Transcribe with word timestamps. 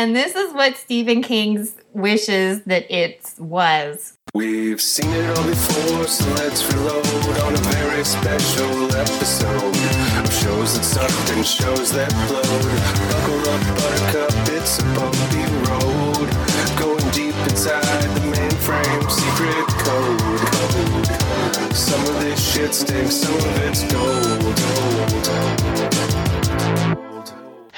And 0.00 0.16
this 0.16 0.34
is 0.34 0.54
what 0.54 0.78
Stephen 0.78 1.22
King's 1.22 1.74
wishes 1.92 2.62
that 2.62 2.90
it 2.90 3.20
was. 3.36 4.16
We've 4.32 4.80
seen 4.80 5.10
it 5.10 5.36
all 5.36 5.44
before, 5.44 6.06
so 6.06 6.24
let's 6.36 6.64
reload 6.72 7.04
on 7.44 7.52
a 7.52 7.58
very 7.68 8.02
special 8.02 8.96
episode 8.96 9.76
of 10.24 10.32
shows 10.32 10.72
that 10.94 11.36
and 11.36 11.44
shows 11.44 11.92
that. 11.92 12.10
Buckle 13.12 13.44
up, 13.52 13.60
buttercup, 13.76 14.32
it's 14.56 14.78
a 14.78 14.84
bumpy 14.96 15.44
road. 15.68 16.28
Going 16.80 17.06
deep 17.12 17.36
inside 17.50 17.84
the 18.16 18.24
mainframe, 18.32 19.04
secret 19.12 19.68
code. 19.84 20.40
code. 20.48 21.76
Some 21.76 22.00
of 22.00 22.22
this 22.22 22.40
shit 22.40 22.72
stinks, 22.72 23.16
some 23.16 23.34
of 23.34 23.62
it's 23.68 23.82
gold. 23.92 24.40
gold. 24.40 25.89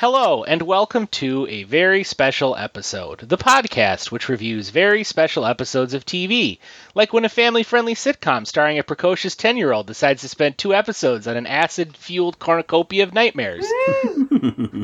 Hello, 0.03 0.43
and 0.43 0.62
welcome 0.62 1.07
to 1.23 1.46
a 1.46 1.62
very 1.62 2.02
special 2.02 2.57
episode, 2.57 3.21
the 3.21 3.39
podcast 3.39 4.11
which 4.11 4.28
reviews 4.28 4.70
very 4.70 5.05
special 5.05 5.47
episodes 5.47 5.95
of 5.95 6.05
TV, 6.05 6.59
like 6.97 7.12
when 7.12 7.25
a 7.25 7.28
family 7.28 7.62
friendly 7.62 7.95
sitcom 7.95 8.45
starring 8.45 8.80
a 8.80 8.83
precocious 8.83 9.37
10 9.37 9.56
year 9.56 9.70
old 9.70 9.87
decides 9.87 10.23
to 10.23 10.28
spend 10.28 10.59
two 10.59 10.75
episodes 10.75 11.28
on 11.28 11.37
an 11.37 11.47
acid 11.47 11.97
fueled 11.97 12.41
cornucopia 12.41 13.05
of 13.05 13.15
nightmares. 13.15 13.65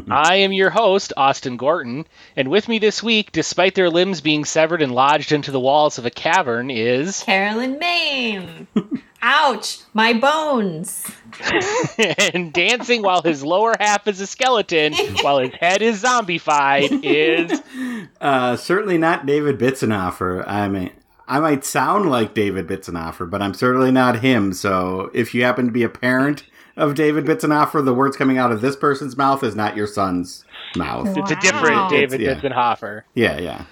I 0.08 0.36
am 0.36 0.52
your 0.52 0.70
host, 0.70 1.12
Austin 1.16 1.56
Gorton, 1.56 2.06
and 2.36 2.46
with 2.46 2.68
me 2.68 2.78
this 2.78 3.02
week, 3.02 3.32
despite 3.32 3.74
their 3.74 3.90
limbs 3.90 4.20
being 4.20 4.44
severed 4.44 4.82
and 4.82 4.94
lodged 4.94 5.32
into 5.32 5.50
the 5.50 5.58
walls 5.58 5.98
of 5.98 6.06
a 6.06 6.10
cavern, 6.10 6.70
is. 6.70 7.24
Carolyn 7.24 7.80
Maine. 7.80 8.68
Ouch, 9.22 9.78
my 9.94 10.12
bones. 10.12 11.04
and 12.34 12.52
dancing 12.52 13.02
while 13.02 13.22
his 13.22 13.44
lower 13.44 13.74
half 13.78 14.06
is 14.06 14.20
a 14.20 14.26
skeleton, 14.26 14.94
while 15.22 15.38
his 15.38 15.52
head 15.54 15.82
is 15.82 16.02
zombified, 16.02 17.00
is. 17.02 17.60
Uh, 18.20 18.56
certainly 18.56 18.98
not 18.98 19.26
David 19.26 19.58
Bitzenoffer. 19.58 20.44
I 20.46 20.68
mean, 20.68 20.90
I 21.28 21.38
might 21.40 21.64
sound 21.64 22.10
like 22.10 22.34
David 22.34 22.66
Bitzenoffer, 22.66 23.28
but 23.30 23.40
I'm 23.40 23.54
certainly 23.54 23.90
not 23.92 24.20
him. 24.20 24.52
So 24.52 25.10
if 25.14 25.34
you 25.34 25.44
happen 25.44 25.66
to 25.66 25.72
be 25.72 25.84
a 25.84 25.88
parent 25.88 26.42
of 26.76 26.94
David 26.94 27.24
Bitzenoffer, 27.26 27.84
the 27.84 27.94
words 27.94 28.16
coming 28.16 28.38
out 28.38 28.50
of 28.50 28.60
this 28.60 28.74
person's 28.76 29.16
mouth 29.16 29.44
is 29.44 29.54
not 29.54 29.76
your 29.76 29.86
son's 29.86 30.44
mouth. 30.76 31.16
It's 31.16 31.30
a 31.30 31.36
different 31.36 31.90
David 31.90 32.20
It's- 32.20 32.42
yeah. 32.42 32.50
Bitzenhofer. 32.50 33.02
Yeah, 33.14 33.38
yeah. 33.38 33.64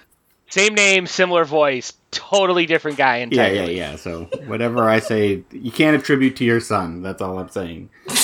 Same 0.49 0.75
name, 0.75 1.07
similar 1.07 1.43
voice, 1.45 1.93
totally 2.11 2.65
different 2.65 2.97
guy 2.97 3.17
Yeah, 3.17 3.23
entirely. 3.23 3.77
yeah, 3.77 3.91
yeah. 3.91 3.95
So 3.97 4.25
whatever 4.45 4.89
I 4.89 4.99
say, 4.99 5.43
you 5.51 5.71
can't 5.71 5.95
attribute 6.01 6.37
to 6.37 6.45
your 6.45 6.59
son. 6.61 7.01
That's 7.01 7.21
all 7.21 7.37
I'm 7.39 7.49
saying. 7.49 7.89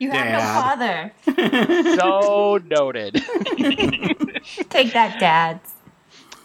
You 0.00 0.10
have 0.10 0.26
Dad. 0.26 1.12
no 1.26 1.32
father. 1.36 1.94
So 1.96 2.58
noted. 2.68 3.14
Take 4.68 4.92
that, 4.92 5.16
dads. 5.20 5.72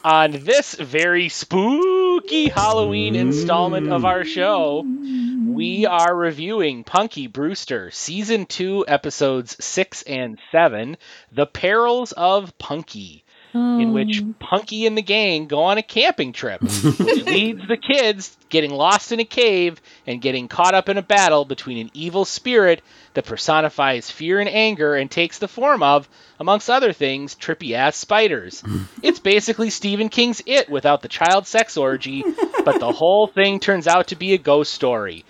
On 0.03 0.31
this 0.31 0.75
very 0.75 1.27
spooky 1.29 2.47
Halloween 2.47 3.15
installment 3.15 3.91
of 3.91 4.05
our 4.05 4.23
show, 4.23 4.85
we 5.47 5.85
are 5.85 6.15
reviewing 6.15 6.83
Punky 6.85 7.27
Brewster, 7.27 7.91
Season 7.91 8.45
2, 8.45 8.85
Episodes 8.87 9.57
6 9.63 10.03
and 10.03 10.39
7, 10.51 10.95
The 11.33 11.47
Perils 11.47 12.11
of 12.13 12.57
Punky, 12.59 13.25
in 13.53 13.93
which 13.93 14.21
um. 14.21 14.35
Punky 14.39 14.85
and 14.85 14.97
the 14.97 15.01
gang 15.01 15.47
go 15.47 15.63
on 15.63 15.77
a 15.77 15.83
camping 15.83 16.33
trip, 16.33 16.61
which 16.61 17.25
leads 17.25 17.67
the 17.67 17.77
kids 17.77 18.37
getting 18.49 18.71
lost 18.71 19.11
in 19.11 19.19
a 19.19 19.25
cave 19.25 19.81
and 20.05 20.21
getting 20.21 20.47
caught 20.47 20.73
up 20.73 20.89
in 20.89 20.97
a 20.97 21.01
battle 21.01 21.45
between 21.45 21.77
an 21.77 21.91
evil 21.93 22.25
spirit 22.25 22.81
that 23.13 23.25
personifies 23.25 24.09
fear 24.11 24.39
and 24.39 24.49
anger 24.49 24.95
and 24.95 25.09
takes 25.09 25.39
the 25.39 25.47
form 25.47 25.81
of, 25.83 26.07
amongst 26.39 26.69
other 26.69 26.93
things, 26.93 27.35
trippy 27.35 27.73
ass 27.73 27.95
spiders. 27.95 28.63
it's 29.03 29.19
basically 29.19 29.69
Stephen 29.69 30.09
King's 30.09 30.41
It 30.45 30.69
without 30.69 31.01
the 31.01 31.07
child 31.07 31.47
sex 31.47 31.77
orgy, 31.77 32.23
but 32.65 32.79
the 32.79 32.91
whole 32.91 33.27
thing 33.27 33.59
turns 33.59 33.87
out 33.87 34.07
to 34.07 34.15
be 34.15 34.33
a 34.33 34.37
ghost 34.37 34.73
story. 34.73 35.25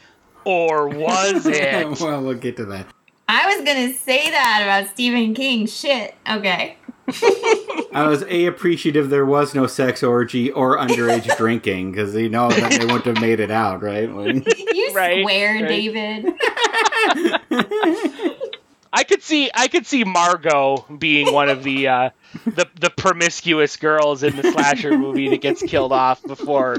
Or 0.45 0.87
was 0.87 1.45
it? 1.45 1.99
well, 1.99 2.23
we'll 2.23 2.35
get 2.35 2.57
to 2.57 2.65
that. 2.65 2.87
I 3.27 3.55
was 3.55 3.63
gonna 3.65 3.93
say 3.93 4.31
that 4.31 4.61
about 4.63 4.91
Stephen 4.91 5.35
King. 5.35 5.67
Shit. 5.67 6.15
Okay. 6.27 6.77
I 7.91 8.07
was 8.07 8.23
a 8.23 8.45
appreciative 8.45 9.09
there 9.09 9.25
was 9.25 9.55
no 9.55 9.67
sex 9.67 10.03
orgy 10.03 10.51
or 10.51 10.77
underage 10.77 11.35
drinking 11.37 11.91
because 11.91 12.15
you 12.15 12.29
know 12.29 12.49
then 12.49 12.69
they 12.79 12.85
wouldn't 12.85 13.05
have 13.05 13.21
made 13.21 13.39
it 13.39 13.51
out, 13.51 13.81
right? 13.81 14.09
Like- 14.11 14.47
You 14.73 14.93
Right, 14.93 15.23
swear, 15.23 15.55
right. 15.55 15.67
David. 15.67 16.25
I 18.91 19.03
could 19.03 19.21
see 19.21 19.51
I 19.53 19.67
could 19.67 19.85
see 19.85 20.03
Margaux 20.03 20.85
being 20.97 21.31
one 21.33 21.49
of 21.49 21.63
the 21.63 21.87
uh, 21.87 22.09
the 22.45 22.67
the 22.79 22.89
promiscuous 22.89 23.77
girls 23.77 24.23
in 24.23 24.35
the 24.35 24.51
slasher 24.51 24.97
movie 24.97 25.29
that 25.29 25.41
gets 25.41 25.61
killed 25.61 25.91
off 25.91 26.23
before 26.23 26.77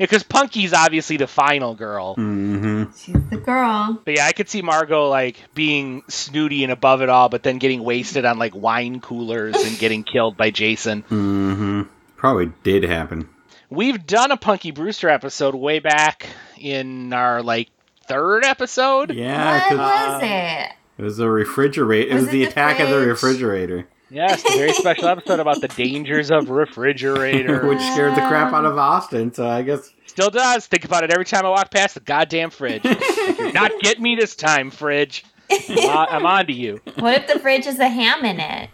because 0.00 0.22
Punky's 0.24 0.72
obviously 0.72 1.16
the 1.16 1.26
final 1.28 1.74
girl. 1.74 2.14
hmm 2.14 2.84
She's 2.96 3.14
the 3.30 3.36
girl. 3.36 4.00
But 4.04 4.16
yeah, 4.16 4.26
I 4.26 4.32
could 4.32 4.48
see 4.48 4.62
Margaux 4.62 5.08
like 5.08 5.36
being 5.54 6.02
snooty 6.08 6.64
and 6.64 6.72
above 6.72 7.02
it 7.02 7.08
all, 7.08 7.28
but 7.28 7.42
then 7.42 7.58
getting 7.58 7.84
wasted 7.84 8.24
on 8.24 8.38
like 8.38 8.54
wine 8.54 9.00
coolers 9.00 9.54
and 9.56 9.78
getting 9.78 10.02
killed 10.02 10.36
by 10.36 10.50
Jason. 10.50 11.02
Mm-hmm. 11.04 11.82
Probably 12.16 12.50
did 12.62 12.82
happen. 12.82 13.28
We've 13.70 14.04
done 14.04 14.32
a 14.32 14.36
Punky 14.36 14.72
Brewster 14.72 15.08
episode 15.08 15.54
way 15.54 15.78
back 15.78 16.26
in 16.58 17.12
our 17.12 17.42
like 17.42 17.68
third 18.08 18.44
episode. 18.44 19.12
Yeah, 19.12 19.52
what 19.52 19.68
'cause 19.68 19.78
was 19.78 20.22
it? 20.24 20.70
it 20.98 21.02
was 21.04 21.18
a 21.20 21.30
refrigerator. 21.30 22.10
It 22.10 22.14
Was 22.14 22.22
was, 22.24 22.28
it 22.28 22.32
the 22.32 22.44
the 22.44 22.50
attack 22.50 22.80
of 22.80 22.90
the 22.90 22.98
refrigerator, 22.98 23.86
Yes, 24.10 24.44
a 24.44 24.58
very 24.58 24.72
special 24.72 25.06
episode 25.06 25.38
about 25.38 25.60
the 25.60 25.68
dangers 25.68 26.30
of 26.30 26.50
refrigerator. 26.50 27.66
which 27.68 27.78
scared 27.78 28.16
the 28.16 28.22
crap 28.22 28.52
out 28.52 28.64
of 28.64 28.76
Austin. 28.76 29.32
So 29.32 29.48
I 29.48 29.62
guess 29.62 29.92
Still 30.06 30.30
does. 30.30 30.66
Think 30.66 30.84
about 30.84 31.04
it 31.04 31.12
every 31.12 31.24
time 31.24 31.46
I 31.46 31.50
walk 31.50 31.70
past 31.70 31.94
the 31.94 32.00
goddamn 32.00 32.50
fridge. 32.50 32.82
Not 33.54 33.70
get 33.80 34.00
me 34.00 34.16
this 34.16 34.34
time, 34.34 34.72
fridge. 34.72 35.24
I'm, 35.50 35.78
on, 35.88 36.08
I'm 36.10 36.26
on 36.26 36.46
to 36.46 36.52
you. 36.52 36.80
What 36.96 37.14
if 37.14 37.26
the 37.28 37.38
fridge 37.38 37.66
has 37.66 37.78
a 37.78 37.88
ham 37.88 38.24
in 38.24 38.40
it? 38.40 38.70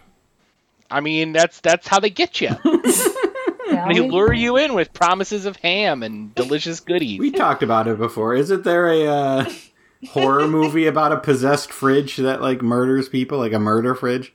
I 0.89 1.01
mean, 1.01 1.33
that's 1.33 1.59
that's 1.59 1.87
how 1.87 1.99
they 1.99 2.09
get 2.09 2.41
you. 2.41 2.49
They 3.69 3.99
lure 3.99 4.33
you 4.33 4.55
in 4.55 4.73
with 4.73 4.93
promises 4.93 5.45
of 5.45 5.57
ham 5.57 6.01
and 6.01 6.33
delicious 6.33 6.79
goodies. 6.79 7.19
we 7.19 7.31
talked 7.31 7.63
about 7.63 7.87
it 7.87 7.97
before. 7.97 8.33
Isn't 8.33 8.63
there 8.63 8.87
a 8.87 9.05
uh, 9.05 9.51
horror 10.09 10.47
movie 10.47 10.87
about 10.87 11.11
a 11.11 11.17
possessed 11.17 11.71
fridge 11.73 12.15
that 12.17 12.41
like 12.41 12.61
murders 12.61 13.09
people, 13.09 13.39
like 13.39 13.51
a 13.51 13.59
murder 13.59 13.93
fridge? 13.93 14.33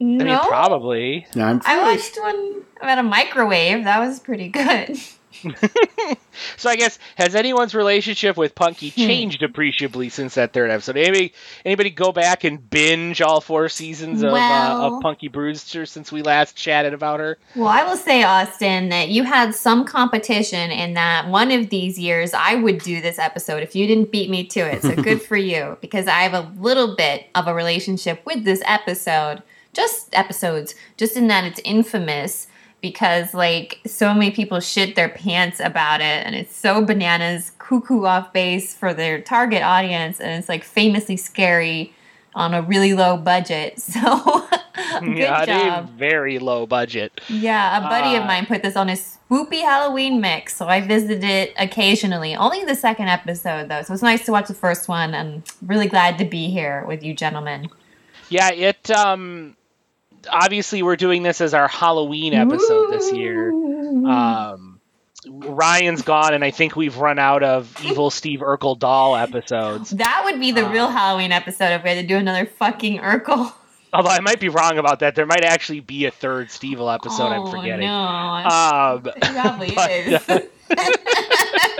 I 0.00 0.04
mean, 0.04 0.18
No. 0.18 0.40
probably. 0.48 1.26
No, 1.34 1.44
I'm 1.44 1.60
I 1.64 1.74
fairly 1.76 1.96
watched 1.96 2.18
one 2.18 2.62
about 2.80 2.98
a 2.98 3.02
microwave. 3.02 3.84
That 3.84 4.00
was 4.00 4.18
pretty 4.20 4.48
good. 4.48 4.98
So 6.56 6.70
I 6.70 6.76
guess 6.76 6.98
has 7.16 7.34
anyone's 7.34 7.74
relationship 7.74 8.36
with 8.36 8.54
Punky 8.54 8.90
changed 8.90 9.42
appreciably 9.42 10.08
since 10.08 10.34
that 10.34 10.52
third 10.52 10.70
episode? 10.70 10.96
Anybody, 10.96 11.34
anybody 11.64 11.90
go 11.90 12.12
back 12.12 12.44
and 12.44 12.68
binge 12.70 13.20
all 13.20 13.40
four 13.40 13.68
seasons 13.68 14.22
of, 14.22 14.32
uh, 14.32 14.78
of 14.80 15.02
Punky 15.02 15.28
Brewster 15.28 15.86
since 15.86 16.10
we 16.10 16.22
last 16.22 16.56
chatted 16.56 16.94
about 16.94 17.20
her? 17.20 17.38
Well, 17.56 17.68
I 17.68 17.84
will 17.84 17.96
say, 17.96 18.22
Austin, 18.22 18.88
that 18.88 19.08
you 19.10 19.24
had 19.24 19.54
some 19.54 19.84
competition 19.84 20.70
in 20.70 20.94
that 20.94 21.28
one 21.28 21.50
of 21.50 21.68
these 21.70 21.98
years 21.98 22.32
I 22.34 22.54
would 22.54 22.78
do 22.78 23.00
this 23.00 23.18
episode 23.18 23.62
if 23.62 23.74
you 23.74 23.86
didn't 23.86 24.10
beat 24.10 24.30
me 24.30 24.44
to 24.46 24.60
it. 24.60 24.82
So 24.82 24.94
good 24.96 25.20
for 25.30 25.36
you, 25.36 25.76
because 25.80 26.06
I 26.06 26.20
have 26.22 26.34
a 26.34 26.50
little 26.60 26.96
bit 26.96 27.26
of 27.34 27.46
a 27.46 27.54
relationship 27.54 28.24
with 28.24 28.44
this 28.44 28.62
episode. 28.66 29.42
Just 29.72 30.08
episodes, 30.14 30.74
just 30.96 31.16
in 31.16 31.28
that 31.28 31.44
it's 31.44 31.60
infamous 31.64 32.48
because 32.80 33.34
like 33.34 33.78
so 33.86 34.12
many 34.14 34.30
people 34.30 34.58
shit 34.58 34.96
their 34.96 35.08
pants 35.08 35.60
about 35.60 36.00
it 36.00 36.24
and 36.26 36.34
it's 36.34 36.56
so 36.56 36.82
bananas 36.84 37.52
cuckoo 37.58 38.04
off 38.06 38.32
base 38.32 38.74
for 38.74 38.94
their 38.94 39.20
target 39.20 39.62
audience 39.62 40.18
and 40.18 40.30
it's 40.38 40.48
like 40.48 40.64
famously 40.64 41.16
scary 41.16 41.92
on 42.34 42.54
a 42.54 42.62
really 42.62 42.94
low 42.94 43.16
budget. 43.16 43.78
So 43.90 44.48
good 45.00 45.18
yeah, 45.18 45.44
job. 45.46 45.90
very 45.90 46.38
low 46.38 46.66
budget. 46.66 47.20
Yeah, 47.28 47.78
a 47.78 47.80
buddy 47.82 48.16
of 48.16 48.24
Uh, 48.24 48.26
mine 48.26 48.46
put 48.46 48.62
this 48.62 48.76
on 48.76 48.88
his 48.88 49.18
spoopy 49.30 49.60
Halloween 49.62 50.20
mix, 50.20 50.56
so 50.56 50.66
I 50.66 50.80
visited 50.80 51.22
it 51.22 51.52
occasionally. 51.58 52.34
Only 52.34 52.64
the 52.64 52.74
second 52.74 53.08
episode, 53.08 53.68
though, 53.68 53.82
so 53.82 53.92
it's 53.94 54.02
nice 54.02 54.24
to 54.26 54.32
watch 54.32 54.48
the 54.48 54.54
first 54.54 54.88
one. 54.88 55.14
I'm 55.14 55.44
really 55.64 55.86
glad 55.86 56.18
to 56.18 56.24
be 56.24 56.48
here 56.50 56.84
with 56.88 57.02
you 57.04 57.14
gentlemen. 57.14 57.68
Yeah, 58.30 58.50
it 58.52 58.90
um 58.90 59.56
obviously 60.28 60.82
we're 60.82 60.96
doing 60.96 61.22
this 61.22 61.40
as 61.40 61.54
our 61.54 61.68
Halloween 61.68 62.34
episode 62.34 62.92
this 62.92 63.12
year. 63.12 63.50
Um 63.50 64.80
Ryan's 65.26 66.02
gone 66.02 66.32
and 66.32 66.42
I 66.42 66.50
think 66.50 66.76
we've 66.76 66.96
run 66.96 67.18
out 67.18 67.42
of 67.42 67.74
evil 67.84 68.10
Steve 68.10 68.40
Urkel 68.40 68.78
doll 68.78 69.16
episodes. 69.16 69.90
That 69.90 70.22
would 70.24 70.40
be 70.40 70.52
the 70.52 70.66
real 70.66 70.88
Halloween 70.88 71.30
episode 71.32 71.72
if 71.72 71.82
we 71.82 71.90
had 71.90 72.00
to 72.00 72.06
do 72.06 72.16
another 72.16 72.46
fucking 72.46 72.98
Urkel. 72.98 73.52
Although 73.92 74.10
I 74.10 74.20
might 74.20 74.38
be 74.40 74.48
wrong 74.48 74.78
about 74.78 75.00
that. 75.00 75.14
There 75.16 75.26
might 75.26 75.44
actually 75.44 75.80
be 75.80 76.06
a 76.06 76.10
third 76.10 76.50
Steve 76.50 76.80
episode 76.80 77.26
I'm 77.26 77.40
oh, 77.42 77.50
forgetting. 77.50 77.86
No, 77.86 77.92
Um 77.92 79.06
it 79.06 79.20
probably 79.20 79.70
but, 79.74 79.90
is. 79.90 80.28
uh, 80.28 80.40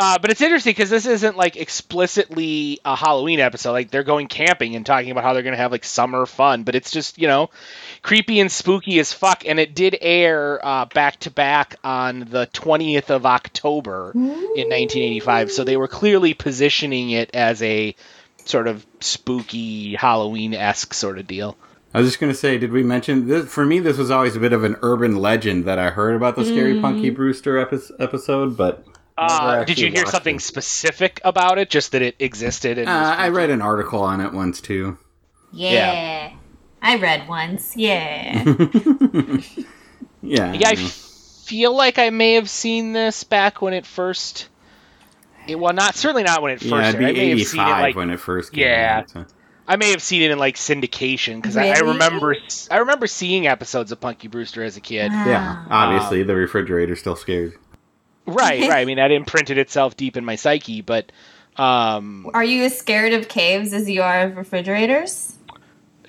Uh, 0.00 0.18
but 0.18 0.30
it's 0.30 0.40
interesting 0.40 0.70
because 0.70 0.88
this 0.88 1.04
isn't 1.04 1.36
like 1.36 1.56
explicitly 1.56 2.80
a 2.86 2.96
Halloween 2.96 3.38
episode. 3.38 3.72
Like 3.72 3.90
they're 3.90 4.02
going 4.02 4.28
camping 4.28 4.74
and 4.74 4.86
talking 4.86 5.10
about 5.10 5.24
how 5.24 5.34
they're 5.34 5.42
going 5.42 5.52
to 5.52 5.58
have 5.60 5.72
like 5.72 5.84
summer 5.84 6.24
fun, 6.24 6.62
but 6.62 6.74
it's 6.74 6.90
just 6.90 7.18
you 7.18 7.28
know 7.28 7.50
creepy 8.00 8.40
and 8.40 8.50
spooky 8.50 8.98
as 8.98 9.12
fuck. 9.12 9.44
And 9.46 9.60
it 9.60 9.74
did 9.74 9.94
air 10.00 10.58
uh, 10.64 10.86
back 10.86 11.20
to 11.20 11.30
back 11.30 11.76
on 11.84 12.20
the 12.20 12.46
twentieth 12.46 13.10
of 13.10 13.26
October 13.26 14.12
in 14.14 14.22
1985, 14.70 15.52
so 15.52 15.64
they 15.64 15.76
were 15.76 15.88
clearly 15.88 16.32
positioning 16.32 17.10
it 17.10 17.34
as 17.34 17.60
a 17.60 17.94
sort 18.46 18.68
of 18.68 18.86
spooky 19.00 19.96
Halloween 19.96 20.54
esque 20.54 20.94
sort 20.94 21.18
of 21.18 21.26
deal. 21.26 21.58
I 21.92 21.98
was 21.98 22.08
just 22.08 22.20
gonna 22.20 22.32
say, 22.32 22.56
did 22.56 22.72
we 22.72 22.82
mention 22.82 23.28
this? 23.28 23.52
For 23.52 23.66
me, 23.66 23.80
this 23.80 23.98
was 23.98 24.10
always 24.10 24.34
a 24.34 24.40
bit 24.40 24.54
of 24.54 24.64
an 24.64 24.76
urban 24.80 25.16
legend 25.16 25.66
that 25.66 25.78
I 25.78 25.90
heard 25.90 26.16
about 26.16 26.36
the 26.36 26.44
Scary 26.46 26.80
Punky 26.80 27.10
Brewster 27.10 27.58
epi- 27.58 27.92
episode, 27.98 28.56
but 28.56 28.82
never 28.86 28.89
Uh, 29.20 29.64
did 29.64 29.78
you 29.78 29.90
hear 29.90 30.06
something 30.06 30.36
it. 30.36 30.42
specific 30.42 31.20
about 31.24 31.58
it? 31.58 31.68
Just 31.70 31.92
that 31.92 32.02
it 32.02 32.16
existed. 32.18 32.78
And 32.78 32.88
Uh, 32.88 33.14
I 33.18 33.28
read 33.28 33.50
an 33.50 33.60
article 33.62 34.02
on 34.02 34.20
it 34.20 34.32
once 34.32 34.60
too. 34.60 34.96
Yeah. 35.52 36.32
I 36.82 36.96
read 36.96 37.28
once. 37.28 37.76
Yeah. 37.76 38.42
Yeah, 40.22 40.52
Yeah, 40.54 40.68
I 40.68 40.76
feel 40.76 41.74
like 41.76 41.98
I 41.98 42.10
may 42.10 42.34
have 42.34 42.48
seen 42.48 42.92
this 42.92 43.24
back 43.24 43.60
when 43.60 43.74
it 43.74 43.84
first. 43.86 44.48
It, 45.48 45.58
well, 45.58 45.72
not 45.72 45.94
certainly 45.94 46.22
not 46.22 46.42
when 46.42 46.52
it 46.52 46.60
first. 46.60 46.70
yeah, 46.72 46.88
it'd 46.90 47.00
aired. 47.00 47.04
I 47.10 47.12
be 47.12 47.18
may 47.18 47.28
have 47.30 47.46
seen 47.48 47.60
it 47.60 47.62
eighty-five 47.64 47.80
like 47.82 47.96
when 47.96 48.10
it 48.10 48.20
first 48.20 48.52
came 48.52 48.62
Yeah. 48.64 48.98
out. 49.02 49.10
so- 49.10 49.26
I 49.68 49.76
may 49.76 49.90
have 49.92 50.02
seen 50.02 50.22
it 50.22 50.30
in 50.32 50.38
like 50.38 50.56
syndication 50.56 51.36
because 51.36 51.56
I, 51.56 51.68
I 51.68 51.78
remember 51.80 52.34
I 52.72 52.78
remember 52.78 53.06
seeing 53.06 53.46
episodes 53.46 53.92
of 53.92 54.00
Punky 54.00 54.26
Brewster 54.26 54.64
as 54.64 54.76
a 54.76 54.80
kid. 54.80 55.12
Yeah, 55.12 55.26
Wow. 55.26 55.66
obviously 55.70 56.22
the 56.24 56.34
refrigerator's 56.34 56.98
still 56.98 57.14
scared. 57.14 57.54
Right, 58.34 58.60
right. 58.62 58.72
I 58.72 58.84
mean 58.84 58.96
that 58.96 59.10
imprinted 59.12 59.58
itself 59.58 59.96
deep 59.96 60.16
in 60.16 60.24
my 60.24 60.36
psyche, 60.36 60.80
but 60.80 61.12
um, 61.56 62.30
Are 62.32 62.44
you 62.44 62.64
as 62.64 62.78
scared 62.78 63.12
of 63.12 63.28
caves 63.28 63.72
as 63.72 63.88
you 63.88 64.02
are 64.02 64.22
of 64.22 64.36
refrigerators? 64.36 65.36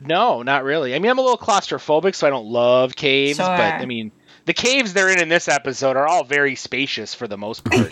no, 0.03 0.41
not 0.41 0.63
really. 0.63 0.95
I 0.95 0.99
mean 0.99 1.11
I'm 1.11 1.19
a 1.19 1.21
little 1.21 1.37
claustrophobic, 1.37 2.15
so 2.15 2.25
I 2.27 2.29
don't 2.29 2.47
love 2.47 2.95
caves. 2.95 3.37
Sure. 3.37 3.45
But 3.45 3.75
I 3.75 3.85
mean 3.85 4.11
the 4.45 4.53
caves 4.53 4.93
they're 4.93 5.09
in 5.11 5.19
in 5.21 5.29
this 5.29 5.47
episode 5.47 5.95
are 5.97 6.07
all 6.07 6.23
very 6.23 6.55
spacious 6.55 7.13
for 7.13 7.27
the 7.27 7.37
most 7.37 7.63
part. 7.63 7.91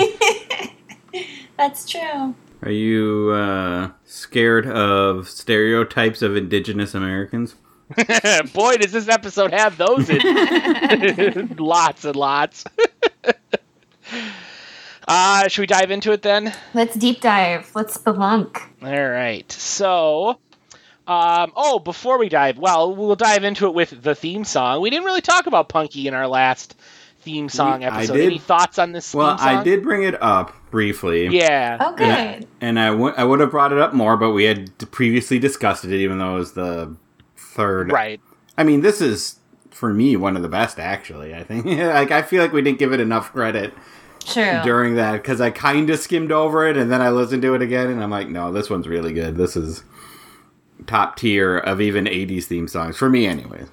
That's 1.58 1.88
true. 1.88 2.36
Are 2.62 2.72
you 2.72 3.32
uh, 3.32 3.92
scared 4.06 4.68
of 4.68 5.30
stereotypes 5.30 6.22
of 6.22 6.36
indigenous 6.36 6.94
Americans? 6.94 7.56
Boy, 8.54 8.78
does 8.78 8.92
this 8.92 9.08
episode 9.08 9.52
have 9.52 9.78
those 9.78 10.10
in 10.10 11.56
lots 11.58 12.06
and 12.06 12.16
lots. 12.16 12.64
Uh, 15.10 15.48
should 15.48 15.62
we 15.64 15.68
dive 15.68 15.92
into 15.92 16.12
it 16.12 16.22
then? 16.22 16.54
Let's 16.74 16.96
deep 16.96 17.20
dive. 17.22 17.70
Let's 17.76 17.98
spelunk. 17.98 18.62
All 18.84 19.10
right. 19.10 19.52
So, 19.52 20.40
um, 21.08 21.52
oh, 21.56 21.80
before 21.80 22.20
we 22.20 22.30
dive, 22.30 22.58
well, 22.60 22.96
we'll 22.96 23.16
dive 23.16 23.44
into 23.44 23.66
it 23.66 23.74
with 23.74 24.02
the 24.04 24.14
theme 24.14 24.44
song. 24.44 24.82
We 24.82 24.90
didn't 24.92 25.06
really 25.06 25.22
talk 25.22 25.48
about 25.48 25.68
Punky 25.68 26.08
in 26.08 26.14
our 26.14 26.28
last 26.28 26.76
theme 27.22 27.50
song 27.50 27.80
We- 27.80 27.86
I 27.88 27.98
episode. 27.98 28.14
did. 28.14 28.26
Any 28.28 28.38
thoughts 28.38 28.78
on 28.78 28.92
this 28.92 29.14
Well, 29.14 29.30
theme 29.36 29.38
song? 29.40 29.58
I 29.58 29.64
did 29.64 29.82
bring 29.84 30.04
it 30.04 30.22
up 30.22 30.54
briefly. 30.70 31.28
Yeah. 31.28 31.78
Oh, 31.80 31.94
good. 31.96 32.48
And 32.62 32.80
I 32.80 32.92
would 32.92 33.16
I 33.16 33.24
would 33.24 33.40
have 33.40 33.50
brought 33.52 33.72
it 33.74 33.80
up 33.80 33.94
more, 33.94 34.16
but 34.16 34.32
we 34.32 34.44
had 34.44 34.78
previously 34.92 35.40
discussed 35.40 35.84
it, 35.86 35.92
even 35.94 36.20
though 36.20 36.36
it 36.36 36.40
was 36.40 36.54
the 36.54 36.96
third. 37.36 37.92
Right. 37.92 38.22
I 38.58 38.64
mean, 38.64 38.82
this 38.82 39.02
is 39.02 39.38
for 39.72 39.92
me 39.94 40.16
one 40.16 40.36
of 40.36 40.44
the 40.44 40.50
best, 40.50 40.78
actually. 40.80 41.34
I 41.34 41.44
think. 41.44 41.66
like, 41.66 42.12
I 42.12 42.22
feel 42.22 42.44
like 42.44 42.54
we 42.54 42.62
didn't 42.62 42.78
give 42.80 42.94
it 42.94 43.00
enough 43.00 43.32
credit 43.34 43.74
True. 44.26 44.62
during 44.64 44.96
that 44.96 45.14
because 45.14 45.42
I 45.42 45.50
kind 45.50 45.90
of 45.90 46.00
skimmed 46.00 46.32
over 46.32 46.68
it, 46.68 46.78
and 46.78 46.92
then 46.92 47.02
I 47.02 47.10
listened 47.10 47.42
to 47.44 47.56
it 47.56 47.62
again, 47.62 47.90
and 47.90 48.04
I'm 48.04 48.12
like, 48.12 48.30
no, 48.30 48.52
this 48.52 48.70
one's 48.70 48.88
really 48.88 49.14
good. 49.14 49.38
This 49.38 49.56
is 49.56 49.84
top 50.88 51.18
tier 51.18 51.58
of 51.58 51.82
even 51.82 52.06
'80s 52.06 52.46
theme 52.46 52.68
songs 52.68 52.98
for 52.98 53.10
me, 53.10 53.26
anyway. 53.26 53.66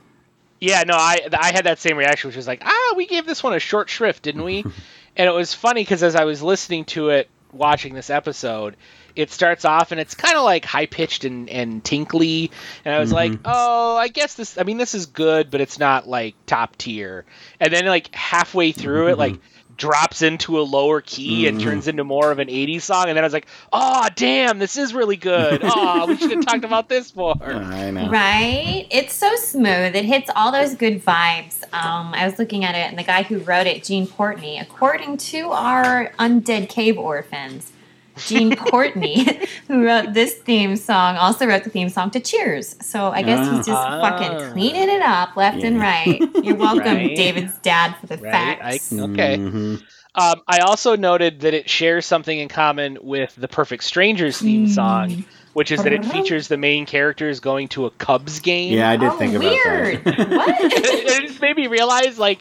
Yeah, 0.60 0.84
no, 0.86 0.94
I 0.94 1.28
I 1.32 1.52
had 1.52 1.64
that 1.64 1.78
same 1.78 1.96
reaction, 1.96 2.28
which 2.28 2.36
was 2.36 2.46
like, 2.46 2.62
ah, 2.64 2.94
we 2.96 3.06
gave 3.06 3.26
this 3.26 3.42
one 3.42 3.54
a 3.54 3.58
short 3.58 3.90
shrift, 3.90 4.22
didn't 4.22 4.44
we? 4.44 4.64
and 5.16 5.28
it 5.28 5.34
was 5.34 5.52
funny 5.52 5.82
because 5.82 6.02
as 6.02 6.14
I 6.14 6.24
was 6.24 6.42
listening 6.42 6.84
to 6.86 7.10
it, 7.10 7.28
watching 7.52 7.94
this 7.94 8.10
episode, 8.10 8.76
it 9.14 9.30
starts 9.30 9.64
off 9.64 9.92
and 9.92 10.00
it's 10.00 10.14
kind 10.14 10.36
of 10.36 10.44
like 10.44 10.64
high 10.64 10.86
pitched 10.86 11.24
and, 11.24 11.48
and 11.48 11.82
tinkly, 11.82 12.50
and 12.84 12.94
I 12.94 13.00
was 13.00 13.12
like, 13.12 13.32
oh, 13.44 13.96
I 13.96 14.08
guess 14.08 14.34
this. 14.34 14.58
I 14.58 14.62
mean, 14.62 14.76
this 14.76 14.94
is 14.94 15.06
good, 15.06 15.50
but 15.50 15.60
it's 15.60 15.78
not 15.78 16.06
like 16.06 16.34
top 16.46 16.76
tier. 16.76 17.24
And 17.58 17.72
then 17.72 17.86
like 17.86 18.14
halfway 18.14 18.72
through 18.72 19.08
it, 19.08 19.18
like 19.18 19.36
drops 19.76 20.22
into 20.22 20.58
a 20.58 20.62
lower 20.62 21.00
key 21.00 21.46
and 21.46 21.60
turns 21.60 21.88
into 21.88 22.04
more 22.04 22.30
of 22.30 22.38
an 22.38 22.48
80s 22.48 22.82
song 22.82 23.08
and 23.08 23.16
then 23.16 23.24
i 23.24 23.26
was 23.26 23.32
like 23.32 23.46
oh 23.72 24.08
damn 24.14 24.58
this 24.58 24.76
is 24.76 24.94
really 24.94 25.16
good 25.16 25.60
oh 25.64 26.06
we 26.06 26.16
should 26.16 26.30
have 26.30 26.46
talked 26.46 26.64
about 26.64 26.88
this 26.88 27.14
more 27.14 27.34
I 27.40 27.90
know. 27.90 28.08
Right? 28.08 28.86
It's 28.90 29.14
so 29.14 29.34
smooth. 29.36 29.94
It 29.94 30.04
hits 30.04 30.30
all 30.34 30.52
those 30.52 30.74
good 30.74 31.04
vibes. 31.04 31.62
Um, 31.72 32.14
I 32.14 32.26
was 32.26 32.38
looking 32.38 32.64
at 32.64 32.74
it, 32.74 32.88
and 32.88 32.98
the 32.98 33.02
guy 33.02 33.22
who 33.22 33.38
wrote 33.38 33.66
it, 33.66 33.84
Gene 33.84 34.06
Portnoy, 34.06 34.60
according 34.60 35.18
to 35.18 35.50
our 35.50 36.12
undead 36.18 36.68
cave 36.68 36.98
orphans, 36.98 37.72
Gene 38.18 38.56
Courtney, 38.56 39.24
who 39.68 39.84
wrote 39.84 40.12
this 40.14 40.34
theme 40.34 40.76
song, 40.76 41.16
also 41.16 41.46
wrote 41.46 41.64
the 41.64 41.70
theme 41.70 41.88
song 41.88 42.10
to 42.12 42.20
Cheers. 42.20 42.76
So 42.80 43.10
I 43.10 43.22
guess 43.22 43.46
he's 43.48 43.66
just 43.66 43.70
Ah. 43.70 44.00
fucking 44.00 44.52
cleaning 44.52 44.88
it 44.88 45.02
up 45.02 45.36
left 45.36 45.62
and 45.62 45.78
right. 45.78 46.20
You're 46.42 46.54
welcome, 46.56 46.94
Right. 46.96 47.16
David's 47.16 47.56
dad, 47.58 47.94
for 48.00 48.06
the 48.06 48.16
Right, 48.18 48.58
I- 48.62 48.70
facts. 48.78 48.92
okay. 48.92 49.36
Mhm. 49.36 49.82
Um, 50.14 50.40
I 50.48 50.58
also 50.60 50.96
noted 50.96 51.40
that 51.40 51.52
it 51.52 51.68
shares 51.68 52.06
something 52.06 52.38
in 52.38 52.48
common 52.48 52.96
with 53.02 53.34
the 53.36 53.48
Perfect 53.48 53.84
Strangers 53.84 54.38
theme 54.38 54.66
song, 54.66 55.24
which 55.52 55.70
is 55.70 55.82
that 55.82 55.92
it 55.92 56.06
features 56.06 56.48
the 56.48 56.56
main 56.56 56.86
characters 56.86 57.40
going 57.40 57.68
to 57.68 57.84
a 57.84 57.90
Cubs 57.90 58.40
game. 58.40 58.72
Yeah, 58.72 58.88
I 58.88 58.96
did 58.96 59.10
oh, 59.10 59.18
think 59.18 59.34
about 59.34 59.50
weird. 59.50 60.04
that. 60.04 60.28
what? 60.30 60.56
it 60.58 61.26
just 61.26 61.42
made 61.42 61.54
me 61.54 61.66
realize, 61.66 62.18
like, 62.18 62.38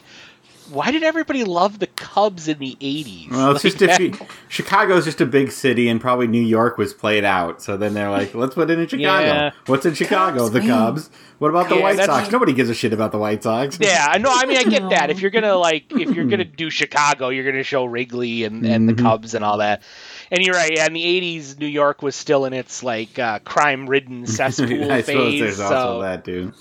why 0.71 0.91
did 0.91 1.03
everybody 1.03 1.43
love 1.43 1.79
the 1.79 1.87
Cubs 1.87 2.47
in 2.47 2.59
the 2.59 2.77
'80s? 2.81 3.31
Well, 3.31 3.51
it's 3.55 3.63
Like, 3.63 3.73
just 3.73 3.81
if 3.81 3.89
that- 3.89 3.99
you, 4.01 4.13
Chicago's 4.49 5.05
just 5.05 5.21
a 5.21 5.25
big 5.25 5.51
city, 5.51 5.87
and 5.89 5.99
probably 6.01 6.27
New 6.27 6.41
York 6.41 6.77
was 6.77 6.93
played 6.93 7.23
out. 7.23 7.61
So 7.61 7.77
then 7.77 7.93
they're 7.93 8.09
like, 8.11 8.33
let's 8.35 8.55
put 8.55 8.69
it 8.69 8.79
in 8.79 8.87
Chicago. 8.87 9.25
Yeah. 9.25 9.51
What's 9.67 9.85
in 9.85 9.93
Chicago? 9.93 10.39
Cubs 10.39 10.51
the 10.51 10.59
win. 10.59 10.67
Cubs. 10.69 11.09
What 11.37 11.49
about 11.49 11.67
the 11.67 11.75
Yeah, 11.75 11.81
White 11.83 11.97
that's- 11.97 12.17
Sox? 12.21 12.31
Nobody 12.31 12.53
gives 12.53 12.69
a 12.69 12.73
shit 12.73 12.93
about 12.93 13.11
the 13.11 13.17
White 13.17 13.43
Sox. 13.43 13.77
Yeah, 13.81 14.07
I 14.09 14.17
know. 14.19 14.29
I 14.31 14.45
mean, 14.45 14.57
I 14.57 14.63
get 14.63 14.89
that. 14.91 15.09
If 15.09 15.19
you're 15.21 15.31
gonna 15.31 15.55
like, 15.55 15.91
if 15.91 16.11
you're 16.15 16.25
gonna 16.25 16.45
do 16.57 16.69
Chicago, 16.69 17.29
you're 17.29 17.43
gonna 17.49 17.63
show 17.63 17.83
Wrigley 17.85 18.45
and, 18.45 18.65
and 18.65 18.87
the 18.87 18.93
Mhm. 18.93 19.01
Cubs 19.01 19.33
and 19.33 19.43
all 19.43 19.57
that. 19.57 19.83
And 20.31 20.41
you're 20.43 20.55
right. 20.55 20.71
Yeah, 20.73 20.85
in 20.87 20.93
the 20.93 21.03
'80s, 21.03 21.59
New 21.59 21.67
York 21.67 22.01
was 22.01 22.15
still 22.15 22.45
in 22.45 22.53
its 22.53 22.81
like 22.83 23.19
uh, 23.19 23.39
crime-ridden 23.39 24.25
cesspool 24.27 24.91
I 24.91 25.01
suppose 25.01 25.05
phase. 25.31 25.39
there's 25.41 25.57
so 25.57 25.63
also 25.65 26.01
that 26.01 26.23
too. 26.25 26.53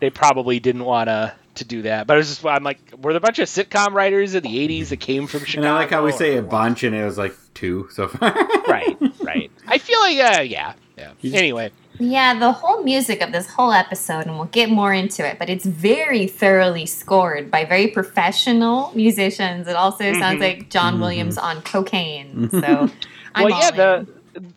they 0.00 0.10
probably 0.10 0.60
didn't 0.60 0.84
want 0.84 1.08
to 1.08 1.32
to 1.58 1.64
do 1.64 1.82
that. 1.82 2.06
But 2.06 2.14
I 2.14 2.16
was 2.18 2.28
just 2.28 2.44
I'm 2.44 2.64
like, 2.64 2.78
were 3.00 3.12
there 3.12 3.18
a 3.18 3.20
bunch 3.20 3.38
of 3.38 3.48
sitcom 3.48 3.92
writers 3.92 4.34
in 4.34 4.42
the 4.42 4.68
'80s 4.68 4.88
that 4.88 4.98
came 5.00 5.26
from 5.26 5.44
Chicago? 5.44 5.66
And 5.68 5.76
I 5.76 5.78
like 5.80 5.90
how 5.90 6.04
we 6.04 6.12
say 6.12 6.36
a 6.36 6.42
bunch, 6.42 6.82
and 6.84 6.94
it 6.94 7.04
was 7.04 7.18
like 7.18 7.34
two 7.54 7.88
so 7.92 8.08
far. 8.08 8.32
right, 8.68 8.96
right. 9.22 9.50
I 9.66 9.78
feel 9.78 10.00
like, 10.00 10.18
uh, 10.38 10.40
yeah, 10.42 10.72
yeah. 10.96 11.12
Anyway, 11.24 11.70
Yeah, 12.00 12.38
the 12.38 12.52
whole 12.52 12.82
music 12.82 13.20
of 13.22 13.32
this 13.32 13.48
whole 13.48 13.72
episode, 13.72 14.26
and 14.26 14.36
we'll 14.36 14.46
get 14.46 14.70
more 14.70 14.92
into 14.92 15.26
it, 15.26 15.38
but 15.38 15.48
it's 15.50 15.64
very 15.66 16.26
thoroughly 16.26 16.86
scored 16.86 17.50
by 17.50 17.64
very 17.64 17.88
professional 17.88 18.92
musicians. 18.94 19.66
It 19.68 19.76
also 19.76 20.12
sounds 20.14 20.38
Mhm. 20.38 20.40
like 20.40 20.70
John 20.70 21.00
Williams 21.00 21.38
on 21.38 21.62
cocaine. 21.62 22.48
So, 22.50 22.90
I'm 23.34 23.44
well, 23.44 23.54
all 23.54 23.60
yeah, 23.60 23.68
in. 23.70 23.76
the 23.76 24.06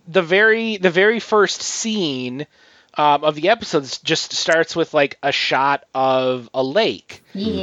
the 0.07 0.21
very 0.21 0.77
the 0.77 0.91
very 0.91 1.19
first 1.19 1.61
scene 1.63 2.45
um, 2.95 3.23
of 3.23 3.35
the 3.35 3.49
episodes 3.49 3.99
just 3.99 4.33
starts 4.33 4.75
with 4.75 4.93
like 4.93 5.17
a 5.23 5.31
shot 5.31 5.85
of 5.93 6.49
a 6.53 6.63
lake, 6.63 7.23
yeah. 7.33 7.53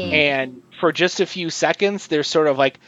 and 0.41 0.63
for 0.81 0.93
just 0.93 1.21
a 1.21 1.27
few 1.27 1.51
seconds, 1.51 2.07
there's 2.07 2.27
sort 2.29 2.47
of 2.47 2.57
like 2.59 2.79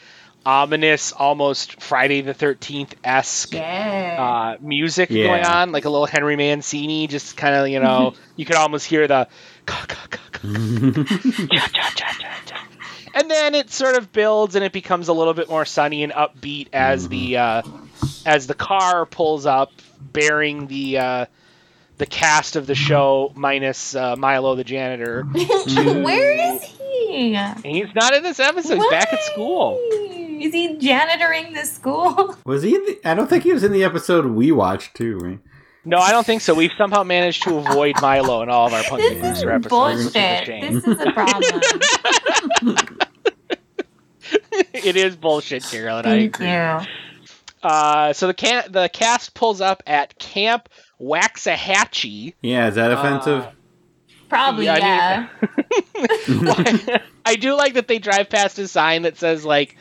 ominous, 0.45 1.11
almost 1.11 1.81
Friday 1.83 2.21
the 2.21 2.33
Thirteenth 2.33 2.95
esque. 3.03 3.53
yeah. 3.53 4.55
uh, 4.57 4.63
music 4.63 5.09
Yeah. 5.11 5.27
going 5.27 5.45
on, 5.45 5.71
like 5.71 5.85
a 5.85 5.89
little 5.89 6.07
Henry 6.07 6.35
Mancini, 6.35 7.07
just 7.07 7.37
kind 7.37 7.53
of, 7.55 7.67
you 7.67 7.79
know, 7.79 8.15
you 8.35 8.45
could 8.45 8.55
almost 8.55 8.87
hear 8.87 9.07
the 9.07 9.27
and 13.13 13.29
then 13.29 13.55
it 13.55 13.69
sort 13.69 13.95
of 13.95 14.11
builds 14.11 14.55
and 14.55 14.63
it 14.65 14.71
becomes 14.71 15.07
a 15.07 15.13
little 15.13 15.33
bit 15.33 15.49
more 15.49 15.65
sunny 15.65 16.03
and 16.03 16.11
upbeat 16.13 16.69
as 16.73 17.07
the 17.09 17.37
uh, 17.37 17.61
as 18.25 18.47
the 18.47 18.53
car 18.55 19.05
pulls 19.05 19.45
up, 19.45 19.71
bearing 19.99 20.67
the 20.67 20.97
uh, 20.97 21.25
the 22.01 22.07
cast 22.07 22.55
of 22.55 22.65
the 22.65 22.73
show 22.73 23.31
minus 23.35 23.93
uh, 23.93 24.15
Milo 24.15 24.55
the 24.55 24.63
janitor. 24.63 25.21
Where 25.23 26.55
is 26.55 26.63
he? 26.63 27.37
He's 27.63 27.93
not 27.93 28.15
in 28.15 28.23
this 28.23 28.39
episode; 28.39 28.77
he's 28.79 28.89
back 28.89 29.13
at 29.13 29.21
school. 29.21 29.77
Is 30.41 30.51
he 30.51 30.77
janitoring 30.79 31.53
the 31.53 31.63
school? 31.63 32.35
was 32.45 32.63
he? 32.63 32.73
In 32.73 32.83
the, 32.85 32.99
I 33.05 33.13
don't 33.13 33.29
think 33.29 33.43
he 33.43 33.53
was 33.53 33.63
in 33.63 33.71
the 33.71 33.83
episode 33.83 34.25
we 34.25 34.51
watched 34.51 34.95
too. 34.95 35.19
Right? 35.19 35.39
No, 35.85 35.99
I 35.99 36.09
don't 36.09 36.25
think 36.25 36.41
so. 36.41 36.55
We've 36.55 36.71
somehow 36.75 37.03
managed 37.03 37.43
to 37.43 37.57
avoid 37.57 38.01
Milo 38.01 38.41
in 38.41 38.49
all 38.49 38.65
of 38.65 38.73
our 38.73 38.81
Punky 38.81 39.13
This 39.13 39.37
is 39.37 39.43
Brewster 39.43 39.51
episodes. 39.51 40.05
which 40.05 40.15
is 40.15 40.47
bullshit. 40.47 40.73
This 40.73 40.83
is 40.87 41.01
a 41.01 41.11
problem. 41.11 41.61
it 44.73 44.95
is 44.95 45.15
bullshit, 45.15 45.61
Carolyn. 45.61 46.07
I 46.07 46.09
Thank 46.09 46.35
agree. 46.35 46.47
you. 46.47 46.79
Uh, 47.61 48.13
so 48.13 48.25
the 48.25 48.33
can- 48.33 48.71
the 48.71 48.89
cast 48.91 49.35
pulls 49.35 49.61
up 49.61 49.83
at 49.85 50.17
Camp 50.17 50.67
Waxahachie. 51.01 52.33
Yeah, 52.41 52.67
is 52.67 52.75
that 52.75 52.91
offensive? 52.91 53.47
Probably, 54.29 54.65
Yeah, 54.65 54.73
I 54.73 54.77
yeah. 54.77 55.27
mean- 56.29 56.99
I 57.25 57.35
do 57.35 57.53
like 57.55 57.73
that 57.75 57.87
they 57.87 57.99
drive 57.99 58.29
past 58.29 58.57
a 58.59 58.67
sign 58.67 59.01
that 59.03 59.17
says 59.17 59.43
like 59.45 59.77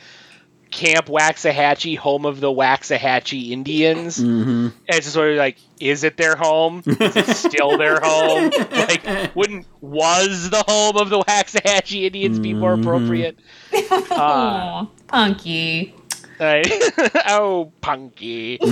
Camp 0.70 1.06
Waxahachie, 1.06 1.96
home 1.96 2.24
of 2.26 2.38
the 2.40 2.48
Waxahachie 2.48 3.50
Indians. 3.50 4.18
mm-hmm. 4.18 4.66
And 4.66 4.72
it's 4.88 4.98
just 5.06 5.14
sort 5.14 5.30
of 5.32 5.36
like, 5.36 5.56
is 5.80 6.04
it 6.04 6.16
their 6.16 6.36
home? 6.36 6.82
Is 6.86 7.16
it 7.16 7.26
still 7.36 7.76
their 7.78 7.98
home? 8.00 8.50
Like, 8.70 9.34
wouldn't 9.36 9.66
was 9.80 10.50
the 10.50 10.64
home 10.66 10.96
of 10.96 11.10
the 11.10 11.18
Waxahachie 11.20 12.02
Indians 12.04 12.38
be 12.38 12.54
more 12.54 12.76
Mhm. 12.76 12.80
appropriate? 12.82 13.38
Uh, 13.72 14.14
Aw, 14.14 14.86
punky. 15.08 15.94
Right. 16.40 16.66
oh, 17.28 17.72
punky. 17.80 18.58
Did 18.58 18.70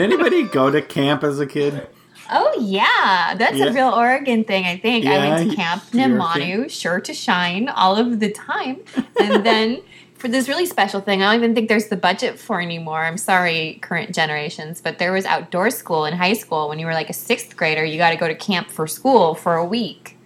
anybody 0.00 0.44
go 0.44 0.70
to 0.70 0.80
camp 0.82 1.22
as 1.24 1.40
a 1.40 1.46
kid? 1.46 1.86
Oh 2.32 2.54
yeah, 2.60 3.34
that's 3.36 3.56
Yeah. 3.56 3.66
a 3.66 3.72
real 3.72 3.88
Oregon 3.90 4.44
thing. 4.44 4.64
I 4.64 4.78
think 4.78 5.04
I 5.06 5.18
went 5.18 5.50
to 5.50 5.56
Camp 5.56 5.82
you're 5.92 6.06
Nimanu, 6.08 6.70
sure 6.70 7.00
to 7.00 7.12
shine 7.12 7.68
all 7.68 7.96
of 7.96 8.20
the 8.20 8.30
time, 8.30 8.78
and 9.20 9.44
then 9.44 9.82
for 10.14 10.28
this 10.28 10.48
really 10.48 10.66
special 10.66 11.00
thing, 11.00 11.22
I 11.22 11.32
don't 11.32 11.42
even 11.42 11.54
think 11.56 11.68
there's 11.68 11.88
the 11.88 11.96
budget 11.96 12.38
for 12.38 12.60
anymore. 12.60 13.02
I'm 13.02 13.16
sorry, 13.16 13.78
current 13.82 14.14
generations, 14.14 14.80
but 14.80 14.98
there 14.98 15.12
was 15.12 15.24
outdoor 15.24 15.70
school 15.70 16.04
in 16.04 16.14
high 16.14 16.34
school. 16.34 16.68
When 16.68 16.78
you 16.78 16.86
were 16.86 16.92
like 16.92 17.10
a 17.10 17.14
sixth 17.14 17.56
grader, 17.56 17.84
you 17.84 17.96
got 17.98 18.10
to 18.10 18.16
go 18.16 18.28
to 18.28 18.34
camp 18.34 18.70
for 18.70 18.86
school 18.86 19.34
for 19.34 19.56
a 19.56 19.64
week. 19.64 20.16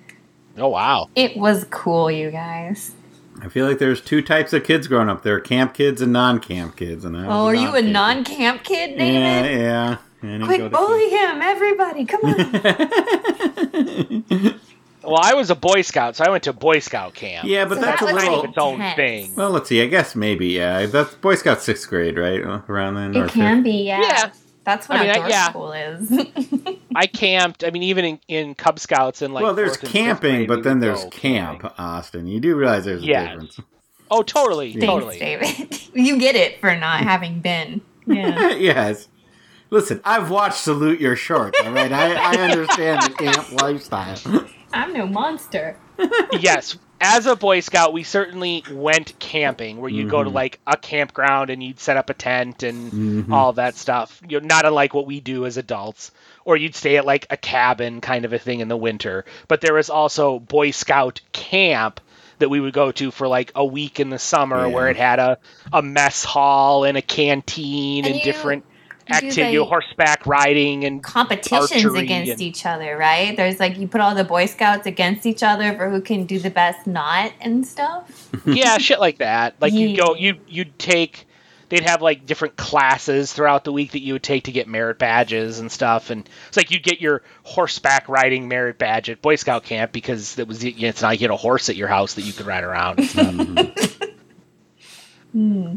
Oh, 0.59 0.69
wow. 0.69 1.09
It 1.15 1.37
was 1.37 1.65
cool, 1.71 2.11
you 2.11 2.31
guys. 2.33 2.93
I 3.45 3.49
feel 3.49 3.67
like 3.67 3.79
there's 3.79 4.01
two 4.01 4.23
types 4.23 4.53
of 4.55 4.65
kids 4.65 4.87
growing 4.89 5.09
up. 5.11 5.23
There 5.23 5.37
are 5.37 5.41
camp 5.41 5.75
kids 5.75 6.01
and 6.01 6.13
non-camp 6.13 6.77
kids. 6.77 7.05
And 7.05 7.15
I 7.17 7.27
Oh, 7.27 7.45
are 7.47 7.55
you 7.55 7.75
a 7.77 7.83
non-camp 7.83 7.93
non-camp 7.93 8.65
kid, 8.65 8.91
kid. 8.91 8.99
David? 8.99 9.21
Yeah, 9.21 9.47
yeah. 9.61 9.97
I 10.23 10.27
didn't 10.27 10.41
go 10.41 10.47
Quick, 10.47 10.61
to 10.63 10.71
bully 10.71 11.11
him, 11.11 11.43
everybody! 11.43 12.07
Come 12.07 12.21
on. 12.25 12.35
Well, 15.07 15.21
I 15.23 15.35
was 15.35 15.51
a 15.51 15.55
Boy 15.55 15.83
Scout, 15.83 16.17
so 16.17 16.25
I 16.25 16.31
went 16.31 16.45
to 16.45 16.55
Boy 16.55 16.79
Scout 16.79 17.13
camp. 17.13 17.47
yeah, 17.47 17.67
but 17.67 17.75
So 17.75 17.81
that's 17.83 18.01
that 18.01 18.11
a 18.11 18.15
was 18.15 18.25
little. 18.25 18.45
its 18.45 18.57
own 18.57 18.79
thing. 18.97 19.35
Well, 19.35 19.51
let's 19.51 19.69
see. 19.69 19.83
I 19.83 19.87
guess 19.87 20.17
maybe. 20.17 20.47
Yeah, 20.47 20.87
that's 20.87 21.13
Boy 21.17 21.35
Scout 21.35 21.61
sixth 21.61 21.91
grade, 21.91 22.17
right? 22.17 22.41
Around 22.41 22.95
then. 22.95 23.15
It 23.15 23.29
can 23.31 23.57
fifth? 23.59 23.65
be, 23.65 23.83
yeah. 23.83 24.01
Yeah. 24.01 24.31
That's 24.65 24.89
what 24.89 24.99
I 24.99 25.03
mean, 25.13 25.23
I- 25.23 25.29
yeah. 25.29 25.51
school 25.51 25.73
is. 25.73 26.11
I 26.97 27.07
camped. 27.07 27.65
I 27.65 27.71
mean, 27.71 27.83
even 27.85 28.05
in, 28.05 28.21
in 28.29 28.55
Cub 28.55 28.79
Scouts 28.79 29.21
and 29.23 29.35
like. 29.35 29.43
well, 29.43 29.55
there's 29.55 29.71
fourth 29.77 29.83
and 29.85 29.93
fifth 29.93 29.93
camping, 30.05 30.35
grade, 30.37 30.49
but 30.49 30.63
then 30.63 30.81
there's 30.81 31.05
camp, 31.07 31.61
camping. 31.63 31.71
Austin. 31.79 32.27
You 32.27 32.41
do 32.41 32.57
realize 32.57 32.85
there's 32.85 33.03
a 33.03 33.07
Yes. 33.07 33.31
difference. 33.31 33.61
Oh, 34.11 34.23
totally, 34.23 34.73
Thanks, 34.73 34.87
totally. 34.87 35.19
David. 35.19 35.81
you 35.95 36.19
get 36.19 36.35
it 36.37 36.61
for 36.61 36.75
not 36.77 37.01
having 37.05 37.41
been. 37.41 37.81
Yeah. 38.07 38.51
yes. 38.55 39.09
Listen, 39.71 40.01
I've 40.05 40.31
watched 40.31 40.59
Salute 40.59 41.01
Your 41.01 41.17
Shorts, 41.17 41.59
all 41.65 41.73
right? 41.73 41.91
I, 41.91 42.15
I 42.15 42.37
understand 42.51 43.03
the 43.03 43.11
camp 43.15 43.53
lifestyle. 43.61 44.47
I'm 44.73 44.93
no 44.93 45.07
monster. 45.07 45.77
yes, 46.39 46.79
as 47.05 47.27
a 47.27 47.37
Boy 47.37 47.61
Scout, 47.61 47.93
we 47.93 48.03
certainly 48.03 48.65
went 48.71 49.19
camping, 49.19 49.81
where 49.81 49.91
you'd 49.91 50.11
go 50.11 50.25
to 50.25 50.31
Mhm. 50.31 50.35
like 50.35 50.59
a 50.67 50.77
campground 50.77 51.51
and 51.51 51.63
you'd 51.63 51.79
set 51.79 51.97
up 51.97 52.09
a 52.11 52.15
tent 52.15 52.63
and 52.63 52.91
Mhm. 53.29 53.33
all 53.33 53.53
that 53.55 53.77
stuff. 53.77 54.21
You 54.27 54.41
know, 54.41 54.47
not 54.47 54.65
unlike 54.67 54.95
what 54.95 55.07
we 55.07 55.21
do 55.21 55.47
as 55.47 55.57
adults. 55.57 56.11
Or 56.45 56.57
you'd 56.57 56.75
stay 56.75 56.97
at 56.97 57.07
like 57.07 57.27
a 57.31 57.37
cabin 57.37 58.01
kind 58.01 58.25
of 58.25 58.33
a 58.33 58.39
thing 58.39 58.61
in 58.61 58.69
the 58.69 58.77
winter. 58.77 59.25
But 59.49 59.61
there 59.61 59.75
was 59.75 59.91
also 59.91 60.39
Boy 60.39 60.71
Scout 60.73 61.21
camp 61.33 62.01
that 62.39 62.49
we 62.49 62.59
would 62.61 62.73
go 62.75 62.91
to 62.93 63.11
for 63.11 63.29
like 63.29 63.53
a 63.55 63.65
week 63.65 64.01
in 64.01 64.11
the 64.11 64.19
summer, 64.19 64.67
Yeah. 64.67 64.75
where 64.75 64.89
it 64.89 64.97
had 64.97 65.19
a, 65.21 65.39
a 65.73 65.83
mess 65.83 66.25
hall 66.25 66.85
and 66.85 66.97
a 66.99 67.03
canteen 67.03 68.05
And 68.05 68.15
and, 68.15 68.17
you 68.17 68.25
different 68.25 68.65
do, 68.65 68.69
activity, 69.11 69.59
like, 69.59 69.69
horseback 69.69 70.27
riding 70.27 70.85
and 70.85 71.03
Competitions 71.03 71.85
against 71.95 72.33
and- 72.33 72.41
each 72.43 72.65
other, 72.67 72.97
right? 72.97 73.37
There's 73.37 73.61
like 73.61 73.79
you 73.79 73.89
put 73.89 74.01
all 74.01 74.15
the 74.15 74.25
Boy 74.25 74.47
Scouts 74.47 74.87
against 74.87 75.27
each 75.27 75.43
other 75.43 75.75
for 75.77 75.91
who 75.91 76.01
can 76.01 76.25
do 76.25 76.39
the 76.39 76.51
best 76.51 76.87
knot 76.87 77.33
and 77.41 77.67
stuff. 77.67 78.31
yeah, 78.47 78.79
shit 78.79 79.01
like 79.01 79.19
that. 79.19 79.57
Like 79.61 79.73
you 79.73 79.97
go, 79.97 80.15
you 80.15 80.37
you'd 80.49 80.79
take. 80.79 81.27
They'd 81.71 81.89
have 81.89 82.03
like 82.03 82.27
different 82.27 82.57
classes 82.57 83.33
throughout 83.33 83.65
the 83.65 83.73
week 83.73 83.93
that 83.93 84.01
you 84.01 84.13
would 84.13 84.23
take 84.23 84.45
to 84.45 84.53
get 84.53 84.69
merit 84.69 84.99
badges 84.99 85.59
and 85.59 85.73
stuff, 85.73 86.11
and 86.11 86.29
it's 86.47 86.57
like 86.59 86.71
you'd 86.71 86.83
get 86.83 87.01
your 87.01 87.23
horseback 87.43 88.09
riding 88.09 88.49
merit 88.49 88.79
badge 88.79 89.09
at 89.11 89.23
Boy 89.23 89.37
Scout 89.37 89.65
camp 89.65 89.91
because 89.91 90.39
it 90.39 90.47
was 90.47 90.63
it's 90.63 91.03
not 91.03 91.09
like 91.09 91.21
you 91.21 91.25
had 91.25 91.33
a 91.33 91.37
horse 91.39 91.71
at 91.71 91.77
your 91.77 91.89
house 91.89 92.15
that 92.15 92.23
you 92.23 92.33
could 92.35 92.47
ride 92.47 92.65
around. 92.65 92.99
And 93.01 93.09
stuff. 93.79 94.09
Hmm. 95.33 95.77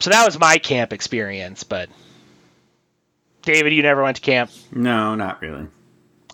so 0.00 0.10
that 0.10 0.24
was 0.24 0.38
my 0.38 0.58
camp 0.58 0.92
experience. 0.92 1.62
But 1.64 1.90
David, 3.42 3.72
you 3.72 3.82
never 3.82 4.02
went 4.02 4.16
to 4.16 4.22
camp, 4.22 4.50
No, 4.72 5.14
not 5.14 5.40
really. 5.40 5.66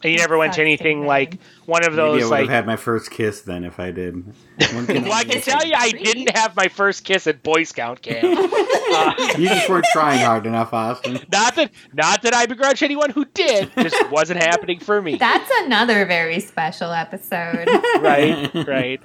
and 0.03 0.13
you 0.13 0.17
never 0.19 0.37
went 0.37 0.55
to 0.55 0.61
anything 0.61 0.99
David. 0.99 1.09
like 1.09 1.39
one 1.67 1.85
of 1.85 1.93
Maybe 1.93 2.03
I 2.03 2.07
those 2.07 2.23
would 2.23 2.31
like. 2.31 2.41
have 2.43 2.49
had 2.51 2.67
my 2.67 2.77
first 2.77 3.11
kiss 3.11 3.43
then 3.43 3.65
if 3.65 3.79
I 3.79 3.91
did. 3.91 4.25
Well, 4.59 5.13
I 5.13 5.25
can 5.25 5.43
tell 5.43 5.65
you, 5.67 5.75
I 5.77 5.91
didn't 5.91 6.35
have 6.37 6.57
my 6.57 6.69
first 6.69 7.05
kiss 7.05 7.27
at 7.27 7.43
Boy 7.43 7.65
Scout 7.65 8.01
camp. 8.01 8.25
Uh, 8.25 9.15
You 9.39 9.49
just 9.49 9.69
weren't 9.69 9.85
trying 9.93 10.21
hard 10.25 10.47
enough, 10.47 10.73
Austin. 10.73 11.19
Not 11.31 11.55
that 11.57 11.71
not 11.93 12.23
that 12.23 12.35
I 12.35 12.47
begrudge 12.47 12.83
anyone 12.83 13.11
who 13.11 13.25
did, 13.35 13.71
just 13.77 14.11
wasn't 14.11 14.43
happening 14.43 14.81
for 14.81 15.03
me. 15.03 15.17
That's 15.17 15.51
another 15.65 16.07
very 16.07 16.41
special 16.41 16.91
episode. 16.93 17.67
right, 18.01 18.51
right. 18.67 19.01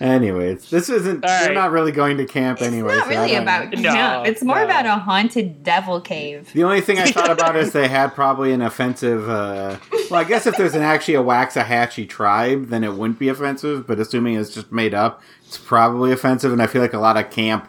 Anyways, 0.00 0.70
this 0.70 0.88
isn't. 0.88 1.24
All 1.24 1.40
They're 1.44 1.52
not 1.54 1.70
really 1.72 1.92
going 1.92 2.16
to 2.18 2.24
camp 2.26 2.58
It's 2.60 2.66
anyway. 2.68 2.94
not 2.96 3.04
so 3.04 3.10
really 3.10 3.32
don't- 3.32 3.42
about 3.42 3.72
No, 3.72 3.90
camp. 3.92 4.26
It's 4.26 4.42
more 4.42 4.56
no. 4.58 4.64
about 4.64 4.86
a 4.86 4.92
haunted 4.96 5.62
devil 5.62 6.00
cave. 6.00 6.52
The 6.52 6.64
only 6.64 6.80
thing 6.80 6.98
I 6.98 7.10
thought 7.10 7.30
about 7.30 7.56
is 7.56 7.72
they 7.72 7.88
had 7.88 8.14
probably 8.14 8.52
an 8.52 8.62
offensive. 8.62 9.28
Uh, 9.28 9.76
well, 10.10 10.20
I 10.20 10.24
guess 10.24 10.46
if 10.46 10.56
there's 10.56 10.74
an 10.74 10.82
actually 10.82 11.14
a 11.14 11.22
Waxahachie 11.88 12.08
tribe, 12.08 12.68
then 12.68 12.84
it 12.84 12.94
wouldn't 12.94 13.18
be 13.18 13.28
offensive. 13.28 13.86
But 13.86 13.98
assuming 13.98 14.36
it's 14.36 14.50
just 14.50 14.72
made 14.72 14.94
up, 14.94 15.22
it's 15.46 15.58
probably 15.58 16.12
offensive. 16.12 16.52
And 16.52 16.62
I 16.62 16.66
feel 16.66 16.82
like 16.82 16.94
a 16.94 16.98
lot 16.98 17.16
of 17.16 17.30
camp 17.30 17.68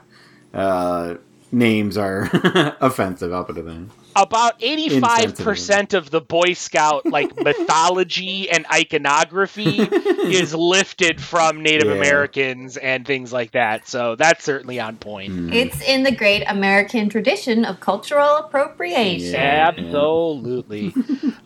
uh, 0.54 1.16
names 1.51 1.98
are 1.98 2.29
offensive. 2.82 3.34
I'll 3.34 3.44
put 3.46 3.58
it 3.58 3.65
in. 3.68 3.89
About 4.15 4.56
eighty-five 4.60 5.38
percent 5.38 5.94
of 5.94 6.10
the 6.10 6.20
Boy 6.20 6.53
Scout 6.53 7.06
like 7.06 7.38
mythology 7.44 8.50
and 8.50 8.65
iconography 8.74 9.77
is 9.82 10.53
lifted 10.53 11.22
from 11.22 11.62
Native 11.62 11.88
Yeah. 11.88 11.94
Americans 11.96 12.75
and 12.75 13.06
things 13.06 13.32
like 13.32 13.51
that. 13.51 13.88
So 13.88 14.15
that's 14.15 14.44
certainly 14.44 14.79
on 14.79 14.98
point. 14.98 15.32
Mm. 15.34 15.53
It's 15.53 15.79
in 15.82 16.03
the 16.03 16.12
great 16.12 16.44
American 16.48 17.08
tradition 17.08 17.63
of 17.65 17.79
cultural 17.79 18.38
appropriation. 18.38 19.34
Yeah. 19.34 19.72
Absolutely. 19.77 20.94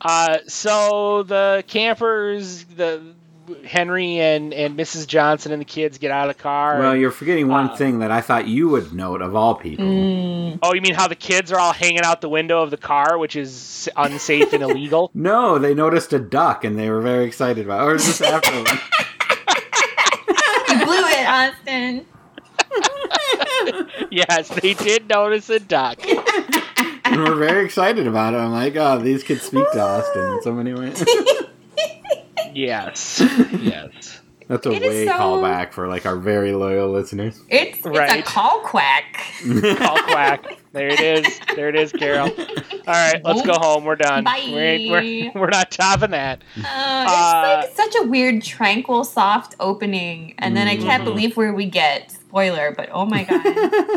uh, 0.01 0.38
so 0.48 1.24
the 1.24 1.63
campers, 1.67 2.63
the 2.63 3.03
Henry 3.65 4.19
and 4.19 4.53
and 4.53 4.77
Mrs. 4.77 5.05
Johnson 5.07 5.51
and 5.51 5.59
the 5.62 5.65
kids 5.65 5.97
get 5.97 6.12
out 6.12 6.29
of 6.29 6.35
the 6.38 6.41
car. 6.41 6.79
Well, 6.79 6.95
you're 6.95 7.12
forgetting 7.12 7.47
one 7.47 7.69
Uh, 7.69 7.75
thing 7.75 8.00
that 8.00 8.12
I 8.12 8.21
thought 8.21 8.47
you 8.47 8.69
would 8.69 8.93
note 8.93 9.21
of 9.21 9.35
all 9.35 9.55
people. 9.55 9.85
Mm. 9.85 10.59
oh, 10.62 10.73
you 10.73 10.81
mean 10.81 10.93
how 10.93 11.07
the 11.07 11.15
kids 11.15 11.51
are 11.51 11.59
all 11.59 11.73
hanging 11.73 12.01
out 12.01 12.21
the 12.21 12.29
window 12.29 12.62
of 12.62 12.71
the 12.71 12.77
car, 12.77 13.17
which 13.17 13.35
is 13.35 13.89
unsafe 13.97 14.53
and 14.53 14.63
illegal? 14.63 15.12
No, 15.15 15.57
they 15.57 15.73
noticed 15.73 16.13
a 16.13 16.19
duck 16.19 16.63
and 16.63 16.77
they 16.77 16.89
were 16.89 17.01
very 17.01 17.25
excited 17.25 17.65
about. 17.65 17.81
It. 17.81 17.85
Or 17.91 17.95
is 17.95 18.05
this 18.05 18.21
afterwards? 18.21 18.71
You 20.69 20.85
blew 20.85 20.95
it, 20.95 21.27
Austin. 21.27 22.05
yes, 24.12 24.47
they 24.50 24.73
did 24.73 25.07
notice 25.07 25.50
a 25.51 25.59
duck. 25.59 26.00
and 27.05 27.23
we're 27.23 27.35
very 27.35 27.63
excited 27.63 28.07
about 28.07 28.33
it. 28.33 28.38
I'm 28.38 28.51
like, 28.51 28.75
oh, 28.75 28.97
these 29.00 29.23
kids 29.23 29.43
speak 29.43 29.69
to 29.73 29.79
Austin 29.79 30.33
in 30.33 30.41
so 30.41 30.51
many 30.51 30.73
ways. 30.73 31.03
Yes, 32.55 33.22
yes. 33.62 34.19
That's 34.50 34.65
a 34.65 34.72
It 34.72 34.83
is 34.83 34.89
way 34.89 35.05
so- 35.07 35.13
callback 35.13 35.72
for 35.72 35.88
like 35.88 36.05
our 36.05 36.17
very 36.17 36.51
loyal 36.51 36.91
listeners. 36.91 37.39
It's, 37.48 37.77
it's 37.77 37.86
a 37.86 37.89
Right. 37.89 38.25
call 38.25 38.60
quack. 38.60 39.24
Call 39.77 39.98
quack. 40.03 40.57
There 40.74 40.88
it 40.89 41.00
is. 41.00 41.39
There 41.55 41.69
it 41.69 41.75
is, 41.77 41.93
Carol. 41.93 42.29
All 42.29 42.83
right, 42.88 43.22
let's 43.24 43.41
go 43.43 43.53
home. 43.53 43.86
We're 43.86 43.95
done. 43.95 44.25
Bye. 44.25 44.41
We 44.48 44.53
ain't- 44.60 44.91
we're, 45.36 45.41
we're 45.41 45.50
not 45.50 45.72
topping 45.72 46.12
that. 46.12 46.41
Uh, 46.57 46.62
Uh, 46.67 47.62
it's 47.65 47.77
like 47.79 47.93
such 47.93 48.03
a 48.03 48.07
weird, 48.07 48.43
tranquil, 48.43 49.05
soft 49.05 49.55
opening, 49.62 50.36
and 50.39 50.57
then 50.57 50.67
I 50.67 50.75
can't 50.75 51.03
Mhm. 51.03 51.05
believe 51.05 51.38
where 51.38 51.53
we 51.53 51.65
get. 51.67 52.12
Spoiler, 52.12 52.74
but 52.75 52.89
oh 52.91 53.05
my 53.05 53.24
god. 53.24 53.43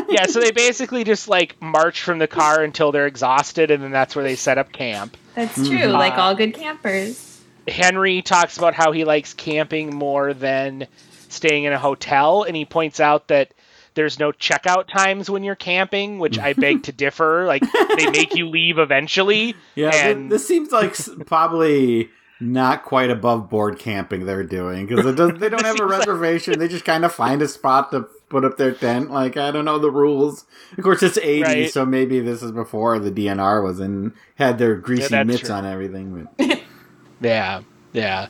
Yeah, 0.09 0.27
so 0.27 0.39
they 0.39 0.51
basically 0.51 1.03
just 1.03 1.27
like 1.27 1.59
march 1.61 2.01
from 2.03 2.19
the 2.19 2.27
car 2.27 2.61
until 2.63 2.91
they're 2.93 3.07
exhausted, 3.07 3.69
and 3.69 3.83
then 3.83 3.91
that's 3.91 4.15
where 4.15 4.23
they 4.23 4.35
set 4.35 4.57
up 4.57 4.71
camp. 4.71 5.17
That's 5.35 5.55
true, 5.55 5.77
Mhm. 5.79 5.93
like 5.93 6.17
all 6.17 6.35
good 6.35 6.53
campers. 6.53 7.26
Henry 7.67 8.21
talks 8.21 8.57
about 8.57 8.73
how 8.73 8.91
he 8.91 9.03
likes 9.03 9.33
camping 9.33 9.93
more 9.95 10.33
than 10.33 10.87
staying 11.29 11.65
in 11.65 11.73
a 11.73 11.79
hotel, 11.79 12.43
and 12.43 12.55
he 12.55 12.65
points 12.65 12.99
out 12.99 13.27
that 13.27 13.53
there's 13.93 14.19
no 14.19 14.31
checkout 14.31 14.87
times 14.87 15.29
when 15.29 15.43
you're 15.43 15.55
camping, 15.55 16.19
which 16.19 16.37
I 16.37 16.53
beg 16.53 16.83
to 16.83 16.91
differ. 16.93 17.45
Like 17.45 17.63
they 17.97 18.09
make 18.11 18.35
you 18.35 18.47
leave 18.49 18.77
eventually. 18.77 19.55
Yeah, 19.75 19.89
And- 19.93 20.31
this 20.31 20.47
seems 20.47 20.71
like 20.71 20.95
probably 21.25 22.09
not 22.39 22.83
quite 22.85 23.09
above 23.09 23.49
board 23.49 23.79
camping 23.79 24.27
they're 24.27 24.43
doing 24.43 24.85
because 24.85 25.03
they 25.39 25.49
don't 25.49 25.65
have 25.65 25.79
a 25.79 25.85
reservation. 25.87 26.59
They 26.59 26.67
just 26.67 26.85
kind 26.85 27.03
of 27.03 27.11
find 27.11 27.41
a 27.41 27.47
spot 27.47 27.89
to 27.91 28.01
put 28.29 28.45
up 28.45 28.57
their 28.57 28.73
tent. 28.73 29.09
Like 29.09 29.37
I 29.37 29.49
don't 29.49 29.65
know 29.65 29.79
the 29.79 29.89
rules. 29.89 30.45
Of 30.77 30.83
course, 30.83 31.01
it's 31.01 31.17
eighty, 31.17 31.41
Right. 31.41 31.71
so 31.71 31.83
maybe 31.85 32.19
this 32.19 32.43
is 32.43 32.51
before 32.51 32.99
the 32.99 33.09
DNR 33.11 33.63
was 33.63 33.79
and 33.79 34.11
had 34.35 34.59
their 34.59 34.75
greasy 34.75 35.07
that's 35.07 35.27
mitts 35.27 35.41
true. 35.41 35.55
on 35.55 35.65
everything. 35.65 36.27
But 36.37 36.56
Yeah, 37.21 37.61
yeah. 37.93 38.27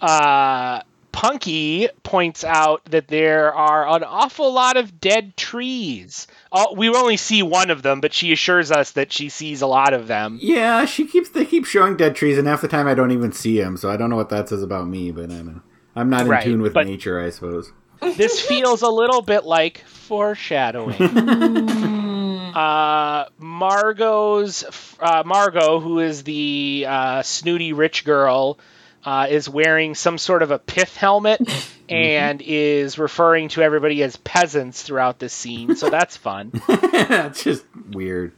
Uh, 0.00 0.82
Punky 1.12 1.88
points 2.02 2.42
out 2.42 2.84
that 2.86 3.06
there 3.06 3.54
are 3.54 3.88
an 3.88 4.02
awful 4.02 4.52
lot 4.52 4.76
of 4.76 5.00
dead 5.00 5.36
trees. 5.36 6.26
Oh, 6.50 6.74
we 6.74 6.88
only 6.88 7.16
see 7.16 7.40
one 7.44 7.70
of 7.70 7.82
them, 7.82 8.00
but 8.00 8.12
she 8.12 8.32
assures 8.32 8.72
us 8.72 8.90
that 8.92 9.12
she 9.12 9.28
sees 9.28 9.62
a 9.62 9.66
lot 9.68 9.94
of 9.94 10.08
them. 10.08 10.40
yeah, 10.42 10.84
she 10.86 11.06
keeps 11.06 11.28
they 11.30 11.44
keep 11.44 11.66
showing 11.66 11.96
dead 11.96 12.16
trees, 12.16 12.36
and 12.36 12.48
half 12.48 12.62
the 12.62 12.68
time 12.68 12.88
I 12.88 12.94
don't 12.94 13.12
even 13.12 13.30
see 13.30 13.58
them. 13.60 13.76
So 13.76 13.90
I 13.90 13.96
don't 13.96 14.10
know 14.10 14.16
what 14.16 14.30
that 14.30 14.48
says 14.48 14.62
about 14.64 14.88
me. 14.88 15.12
But 15.12 15.30
I 15.30 15.42
know 15.42 15.60
I'm 15.94 16.10
not 16.10 16.22
in 16.22 16.32
Right, 16.32 16.42
tune 16.42 16.60
with 16.62 16.74
nature, 16.74 17.20
I 17.20 17.30
suppose. 17.30 17.72
This 18.16 18.40
feels 18.40 18.82
a 18.82 18.90
little 18.90 19.22
bit 19.22 19.44
like 19.44 19.84
foreshadowing. 19.86 20.96
uh, 22.54 23.26
Margaux's 23.38 24.64
uh, 25.00 25.22
Margaux, 25.26 25.80
who 25.80 25.98
is 26.00 26.22
the 26.24 26.86
uh, 26.88 27.22
snooty 27.22 27.72
rich 27.72 28.04
girl, 28.04 28.58
uh, 29.04 29.26
is 29.28 29.48
wearing 29.48 29.94
some 29.94 30.18
sort 30.18 30.42
of 30.42 30.50
a 30.50 30.58
pith 30.58 30.96
helmet 30.96 31.40
and 31.88 32.40
is 32.42 32.98
referring 32.98 33.48
to 33.50 33.62
everybody 33.62 34.02
as 34.02 34.16
peasants 34.16 34.82
throughout 34.82 35.18
this 35.18 35.32
scene. 35.32 35.76
So 35.76 35.90
that's 35.90 36.16
fun. 36.16 36.52
That's 36.68 37.42
just 37.44 37.64
weird. 37.90 38.32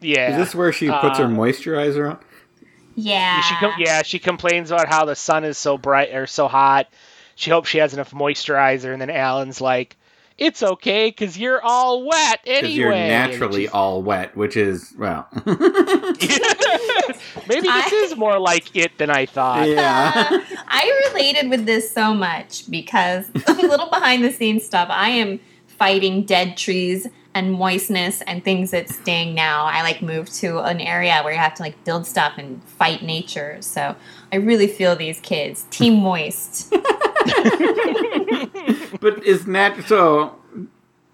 Yeah. 0.00 0.30
Is 0.30 0.36
this 0.36 0.54
where 0.54 0.72
she 0.72 0.88
puts 0.88 1.18
her 1.18 1.24
Uh, 1.24 1.28
moisturizer 1.28 2.10
on? 2.10 2.18
Yeah. 2.94 3.40
She 3.40 3.54
com- 3.56 3.72
yeah, 3.78 4.02
she 4.02 4.18
complains 4.18 4.70
about 4.70 4.88
how 4.88 5.04
the 5.06 5.16
sun 5.16 5.44
is 5.44 5.58
so 5.58 5.76
bright 5.78 6.14
or 6.14 6.26
so 6.26 6.46
hot. 6.48 6.86
She 7.34 7.50
hopes 7.50 7.68
she 7.68 7.78
has 7.78 7.92
enough 7.92 8.12
moisturizer, 8.12 8.92
and 8.92 9.00
then 9.02 9.10
Alan's 9.10 9.60
like, 9.60 9.96
"It's 10.38 10.62
okay, 10.62 11.10
cause 11.12 11.36
you're 11.38 11.62
all 11.62 12.04
wet 12.06 12.40
anyway." 12.46 12.72
You're 12.74 12.90
naturally 12.92 13.62
she's- 13.62 13.72
all 13.74 14.02
wet, 14.02 14.36
which 14.36 14.56
is 14.56 14.92
well, 14.98 15.26
Maybe 17.48 17.66
this 17.68 17.92
I- 17.92 18.00
is 18.04 18.16
more 18.16 18.38
like 18.38 18.74
it 18.76 18.98
than 18.98 19.10
I 19.10 19.26
thought. 19.26 19.68
yeah. 19.68 20.12
Uh, 20.30 20.38
I 20.68 21.08
related 21.08 21.48
with 21.50 21.64
this 21.66 21.90
so 21.92 22.12
much 22.14 22.68
because 22.70 23.26
a 23.46 23.52
little 23.52 23.88
behind 23.88 24.24
the 24.24 24.32
scenes 24.32 24.64
stuff. 24.64 24.88
I 24.90 25.10
am 25.10 25.38
fighting 25.66 26.24
dead 26.24 26.56
trees 26.56 27.06
and 27.34 27.52
moistness 27.52 28.22
and 28.22 28.42
things 28.42 28.70
that 28.70 28.88
sting 28.88 29.34
now. 29.34 29.66
I 29.66 29.82
like 29.82 30.00
moved 30.02 30.34
to 30.36 30.58
an 30.60 30.80
area 30.80 31.20
where 31.22 31.32
you 31.32 31.38
have 31.38 31.54
to 31.54 31.62
like 31.62 31.82
build 31.84 32.06
stuff 32.06 32.32
and 32.38 32.62
fight 32.64 33.02
nature. 33.02 33.58
So 33.60 33.94
I 34.32 34.36
really 34.36 34.66
feel 34.68 34.96
these 34.96 35.20
kids. 35.20 35.66
Team 35.70 36.00
Moist. 36.02 36.72
but 39.00 39.24
is 39.24 39.46
nat 39.46 39.76
so? 39.86 40.36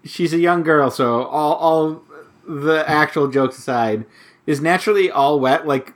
She's 0.05 0.33
a 0.33 0.37
young 0.39 0.63
girl, 0.63 0.91
so 0.91 1.23
all 1.23 1.53
all 1.55 2.01
the 2.47 2.83
actual 2.89 3.27
jokes 3.29 3.57
aside, 3.57 4.05
is 4.45 4.59
naturally 4.61 5.09
all 5.09 5.39
wet 5.39 5.65
like 5.67 5.93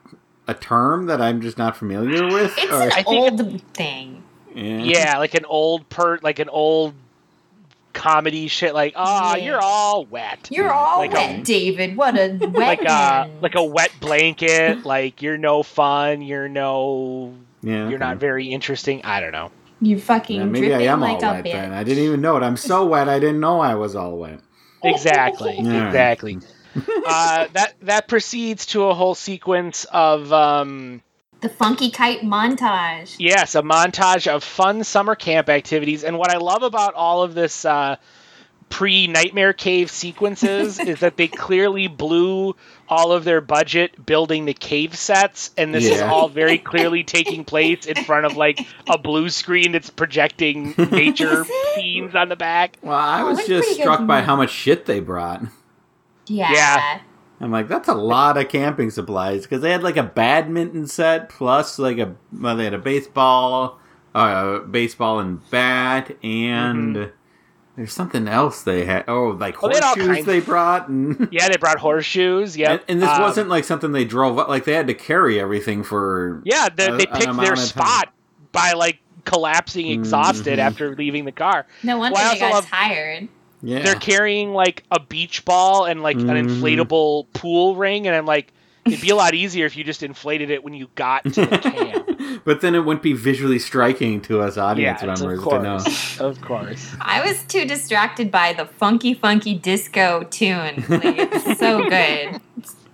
a 0.48 0.54
term 0.54 1.08
that 1.08 1.22
I'm 1.22 1.42
just 1.42 1.58
not 1.58 1.76
familiar 1.76 2.26
with? 2.26 2.54
It's 2.58 2.72
Or- 2.72 2.84
an 2.84 2.92
I 2.94 3.04
think 3.04 3.08
old 3.08 3.62
thing. 3.74 4.24
yeah. 4.56 4.78
Yeah, 4.80 5.18
like 5.18 5.34
an 5.34 5.44
old 5.46 5.90
per, 5.90 6.20
like 6.22 6.40
an 6.40 6.48
old 6.50 6.94
comedy 7.92 8.48
shit. 8.48 8.74
Like, 8.74 8.94
oh, 8.96 9.36
Yeah. 9.36 9.44
you're 9.44 9.62
all 9.62 10.06
wet. 10.06 10.48
You're 10.50 10.72
all 10.72 11.00
Like 11.00 11.12
a- 11.12 11.16
wet, 11.16 11.36
um, 11.38 11.44
David. 11.44 11.98
What 11.98 12.16
a 12.18 12.38
wet 12.40 12.54
like 12.54 12.86
uh, 12.90 13.28
a 13.28 13.30
like 13.42 13.56
a 13.56 13.64
wet 13.64 13.92
blanket. 14.00 14.86
like 14.86 15.22
you're 15.22 15.38
no 15.38 15.64
fun. 15.64 16.22
You're 16.22 16.48
no. 16.48 17.34
yeah. 17.62 17.90
You're 17.90 18.00
not 18.00 18.18
very 18.18 18.48
interesting. 18.48 19.02
I 19.04 19.20
don't 19.20 19.34
know. 19.34 19.52
You 19.82 20.00
fucking 20.00 20.38
Yeah, 20.38 20.46
maybe 20.46 20.68
I 20.68 20.70
dripping 20.78 20.88
am 20.88 21.00
like 21.02 21.24
all 21.24 21.32
a 21.32 21.34
wet 21.36 21.46
bitch. 21.46 21.52
then. 21.52 21.72
I 21.74 21.84
didn't 21.84 22.04
even 22.04 22.22
know 22.22 22.38
it. 22.38 22.44
I'm 22.44 22.58
so 22.58 22.86
wet. 22.86 23.08
I 23.10 23.20
didn't 23.20 23.40
know 23.40 23.60
I 23.60 23.76
was 23.76 23.96
all 23.96 24.18
wet. 24.18 24.40
Exactly. 24.84 25.58
Yeah. 25.62 25.88
Exactly. 25.88 26.40
uh, 27.08 27.48
that 27.54 27.74
that 27.82 28.08
proceeds 28.08 28.68
to 28.68 28.84
a 28.86 28.94
whole 28.94 29.16
sequence 29.16 29.86
of 29.92 30.32
um, 30.32 31.02
The 31.42 31.50
funky 31.50 31.90
kite 31.90 32.22
montage. 32.22 33.16
yes, 33.20 33.56
a 33.56 33.62
montage 33.64 34.28
of 34.28 34.44
fun 34.44 34.84
summer 34.84 35.16
camp 35.16 35.50
activities. 35.50 36.04
And 36.04 36.18
what 36.20 36.30
I 36.32 36.38
love 36.38 36.62
about 36.64 36.94
all 36.94 37.24
of 37.24 37.34
this 37.34 37.66
uh, 37.66 37.96
pre 38.70 39.08
Nightmare 39.08 39.54
Cave 39.54 39.90
sequences 39.90 40.80
is 40.88 41.00
that 41.00 41.18
they 41.18 41.28
clearly 41.28 41.88
blew 41.88 42.56
all 42.90 43.12
of 43.12 43.24
their 43.24 43.42
budget 43.42 44.06
building 44.06 44.46
the 44.46 44.54
cave 44.54 44.96
sets, 44.96 45.52
and 45.58 45.74
this 45.74 45.86
is 45.86 46.02
all 46.02 46.30
very 46.30 46.58
clearly 46.58 47.04
taking 47.04 47.44
place 47.44 47.86
in 47.86 48.04
front 48.04 48.26
of 48.26 48.38
like 48.38 48.66
a 48.90 48.98
blue 48.98 49.30
screen 49.30 49.74
that's 49.74 49.90
projecting 49.90 50.74
nature 50.92 51.42
Is 51.42 51.52
scenes 51.76 52.16
on 52.16 52.30
the 52.30 52.36
back. 52.36 52.78
Well, 52.82 52.96
I 52.96 53.24
was 53.24 53.38
that's 53.38 53.50
just 53.50 53.74
struck 53.74 54.06
by 54.08 54.22
how 54.22 54.36
much 54.36 54.52
shit 54.52 54.86
they 54.86 55.00
brought. 55.00 55.44
Yeah. 56.28 56.52
Yeah. 56.52 57.00
I'm 57.40 57.52
like, 57.52 57.68
that's 57.68 57.88
a 57.88 57.94
lot 57.94 58.38
of 58.38 58.50
camping 58.50 58.90
supplies 58.90 59.44
because 59.44 59.62
they 59.62 59.72
had 59.72 59.84
like 59.84 59.98
a 59.98 60.04
badminton 60.04 60.88
set 60.88 61.30
plus 61.30 61.78
like 61.78 62.00
a 62.00 62.16
well, 62.34 62.56
they 62.56 62.64
had 62.64 62.74
a 62.74 62.80
baseball, 62.80 63.80
uh, 64.16 64.60
baseball 64.60 65.20
and 65.20 65.48
bat, 65.52 66.18
and 66.24 67.12
there's 67.78 67.94
something 67.94 68.28
else 68.28 68.64
they 68.64 68.84
had. 68.86 69.06
Oh, 69.08 69.28
like 69.30 69.56
Mm-hmm. 69.56 69.62
Well, 69.62 69.70
they 69.72 69.76
had 69.78 69.84
horseshoes 69.86 70.08
kinds- 70.16 70.26
they 70.26 70.40
brought, 70.42 70.90
and 70.90 71.28
Yeah, 71.32 71.48
they 71.48 71.56
brought 71.58 71.80
horseshoes. 71.80 72.58
Yeah, 72.58 72.72
and, 72.74 72.82
and 72.90 73.02
this 73.02 73.20
wasn't 73.20 73.48
like 73.50 73.64
something 73.64 73.92
they 73.94 74.04
drove 74.04 74.38
up. 74.40 74.50
Like 74.50 74.66
they 74.66 74.74
had 74.74 74.88
to 74.88 74.94
carry 74.94 75.40
everything 75.40 75.84
for. 75.84 76.42
Yeah, 76.44 76.68
they, 76.76 76.88
a- 76.88 76.98
they 76.98 77.06
picked 77.06 77.22
their 77.38 77.54
of 77.54 77.58
time. 77.60 77.66
spot 77.66 78.14
by 78.52 78.74
like 78.74 79.00
collapsing 79.26 79.88
exhausted 79.88 80.58
Mhm. 80.60 80.64
after 80.64 80.96
leaving 80.96 81.26
the 81.26 81.32
car. 81.32 81.66
No 81.84 81.98
wonder 81.98 82.16
Well, 82.16 82.34
they 82.34 82.40
got 82.40 82.54
love- 82.54 82.66
tired. 82.68 83.28
Yeah, 83.64 83.80
They're 83.82 83.96
carrying 83.96 84.54
like 84.54 84.84
a 84.92 85.00
beach 85.00 85.44
ball 85.44 85.86
and 85.86 86.02
like 86.04 86.16
an 86.18 86.28
Mhm. 86.28 86.48
inflatable 86.62 87.26
pool 87.34 87.76
ring, 87.76 88.06
and 88.08 88.16
I'm 88.16 88.26
like, 88.28 88.54
it'd 88.88 89.02
be 89.02 89.10
a 89.10 89.16
lot 89.16 89.34
easier 89.34 89.66
if 89.66 89.76
you 89.78 89.84
just 89.84 90.04
inflated 90.04 90.50
it 90.50 90.64
when 90.64 90.74
you 90.74 90.90
got 90.96 91.24
to 91.26 91.46
the 91.46 91.58
camp. 91.62 92.42
but 92.46 92.62
then 92.62 92.76
it 92.76 92.80
wouldn't 92.80 93.04
be 93.04 93.14
visually 93.14 93.60
striking 93.60 94.22
to 94.22 94.42
us 94.42 94.58
audience 94.58 95.02
yeah, 95.02 95.08
members 95.08 95.40
of 95.40 95.50
to 95.50 95.60
know. 95.62 95.78
course, 95.80 96.20
of 96.20 96.42
course. 96.42 96.96
I 97.00 97.26
was 97.26 97.44
too 97.44 97.66
distracted 97.66 98.32
by 98.32 98.54
the 98.54 98.66
funky, 98.66 99.14
funky 99.14 99.56
disco 99.56 100.24
tune. 100.30 100.84
Like, 100.88 101.18
it's 101.18 101.60
so 101.60 101.84
good. 101.90 102.42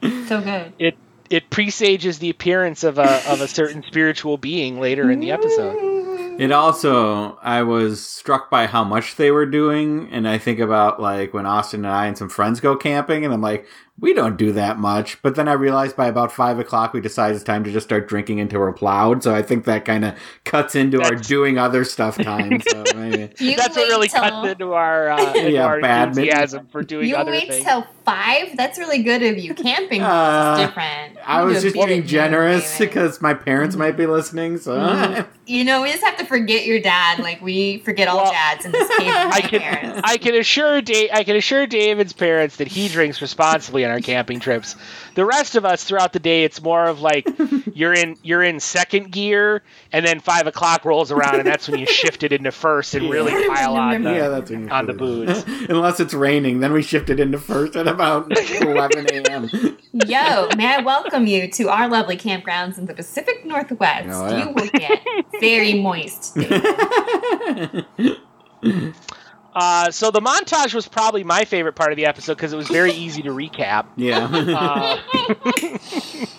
It's 0.02 0.28
so 0.28 0.42
good. 0.42 0.74
It 0.80 0.98
it 1.30 1.50
presages 1.50 2.20
the 2.20 2.30
appearance 2.30 2.84
of 2.84 2.98
a 3.00 3.32
of 3.32 3.42
a 3.42 3.48
certain 3.48 3.84
spiritual 3.84 4.38
being 4.38 4.80
later 4.80 5.10
in 5.10 5.20
the 5.20 5.32
episode. 5.32 5.92
It 6.40 6.52
also, 6.52 7.38
I 7.44 7.62
was 7.62 8.04
struck 8.04 8.50
by 8.50 8.66
how 8.66 8.84
much 8.84 9.18
they 9.18 9.30
were 9.30 9.46
doing, 9.46 10.10
and 10.12 10.28
I 10.28 10.40
think 10.40 10.60
about 10.60 11.00
like 11.00 11.32
when 11.34 11.46
Austin 11.46 11.86
and 11.86 11.94
I 11.94 12.08
and 12.08 12.18
some 12.18 12.28
friends 12.30 12.60
go 12.60 12.76
camping, 12.76 13.24
and 13.24 13.32
I'm 13.34 13.42
like, 13.42 13.68
we 14.00 14.14
don't 14.14 14.38
do 14.38 14.52
that 14.54 14.80
much. 14.80 15.22
But 15.22 15.36
then 15.36 15.48
I 15.48 15.54
realized 15.54 15.96
by 15.96 16.08
about 16.08 16.32
five 16.32 16.60
o'clock, 16.60 16.94
we 16.94 17.00
decide 17.02 17.36
it's 17.36 17.44
time 17.44 17.64
to 17.64 17.72
just 17.72 17.86
start 17.88 18.08
drinking 18.08 18.40
until 18.40 18.60
we're 18.60 18.74
plowed. 18.74 19.24
So 19.24 19.34
I 19.36 19.42
think 19.44 19.66
that 19.66 19.86
kind 19.86 20.04
of 20.04 20.16
cuts 20.46 20.76
into 20.76 21.02
our 21.02 21.16
doing 21.16 21.58
other 21.58 21.84
stuff 21.84 22.18
time. 22.22 22.60
So 22.62 22.84
maybe. 22.96 23.32
You 23.40 23.56
That's 23.56 23.76
what 23.76 23.88
really 23.88 24.08
till, 24.08 24.22
cuts 24.22 24.48
into 24.52 24.74
our 24.74 25.10
uh, 25.10 25.34
into 25.34 25.52
Yeah, 25.52 25.66
our 25.66 25.80
badminton. 25.80 26.24
enthusiasm 26.24 26.68
for 26.72 26.82
doing 26.82 27.08
You 27.08 27.16
other 27.18 27.32
wait 27.32 27.48
things. 27.50 27.64
till 27.66 27.86
five? 28.06 28.56
That's 28.58 28.78
really 28.78 29.02
good 29.04 29.24
of 29.24 29.38
you. 29.38 29.54
Camping 29.54 30.02
Uh, 30.14 30.58
is 30.60 30.68
different. 30.68 31.18
I 31.26 31.42
You 31.42 31.48
was 31.48 31.62
just 31.62 31.76
being 31.76 32.06
generous 32.06 32.70
David. 32.78 32.94
because 32.94 33.22
my 33.22 33.34
parents 33.34 33.76
might 33.76 33.96
be 33.98 34.06
listening. 34.06 34.58
So 34.58 35.26
You 35.46 35.64
know, 35.64 35.82
we 35.82 35.92
just 35.92 36.04
have 36.04 36.18
to 36.18 36.26
forget 36.26 36.66
your 36.66 36.80
dad. 36.80 37.20
Like 37.20 37.42
we 37.42 37.80
forget 37.80 38.08
all 38.08 38.18
Well, 38.24 38.32
dads 38.32 38.66
in 38.66 38.72
this 38.72 38.88
case. 38.98 39.08
I 39.14 39.30
I 39.34 39.42
can 39.42 39.60
parents. 39.62 40.02
I 40.04 40.18
can 40.18 40.36
assure 40.36 40.82
da- 40.82 41.12
I 41.12 41.24
can 41.24 41.36
assure 41.36 41.66
David's 41.68 42.14
parents 42.14 42.58
that 42.58 42.68
he 42.68 42.88
drinks 42.88 43.22
responsibly 43.22 43.84
on 43.86 43.92
our 43.92 44.00
camping 44.02 44.40
trips. 44.40 44.76
The 45.16 45.26
rest 45.26 45.56
of 45.56 45.66
us 45.66 45.84
throughout 45.84 46.14
the 46.14 46.20
day, 46.20 46.44
it's 46.44 46.62
more 46.62 46.86
of 46.86 47.02
like 47.02 47.28
you're 47.74 47.94
in 47.94 48.18
you're 48.24 48.44
in 48.44 48.60
second 48.60 49.12
gear, 49.12 49.62
and 49.92 50.06
then 50.06 50.20
five 50.20 50.48
o'clock 50.48 50.86
rolls 50.86 51.12
around, 51.12 51.36
and 51.36 51.48
that's 51.48 51.68
when 51.68 51.80
you 51.80 51.86
shift 51.86 52.24
it 52.24 52.32
into 52.32 52.52
first 52.52 52.94
and 52.96 53.10
really 53.10 53.32
pile 53.48 53.76
on 53.78 54.04
the, 54.04 54.12
yeah, 54.12 54.28
that's 54.30 54.50
when 54.50 54.64
you 54.64 54.70
on 54.70 54.86
the 54.88 54.94
booze. 54.94 55.44
Unless 55.70 56.00
it's 56.00 56.14
raining, 56.14 56.60
then 56.60 56.74
we 56.74 56.82
shifted 56.82 57.20
into 57.20 57.38
first 57.38 57.76
at 57.76 57.88
about 57.88 58.32
11 58.62 59.08
a.m. 59.12 59.50
Yo, 60.08 60.50
may 60.58 60.76
I 60.76 60.82
welcome 60.84 61.28
you 61.28 61.48
to 61.52 61.70
our 61.70 61.88
lovely 61.88 62.18
campgrounds 62.18 62.78
in 62.78 62.86
the 62.86 62.94
Pacific 62.94 63.46
Northwest. 63.46 64.10
Oh, 64.10 64.30
yeah. 64.30 64.46
You 64.46 64.50
will 64.52 64.70
get 64.70 65.00
very 65.40 65.76
moist. 65.76 66.38
David. 69.54 69.64
Uh, 69.66 69.92
so 69.92 70.12
the 70.12 70.22
montage 70.22 70.74
was 70.74 70.88
probably 70.88 71.24
my 71.24 71.46
favorite 71.46 71.74
part 71.74 71.92
of 71.92 71.98
the 71.98 72.06
episode 72.06 72.36
because 72.36 72.54
it 72.54 72.58
was 72.58 72.68
very 72.68 72.92
easy 72.94 73.22
to 73.24 73.30
recap. 73.30 73.86
yeah. 73.96 74.28
Uh, 74.32 76.26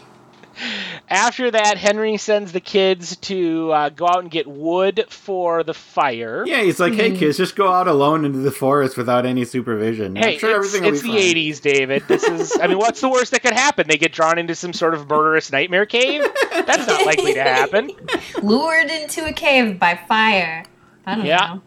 After 1.08 1.50
that, 1.50 1.78
Henry 1.78 2.16
sends 2.16 2.52
the 2.52 2.60
kids 2.60 3.16
to 3.16 3.72
uh, 3.72 3.88
go 3.88 4.06
out 4.06 4.20
and 4.20 4.30
get 4.30 4.46
wood 4.46 5.04
for 5.08 5.64
the 5.64 5.74
fire. 5.74 6.44
Yeah, 6.46 6.62
he's 6.62 6.78
like, 6.78 6.94
hey 6.94 7.16
kids, 7.16 7.36
just 7.36 7.56
go 7.56 7.72
out 7.72 7.88
alone 7.88 8.24
into 8.24 8.38
the 8.38 8.52
forest 8.52 8.96
without 8.96 9.26
any 9.26 9.44
supervision. 9.44 10.14
Hey, 10.14 10.34
I'm 10.34 10.38
sure 10.38 10.50
it's, 10.50 10.56
everything 10.74 10.82
will 10.84 10.94
it's 10.94 11.02
be 11.02 11.08
the 11.10 11.18
fine. 11.18 11.34
'80s, 11.52 11.60
David. 11.60 12.02
This 12.06 12.22
is, 12.22 12.56
I 12.60 12.68
mean, 12.68 12.78
what's 12.78 13.00
the 13.00 13.08
worst 13.08 13.32
that 13.32 13.42
could 13.42 13.52
happen? 13.52 13.88
They 13.88 13.96
get 13.98 14.12
drawn 14.12 14.38
into 14.38 14.54
some 14.54 14.72
sort 14.72 14.94
of 14.94 15.08
murderous 15.08 15.50
nightmare 15.50 15.86
cave. 15.86 16.22
That's 16.52 16.86
not 16.86 17.04
likely 17.04 17.34
to 17.34 17.42
happen. 17.42 17.90
Lured 18.42 18.90
into 18.90 19.26
a 19.26 19.32
cave 19.32 19.80
by 19.80 19.96
fire. 20.08 20.64
I 21.04 21.16
don't 21.16 21.26
Yeah. 21.26 21.54
know. 21.54 21.62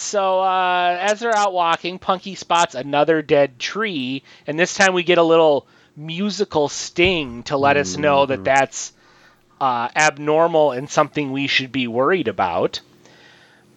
So 0.00 0.40
uh, 0.40 0.96
as 0.98 1.20
they're 1.20 1.36
out 1.36 1.52
walking, 1.52 1.98
Punky 1.98 2.34
spots 2.34 2.74
another 2.74 3.20
dead 3.20 3.58
tree, 3.58 4.22
and 4.46 4.58
this 4.58 4.74
time 4.74 4.94
we 4.94 5.02
get 5.02 5.18
a 5.18 5.22
little 5.22 5.66
musical 5.94 6.68
sting 6.70 7.42
to 7.44 7.58
let 7.58 7.76
us 7.76 7.98
know 7.98 8.24
that 8.24 8.42
that's 8.42 8.94
uh, 9.60 9.88
abnormal 9.94 10.72
and 10.72 10.88
something 10.88 11.32
we 11.32 11.46
should 11.46 11.70
be 11.70 11.86
worried 11.86 12.28
about. 12.28 12.80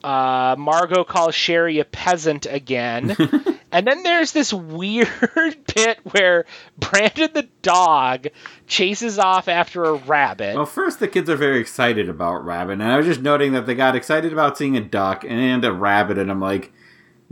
Uh, 0.04 0.56
Margaux 0.58 1.06
calls 1.06 1.34
Cherie 1.34 1.80
a 1.80 1.86
peasant 1.86 2.46
again. 2.46 3.16
and 3.72 3.88
then 3.88 4.04
there's 4.04 4.34
this 4.34 4.54
weird 4.54 5.08
bit 5.76 6.00
where 6.12 6.46
Brandon 6.78 7.30
the 7.34 7.48
dog 7.62 8.28
chases 8.68 9.18
off 9.18 9.48
after 9.48 9.86
a 9.86 9.94
rabbit. 9.94 10.56
Well, 10.56 10.66
first, 10.66 11.00
the 11.00 11.08
kids 11.08 11.30
are 11.30 11.36
very 11.36 11.60
excited 11.60 12.10
about 12.10 12.46
rabbit, 12.46 12.74
and 12.74 12.84
I 12.84 12.98
was 12.98 13.06
just 13.06 13.22
noting 13.22 13.54
that 13.54 13.66
they 13.66 13.76
got 13.76 13.96
excited 13.96 14.34
about 14.34 14.58
seeing 14.58 14.76
a 14.76 14.82
duck 14.82 15.24
and 15.28 15.64
a 15.64 15.72
rabbit, 15.72 16.18
and 16.18 16.30
I'm 16.30 16.42
like, 16.42 16.74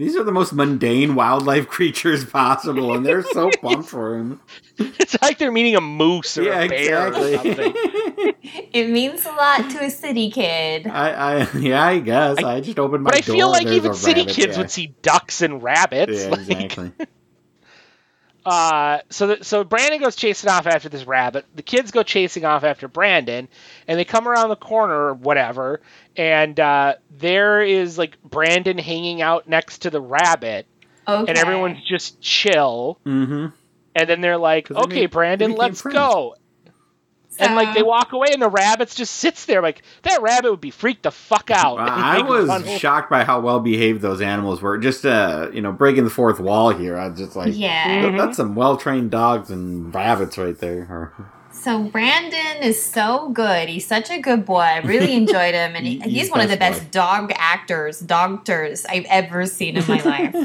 these 0.02 0.16
are 0.16 0.24
the 0.24 0.32
most 0.32 0.52
mundane 0.52 1.14
wildlife 1.14 1.68
creatures 1.76 2.26
possible, 2.26 2.96
and 2.96 3.06
they're 3.06 3.22
so 3.22 3.52
pumped 3.62 3.88
for 3.88 4.18
him. 4.18 4.42
It's 4.80 5.22
like 5.22 5.38
they're 5.38 5.52
meeting 5.52 5.76
a 5.76 5.82
moose 5.82 6.40
or 6.40 6.44
Yeah, 6.44 6.62
a 6.62 6.68
bear 6.70 7.08
exactly. 7.08 7.36
or 7.36 7.38
something. 7.38 8.34
It 8.74 8.90
means 8.90 9.26
a 9.26 9.32
lot 9.32 9.70
to 9.72 9.84
a 9.84 9.90
city 9.92 10.32
kid. 10.32 10.88
I, 10.88 11.42
I, 11.44 11.58
yeah, 11.58 11.84
I 11.86 12.00
guess 12.00 12.40
I, 12.40 12.62
just 12.62 12.80
opened 12.80 13.04
my 13.04 13.12
door. 13.12 13.14
But 13.20 13.24
I 13.24 13.28
door. 13.28 13.36
feel 13.36 13.52
like 13.52 13.68
even 13.68 13.94
city 13.94 14.22
rabbit, 14.22 14.34
kids 14.34 14.54
yeah. 14.54 14.62
would 14.62 14.72
see 14.72 14.96
ducks 15.04 15.42
and 15.42 15.62
rabbits. 15.62 16.24
Yeah, 16.24 16.30
Like, 16.30 16.40
exactly. 16.40 16.92
Uh, 18.46 19.00
so, 19.10 19.28
the, 19.28 19.44
so 19.44 19.64
Brandon 19.64 20.00
goes 20.00 20.16
chasing 20.16 20.50
off 20.50 20.66
after 20.68 20.90
this 20.90 21.06
rabbit. 21.06 21.46
The 21.56 21.62
kids 21.62 21.92
go 21.92 22.04
chasing 22.04 22.44
off 22.46 22.64
after 22.64 22.88
Brandon, 22.88 23.48
and 23.88 24.00
they 24.00 24.06
come 24.06 24.28
around 24.28 24.50
the 24.50 24.56
corner 24.56 24.94
or 25.10 25.14
whatever, 25.14 25.82
and 26.18 26.60
uh, 26.60 26.96
there 27.12 27.62
is 27.62 27.98
like 27.98 28.22
Brandon 28.24 28.78
hanging 28.78 29.22
out 29.22 29.48
next 29.48 29.80
to 29.84 29.90
the 29.90 30.02
rabbit, 30.02 30.66
Okay. 31.08 31.30
and 31.30 31.38
everyone's 31.38 31.84
just 31.84 32.20
chill. 32.22 33.00
mm-hmm. 33.06 33.48
And 33.94 34.10
then 34.10 34.22
they're 34.22 34.38
like, 34.38 34.72
"Okay, 34.72 35.02
made- 35.02 35.12
Brandon, 35.12 35.52
let's 35.52 35.82
friends. 35.82 35.96
go." 35.98 36.36
And 37.42 37.56
like 37.56 37.74
they 37.74 37.84
walk 37.84 38.14
away, 38.14 38.30
and 38.32 38.42
the 38.42 38.50
rabbits 38.50 38.96
just 38.96 39.16
sits 39.16 39.46
there. 39.46 39.62
Like 39.62 39.82
that 40.04 40.22
rabbit 40.22 40.52
would 40.52 40.62
be 40.62 40.72
freaked 40.72 41.04
the 41.04 41.12
fuck 41.12 41.50
out. 41.52 41.78
I 41.80 42.22
was 42.22 42.70
shocked 42.80 43.10
by 43.10 43.24
how 43.24 43.40
well 43.40 43.60
behaved 43.60 44.02
those 44.02 44.22
animals 44.22 44.62
were. 44.62 44.78
Just 44.78 45.06
uh, 45.06 45.50
you 45.54 45.62
know, 45.62 45.72
breaking 45.72 46.04
the 46.04 46.10
fourth 46.10 46.40
wall 46.40 46.70
here. 46.70 46.98
I 46.98 47.08
was 47.10 47.20
just 47.20 47.36
like, 47.36 47.54
Yeah. 47.56 48.04
"That- 48.04 48.18
that's 48.18 48.38
some 48.38 48.56
well 48.56 48.78
trained 48.78 49.12
dogs 49.12 49.50
and 49.50 49.94
rabbits 49.94 50.38
right 50.38 50.58
there. 50.58 51.14
Or- 51.62 51.64
So 51.64 51.84
Brandon 51.84 52.64
is 52.64 52.82
so 52.84 53.30
good. 53.30 53.70
He's 53.70 53.86
such 53.86 54.10
a 54.10 54.20
good 54.20 54.46
boy. 54.46 54.60
I 54.60 54.80
really 54.80 55.14
enjoyed 55.24 55.54
him, 55.54 55.76
and 55.76 55.86
he, 55.86 55.94
He- 56.00 56.10
he's 56.10 56.14
he's 56.24 56.32
one 56.32 56.42
of 56.42 56.50
the 56.50 56.58
best 56.58 56.80
best 56.82 56.92
dog 56.92 57.32
actors, 57.36 58.00
doctors 58.00 58.86
I've 58.86 59.06
ever 59.10 59.46
seen 59.46 59.78
in 59.78 59.86
my 59.88 60.02
life. 60.04 60.36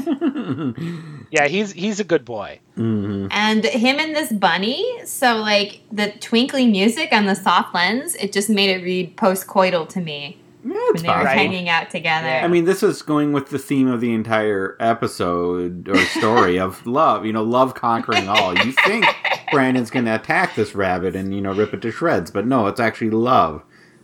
Yeah, 1.31 1.47
he's 1.47 1.71
he's 1.73 1.99
a 1.99 2.03
good 2.03 2.23
boy. 2.25 2.59
Mhm. 2.77 3.27
And 3.31 3.65
him 3.65 3.99
and 3.99 4.15
this 4.15 4.31
bunny, 4.31 4.85
so 5.05 5.37
like 5.37 5.81
the 5.91 6.11
twinkly 6.19 6.67
music 6.67 7.09
on 7.11 7.25
the 7.25 7.35
soft 7.35 7.73
lens, 7.75 8.15
it 8.15 8.31
just 8.31 8.49
made 8.49 8.69
it 8.69 8.83
read 8.83 9.17
post-coital 9.17 9.89
to 9.89 9.99
me 9.99 10.37
Yeah, 10.63 10.71
when 10.73 10.81
it's 10.93 11.01
they 11.01 11.09
were. 11.09 11.15
Right. 11.15 11.37
hanging 11.37 11.67
out 11.69 11.89
together. 11.89 12.27
Yeah. 12.27 12.45
I 12.45 12.47
mean, 12.47 12.65
this 12.65 12.81
is 12.83 13.01
going 13.01 13.33
with 13.33 13.49
the 13.49 13.59
theme 13.59 13.87
of 13.87 13.99
the 13.99 14.13
entire 14.13 14.77
episode 14.79 15.89
or 15.89 15.97
story 15.97 16.59
of 16.59 16.85
love. 16.99 17.25
You 17.25 17.33
know, 17.33 17.43
love 17.43 17.73
conquering 17.73 18.29
all. 18.29 18.53
You 18.57 18.71
think 18.71 19.05
Brandon's 19.51 19.89
going 19.89 20.05
to 20.05 20.15
attack 20.15 20.55
this 20.55 20.75
rabbit 20.75 21.15
and 21.15 21.33
you 21.33 21.41
know 21.41 21.53
rip 21.53 21.73
it 21.73 21.81
to 21.83 21.91
shreds, 21.91 22.31
but 22.31 22.45
no, 22.45 22.67
it's 22.67 22.79
actually 22.79 23.11
love 23.11 23.63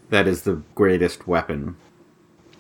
that 0.10 0.28
is 0.28 0.44
the 0.44 0.62
greatest 0.76 1.28
weapon. 1.28 1.76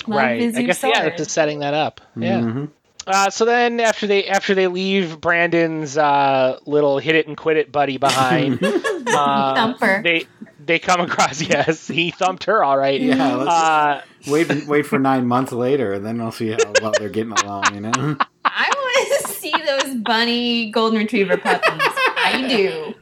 Love 0.07 0.17
right. 0.19 0.41
is 0.41 0.55
I 0.55 0.59
your 0.59 0.67
guess 0.67 0.83
yeah, 0.83 0.93
sword. 0.93 1.05
that's 1.05 1.17
just 1.17 1.31
setting 1.31 1.59
that 1.59 1.73
up. 1.73 2.01
Yeah. 2.15 2.39
Mhm. 2.41 2.69
Uh, 3.05 3.29
so 3.29 3.43
then 3.45 3.79
after 3.81 4.07
they 4.07 4.27
after 4.27 4.55
they 4.55 4.67
leave 4.67 5.19
Brandon's 5.19 5.97
uh, 5.97 6.57
little 6.65 6.99
hit 6.99 7.15
it 7.15 7.27
and 7.27 7.35
quit 7.35 7.57
it 7.57 7.71
buddy 7.71 7.97
behind, 7.97 8.59
uh, 8.63 9.55
Thumper. 9.55 10.01
they 10.03 10.25
they 10.65 10.79
come 10.79 11.01
across 11.01 11.41
yes 11.49 11.85
he 11.87 12.11
thumped 12.11 12.45
her 12.45 12.63
all 12.63 12.77
right. 12.77 13.01
Yeah, 13.01 13.35
let's 13.35 13.49
Uh, 13.49 14.01
wait 14.31 14.67
wait 14.67 14.85
for 14.85 14.99
nine 14.99 15.25
months 15.27 15.51
later, 15.51 15.93
and 15.93 16.05
then 16.05 16.21
I'll 16.21 16.31
see 16.31 16.49
how 16.51 16.57
well 16.81 16.93
they're 16.97 17.09
getting 17.09 17.33
along. 17.33 17.73
You 17.73 17.81
know. 17.81 18.17
I 18.45 18.69
want 18.73 19.25
to 19.25 19.33
see 19.33 19.53
those 19.65 19.95
bunny 19.95 20.71
golden 20.71 20.99
retriever 20.99 21.35
puppies. 21.37 21.81
I 22.23 22.47
do. 22.47 22.93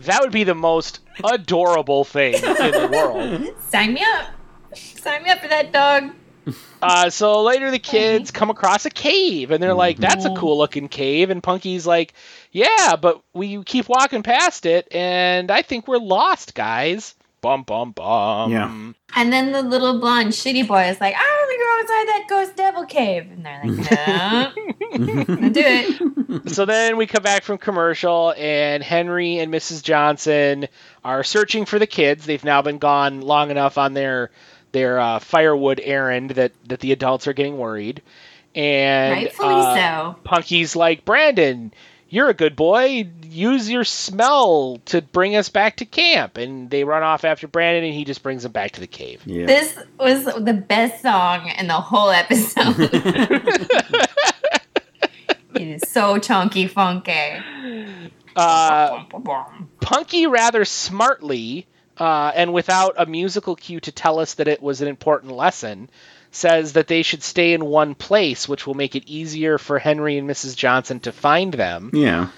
that 0.00 0.20
would 0.20 0.32
be 0.32 0.44
the 0.44 0.54
most 0.54 1.00
adorable 1.24 2.04
thing 2.04 2.34
in 2.34 2.40
the 2.40 2.88
world. 2.92 3.54
Sign 3.68 3.94
me 3.94 4.02
up. 4.16 4.30
Sign 4.74 5.22
me 5.24 5.30
up 5.30 5.40
for 5.40 5.48
that 5.48 5.72
dog. 5.72 6.10
Uh, 6.80 7.10
so 7.10 7.42
later 7.42 7.70
the 7.70 7.78
kids 7.78 8.30
come 8.30 8.48
across 8.48 8.86
a 8.86 8.90
cave 8.90 9.50
and 9.50 9.62
they're 9.62 9.74
like, 9.74 9.98
"That's 9.98 10.24
a 10.24 10.34
cool 10.34 10.56
looking 10.56 10.88
cave." 10.88 11.28
And 11.28 11.42
Punky's 11.42 11.86
like, 11.86 12.14
"Yeah, 12.52 12.96
but 12.96 13.20
we 13.34 13.62
keep 13.64 13.88
walking 13.88 14.22
past 14.22 14.64
it, 14.64 14.88
and 14.92 15.50
I 15.50 15.60
think 15.62 15.86
we're 15.88 15.98
lost, 15.98 16.54
guys." 16.54 17.14
Bum 17.40 17.62
bum 17.62 17.92
bum. 17.92 18.50
Yeah. 18.50 18.92
And 19.14 19.32
then 19.32 19.52
the 19.52 19.62
little 19.62 20.00
blonde 20.00 20.30
shitty 20.30 20.66
boy 20.66 20.84
is 20.88 21.00
like, 21.00 21.14
I 21.16 21.18
want 21.18 21.50
to 21.50 21.58
go 21.64 21.80
inside 21.80 22.08
that 22.08 22.26
ghost 22.28 22.56
devil 22.56 22.84
cave. 22.84 23.30
And 23.30 23.46
they're 23.46 23.62
like, 23.64 23.90
no. 24.96 25.24
Don't 25.36 25.52
do 25.52 25.62
it. 25.64 26.50
so 26.50 26.64
then 26.64 26.96
we 26.96 27.06
come 27.06 27.22
back 27.22 27.44
from 27.44 27.58
commercial, 27.58 28.34
and 28.36 28.82
Henry 28.82 29.38
and 29.38 29.52
Mrs. 29.52 29.82
Johnson 29.82 30.68
are 31.04 31.22
searching 31.24 31.64
for 31.64 31.78
the 31.78 31.86
kids. 31.86 32.26
They've 32.26 32.42
now 32.44 32.62
been 32.62 32.78
gone 32.78 33.20
long 33.20 33.50
enough 33.50 33.78
on 33.78 33.94
their 33.94 34.30
their 34.72 34.98
uh, 35.00 35.18
firewood 35.18 35.80
errand 35.82 36.30
that 36.32 36.52
that 36.68 36.80
the 36.80 36.92
adults 36.92 37.26
are 37.26 37.32
getting 37.32 37.56
worried. 37.58 38.02
And 38.54 39.12
Rightfully 39.12 39.54
uh, 39.54 39.74
so. 39.74 40.16
Punky's 40.24 40.74
like, 40.74 41.04
Brandon, 41.04 41.72
you're 42.08 42.28
a 42.28 42.34
good 42.34 42.56
boy. 42.56 43.08
Use 43.22 43.70
your 43.70 43.84
smell 43.84 44.80
to 44.86 45.02
bring 45.02 45.36
us 45.36 45.48
back 45.50 45.76
to 45.76 45.84
camp. 45.84 46.38
And 46.38 46.70
they 46.70 46.84
run 46.84 47.02
off 47.02 47.24
after 47.24 47.46
Brandon, 47.46 47.84
and 47.84 47.94
he 47.94 48.04
just 48.04 48.22
brings 48.22 48.42
them 48.42 48.52
back 48.52 48.72
to 48.72 48.80
the 48.80 48.86
cave. 48.86 49.22
Yeah. 49.26 49.46
This 49.46 49.78
was 49.98 50.24
the 50.24 50.54
best 50.54 51.02
song 51.02 51.50
in 51.58 51.66
the 51.66 51.74
whole 51.74 52.10
episode. 52.10 52.76
it 55.54 55.68
is 55.68 55.82
so 55.90 56.18
chunky 56.18 56.66
funky. 56.66 57.42
Uh, 58.34 59.04
Punky 59.80 60.26
rather 60.26 60.64
smartly, 60.64 61.66
uh, 61.98 62.32
and 62.34 62.52
without 62.52 62.94
a 62.96 63.04
musical 63.04 63.56
cue 63.56 63.80
to 63.80 63.92
tell 63.92 64.20
us 64.20 64.34
that 64.34 64.48
it 64.48 64.62
was 64.62 64.80
an 64.80 64.88
important 64.88 65.32
lesson, 65.32 65.90
says 66.30 66.74
that 66.74 66.86
they 66.88 67.02
should 67.02 67.22
stay 67.22 67.52
in 67.52 67.64
one 67.64 67.94
place, 67.94 68.48
which 68.48 68.66
will 68.66 68.74
make 68.74 68.94
it 68.96 69.04
easier 69.06 69.58
for 69.58 69.78
Henry 69.78 70.18
and 70.18 70.28
Mrs. 70.28 70.56
Johnson 70.56 71.00
to 71.00 71.12
find 71.12 71.52
them. 71.54 71.90
Yeah. 71.92 72.28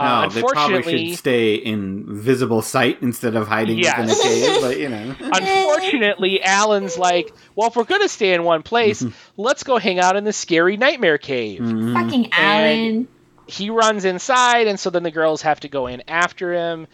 Uh, 0.00 0.28
they 0.28 0.40
probably 0.42 0.76
unfortunately, 0.76 1.08
should 1.10 1.18
stay 1.18 1.54
in 1.56 2.04
visible 2.22 2.62
sight 2.62 2.98
instead 3.02 3.34
of 3.34 3.48
hiding 3.48 3.78
within 3.78 4.04
a 4.04 4.06
Yes. 4.06 4.22
cave. 4.22 4.60
But 4.62 4.78
you 4.78 4.88
know, 4.90 5.14
unfortunately, 5.20 6.40
Alan's 6.42 6.96
like, 6.96 7.32
well, 7.56 7.68
if 7.68 7.74
we're 7.76 7.82
going 7.84 8.02
to 8.02 8.08
stay 8.08 8.32
in 8.34 8.44
one 8.44 8.62
place, 8.62 9.04
let's 9.36 9.64
go 9.64 9.76
hang 9.78 9.98
out 9.98 10.14
in 10.16 10.22
the 10.24 10.32
scary 10.32 10.76
nightmare 10.76 11.18
cave. 11.18 11.60
Mm-hmm. 11.60 11.94
Fucking 11.94 12.32
Alan. 12.32 13.08
he 13.48 13.70
runs 13.70 14.04
inside, 14.04 14.68
and 14.68 14.78
so 14.78 14.90
then 14.90 15.02
the 15.02 15.10
girls 15.10 15.42
have 15.42 15.58
to 15.60 15.68
go 15.68 15.88
in 15.88 16.02
after 16.06 16.52
him. 16.52 16.86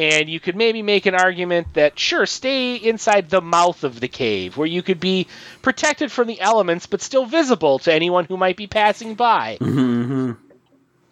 And 0.00 0.30
you 0.30 0.40
could 0.40 0.56
maybe 0.56 0.80
make 0.80 1.04
an 1.04 1.14
argument 1.14 1.74
that, 1.74 1.98
sure, 1.98 2.24
stay 2.24 2.76
inside 2.76 3.28
the 3.28 3.42
mouth 3.42 3.84
of 3.84 4.00
the 4.00 4.08
cave, 4.08 4.56
where 4.56 4.66
you 4.66 4.82
could 4.82 4.98
be 4.98 5.26
protected 5.60 6.10
from 6.10 6.26
the 6.26 6.40
elements, 6.40 6.86
but 6.86 7.02
still 7.02 7.26
visible 7.26 7.80
to 7.80 7.92
anyone 7.92 8.24
who 8.24 8.38
might 8.38 8.56
be 8.56 8.66
passing 8.66 9.14
by. 9.14 9.58
Mm-hmm. 9.60 10.32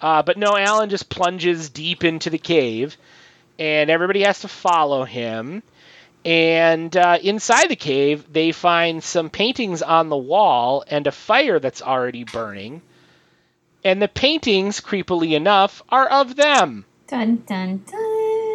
Uh, 0.01 0.23
but 0.23 0.39
no, 0.39 0.57
Alan 0.57 0.89
just 0.89 1.11
plunges 1.11 1.69
deep 1.69 2.03
into 2.03 2.31
the 2.31 2.39
cave, 2.39 2.97
and 3.59 3.91
everybody 3.91 4.23
has 4.23 4.41
to 4.41 4.49
follow 4.49 5.05
him. 5.05 5.63
And 6.25 6.97
uh, 6.97 7.19
inside 7.23 7.69
the 7.69 7.77
cave, 7.77 8.33
they 8.33 8.53
find 8.53 9.05
some 9.05 9.29
paintings 9.29 9.83
on 9.83 10.09
the 10.09 10.17
wall 10.17 10.83
and 10.89 11.07
a 11.07 11.13
fire 11.13 11.59
that's 11.59 11.83
already 11.83 12.25
burning. 12.25 12.81
And 13.85 14.01
the 14.01 14.09
paintings, 14.09 14.81
creepily 14.81 15.37
enough, 15.37 15.83
are 15.91 16.09
of 16.09 16.37
them. 16.37 16.87
Dun 17.07 17.45
dun 17.47 17.85
dun. 17.91 18.08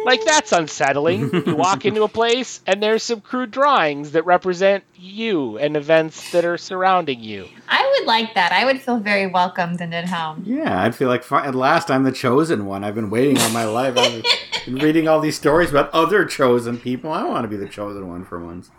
Like, 0.04 0.24
that's 0.24 0.52
unsettling. 0.52 1.30
you 1.46 1.56
walk 1.56 1.84
into 1.84 2.02
a 2.02 2.08
place, 2.08 2.60
and 2.66 2.82
there's 2.82 3.02
some 3.02 3.20
crude 3.20 3.50
drawings 3.50 4.12
that 4.12 4.24
represent 4.26 4.84
you 4.96 5.58
and 5.58 5.76
events 5.76 6.30
that 6.32 6.44
are 6.44 6.58
surrounding 6.58 7.20
you. 7.20 7.48
I 7.68 7.96
would 7.98 8.06
like 8.06 8.34
that. 8.34 8.52
I 8.52 8.64
would 8.64 8.80
feel 8.80 8.98
very 8.98 9.26
welcomed 9.26 9.80
and 9.80 9.94
at 9.94 10.08
home. 10.08 10.42
yeah, 10.46 10.82
I'd 10.82 10.94
feel 10.94 11.08
like 11.08 11.30
at 11.32 11.54
last 11.54 11.90
I'm 11.90 12.04
the 12.04 12.12
chosen 12.12 12.66
one. 12.66 12.84
I've 12.84 12.94
been 12.94 13.10
waiting 13.10 13.38
all 13.38 13.50
my 13.50 13.64
life. 13.64 13.96
I'm- 13.96 14.22
and 14.66 14.82
reading 14.82 15.06
all 15.06 15.20
these 15.20 15.36
stories 15.36 15.68
about 15.68 15.90
other 15.92 16.24
chosen 16.24 16.78
people. 16.78 17.12
I 17.12 17.22
want 17.24 17.44
to 17.44 17.48
be 17.48 17.56
the 17.56 17.68
chosen 17.68 18.08
one 18.08 18.24
for 18.24 18.38
once. 18.42 18.70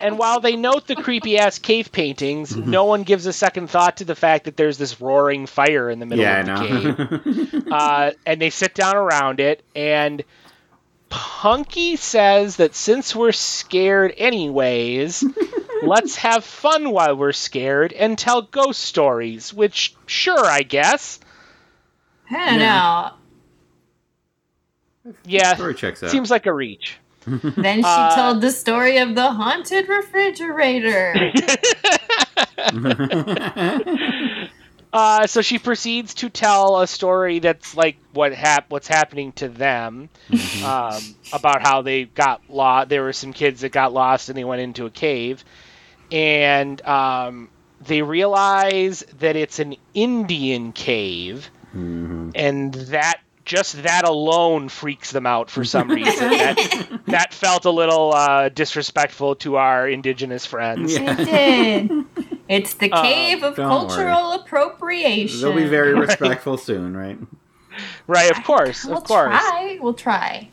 And 0.00 0.18
while 0.18 0.40
they 0.40 0.56
note 0.56 0.86
the 0.86 0.96
creepy 0.96 1.38
ass 1.38 1.58
cave 1.58 1.90
paintings, 1.92 2.54
no 2.54 2.84
one 2.84 3.02
gives 3.04 3.24
a 3.26 3.32
second 3.32 3.68
thought 3.70 3.96
to 3.98 4.04
the 4.04 4.14
fact 4.14 4.44
that 4.44 4.56
there's 4.56 4.76
this 4.78 5.00
roaring 5.00 5.46
fire 5.46 5.88
in 5.90 5.98
the 5.98 6.06
middle 6.06 6.22
Yeah, 6.24 6.36
I 6.36 6.40
of 6.40 6.46
the 6.46 6.52
know. 6.52 7.18
cave. 7.52 7.64
Uh, 7.72 8.10
and 8.26 8.40
they 8.40 8.50
sit 8.50 8.74
down 8.74 8.96
around 8.96 9.40
it, 9.40 9.62
and 9.74 10.22
Punky 11.08 11.96
says 11.96 12.56
that 12.56 12.74
since 12.74 13.14
we're 13.16 13.32
scared 13.32 14.12
anyways, 14.16 15.24
let's 15.82 16.16
have 16.16 16.44
fun 16.44 16.90
while 16.90 17.16
we're 17.16 17.32
scared 17.32 17.92
and 17.92 18.16
tell 18.18 18.42
ghost 18.42 18.80
stories. 18.80 19.52
Which, 19.54 19.94
sure, 20.06 20.44
I 20.44 20.62
guess. 20.62 21.18
I 22.30 22.50
don't 22.50 22.58
know. 25.06 25.14
Yeah, 25.26 25.54
Story 25.54 25.74
checks 25.74 26.02
out. 26.02 26.10
seems 26.10 26.30
like 26.30 26.46
a 26.46 26.52
reach. 26.52 26.98
Then 27.60 27.82
she 27.82 27.88
Uh, 27.88 28.08
told 28.08 28.40
the 28.40 28.50
story 28.50 28.98
of 28.98 29.14
the 29.14 29.30
haunted 29.32 29.88
refrigerator. 29.88 31.14
Uh, 34.92 35.26
so 35.26 35.42
she 35.42 35.58
proceeds 35.58 36.14
to 36.14 36.30
tell 36.30 36.80
a 36.80 36.86
story 36.86 37.40
that's 37.40 37.74
like 37.74 37.98
what 38.12 38.32
hap- 38.32 38.70
what's 38.70 38.86
happening 38.86 39.32
to 39.32 39.48
them 39.48 40.08
um, 40.60 41.16
about 41.32 41.62
how 41.62 41.82
they 41.82 42.04
got 42.04 42.42
lost. 42.48 42.88
There 42.88 43.02
were 43.02 43.12
some 43.12 43.32
kids 43.32 43.60
that 43.62 43.70
got 43.72 43.92
lost 43.92 44.28
and 44.28 44.38
they 44.38 44.44
went 44.44 44.62
into 44.62 44.86
a 44.86 44.90
cave, 44.90 45.44
and 46.10 46.80
um, 46.86 47.50
they 47.80 48.02
realize 48.02 49.00
that 49.18 49.36
it's 49.36 49.58
an 49.58 49.74
Indian 49.94 50.72
cave, 50.72 51.50
and 52.34 52.72
that 52.74 53.18
just 53.44 53.82
that 53.82 54.06
alone 54.06 54.68
freaks 54.68 55.10
them 55.12 55.26
out 55.26 55.50
for 55.50 55.64
some 55.64 55.88
reason. 55.90 56.30
that, 56.30 57.00
that 57.06 57.34
felt 57.34 57.64
a 57.64 57.70
little 57.70 58.12
uh, 58.14 58.48
disrespectful 58.48 59.36
to 59.36 59.56
our 59.56 59.88
indigenous 59.88 60.46
friends. 60.46 60.92
Yeah. 60.94 61.16
It 61.18 61.24
did. 61.26 62.04
It's 62.48 62.74
the 62.74 62.90
Uh, 62.92 63.02
cave 63.02 63.42
of 63.42 63.56
don't 63.56 63.68
cultural 63.68 64.32
appropriation. 64.32 65.40
They'll 65.40 65.54
be 65.54 65.64
very 65.66 65.94
respectful 65.94 66.56
soon, 66.58 66.96
right? 66.96 67.18
Right, 68.06 68.30
of 68.30 68.44
course, 68.44 68.84
We'll 68.84 68.98
of 68.98 69.04
course. 69.04 69.28
try. 69.30 69.78
We'll 69.80 69.94
try. 69.94 70.48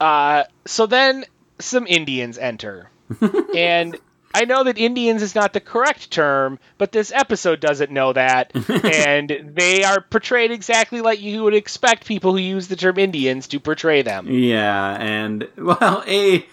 Uh, 0.00 0.44
so 0.66 0.86
then 0.86 1.24
some 1.58 1.86
Indians 1.86 2.38
enter. 2.38 2.90
and 3.56 3.96
I 4.36 4.44
know 4.44 4.64
that 4.64 4.76
Indians 4.76 5.22
is 5.22 5.34
not 5.34 5.54
the 5.54 5.60
correct 5.60 6.10
term, 6.10 6.58
but 6.76 6.92
this 6.92 7.10
episode 7.10 7.58
doesn't 7.58 7.90
know 7.90 8.12
that. 8.12 8.52
and 8.84 9.52
they 9.54 9.82
are 9.82 10.02
portrayed 10.02 10.50
exactly 10.50 11.00
like 11.00 11.22
you 11.22 11.42
would 11.42 11.54
expect 11.54 12.06
people 12.06 12.32
who 12.32 12.38
use 12.38 12.68
the 12.68 12.76
term 12.76 12.98
Indians 12.98 13.48
to 13.48 13.58
portray 13.58 14.02
them. 14.02 14.30
Yeah, 14.30 15.00
and 15.00 15.48
well, 15.56 16.04
a 16.06 16.44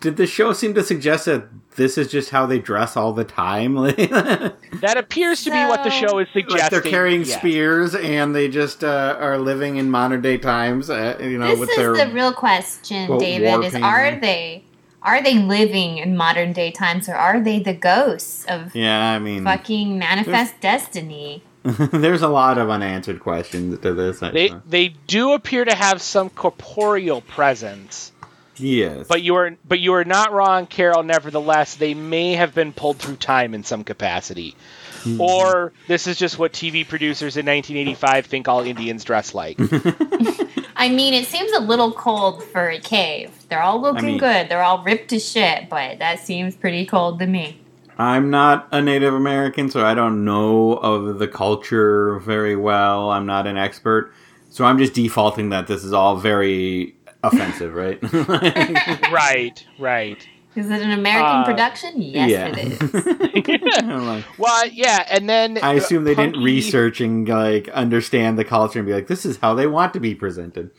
did 0.00 0.16
the 0.16 0.26
show 0.26 0.52
seem 0.52 0.74
to 0.74 0.82
suggest 0.82 1.26
that 1.26 1.48
this 1.76 1.96
is 1.96 2.10
just 2.10 2.30
how 2.30 2.46
they 2.46 2.58
dress 2.58 2.96
all 2.96 3.12
the 3.12 3.24
time? 3.24 3.76
That 4.80 4.96
appears 4.96 5.42
to 5.44 5.50
be 5.50 5.56
what 5.56 5.82
the 5.82 5.90
show 5.90 6.18
is 6.18 6.28
suggesting. 6.32 6.68
they're 6.70 6.80
carrying 6.88 7.24
yes. 7.24 7.38
spears 7.38 7.94
and 7.94 8.34
they 8.34 8.48
just 8.48 8.84
uh, 8.84 9.16
are 9.18 9.38
living 9.38 9.76
in 9.76 9.90
modern 9.90 10.20
day 10.20 10.38
times. 10.38 10.88
Uh, 10.88 11.18
you 11.20 11.38
know, 11.38 11.48
This 11.48 11.58
with 11.58 11.70
is 11.70 11.76
their 11.76 12.06
the 12.06 12.12
real 12.12 12.32
question, 12.32 13.06
quote, 13.06 13.20
David. 13.20 13.64
Is 13.64 13.72
painting. 13.72 13.82
are 13.82 14.20
they 14.20 14.64
are 15.02 15.22
they 15.22 15.34
living 15.38 15.98
in 15.98 16.16
modern 16.16 16.52
day 16.52 16.70
times 16.70 17.08
or 17.08 17.14
are 17.14 17.40
they 17.40 17.60
the 17.60 17.74
ghosts 17.74 18.44
of 18.46 18.74
yeah. 18.74 19.12
I 19.12 19.18
mean, 19.18 19.44
fucking 19.44 19.98
manifest 19.98 20.60
destiny? 20.60 21.42
there's 21.62 22.22
a 22.22 22.28
lot 22.28 22.58
of 22.58 22.70
unanswered 22.70 23.20
questions 23.20 23.80
to 23.80 23.92
this. 23.92 24.20
They 24.20 24.52
they 24.66 24.88
do 25.06 25.32
appear 25.32 25.64
to 25.64 25.74
have 25.74 26.00
some 26.00 26.30
corporeal 26.30 27.20
presence, 27.20 28.12
yes, 28.56 29.06
but 29.08 29.22
you 29.22 29.34
are 29.34 29.56
but 29.66 29.78
you 29.78 29.94
are 29.94 30.04
not 30.04 30.32
wrong, 30.32 30.66
Carol. 30.66 31.02
Nevertheless, 31.02 31.74
they 31.74 31.94
may 31.94 32.34
have 32.34 32.54
been 32.54 32.72
pulled 32.72 32.98
through 32.98 33.16
time 33.16 33.54
in 33.54 33.64
some 33.64 33.84
capacity, 33.84 34.54
hmm. 35.02 35.20
or 35.20 35.72
this 35.88 36.06
is 36.06 36.16
just 36.16 36.38
what 36.38 36.52
TV 36.52 36.86
producers 36.86 37.36
in 37.36 37.44
1985 37.44 38.26
think 38.26 38.48
all 38.48 38.62
Indians 38.62 39.04
dress 39.04 39.34
like. 39.34 39.58
I 40.78 40.88
mean, 40.88 41.12
it 41.12 41.26
seems 41.26 41.50
a 41.52 41.60
little 41.60 41.90
cold 41.90 42.42
for 42.44 42.68
a 42.68 42.78
cave. 42.78 43.32
They're 43.48 43.60
all 43.60 43.80
looking 43.80 44.06
mean- 44.06 44.18
good. 44.18 44.48
They're 44.48 44.62
all 44.62 44.82
ripped 44.84 45.08
to 45.10 45.18
shit, 45.18 45.68
but 45.68 45.98
that 45.98 46.20
seems 46.20 46.54
pretty 46.54 46.86
cold 46.86 47.18
to 47.18 47.26
me. 47.26 47.60
I'm 47.98 48.30
not 48.30 48.68
a 48.70 48.80
Native 48.80 49.12
American, 49.12 49.70
so 49.70 49.84
I 49.84 49.94
don't 49.94 50.24
know 50.24 50.74
of 50.74 51.18
the 51.18 51.26
culture 51.26 52.20
very 52.20 52.54
well. 52.54 53.10
I'm 53.10 53.26
not 53.26 53.48
an 53.48 53.56
expert, 53.56 54.12
so 54.50 54.64
I'm 54.64 54.78
just 54.78 54.94
defaulting 54.94 55.48
that 55.50 55.66
this 55.66 55.82
is 55.82 55.92
all 55.92 56.16
very 56.16 56.94
offensive, 57.24 57.74
right? 57.74 57.98
right, 59.12 59.66
right. 59.80 60.28
Is 60.58 60.70
it 60.70 60.82
an 60.82 60.90
American 60.90 61.36
Uh, 61.42 61.44
production? 61.44 62.02
Yes, 62.02 62.30
yeah. 62.30 62.46
it 62.48 62.58
is. 62.58 62.78
Like- 64.08 64.24
Well, 64.38 64.66
yeah, 64.68 65.06
and 65.10 65.28
then 65.28 65.58
I 65.62 65.74
assume 65.74 66.04
they 66.04 66.14
didn't 66.14 66.42
research 66.42 67.00
and 67.00 67.28
like 67.28 67.68
understand 67.68 68.38
the 68.38 68.44
culture 68.44 68.78
and 68.80 68.86
be 68.86 68.92
like, 68.92 69.06
this 69.06 69.24
is 69.24 69.36
how 69.38 69.54
they 69.54 69.66
want 69.66 69.92
to 69.94 70.00
be 70.00 70.14
presented. 70.14 70.70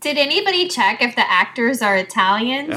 Did 0.00 0.18
anybody 0.18 0.68
check 0.68 1.00
if 1.02 1.16
the 1.16 1.28
actors 1.30 1.80
are 1.82 1.96
Italian? 1.96 2.72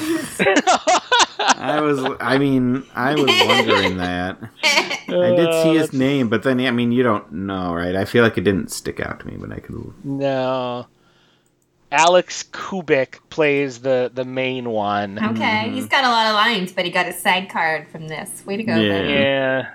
I 1.40 1.80
was, 1.82 2.00
I 2.22 2.38
mean, 2.38 2.84
I 2.96 3.14
was 3.16 3.26
wondering 3.46 3.98
that. 3.98 4.38
I 4.64 5.36
did 5.36 5.54
see 5.64 5.76
his 5.78 5.94
name, 5.94 6.30
but 6.30 6.44
then 6.44 6.60
I 6.62 6.72
mean, 6.72 6.92
you 6.92 7.04
don't 7.04 7.32
know, 7.32 7.74
right? 7.74 7.96
I 7.96 8.06
feel 8.06 8.24
like 8.24 8.38
it 8.38 8.42
didn't 8.42 8.72
stick 8.72 9.00
out 9.00 9.20
to 9.20 9.28
me, 9.28 9.36
but 9.38 9.52
I 9.52 9.60
could. 9.60 9.94
No. 10.06 10.88
Alex 11.92 12.44
Kubik 12.44 13.20
plays 13.30 13.80
the 13.80 14.12
the 14.14 14.26
main 14.26 14.70
one. 14.70 15.18
Okay, 15.24 15.70
he's 15.72 15.88
got 15.88 16.04
a 16.04 16.10
lot 16.10 16.28
of 16.28 16.34
lines, 16.34 16.72
but 16.74 16.84
he 16.86 16.92
got 16.92 17.08
a 17.08 17.14
side 17.14 17.50
card 17.50 17.88
from 17.88 18.08
this. 18.08 18.46
Way 18.46 18.58
to 18.58 18.64
go, 18.64 18.76
Yeah. 18.76 19.02
buddy. 19.02 19.14
Yeah. 19.14 19.70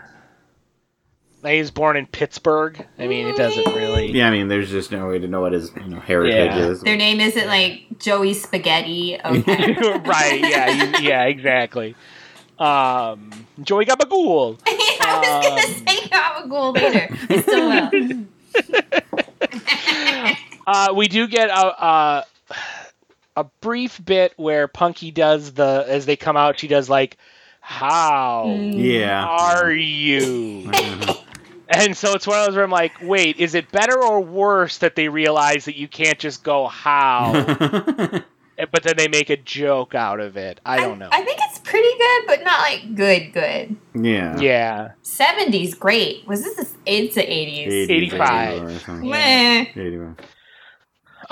He 1.45 1.59
was 1.59 1.73
born 1.73 1.97
in 1.97 2.07
Pittsburgh. 2.07 2.87
I 3.01 3.09
mean, 3.09 3.27
it 3.27 3.35
doesn't 3.37 3.67
really. 3.75 4.13
Yeah, 4.13 4.29
I 4.29 4.31
mean, 4.31 4.47
there's 4.47 4.71
just 4.71 4.93
no 4.93 5.09
way 5.09 5.19
to 5.19 5.27
know 5.27 5.41
what 5.41 5.53
his 5.53 5.73
you 5.75 5.89
know, 5.89 5.99
heritage 5.99 6.35
Yeah. 6.55 6.69
is. 6.69 6.83
Their 6.83 6.97
name 6.97 7.19
isn't 7.19 7.47
like 7.49 7.83
Joey 7.99 8.35
Spaghetti. 8.35 9.19
Okay. 9.25 9.73
right? 10.05 10.39
Yeah. 10.41 10.71
you- 10.71 11.09
yeah. 11.09 11.25
Exactly. 11.25 11.97
Um, 12.61 13.31
Joey 13.61 13.87
Gabagool. 13.87 14.61
I 14.67 15.19
was 15.19 15.47
gonna 15.49 15.63
Um, 15.63 15.87
say 15.89 15.97
Gabagool 16.09 16.75
later. 16.77 17.09
I 17.29 17.41
still 17.41 18.27
will. 20.29 20.37
Uh, 20.67 20.93
we 20.95 21.09
do 21.09 21.27
get 21.27 21.51
a, 21.51 21.85
a 21.85 22.25
a 23.37 23.45
brief 23.61 24.03
bit 24.05 24.35
where 24.37 24.69
Punky 24.69 25.11
does 25.11 25.53
the 25.53 25.85
as 25.89 26.07
they 26.07 26.17
come 26.17 26.37
out. 26.37 26.59
She 26.59 26.69
does 26.69 26.89
like, 26.89 27.17
"How 27.61 28.47
yeah. 28.47 29.25
are 29.27 29.73
you?" 29.73 30.71
And 31.75 31.97
so 31.97 32.13
it's 32.13 32.27
one 32.27 32.39
of 32.39 32.47
those 32.47 32.55
where 32.55 32.65
I'm 32.65 32.71
like, 32.71 32.93
wait, 33.01 33.39
is 33.39 33.55
it 33.55 33.71
better 33.71 34.03
or 34.03 34.21
worse 34.21 34.79
that 34.79 34.95
they 34.95 35.09
realize 35.09 35.65
that 35.65 35.77
you 35.77 35.89
can't 35.89 36.19
just 36.19 36.45
go 36.45 36.67
how, 36.67 37.33
but 37.57 38.83
then 38.83 38.95
they 38.97 39.09
make 39.09 39.31
a 39.31 39.39
joke 39.39 39.95
out 39.95 40.21
of 40.21 40.37
it? 40.37 40.61
I 40.67 40.81
don't 40.81 40.99
know. 40.99 41.09
I 41.11 41.23
think 41.25 41.39
it's 41.43 41.61
pretty 41.61 41.97
good, 41.97 42.23
but 42.27 42.45
not 42.45 42.61
like 42.61 42.95
good, 42.95 43.33
good. 43.33 43.77
yeah. 43.95 44.39
yeah. 44.39 44.91
70s, 45.03 45.79
great. 45.79 46.27
Was 46.27 46.43
this? 46.43 46.59
A, 46.59 46.67
it's 46.85 47.15
the 47.15 47.23
80s. 47.23 47.69
80s, 47.69 47.91
85. 47.91 48.89
or. 48.89 48.93
Meh. 48.97 49.67
81. 49.75 50.17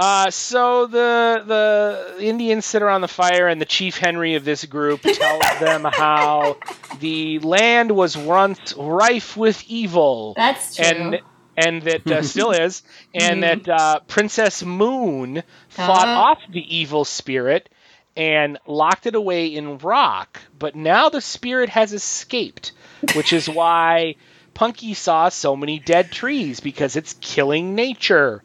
Uh, 0.00 0.30
so 0.30 0.86
the 0.86 1.42
the 1.46 2.24
Indians 2.24 2.64
sit 2.64 2.80
around 2.82 3.02
the 3.02 3.08
fire, 3.08 3.48
and 3.48 3.60
the 3.60 3.66
chief 3.66 3.98
Henry 3.98 4.34
of 4.36 4.44
this 4.44 4.64
group 4.64 5.02
tells 5.02 5.58
them 5.60 5.84
how 5.84 6.56
the 7.00 7.38
land 7.40 7.90
was 7.90 8.16
once 8.16 8.72
rife 8.78 9.36
with 9.36 9.62
evil, 9.68 10.32
That's 10.36 10.76
true. 10.76 10.86
and 10.86 11.20
and 11.56 11.82
that 11.82 12.10
uh, 12.10 12.22
still 12.32 12.52
is, 12.52 12.82
and 13.14 13.42
that 13.42 13.68
uh, 13.68 14.00
Princess 14.08 14.62
Moon 14.64 15.42
fought 15.68 16.08
Uh-huh. 16.08 16.20
off 16.20 16.38
the 16.50 16.76
evil 16.78 17.04
spirit 17.04 17.68
and 18.16 18.58
locked 18.66 19.06
it 19.06 19.14
away 19.14 19.48
in 19.54 19.78
rock. 19.78 20.40
But 20.58 20.74
now 20.74 21.10
the 21.10 21.20
spirit 21.20 21.68
has 21.68 21.92
escaped, 21.92 22.72
which 23.14 23.32
is 23.34 23.48
why 23.48 24.16
Punky 24.60 24.92
saw 24.92 25.30
so 25.30 25.56
many 25.56 25.78
dead 25.78 26.12
trees 26.12 26.60
because 26.60 26.94
it's 26.94 27.14
killing 27.22 27.74
nature. 27.74 28.42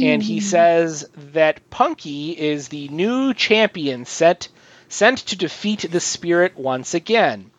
And 0.00 0.22
he 0.22 0.38
says 0.38 1.08
that 1.32 1.68
Punky 1.68 2.30
is 2.30 2.68
the 2.68 2.86
new 2.86 3.34
champion 3.34 4.04
sent 4.04 4.50
sent 4.88 5.18
to 5.18 5.36
defeat 5.36 5.80
the 5.90 5.98
spirit 5.98 6.56
once 6.56 6.94
again. 6.94 7.50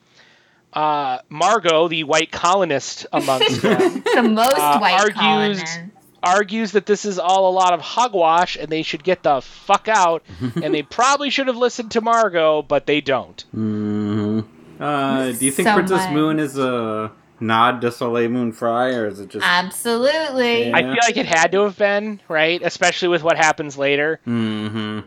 Uh, 0.71 1.17
Margaux, 1.27 1.89
the 1.89 2.05
white 2.05 2.31
colonist 2.31 3.05
amongst 3.11 3.61
them, 3.61 4.01
the 4.15 4.23
most 4.23 4.57
uh, 4.57 4.79
white 4.79 4.93
argues- 4.93 5.17
colonists. 5.17 5.77
argues 6.23 6.71
that 6.71 6.85
this 6.85 7.03
is 7.03 7.19
all 7.19 7.49
a 7.49 7.53
lot 7.53 7.73
of 7.73 7.81
hogwash 7.81 8.55
and 8.55 8.69
they 8.69 8.83
should 8.83 9.03
get 9.03 9.23
the 9.23 9.41
fuck 9.41 9.89
out. 9.89 10.23
and 10.55 10.73
they 10.73 10.83
probably 10.83 11.29
should 11.31 11.47
have 11.47 11.57
listened 11.57 11.91
to 11.91 11.99
Margaux, 11.99 12.61
but 12.65 12.85
they 12.85 13.01
don't. 13.01 13.41
hmm 13.51 14.39
Uh, 14.79 15.33
do 15.33 15.45
you 15.45 15.51
think 15.51 15.67
So 15.67 15.73
Princess 15.73 16.05
much. 16.05 16.13
Moon 16.13 16.39
is 16.39 16.57
a 16.57 17.11
nod 17.39 17.81
to 17.81 17.91
Soleil 17.91 18.29
Moon 18.29 18.51
Frye, 18.51 18.93
or 18.93 19.07
is 19.07 19.19
it 19.19 19.29
just? 19.29 19.45
Absolutely. 19.45 20.69
Yeah. 20.69 20.77
I 20.77 20.81
feel 20.81 20.97
like 21.05 21.17
it 21.17 21.25
had 21.25 21.51
to 21.53 21.63
have 21.63 21.77
been 21.77 22.19
right, 22.27 22.61
especially 22.63 23.07
with 23.09 23.23
what 23.23 23.37
happens 23.37 23.77
later. 23.77 24.19
mm-hmm. 24.27 24.99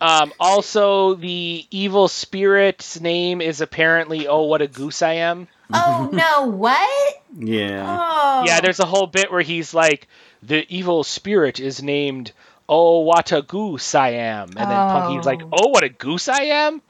Um, 0.00 0.32
also, 0.40 1.14
the 1.14 1.64
evil 1.70 2.08
spirit's 2.08 3.00
name 3.00 3.40
is 3.40 3.60
apparently 3.60 4.26
"Oh, 4.26 4.42
what 4.42 4.60
a 4.60 4.66
goose 4.66 5.00
I 5.00 5.14
am." 5.14 5.46
oh 5.72 6.10
no, 6.12 6.48
what? 6.48 7.22
Yeah. 7.38 7.86
Oh. 7.88 8.42
Yeah, 8.44 8.60
there's 8.60 8.80
a 8.80 8.84
whole 8.84 9.06
bit 9.06 9.30
where 9.30 9.42
he's 9.42 9.72
like, 9.72 10.08
"The 10.42 10.66
evil 10.68 11.04
spirit 11.04 11.60
is 11.60 11.82
named 11.82 12.32
Oh, 12.68 13.00
what 13.00 13.30
a 13.30 13.42
goose 13.42 13.94
I 13.94 14.10
am," 14.10 14.48
and 14.48 14.56
then 14.56 14.66
Punky's 14.66 15.24
like, 15.24 15.42
Oh. 15.44 15.50
"Oh, 15.52 15.68
what 15.68 15.84
a 15.84 15.88
goose 15.88 16.28
I 16.28 16.42
am." 16.44 16.82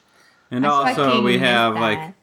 And 0.51 0.66
I 0.66 0.71
also 0.71 1.21
we 1.23 1.37
have 1.38 1.75
that. 1.75 1.81
like 1.81 2.14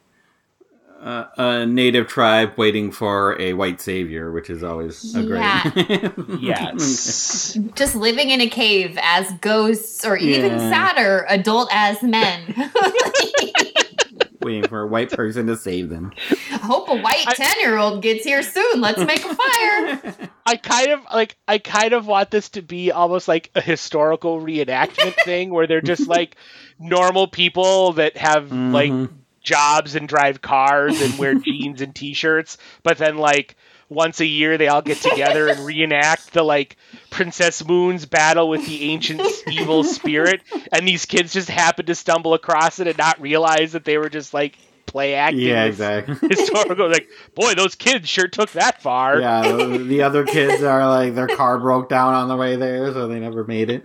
a, 1.00 1.26
a 1.38 1.66
native 1.66 2.06
tribe 2.08 2.52
waiting 2.56 2.90
for 2.92 3.40
a 3.40 3.54
white 3.54 3.80
savior, 3.80 4.30
which 4.32 4.50
is 4.50 4.62
always 4.62 5.14
a 5.14 5.22
great. 5.24 6.12
Yes. 6.40 7.56
just 7.74 7.94
living 7.94 8.30
in 8.30 8.40
a 8.40 8.48
cave 8.48 8.98
as 9.02 9.30
ghosts, 9.40 10.04
or 10.04 10.16
even 10.16 10.52
Yeah. 10.52 10.70
sadder, 10.70 11.26
adult 11.28 11.68
as 11.72 12.02
men. 12.02 12.54
waiting 14.42 14.66
for 14.68 14.80
a 14.80 14.86
white 14.86 15.10
person 15.10 15.46
to 15.46 15.56
save 15.56 15.90
them. 15.90 16.10
I 16.50 16.56
hope 16.56 16.88
a 16.88 16.96
white 16.96 17.24
I- 17.26 17.34
ten 17.34 17.60
year 17.60 17.76
old 17.76 18.02
gets 18.02 18.24
here 18.24 18.42
soon. 18.42 18.80
Let's 18.80 18.98
make 19.00 19.22
a 19.24 19.34
fire. 19.34 20.28
I 20.46 20.56
kind 20.56 20.88
of 20.92 21.00
like 21.12 21.36
I 21.46 21.58
kind 21.58 21.92
of 21.92 22.06
want 22.06 22.30
this 22.30 22.48
to 22.50 22.62
be 22.62 22.90
almost 22.90 23.28
like 23.28 23.50
a 23.54 23.60
historical 23.60 24.40
reenactment 24.40 25.14
thing 25.24 25.50
where 25.50 25.66
they're 25.66 25.80
just 25.82 26.08
like 26.08 26.36
normal 26.78 27.26
people 27.28 27.92
that 27.94 28.16
have 28.16 28.50
like 28.50 28.90
Mhm. 28.92 29.10
Jobs 29.42 29.94
and 29.94 30.08
drive 30.08 30.40
cars 30.40 31.00
and 31.00 31.18
wear 31.18 31.34
jeans 31.44 31.80
and 31.80 31.94
t-shirts, 31.94 32.58
but 32.82 32.98
then 32.98 33.16
like 33.16 33.56
once 33.88 34.20
a 34.20 34.26
year 34.26 34.56
they 34.56 34.68
all 34.68 34.82
get 34.82 35.00
together 35.00 35.48
and 35.48 35.64
reenact 35.64 36.32
the 36.32 36.42
like 36.42 36.76
Princess 37.10 37.66
Moon's 37.66 38.06
battle 38.06 38.48
with 38.48 38.64
the 38.64 38.90
ancient 38.92 39.20
evil 39.48 39.82
spirit 39.82 40.42
and 40.72 40.86
these 40.86 41.06
kids 41.06 41.32
just 41.32 41.48
happen 41.48 41.86
to 41.86 41.94
stumble 41.94 42.34
across 42.34 42.78
it 42.78 42.86
and 42.86 42.96
not 42.98 43.20
realize 43.20 43.72
that 43.72 43.84
they 43.84 43.98
were 43.98 44.08
just 44.08 44.32
like 44.32 44.56
play 44.86 45.14
acting. 45.14 45.40
Yeah, 45.40 45.64
exactly. 45.64 46.16
Historical 46.28 46.90
like, 46.90 47.08
boy, 47.34 47.54
those 47.54 47.74
kids 47.74 48.08
sure 48.08 48.28
took 48.28 48.50
that 48.52 48.82
far. 48.82 49.20
yeah, 49.20 49.42
the, 49.42 49.78
the 49.78 50.02
other 50.02 50.24
kids 50.24 50.62
are 50.62 50.86
like 50.88 51.14
their 51.14 51.28
car 51.28 51.58
broke 51.58 51.88
down 51.88 52.14
on 52.14 52.28
the 52.28 52.36
way 52.36 52.56
there, 52.56 52.92
so 52.92 53.08
they 53.08 53.20
never 53.20 53.44
made 53.44 53.70
it. 53.70 53.84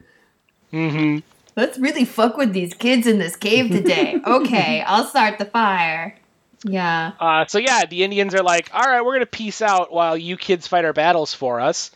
hmm 0.71 1.19
Let's 1.55 1.77
really 1.77 2.05
fuck 2.05 2.37
with 2.37 2.53
these 2.53 2.73
kids 2.73 3.07
in 3.07 3.17
this 3.17 3.35
cave 3.35 3.71
today. 3.71 4.19
Okay, 4.25 4.81
I'll 4.81 5.05
start 5.05 5.37
the 5.39 5.45
fire. 5.45 6.17
Yeah. 6.63 7.11
Uh, 7.19 7.45
so 7.45 7.57
yeah, 7.59 7.85
the 7.85 8.03
Indians 8.03 8.33
are 8.35 8.43
like, 8.43 8.69
all 8.73 8.81
right, 8.81 9.03
we're 9.03 9.13
gonna 9.13 9.25
peace 9.25 9.61
out 9.61 9.91
while 9.91 10.17
you 10.17 10.35
kids 10.35 10.67
fight 10.67 10.83
our 10.85 10.93
battles 10.93 11.33
for 11.33 11.59
us. 11.59 11.91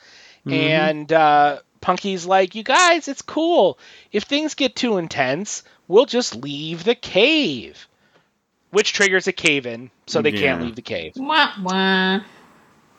And 0.45 1.11
uh, 1.11 1.59
Punky's 1.81 2.25
like, 2.25 2.55
you 2.55 2.63
guys, 2.63 3.07
it's 3.07 3.21
cool. 3.21 3.77
If 4.11 4.23
things 4.23 4.55
get 4.55 4.75
too 4.75 4.97
intense, 4.97 5.63
we'll 5.87 6.05
just 6.07 6.35
leave 6.35 6.83
the 6.83 6.95
cave. 6.95 7.87
Which 8.71 8.93
triggers 8.93 9.27
a 9.27 9.31
cave 9.31 9.65
in, 9.65 9.89
so 10.05 10.21
they 10.21 10.31
can't 10.31 10.61
leave 10.61 10.75
the 10.75 10.83
cave. 10.83 11.13
Wah, 11.15 11.51
wah. 11.61 12.19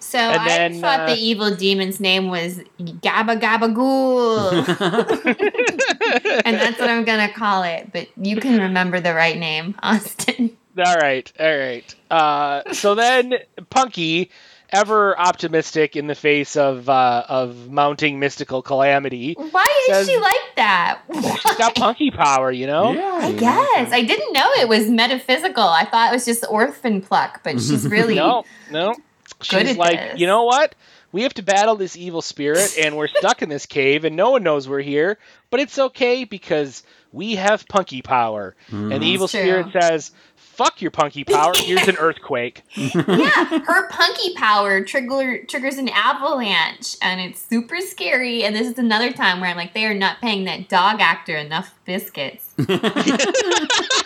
So 0.00 0.18
And 0.18 0.40
I 0.40 0.48
then, 0.48 0.80
thought 0.80 1.00
uh, 1.00 1.06
the 1.14 1.20
evil 1.20 1.54
demon's 1.54 2.00
name 2.00 2.28
was 2.28 2.58
Gabba 2.80 3.38
Gabba 3.40 3.72
Ghoul. 3.74 4.48
and 6.44 6.56
that's 6.56 6.78
what 6.80 6.90
I'm 6.90 7.04
gonna 7.04 7.32
call 7.32 7.62
it. 7.62 7.90
But 7.92 8.08
you 8.16 8.36
can 8.36 8.60
remember 8.60 9.00
the 9.00 9.14
right 9.14 9.36
name, 9.38 9.74
Austin. 9.82 10.56
All 10.78 10.96
right, 10.96 11.30
all 11.38 11.58
right. 11.58 11.94
Uh, 12.10 12.72
so 12.72 12.94
then 12.94 13.34
Punky, 13.70 14.30
ever 14.70 15.18
optimistic 15.18 15.96
in 15.96 16.06
the 16.06 16.14
face 16.14 16.56
of 16.56 16.88
uh, 16.88 17.24
of 17.28 17.68
mounting 17.70 18.18
mystical 18.18 18.62
calamity, 18.62 19.34
Why 19.34 19.84
is 19.90 19.96
Says- 19.96 20.08
she 20.08 20.16
like 20.18 20.54
that? 20.56 21.00
she's 21.12 21.56
got 21.56 21.74
Punky 21.74 22.10
power, 22.10 22.50
you 22.50 22.66
know. 22.66 22.92
Yeah, 22.92 23.18
I 23.20 23.32
guess 23.32 23.92
I 23.92 24.02
didn't 24.02 24.32
know 24.32 24.48
it 24.60 24.68
was 24.68 24.88
metaphysical. 24.88 25.64
I 25.64 25.84
thought 25.84 26.10
it 26.10 26.14
was 26.14 26.24
just 26.24 26.44
orphan 26.48 27.02
pluck, 27.02 27.42
but 27.44 27.52
she's 27.60 27.86
really 27.86 28.14
No, 28.14 28.44
no. 28.70 28.94
Good 29.40 29.62
She's 29.62 29.70
at 29.70 29.76
like, 29.76 29.98
this. 29.98 30.20
you 30.20 30.26
know 30.26 30.44
what? 30.44 30.74
We 31.12 31.22
have 31.22 31.34
to 31.34 31.42
battle 31.42 31.74
this 31.74 31.96
evil 31.96 32.22
spirit, 32.22 32.76
and 32.78 32.96
we're 32.96 33.08
stuck 33.08 33.42
in 33.42 33.48
this 33.48 33.66
cave, 33.66 34.04
and 34.04 34.14
no 34.14 34.30
one 34.30 34.44
knows 34.44 34.68
we're 34.68 34.80
here. 34.80 35.18
But 35.50 35.58
it's 35.58 35.76
okay 35.78 36.22
because 36.24 36.84
we 37.12 37.34
have 37.34 37.66
punky 37.66 38.00
power. 38.00 38.54
And 38.68 38.92
the 38.92 38.96
hmm. 38.98 39.02
evil 39.02 39.26
spirit 39.26 39.72
says, 39.72 40.12
"Fuck 40.36 40.80
your 40.80 40.92
punky 40.92 41.24
power. 41.24 41.52
Here's 41.56 41.88
an 41.88 41.96
earthquake." 41.98 42.62
yeah. 42.76 43.58
Her 43.58 43.88
punky 43.88 44.34
power 44.36 44.84
trigger 44.84 45.42
triggers 45.44 45.78
an 45.78 45.88
avalanche, 45.88 46.96
and 47.02 47.20
it's 47.20 47.42
super 47.44 47.80
scary. 47.80 48.44
And 48.44 48.54
this 48.54 48.68
is 48.68 48.78
another 48.78 49.12
time 49.12 49.40
where 49.40 49.50
I'm 49.50 49.56
like, 49.56 49.74
they 49.74 49.86
are 49.86 49.94
not 49.94 50.20
paying 50.20 50.44
that 50.44 50.68
dog 50.68 51.00
actor 51.00 51.36
enough 51.36 51.74
biscuits. 51.84 52.54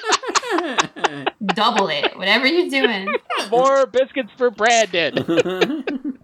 Double 1.46 1.88
it, 1.88 2.16
whatever 2.16 2.46
you're 2.46 2.68
doing. 2.70 3.08
More 3.50 3.86
biscuits 3.86 4.30
for 4.36 4.50
Brandon. 4.50 6.18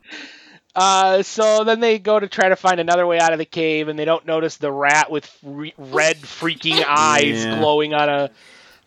Uh, 0.74 1.22
so 1.22 1.64
then 1.64 1.80
they 1.80 1.98
go 1.98 2.18
to 2.20 2.28
try 2.28 2.48
to 2.48 2.56
find 2.56 2.78
another 2.80 3.06
way 3.06 3.18
out 3.18 3.32
of 3.32 3.38
the 3.38 3.44
cave, 3.44 3.88
and 3.88 3.98
they 3.98 4.04
don't 4.04 4.24
notice 4.26 4.56
the 4.58 4.70
rat 4.70 5.10
with 5.10 5.28
re- 5.42 5.74
red 5.76 6.16
freaking 6.18 6.84
eyes 6.88 7.44
Yeah. 7.44 7.58
glowing 7.58 7.92
on 7.94 8.08
a 8.08 8.30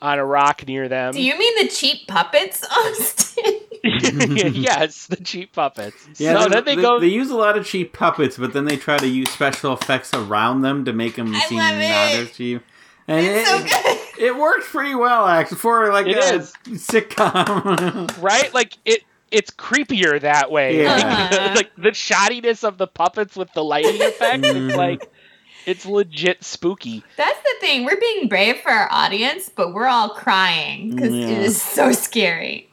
on 0.01 0.19
a 0.19 0.25
rock 0.25 0.65
near 0.67 0.87
them. 0.89 1.13
Do 1.13 1.21
you 1.21 1.37
mean 1.37 1.63
the 1.63 1.69
cheap 1.69 2.07
puppets, 2.07 2.65
Austin? 2.71 3.43
yes, 4.53 5.07
the 5.07 5.17
cheap 5.17 5.53
puppets. 5.53 6.07
Yeah, 6.17 6.39
so 6.41 6.49
they, 6.49 6.55
then 6.55 6.65
they, 6.65 6.75
they- 6.75 6.81
go. 6.81 6.99
they 6.99 7.07
use 7.07 7.29
a 7.29 7.35
lot 7.37 7.57
of 7.57 7.65
cheap 7.65 7.93
puppets, 7.93 8.37
but 8.37 8.53
then 8.53 8.65
they 8.65 8.75
try 8.77 8.97
to 8.97 9.07
use 9.07 9.29
special 9.29 9.73
effects 9.73 10.13
around 10.13 10.61
them 10.61 10.85
to 10.85 10.93
make 10.93 11.15
them 11.15 11.33
I 11.35 11.39
seem 11.41 11.57
love 11.57 11.73
not 11.75 11.81
it. 11.81 12.19
as 12.29 12.31
cheap. 12.31 12.63
And 13.07 13.25
It's 13.25 13.49
it, 13.49 13.51
so 13.51 13.63
good. 13.93 13.99
It 14.23 14.35
works 14.37 14.67
pretty 14.69 14.95
well 14.95 15.25
actually 15.27 15.57
for 15.57 15.91
like 15.91 16.07
It 16.07 16.17
a 16.17 16.35
is. 16.35 16.53
sitcom. 16.69 18.21
right? 18.21 18.53
Like 18.53 18.77
it 18.85 19.01
it's 19.31 19.49
creepier 19.51 20.21
that 20.21 20.51
way. 20.51 20.81
Yeah. 20.83 20.95
Like, 20.97 21.05
Uh-huh. 21.39 21.53
like 21.55 21.71
the 21.77 21.89
shoddiness 21.89 22.63
of 22.63 22.77
the 22.77 22.87
puppets 22.87 23.35
with 23.35 23.51
the 23.53 23.63
lighting 23.63 24.01
effect. 24.01 24.43
Mhm. 24.43 24.67
It's 24.69 24.75
like 24.77 25.11
it's 25.65 25.85
legit 25.85 26.43
spooky. 26.43 27.03
That's 27.15 27.39
the 27.39 27.53
thing. 27.61 27.85
We're 27.85 27.99
being 27.99 28.27
brave 28.27 28.57
for 28.57 28.69
our 28.69 28.87
audience, 28.91 29.49
but 29.49 29.73
we're 29.73 29.87
all 29.87 30.09
crying 30.09 30.93
because 30.93 31.13
Yeah. 31.13 31.27
it 31.29 31.37
is 31.41 31.61
so 31.61 31.91
scary. 31.93 32.69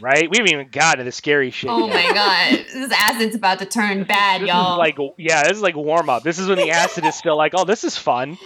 Right? 0.00 0.28
We 0.30 0.36
haven't 0.38 0.52
even 0.52 0.68
got 0.70 0.96
to 0.96 1.04
the 1.04 1.10
scary 1.12 1.50
shit. 1.50 1.70
Oh 1.70 1.86
yet. 1.88 1.94
my 1.94 2.12
god, 2.14 2.64
this 2.72 2.92
acid's 2.92 3.34
about 3.34 3.58
to 3.60 3.64
turn 3.66 4.04
bad, 4.04 4.42
This 4.42 4.48
y'all. 4.48 4.74
is 4.74 4.78
like 4.78 4.98
yeah, 5.16 5.42
this 5.44 5.52
is 5.56 5.62
like 5.62 5.74
warm 5.76 6.08
up. 6.10 6.22
This 6.22 6.38
is 6.38 6.46
when 6.48 6.58
the 6.58 6.70
acid 6.70 7.04
is 7.06 7.14
still 7.16 7.36
like, 7.36 7.52
oh, 7.56 7.64
this 7.64 7.84
is 7.84 7.96
fun. 7.96 8.36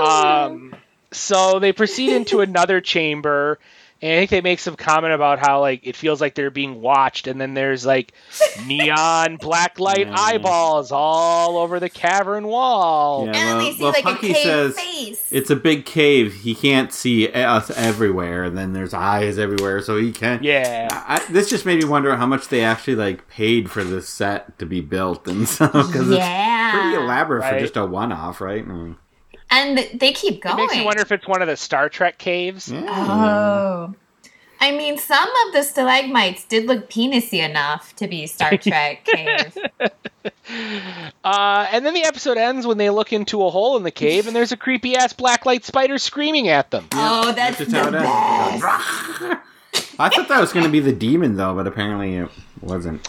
Um, 0.00 0.74
so 1.12 1.58
they 1.58 1.72
proceed 1.72 2.14
into 2.14 2.40
another 2.42 2.80
chamber, 2.80 3.58
and 4.00 4.12
I 4.12 4.16
think 4.20 4.30
they 4.30 4.40
make 4.42 4.60
some 4.60 4.76
comment 4.76 5.12
about 5.12 5.40
how 5.40 5.60
like 5.60 5.80
it 5.84 5.96
feels 5.96 6.20
like 6.20 6.36
they're 6.36 6.50
being 6.50 6.80
watched, 6.80 7.26
and 7.26 7.40
then 7.40 7.54
there's 7.54 7.84
like 7.84 8.12
neon 8.64 9.36
black 9.40 9.80
light 9.80 10.06
Yeah. 10.06 10.14
eyeballs 10.16 10.92
all 10.92 11.56
over 11.58 11.80
the 11.80 11.88
cavern 11.88 12.46
wall. 12.46 13.26
Yeah. 13.26 13.32
and 13.34 13.58
well- 13.58 13.66
they 13.66 13.72
see 13.76 13.82
well, 13.82 13.92
like 13.92 14.04
Punky 14.04 14.30
a 14.30 14.34
cave 14.34 14.42
says 14.44 14.78
face. 14.78 15.32
it's 15.32 15.50
a 15.50 15.56
big 15.56 15.84
cave. 15.84 16.32
He 16.32 16.54
can't 16.54 16.92
see 16.92 17.28
us 17.32 17.70
everywhere, 17.70 18.44
and 18.44 18.56
then 18.56 18.72
there's 18.72 18.94
eyes 18.94 19.36
everywhere, 19.36 19.80
so 19.82 19.96
he 19.96 20.12
can't. 20.12 20.44
Yeah. 20.44 20.88
I, 20.92 21.24
this 21.32 21.50
just 21.50 21.66
made 21.66 21.82
me 21.82 21.88
wonder 21.88 22.14
how 22.16 22.26
much 22.26 22.48
they 22.48 22.60
actually 22.62 22.94
like 22.96 23.28
paid 23.28 23.68
for 23.68 23.82
this 23.82 24.08
set 24.08 24.56
to 24.60 24.66
be 24.66 24.80
built 24.80 25.26
and 25.26 25.48
stuff 25.48 25.72
because 25.72 26.08
yeah. 26.10 26.68
it's 26.68 26.78
pretty 26.78 27.02
elaborate 27.04 27.40
Right. 27.40 27.54
for 27.54 27.58
just 27.60 27.76
a 27.76 27.84
one-off, 27.84 28.40
right? 28.40 28.64
Mm. 28.64 28.96
And 29.50 29.78
they 29.94 30.12
keep 30.12 30.42
going. 30.42 30.58
It 30.58 30.62
makes 30.62 30.76
you 30.76 30.84
wonder 30.84 31.02
if 31.02 31.12
it's 31.12 31.26
one 31.26 31.42
of 31.42 31.48
the 31.48 31.56
Star 31.56 31.88
Trek 31.88 32.18
caves. 32.18 32.70
Yeah. 32.70 32.84
Oh. 32.88 33.94
I 34.60 34.72
mean, 34.72 34.98
some 34.98 35.28
of 35.46 35.52
the 35.52 35.62
stalagmites 35.62 36.44
did 36.44 36.66
look 36.66 36.90
penisy 36.90 37.44
enough 37.48 37.94
to 37.96 38.08
be 38.08 38.26
Star 38.26 38.56
Trek 38.56 39.04
cave. 39.04 39.56
Uh, 41.24 41.66
and 41.72 41.84
then 41.84 41.94
the 41.94 42.04
episode 42.04 42.38
ends 42.38 42.66
when 42.66 42.78
they 42.78 42.88
look 42.90 43.12
into 43.12 43.44
a 43.44 43.50
hole 43.50 43.76
in 43.76 43.82
the 43.82 43.90
cave, 43.90 44.26
and 44.26 44.34
there's 44.34 44.52
a 44.52 44.56
creepy 44.56 44.96
ass 44.96 45.12
blacklight 45.12 45.62
spider 45.62 45.98
screaming 45.98 46.48
at 46.48 46.70
them. 46.70 46.86
oh, 46.92 47.32
that's, 47.32 47.58
just 47.58 47.70
the 47.70 47.78
how 47.78 47.88
it 47.88 47.92
best. 47.92 48.64
I 49.98 50.08
thought 50.08 50.28
that 50.28 50.40
was 50.40 50.52
going 50.52 50.64
to 50.64 50.70
be 50.70 50.80
the 50.80 50.92
demon 50.92 51.36
though, 51.36 51.54
but 51.54 51.66
apparently 51.66 52.16
it 52.16 52.28
wasn't. 52.60 53.06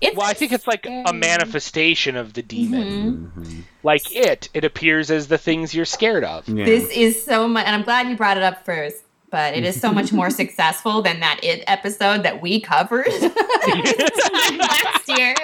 It's 0.00 0.16
Well, 0.16 0.26
I 0.26 0.34
think 0.34 0.52
it's 0.52 0.66
like 0.66 0.86
a 0.86 1.12
manifestation 1.12 2.16
of 2.16 2.34
the 2.34 2.42
demon. 2.42 3.32
Mhm. 3.36 3.62
Like 3.82 4.14
it, 4.14 4.48
it 4.52 4.64
appears 4.64 5.10
as 5.10 5.28
the 5.28 5.38
things 5.38 5.74
you're 5.74 5.84
scared 5.86 6.22
of. 6.24 6.46
Yeah. 6.48 6.64
This 6.66 6.90
is 6.90 7.22
so 7.24 7.48
much, 7.48 7.66
and 7.66 7.74
I'm 7.74 7.82
glad 7.82 8.08
you 8.08 8.16
brought 8.16 8.36
it 8.36 8.42
up 8.42 8.64
first. 8.64 8.96
But 9.30 9.54
it 9.56 9.64
is 9.64 9.80
so 9.80 9.90
much 9.92 10.12
more 10.12 10.30
successful 10.42 11.02
than 11.02 11.20
that 11.20 11.40
it 11.42 11.64
episode 11.66 12.22
that 12.22 12.40
we 12.42 12.60
covered 12.60 13.08
last 13.10 15.08
year. 15.08 15.34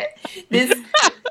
This 0.51 0.73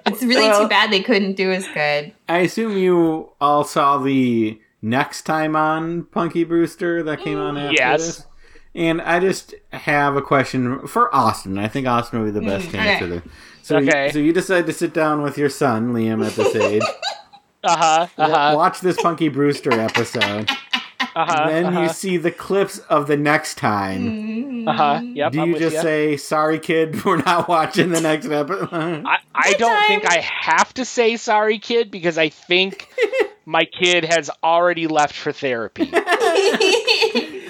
it's 0.05 0.21
really 0.23 0.47
Well- 0.47 0.63
too 0.63 0.67
bad 0.69 0.91
they 0.91 1.01
couldn't 1.01 1.33
do 1.33 1.51
as 1.51 1.67
good. 1.69 2.11
I 2.27 2.39
assume 2.39 2.77
you 2.77 3.29
all 3.39 3.63
saw 3.63 3.97
the 3.99 4.59
next 4.81 5.23
time 5.23 5.55
on 5.55 6.03
Punky 6.05 6.43
Brewster 6.43 7.03
that 7.03 7.21
came 7.21 7.37
on 7.37 7.57
after 7.57 7.73
Yes. 7.75 8.05
this. 8.05 8.25
And 8.73 9.01
I 9.01 9.19
just 9.19 9.53
have 9.73 10.15
a 10.15 10.21
question 10.21 10.87
for 10.87 11.13
Austin. 11.13 11.57
I 11.57 11.67
think 11.67 11.87
Austin 11.87 12.21
would 12.21 12.33
be 12.33 12.39
the 12.39 12.45
best 12.45 12.69
to 12.71 12.77
okay. 12.77 12.89
answer 12.93 13.07
this. 13.07 13.21
So, 13.63 13.77
Okay. 13.77 14.07
you, 14.07 14.11
so 14.13 14.19
you 14.19 14.31
decide 14.33 14.65
to 14.67 14.73
sit 14.73 14.93
down 14.93 15.21
with 15.21 15.37
your 15.37 15.49
son, 15.49 15.93
Liam, 15.93 16.25
at 16.25 16.33
this 16.33 16.55
age, 16.55 16.81
Uh 17.63 17.75
huh. 17.77 18.07
Uh-huh. 18.17 18.53
watch 18.55 18.79
this 18.79 18.99
Punky 19.01 19.27
Brewster 19.29 19.73
episode, 19.73 20.49
Uh 21.13 21.25
huh. 21.25 21.47
then 21.49 21.65
uh 21.75 21.81
you 21.81 21.89
see 21.89 22.15
the 22.15 22.31
clips 22.31 22.77
of 22.79 23.07
the 23.07 23.17
next 23.17 23.55
time. 23.57 24.65
Uh 24.67 24.73
huh. 24.73 25.01
Yep. 25.03 25.31
Do 25.33 25.45
you 25.45 25.59
just 25.59 25.75
ya. 25.75 25.81
say, 25.81 26.15
"Sorry, 26.17 26.57
kid, 26.59 27.03
we're 27.05 27.17
not 27.17 27.49
watching 27.49 27.89
the 27.89 27.99
next 27.99 28.27
episode"? 28.27 28.69
I, 28.71 29.17
I 29.35 29.53
don't 29.53 29.75
time. 29.75 29.87
think 29.87 30.05
I 30.09 30.19
have 30.21 30.73
to 30.75 30.85
say 30.85 31.17
sorry, 31.17 31.59
kid, 31.59 31.91
because 31.91 32.17
I 32.17 32.29
think 32.29 32.87
my 33.45 33.65
kid 33.65 34.05
has 34.05 34.29
already 34.43 34.87
left 34.87 35.13
for 35.15 35.31
therapy. 35.33 35.91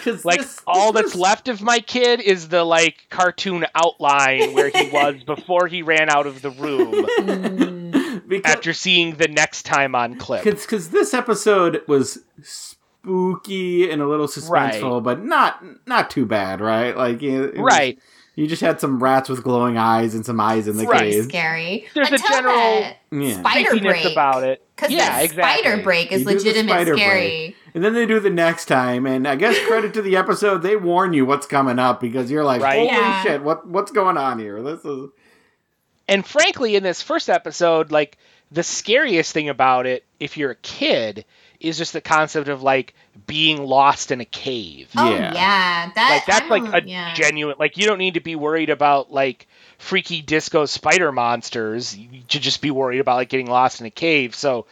'Cause 0.03 0.25
Like 0.25 0.39
this- 0.41 0.59
all 0.67 0.91
this 0.91 1.01
that's 1.03 1.13
was- 1.13 1.21
left 1.21 1.47
of 1.47 1.61
my 1.61 1.79
kid 1.79 2.19
is 2.21 2.47
the 2.49 2.63
like 2.63 3.07
cartoon 3.09 3.65
outline 3.75 4.53
where 4.53 4.69
he 4.69 4.89
was 4.93 5.23
before 5.25 5.67
he 5.67 5.81
ran 5.83 6.09
out 6.09 6.27
of 6.27 6.41
the 6.41 6.49
room 6.51 6.91
mm. 6.93 8.27
because, 8.27 8.51
after 8.55 8.73
seeing 8.73 9.15
the 9.15 9.27
next 9.27 9.63
time 9.63 9.95
on 9.95 10.15
clip. 10.15 10.43
because 10.43 10.89
this 10.89 11.13
episode 11.13 11.81
was 11.87 12.19
spooky 12.43 13.89
and 13.89 14.01
a 14.01 14.07
little 14.07 14.27
suspenseful, 14.27 15.01
but 15.03 15.23
not 15.23 15.63
not 15.87 16.09
too 16.09 16.25
bad, 16.25 16.61
right? 16.61 16.95
Like 16.95 17.21
you- 17.21 17.43
it 17.45 17.57
was- 17.57 17.73
Right. 17.73 17.99
You 18.35 18.47
just 18.47 18.61
had 18.61 18.79
some 18.79 19.01
rats 19.03 19.29
with 19.29 19.43
glowing 19.43 19.77
eyes 19.77 20.15
and 20.15 20.25
some 20.25 20.39
eyes 20.39 20.67
in 20.67 20.77
the 20.77 20.85
Right. 20.85 21.11
cave. 21.11 21.25
Scary. 21.25 21.87
There's 21.93 22.11
a 22.11 22.17
general 22.17 22.85
Yeah. 23.11 23.39
spider 23.39 23.69
Freakiness 23.71 23.81
break 23.81 24.05
about 24.05 24.43
it. 24.43 24.63
Because 24.75 24.91
Yeah, 24.91 25.17
the 25.19 25.23
exactly. 25.25 25.61
spider 25.63 25.83
break 25.83 26.11
is 26.11 26.21
You 26.21 26.27
legitimate 26.27 26.71
spider 26.71 26.97
scary. 26.97 27.55
And 27.75 27.83
then 27.83 27.93
they 27.93 28.05
do 28.05 28.19
the 28.19 28.29
next 28.29 28.65
time, 28.65 29.05
and 29.05 29.27
I 29.27 29.35
guess 29.35 29.57
credit 29.67 29.93
to 29.95 30.01
the 30.01 30.15
episode, 30.17 30.61
they 30.61 30.75
warn 30.75 31.13
you 31.13 31.25
what's 31.25 31.45
coming 31.45 31.77
up 31.79 31.99
because 32.01 32.31
you're 32.31 32.43
like, 32.43 32.61
Right. 32.61 32.77
holy 32.79 32.87
Yeah. 32.87 33.23
shit, 33.23 33.41
what 33.43 33.67
what's 33.67 33.91
going 33.91 34.17
on 34.17 34.39
here? 34.39 34.61
This 34.61 34.83
is 34.85 35.09
And 36.07 36.25
frankly, 36.25 36.75
in 36.75 36.83
this 36.83 37.01
first 37.01 37.29
episode, 37.29 37.91
like 37.91 38.17
the 38.51 38.63
scariest 38.63 39.31
thing 39.33 39.47
about 39.49 39.85
it, 39.85 40.03
if 40.19 40.35
you're 40.35 40.51
a 40.51 40.55
kid, 40.55 41.23
is 41.61 41.77
just 41.77 41.93
the 41.93 42.01
concept 42.01 42.49
of 42.49 42.63
like 42.63 42.93
being 43.27 43.63
lost 43.63 44.11
in 44.11 44.21
a 44.21 44.25
cave. 44.25 44.89
Oh 44.97 45.09
Yeah. 45.09 45.33
yeah, 45.33 45.91
that 45.95 46.09
like 46.09 46.25
that's 46.25 46.41
I'm 46.41 46.49
like 46.49 46.83
a 46.83 46.87
yeah. 46.87 47.13
genuine 47.13 47.55
like 47.59 47.77
you 47.77 47.85
don't 47.85 47.97
need 47.99 48.15
to 48.15 48.19
be 48.21 48.35
worried 48.35 48.69
about 48.69 49.11
like 49.11 49.47
freaky 49.77 50.21
disco 50.21 50.65
spider 50.65 51.11
monsters 51.11 51.97
you 51.97 52.21
should 52.27 52.43
just 52.43 52.61
be 52.61 52.69
worried 52.69 52.99
about 52.99 53.15
like 53.15 53.29
getting 53.29 53.47
lost 53.47 53.79
in 53.79 53.87
a 53.87 53.89
cave 53.89 54.35
so 54.35 54.67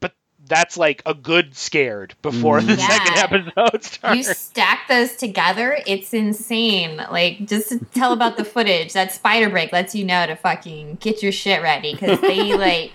but 0.00 0.12
that's 0.46 0.76
like 0.76 1.02
a 1.06 1.14
good 1.14 1.54
scared 1.56 2.14
before 2.20 2.60
the 2.60 2.72
mm. 2.72 2.78
Yeah. 2.78 3.04
second 3.04 3.52
episode 3.56 3.84
starts 3.84 4.16
you 4.16 4.22
stack 4.24 4.88
those 4.88 5.14
together, 5.16 5.78
it's 5.86 6.12
insane. 6.14 6.96
Like 6.96 7.46
just 7.46 7.68
to 7.68 7.78
tell 7.94 8.12
about 8.12 8.36
the 8.36 8.44
footage, 8.44 8.94
that 8.94 9.12
spider 9.12 9.50
break 9.50 9.72
lets 9.72 9.94
you 9.94 10.04
know 10.04 10.26
to 10.26 10.34
fucking 10.34 10.96
get 10.96 11.22
your 11.22 11.32
shit 11.32 11.62
ready 11.62 11.92
because 11.92 12.20
they 12.20 12.54
like 12.56 12.92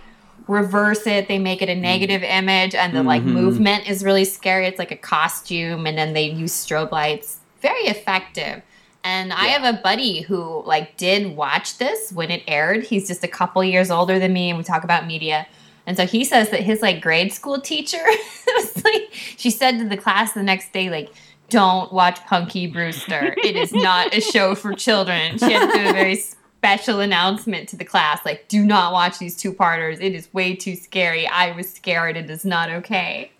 reverse 0.48 1.06
it. 1.08 1.28
They 1.28 1.40
make 1.40 1.62
it 1.62 1.70
a 1.70 1.76
negative 1.76 2.24
image, 2.24 2.76
and 2.76 2.96
the 2.96 3.04
like 3.04 3.22
Mhm. 3.24 3.28
movement 3.34 3.90
is 3.90 4.04
really 4.04 4.26
scary. 4.26 4.66
It's 4.68 4.80
like 4.80 4.92
a 4.92 4.98
costume, 4.98 5.86
and 5.88 5.98
then 5.98 6.14
they 6.14 6.26
use 6.26 6.52
strobe 6.52 6.92
lights. 6.92 7.38
Very 7.62 7.84
effective. 7.88 8.62
And 9.06 9.34
I 9.34 9.48
have 9.48 9.64
a 9.64 9.80
buddy 9.82 10.22
who 10.22 10.64
like 10.66 10.96
did 10.98 11.36
watch 11.36 11.78
this 11.78 12.12
when 12.14 12.32
it 12.32 12.44
aired. 12.48 12.84
He's 12.86 13.08
just 13.08 13.24
a 13.24 13.28
couple 13.28 13.64
years 13.64 13.92
older 13.92 14.20
than 14.20 14.34
me, 14.34 14.50
and 14.50 14.58
we 14.58 14.64
talk 14.64 14.84
about 14.84 15.06
media. 15.08 15.46
And 15.86 15.98
so 15.98 16.06
he 16.06 16.24
says 16.24 16.50
that 16.52 16.62
his 16.62 16.82
like 16.82 17.02
grade 17.02 17.34
school 17.34 17.60
teacher 17.60 17.98
was 18.56 18.84
like, 18.86 19.10
she 19.12 19.50
said 19.50 19.80
to 19.80 19.86
the 19.90 19.98
class 19.98 20.32
the 20.34 20.44
next 20.44 20.72
day, 20.72 20.90
like, 20.90 21.10
don't 21.50 21.92
watch 21.92 22.20
Punky 22.26 22.68
Brewster. 22.68 23.36
It 23.44 23.56
is 23.58 23.74
not 23.74 24.16
a 24.16 24.22
show 24.22 24.56
for 24.56 24.74
children. 24.74 25.38
She 25.38 25.52
had 25.52 25.70
to 25.72 25.78
do 25.84 25.90
a 25.90 25.94
very 25.94 26.16
special 26.64 27.02
announcement 27.02 27.68
to 27.68 27.76
the 27.76 27.84
class, 27.84 28.26
like, 28.26 28.48
do 28.48 28.64
not 28.64 28.94
watch 28.94 29.20
these 29.20 29.36
two 29.36 29.52
parters. 29.52 30.00
It 30.00 30.14
is 30.16 30.34
way 30.34 30.56
too 30.56 30.78
scary. 30.78 31.28
I 31.28 31.52
was 31.52 31.70
scared. 31.70 32.16
It 32.16 32.30
is 32.30 32.46
not 32.46 32.70
okay. 32.70 33.32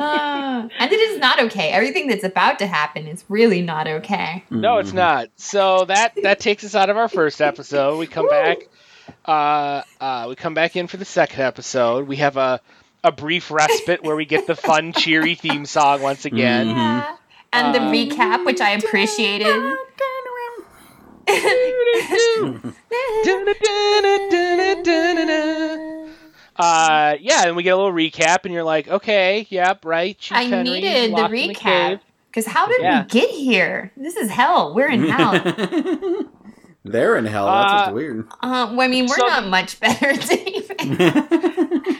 Ah, 0.00 0.68
and 0.78 0.92
it 0.92 1.00
is 1.00 1.18
not 1.18 1.42
okay. 1.42 1.70
Everything 1.70 2.06
that's 2.06 2.22
about 2.22 2.60
to 2.60 2.66
happen 2.68 3.08
is 3.08 3.24
really 3.28 3.62
not 3.62 3.88
okay. 3.88 4.44
no 4.48 4.78
it's 4.78 4.92
not 4.92 5.28
so 5.36 5.84
that 5.86 6.12
that 6.22 6.38
takes 6.38 6.62
us 6.62 6.76
out 6.76 6.88
of 6.88 6.96
our 6.96 7.08
first 7.08 7.40
episode 7.40 7.98
we 7.98 8.06
come 8.06 8.28
back 8.28 8.58
uh 9.24 9.82
uh 10.00 10.26
we 10.28 10.36
come 10.36 10.54
back 10.54 10.76
in 10.76 10.86
for 10.86 10.98
the 10.98 11.04
second 11.04 11.40
episode 11.40 12.06
we 12.06 12.16
have 12.16 12.36
a 12.36 12.60
a 13.02 13.10
brief 13.10 13.50
respite 13.50 14.04
where 14.04 14.14
we 14.14 14.24
get 14.24 14.46
the 14.46 14.54
fun 14.54 14.92
cheery 14.92 15.34
theme 15.34 15.66
song 15.66 16.00
once 16.00 16.24
again 16.24 16.68
Yeah. 16.68 17.16
And 17.52 17.74
the 17.74 17.80
Uh, 17.80 17.90
recap, 17.92 18.44
which 18.44 18.60
I 18.60 18.70
appreciated. 18.72 19.48
Uh, 26.56 27.16
yeah, 27.20 27.46
and 27.46 27.54
we 27.56 27.62
get 27.62 27.70
a 27.70 27.76
little 27.76 27.92
recap, 27.92 28.38
and 28.44 28.52
you're 28.52 28.64
like, 28.64 28.88
okay, 28.88 29.46
yep, 29.48 29.84
right. 29.84 30.18
Chief 30.18 30.36
I 30.36 30.42
Henry 30.44 30.80
needed 30.80 31.12
the 31.12 31.22
recap. 31.28 32.00
Because 32.26 32.46
how 32.46 32.66
did 32.66 32.80
Yeah. 32.82 33.02
we 33.04 33.08
get 33.08 33.30
here? 33.30 33.92
This 33.96 34.16
is 34.16 34.28
hell. 34.30 34.74
We're 34.74 34.90
in 34.90 35.08
hell. 35.08 35.34
They're 36.84 37.16
in 37.16 37.26
hell. 37.26 37.46
That's 37.46 37.72
what's 37.72 37.88
Uh, 37.90 37.92
weird. 37.92 38.28
uh, 38.42 38.68
well, 38.72 38.80
I 38.80 38.88
mean, 38.88 39.06
we're 39.06 39.16
So- 39.18 39.26
not 39.26 39.46
much 39.46 39.78
better, 39.78 40.12
David. 40.14 41.96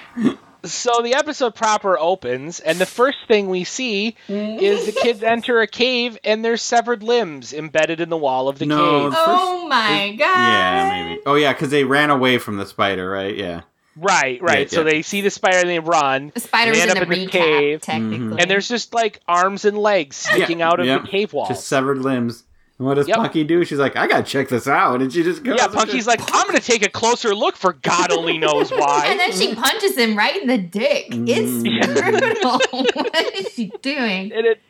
So 0.72 1.02
the 1.02 1.14
episode 1.14 1.54
proper 1.54 1.98
opens, 1.98 2.60
and 2.60 2.78
the 2.78 2.86
first 2.86 3.18
thing 3.26 3.48
we 3.48 3.64
see 3.64 4.16
mm-hmm. 4.28 4.58
is 4.62 4.86
the 4.86 4.92
kids 4.92 5.22
enter 5.22 5.60
a 5.60 5.66
cave, 5.66 6.18
and 6.24 6.44
there's 6.44 6.62
severed 6.62 7.02
limbs 7.02 7.52
embedded 7.52 8.00
in 8.00 8.08
the 8.08 8.16
wall 8.16 8.48
of 8.48 8.58
the 8.58 8.66
No, 8.66 8.76
cave. 9.10 9.12
First- 9.14 9.26
oh 9.26 9.68
my 9.68 10.14
god. 10.18 10.26
yeah, 10.26 11.04
maybe. 11.08 11.20
Oh 11.26 11.34
yeah, 11.34 11.52
because 11.52 11.70
they 11.70 11.84
ran 11.84 12.10
away 12.10 12.38
from 12.38 12.56
the 12.56 12.66
spider, 12.66 13.08
right? 13.10 13.36
Yeah. 13.36 13.62
Right, 14.00 14.40
right. 14.40 14.60
Yeah, 14.70 14.76
So 14.76 14.80
yeah. 14.80 14.90
they 14.92 15.02
see 15.02 15.22
the 15.22 15.30
spider 15.30 15.58
and 15.58 15.68
they 15.68 15.80
run, 15.80 16.30
The 16.32 16.40
spider 16.40 16.70
was 16.70 16.78
They 16.78 16.84
in 16.84 16.90
end 16.90 16.98
the 16.98 17.02
up 17.02 17.12
in 17.12 17.18
the 17.18 17.26
recap, 17.26 17.30
cave. 17.32 17.80
technically. 17.82 18.40
and 18.40 18.48
there's 18.48 18.68
just 18.68 18.94
like 18.94 19.20
arms 19.26 19.64
and 19.64 19.76
legs 19.76 20.14
sticking 20.16 20.62
out 20.62 20.78
of 20.78 20.86
yep. 20.86 21.02
the 21.02 21.08
cave 21.08 21.32
wall. 21.32 21.48
Just 21.48 21.66
severed 21.66 21.98
limbs. 21.98 22.44
And 22.78 22.86
what 22.86 22.94
does 22.94 23.08
Yep. 23.08 23.16
Punky 23.16 23.44
do? 23.44 23.64
She's 23.64 23.78
like, 23.78 23.96
I 23.96 24.06
gotta 24.06 24.22
check 24.22 24.48
this 24.48 24.68
out, 24.68 25.02
and 25.02 25.12
she 25.12 25.22
just 25.24 25.42
goes. 25.42 25.56
yeah, 25.58 25.66
Punky's 25.66 26.06
like, 26.06 26.20
I'm 26.32 26.46
gonna 26.46 26.60
take 26.60 26.84
a 26.84 26.88
closer 26.88 27.34
look 27.34 27.56
for 27.56 27.72
God 27.72 28.12
only 28.12 28.38
knows 28.38 28.70
why. 28.72 29.06
and 29.08 29.18
then 29.18 29.32
she 29.32 29.54
punches 29.54 29.96
him 29.96 30.16
right 30.16 30.40
in 30.40 30.46
the 30.48 30.58
dick. 30.58 31.06
It's 31.10 31.50
Mm. 31.68 32.20
brutal. 32.20 32.58
what 32.94 33.34
is 33.34 33.52
she 33.52 33.72
doing? 33.82 34.32
and 34.32 34.46
it 34.46 34.60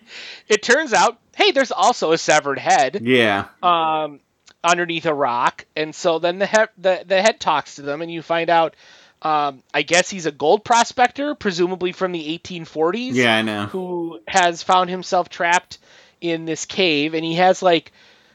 it 0.49 0.63
turns 0.63 0.93
out, 0.93 1.19
hey, 1.37 1.51
there's 1.53 1.73
also 1.73 2.13
a 2.13 2.19
severed 2.19 2.59
head. 2.59 3.01
yeah. 3.03 3.47
um, 3.63 4.21
underneath 4.65 5.07
a 5.07 5.15
rock, 5.15 5.67
and 5.77 5.95
so 5.95 6.19
then 6.19 6.39
the 6.39 6.47
head 6.47 6.71
the, 6.79 7.05
the 7.07 7.21
head 7.23 7.39
talks 7.41 7.77
to 7.77 7.83
them, 7.83 8.01
and 8.03 8.11
you 8.11 8.23
find 8.23 8.49
out. 8.51 8.75
Um, 9.21 9.65
I 9.75 9.83
guess 9.83 10.09
he's 10.09 10.27
a 10.27 10.31
gold 10.31 10.65
prospector, 10.65 11.35
presumably 11.35 11.91
from 11.91 12.13
the 12.13 12.39
1840s, 12.39 13.15
Yeah, 13.15 13.35
I 13.39 13.43
know. 13.43 13.67
who 13.67 14.21
has 14.29 14.63
found 14.63 14.91
himself 14.91 15.29
trapped 15.29 15.79
in 16.21 16.45
this 16.45 16.65
cave, 16.67 17.15
and 17.15 17.25
he 17.25 17.35
has 17.35 17.63
like 17.63 17.93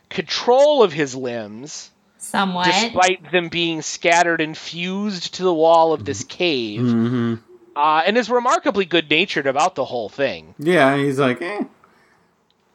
control 0.09 0.83
of 0.83 0.93
his 0.93 1.15
limbs, 1.15 1.89
Somewhat. 2.17 2.65
despite 2.65 3.31
them 3.31 3.49
being 3.49 3.81
scattered 3.81 4.41
and 4.41 4.57
fused 4.57 5.35
to 5.35 5.43
the 5.43 5.53
wall 5.53 5.93
of 5.93 6.05
this 6.05 6.23
cave, 6.23 6.81
hmm 6.81 7.35
uh, 7.75 8.03
and 8.05 8.17
is 8.17 8.29
remarkably 8.29 8.85
good 8.85 9.09
natured 9.09 9.47
about 9.47 9.75
the 9.75 9.85
whole 9.85 10.09
thing. 10.09 10.53
Yeah, 10.59 10.95
he's 10.97 11.19
like, 11.19 11.41
eh. 11.41 11.63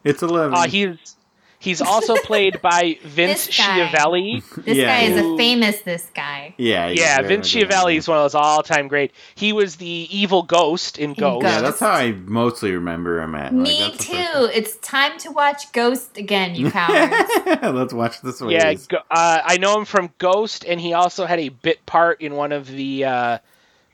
It's 0.04 0.22
a 0.22 0.26
living. 0.26 0.58
Uh, 0.58 0.66
he's 0.66 1.16
he's 1.58 1.80
also 1.82 2.14
played 2.16 2.60
by 2.62 2.98
Vince 3.02 3.46
This. 3.46 3.56
Schiavelli. 3.56 4.42
this 4.64 4.76
yeah, 4.76 4.86
guy 4.86 5.00
is 5.12 5.16
a 5.18 5.36
famous 5.36 5.80
this 5.82 6.06
guy. 6.14 6.54
yeah, 6.56 6.88
Yeah, 6.88 7.16
very 7.16 7.28
Vince 7.28 7.52
good. 7.52 7.68
Schiavelli 7.68 7.96
is 7.96 8.06
one 8.08 8.18
of 8.18 8.24
those 8.24 8.34
all-time 8.34 8.88
great. 8.88 9.12
He 9.34 9.52
was 9.52 9.76
the 9.76 9.86
evil 10.10 10.42
ghost 10.42 10.98
in 10.98 11.14
Ghost. 11.14 11.44
Yeah, 11.44 11.60
that's 11.60 11.80
how 11.80 11.90
I 11.90 12.12
mostly 12.12 12.72
remember 12.72 13.20
him 13.20 13.34
at. 13.34 13.52
Me 13.52 13.80
that's 13.80 14.06
the 14.06 14.14
too. 14.14 14.50
It's 14.54 14.76
time 14.76 15.18
to 15.20 15.30
watch 15.32 15.72
Ghost 15.72 16.16
again, 16.16 16.54
you 16.54 16.70
cowards. 16.72 17.14
Let's 17.62 17.92
watch 17.92 18.20
this 18.22 18.40
one. 18.40 18.50
Yeah, 18.50 18.74
go- 18.74 18.98
uh, 19.10 19.40
I 19.44 19.56
know 19.58 19.78
him 19.78 19.84
from 19.84 20.10
Ghost, 20.18 20.64
and 20.64 20.80
he 20.80 20.92
also 20.92 21.26
had 21.26 21.38
a 21.40 21.48
bit 21.48 21.84
part 21.86 22.20
in 22.20 22.34
one 22.34 22.52
of 22.52 22.66
the 22.68 23.04
uh, 23.04 23.38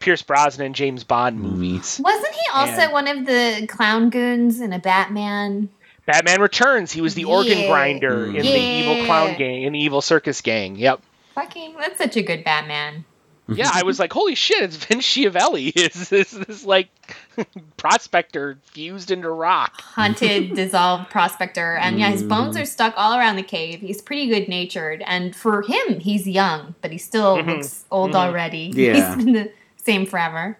Pierce 0.00 0.22
Brosnan 0.22 0.66
and 0.66 0.74
James 0.74 1.02
Bond 1.04 1.38
Mm. 1.38 1.42
movies. 1.42 2.00
Wasn't 2.02 2.34
he 2.34 2.40
also 2.52 2.82
And- 2.82 2.92
one 2.92 3.08
of 3.08 3.24
the 3.26 3.66
clown 3.68 4.10
goons 4.10 4.60
in 4.60 4.72
a 4.72 4.78
Batman? 4.78 5.70
Batman 6.06 6.40
Returns. 6.40 6.92
He 6.92 7.00
was 7.00 7.14
the 7.14 7.24
organ 7.24 7.58
Yeah. 7.58 7.68
grinder 7.68 8.26
in 8.26 8.42
the 8.42 8.58
evil 8.58 9.04
clown 9.06 9.36
gang, 9.38 9.62
in 9.62 9.72
the 9.72 9.78
evil 9.80 10.00
circus 10.00 10.40
gang. 10.40 10.76
Yep. 10.76 11.00
Fucking, 11.34 11.74
that's 11.78 11.98
such 11.98 12.16
a 12.16 12.22
good 12.22 12.44
Batman. 12.44 13.04
Yeah, 13.46 13.70
I 13.74 13.82
was 13.82 13.98
like, 13.98 14.10
holy 14.10 14.34
shit, 14.36 14.62
it's 14.62 14.76
Vince 14.76 15.04
Schiavelli. 15.04 15.68
Is 15.76 16.08
this 16.08 16.30
this 16.30 16.64
like 16.64 16.88
prospector 17.76 18.56
fused 18.72 19.10
into 19.10 19.28
rock? 19.30 19.80
Hunted, 19.82 20.54
dissolved 20.54 21.10
prospector. 21.10 21.76
And 21.76 21.98
yeah, 21.98 22.08
his 22.10 22.22
bones 22.22 22.56
are 22.56 22.64
stuck 22.64 22.94
all 22.96 23.18
around 23.18 23.36
the 23.36 23.42
cave. 23.42 23.80
He's 23.80 24.00
pretty 24.00 24.28
good 24.28 24.48
natured. 24.48 25.02
And 25.06 25.36
for 25.36 25.60
him, 25.62 26.00
he's 26.00 26.26
young, 26.26 26.74
but 26.80 26.90
he 26.90 26.96
still 26.98 27.36
Mhm. 27.36 27.46
looks 27.58 27.84
old 27.90 28.12
Mhm. 28.12 28.16
already. 28.16 28.70
Yeah. 28.74 28.94
He's 29.14 29.24
been 29.24 29.32
the 29.34 29.52
same 29.76 30.06
forever. 30.06 30.56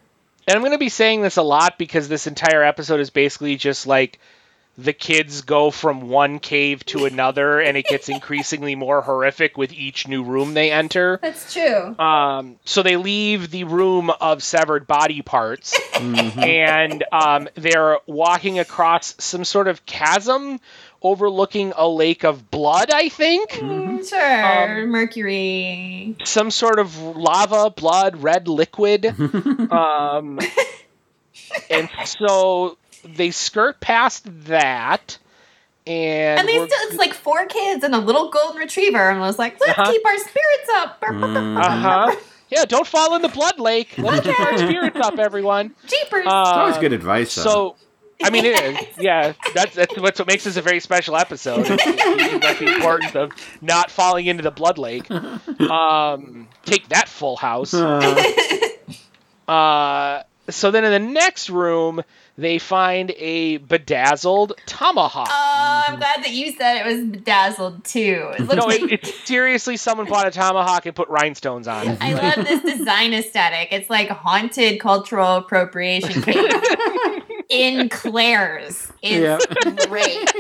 and 0.47 0.55
I'm 0.55 0.61
going 0.61 0.73
to 0.73 0.79
be 0.79 0.91
saying 0.91 1.23
this 1.23 1.39
a 1.39 1.43
lot 1.43 1.79
because 1.79 2.09
this 2.09 2.27
entire 2.27 2.63
episode 2.63 3.01
is 3.01 3.09
basically 3.09 3.57
just 3.57 3.87
like 3.87 4.19
the 4.77 4.93
kids 4.93 5.43
go 5.43 5.71
from 5.71 6.09
one 6.09 6.39
cave 6.39 6.85
to 6.87 7.05
another, 7.05 7.61
and 7.61 7.77
it 7.77 7.87
gets 7.87 8.09
increasingly 8.09 8.75
more 8.75 9.03
horrific 9.03 9.57
with 9.57 9.73
each 9.73 10.09
new 10.09 10.23
room 10.25 10.55
they 10.55 10.71
enter. 10.73 11.19
That's 11.23 11.53
true. 11.53 11.99
Um, 11.99 12.57
so 12.65 12.83
they 12.83 12.97
leave 12.97 13.51
the 13.51 13.65
room 13.65 14.11
of 14.11 14.43
severed 14.43 14.87
body 14.87 15.23
parts, 15.23 15.79
and 16.01 17.05
um, 17.13 17.49
they're 17.55 17.99
walking 18.07 18.59
across 18.59 19.15
some 19.19 19.45
sort 19.45 19.69
of 19.69 19.85
chasm 19.87 20.59
overlooking 21.03 21.73
a 21.77 21.87
lake 21.87 22.25
of 22.25 22.51
blood. 22.51 22.91
I 22.91 23.11
think 23.11 23.51
Mm, 23.51 24.09
sure. 24.09 24.45
Um, 24.83 24.89
Mercury. 24.91 26.17
some 26.25 26.51
sort 26.51 26.79
of 26.79 26.99
lava, 26.99 27.71
blood, 27.71 28.23
red 28.23 28.49
liquid. 28.49 29.05
um, 29.71 30.41
and 31.71 31.89
so 32.05 32.77
they 33.05 33.31
skirt 33.31 33.81
past 33.81 34.25
that, 34.47 35.19
and, 35.87 36.41
And 36.41 36.49
they 36.49 36.55
still, 36.55 36.69
it's 36.89 36.97
like 36.97 37.13
four 37.15 37.45
kids 37.47 37.85
and 37.85 37.95
a 37.95 37.99
little 37.99 38.31
golden 38.31 38.59
retriever, 38.59 39.09
and 39.11 39.19
I 39.23 39.27
was 39.27 39.39
like, 39.39 39.61
let's 39.61 39.79
Uh-huh. 39.79 39.91
keep 39.93 40.07
our 40.07 40.19
spirits 40.19 40.71
up. 40.77 41.03
Uh-huh. 41.07 42.17
Yeah, 42.51 42.67
don't 42.67 42.87
fall 42.87 43.17
in 43.17 43.23
the 43.23 43.29
blood 43.31 43.59
lake. 43.59 43.95
Let's 43.99 44.25
keep 44.25 44.39
our 44.39 44.57
spirits 44.59 44.99
up, 45.01 45.19
everyone. 45.19 45.75
Jeepers. 45.89 46.27
Uh, 46.27 46.31
Always 46.31 46.79
good 46.79 46.93
advice. 46.93 47.35
Though. 47.35 47.43
So, 47.43 47.77
I 48.23 48.31
mean, 48.31 48.45
it 48.45 48.61
is. 48.61 48.87
Yeah, 48.99 49.33
that's 49.55 49.75
that's 49.75 49.97
what's 49.99 50.21
what 50.21 50.29
makes 50.29 50.45
this 50.45 50.57
a 50.57 50.63
very 50.63 50.79
special 50.79 51.17
episode. 51.17 51.67
It's, 51.69 51.83
it's 51.85 52.59
the 52.61 52.75
importance 52.77 53.17
of 53.17 53.33
not 53.61 53.91
falling 53.91 54.27
into 54.27 54.43
the 54.45 54.53
blood 54.53 54.79
lake. 54.79 55.11
Um, 55.11 56.47
take 56.65 56.89
that, 56.91 57.09
Full 57.09 57.37
House. 57.37 57.75
Uh, 57.75 58.25
Uh, 59.49 60.23
so 60.49 60.71
then 60.71 60.85
in 60.85 60.93
the 60.93 61.13
next 61.13 61.51
room, 61.51 62.03
they 62.37 62.59
find 62.59 63.13
a 63.17 63.59
bedazzled 63.59 64.55
tomahawk. 64.67 65.29
oh, 65.31 65.85
I'm 65.87 65.93
mm-hmm. 65.93 66.01
glad 66.01 66.25
that 66.25 66.33
you 66.33 66.53
said 66.53 66.85
it 66.85 66.87
was 66.87 67.05
bedazzled 67.05 67.85
too. 67.85 68.31
It 68.35 68.43
mm-hmm. 68.43 68.57
no, 68.57 68.67
like. 68.67 68.83
it, 68.83 68.93
it's 68.93 69.27
seriously 69.27 69.77
someone 69.77 70.07
bought 70.07 70.27
a 70.27 70.31
tomahawk 70.31 70.87
and 70.87 70.95
put 70.95 71.09
rhinestones 71.09 71.69
on 71.69 71.89
it. 71.89 71.99
I 72.01 72.13
love 72.15 72.47
this 72.47 72.61
mm-hmm. 72.61 72.79
design 72.79 73.15
aesthetic. 73.15 73.69
It's 73.73 73.89
like 73.89 74.09
haunted 74.09 74.81
cultural 74.81 75.37
appropriation 75.37 76.23
cave 76.23 76.51
in 77.49 77.89
Claire's. 77.89 78.93
It's 79.03 79.87
great. 79.87 80.31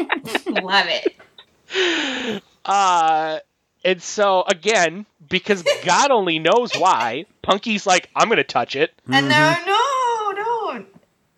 Love 0.62 0.86
it. 0.88 2.42
Uh, 2.64 3.38
and 3.84 4.02
so 4.02 4.44
again, 4.48 5.06
because 5.28 5.62
God 5.84 6.10
only 6.10 6.38
knows 6.38 6.72
why, 6.74 7.26
Punky's 7.42 7.86
like, 7.86 8.08
I'm 8.16 8.28
gonna 8.28 8.44
touch 8.44 8.76
it. 8.76 8.92
And 9.06 9.28
no, 9.28 9.50
no, 9.50 9.56
don't. 9.64 9.73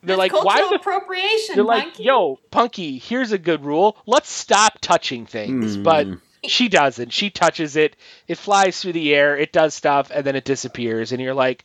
They're 0.07 0.16
That's 0.16 0.32
like, 0.32 0.44
why 0.44 0.61
cultural 0.61 0.70
the 0.70 0.76
appropriation? 0.76 1.57
They're 1.57 1.64
like, 1.64 1.84
Punky. 1.84 2.02
yo, 2.04 2.38
Punky, 2.52 2.98
here's 2.98 3.32
a 3.32 3.38
good 3.38 3.64
rule. 3.64 3.96
Let's 4.07 4.30
stop 4.30 4.78
touching 4.80 5.26
things. 5.26 5.74
Hmm. 5.74 5.82
But 5.82 6.07
she 6.44 6.68
doesn't. 6.68 7.12
She 7.12 7.28
touches 7.28 7.74
it. 7.74 7.96
It 8.28 8.38
flies 8.38 8.80
through 8.80 8.92
the 8.92 9.12
air. 9.14 9.36
It 9.36 9.52
does 9.52 9.74
stuff, 9.74 10.12
and 10.14 10.24
then 10.24 10.36
it 10.36 10.44
disappears. 10.44 11.11
And 11.11 11.20
you're 11.20 11.34
like, 11.34 11.64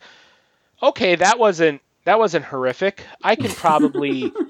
okay, 0.82 1.14
that 1.14 1.38
wasn't 1.38 1.82
that 2.04 2.18
wasn't 2.18 2.44
horrific. 2.44 3.04
I 3.22 3.36
can 3.36 3.50
probably. 3.50 4.32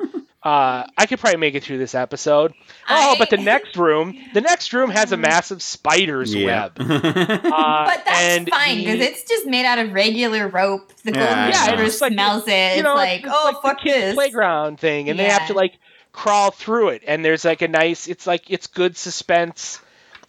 Uh, 0.42 0.84
I 0.98 1.06
could 1.06 1.20
probably 1.20 1.38
make 1.38 1.54
it 1.54 1.62
through 1.62 1.78
this 1.78 1.94
episode. 1.94 2.52
Oh, 2.88 3.12
I- 3.12 3.18
but 3.18 3.30
the 3.30 3.36
next 3.36 3.76
room, 3.76 4.18
the 4.34 4.40
next 4.40 4.72
room 4.72 4.90
has 4.90 5.12
a 5.12 5.16
massive 5.16 5.62
spider's 5.62 6.34
yeah. 6.34 6.68
web. 6.76 6.78
Uh, 7.52 7.84
But 7.86 8.04
that's 8.04 8.20
and 8.20 8.48
fine 8.48 8.78
the- 8.78 8.84
because 8.84 9.00
it's 9.00 9.24
just 9.28 9.46
made 9.46 9.64
out 9.64 9.78
of 9.78 9.92
regular 9.92 10.48
rope. 10.48 10.92
The 11.04 11.12
golden 11.12 11.28
Yeah, 11.30 11.48
yeah, 11.48 11.60
retriever 11.66 11.82
it's 11.84 12.00
like- 12.00 12.12
smells 12.12 12.44
it. 12.48 12.50
you 12.50 12.54
It's 12.56 12.82
know, 12.82 12.94
like, 12.94 13.20
it's 13.24 13.28
oh, 13.32 13.44
like 13.44 13.54
the 13.62 13.68
fuck 13.68 13.80
kids' 13.82 14.04
this. 14.06 14.14
playground 14.14 14.80
thing, 14.80 15.08
and 15.10 15.18
they 15.18 15.24
have 15.30 15.46
to 15.46 15.54
like 15.54 15.74
crawl 16.12 16.50
through 16.50 16.88
it. 16.90 17.02
And 17.06 17.24
there's 17.24 17.44
like 17.44 17.62
a 17.62 17.68
nice, 17.68 18.08
it's 18.08 18.26
like 18.26 18.50
it's 18.50 18.66
good 18.66 18.96
suspense 18.96 19.78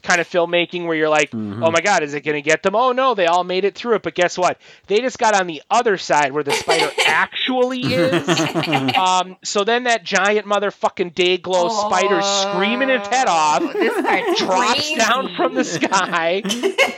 kind 0.03 0.19
of 0.21 0.29
filmmaking 0.29 0.85
where 0.85 0.95
you're 0.95 1.09
like, 1.09 1.31
Mhm. 1.31 1.65
oh 1.65 1.71
my 1.71 1.81
god, 1.81 2.03
is 2.03 2.13
it 2.13 2.21
going 2.21 2.35
to 2.35 2.41
get 2.41 2.61
them? 2.61 2.75
Oh 2.75 2.91
no, 2.91 3.15
they 3.15 3.25
all 3.25 3.43
made 3.43 3.63
it 3.65 3.73
through 3.75 3.95
it. 3.95 4.03
But 4.03 4.13
guess 4.15 4.37
what? 4.37 4.59
They 4.87 4.99
just 4.99 5.17
got 5.17 5.33
on 5.33 5.47
the 5.47 5.63
other 5.69 5.97
side 5.97 6.33
where 6.33 6.43
the 6.43 6.51
spider 6.51 6.91
actually 7.07 7.81
is. 7.81 8.27
Um, 8.93 9.37
so 9.43 9.63
then 9.63 9.83
that 9.85 10.03
giant 10.03 10.45
motherfucking 10.45 11.15
day 11.15 11.37
glow 11.37 11.69
spider 11.69 12.21
screaming 12.21 12.89
its 12.89 13.07
head 13.07 13.27
off 13.27 13.61
Oh, 13.63 13.73
This 13.73 14.01
part's 14.01 14.39
drops 14.39 14.73
crazy. 14.73 14.95
down 14.95 15.35
from 15.35 15.55
the 15.55 15.63
sky. 15.63 16.43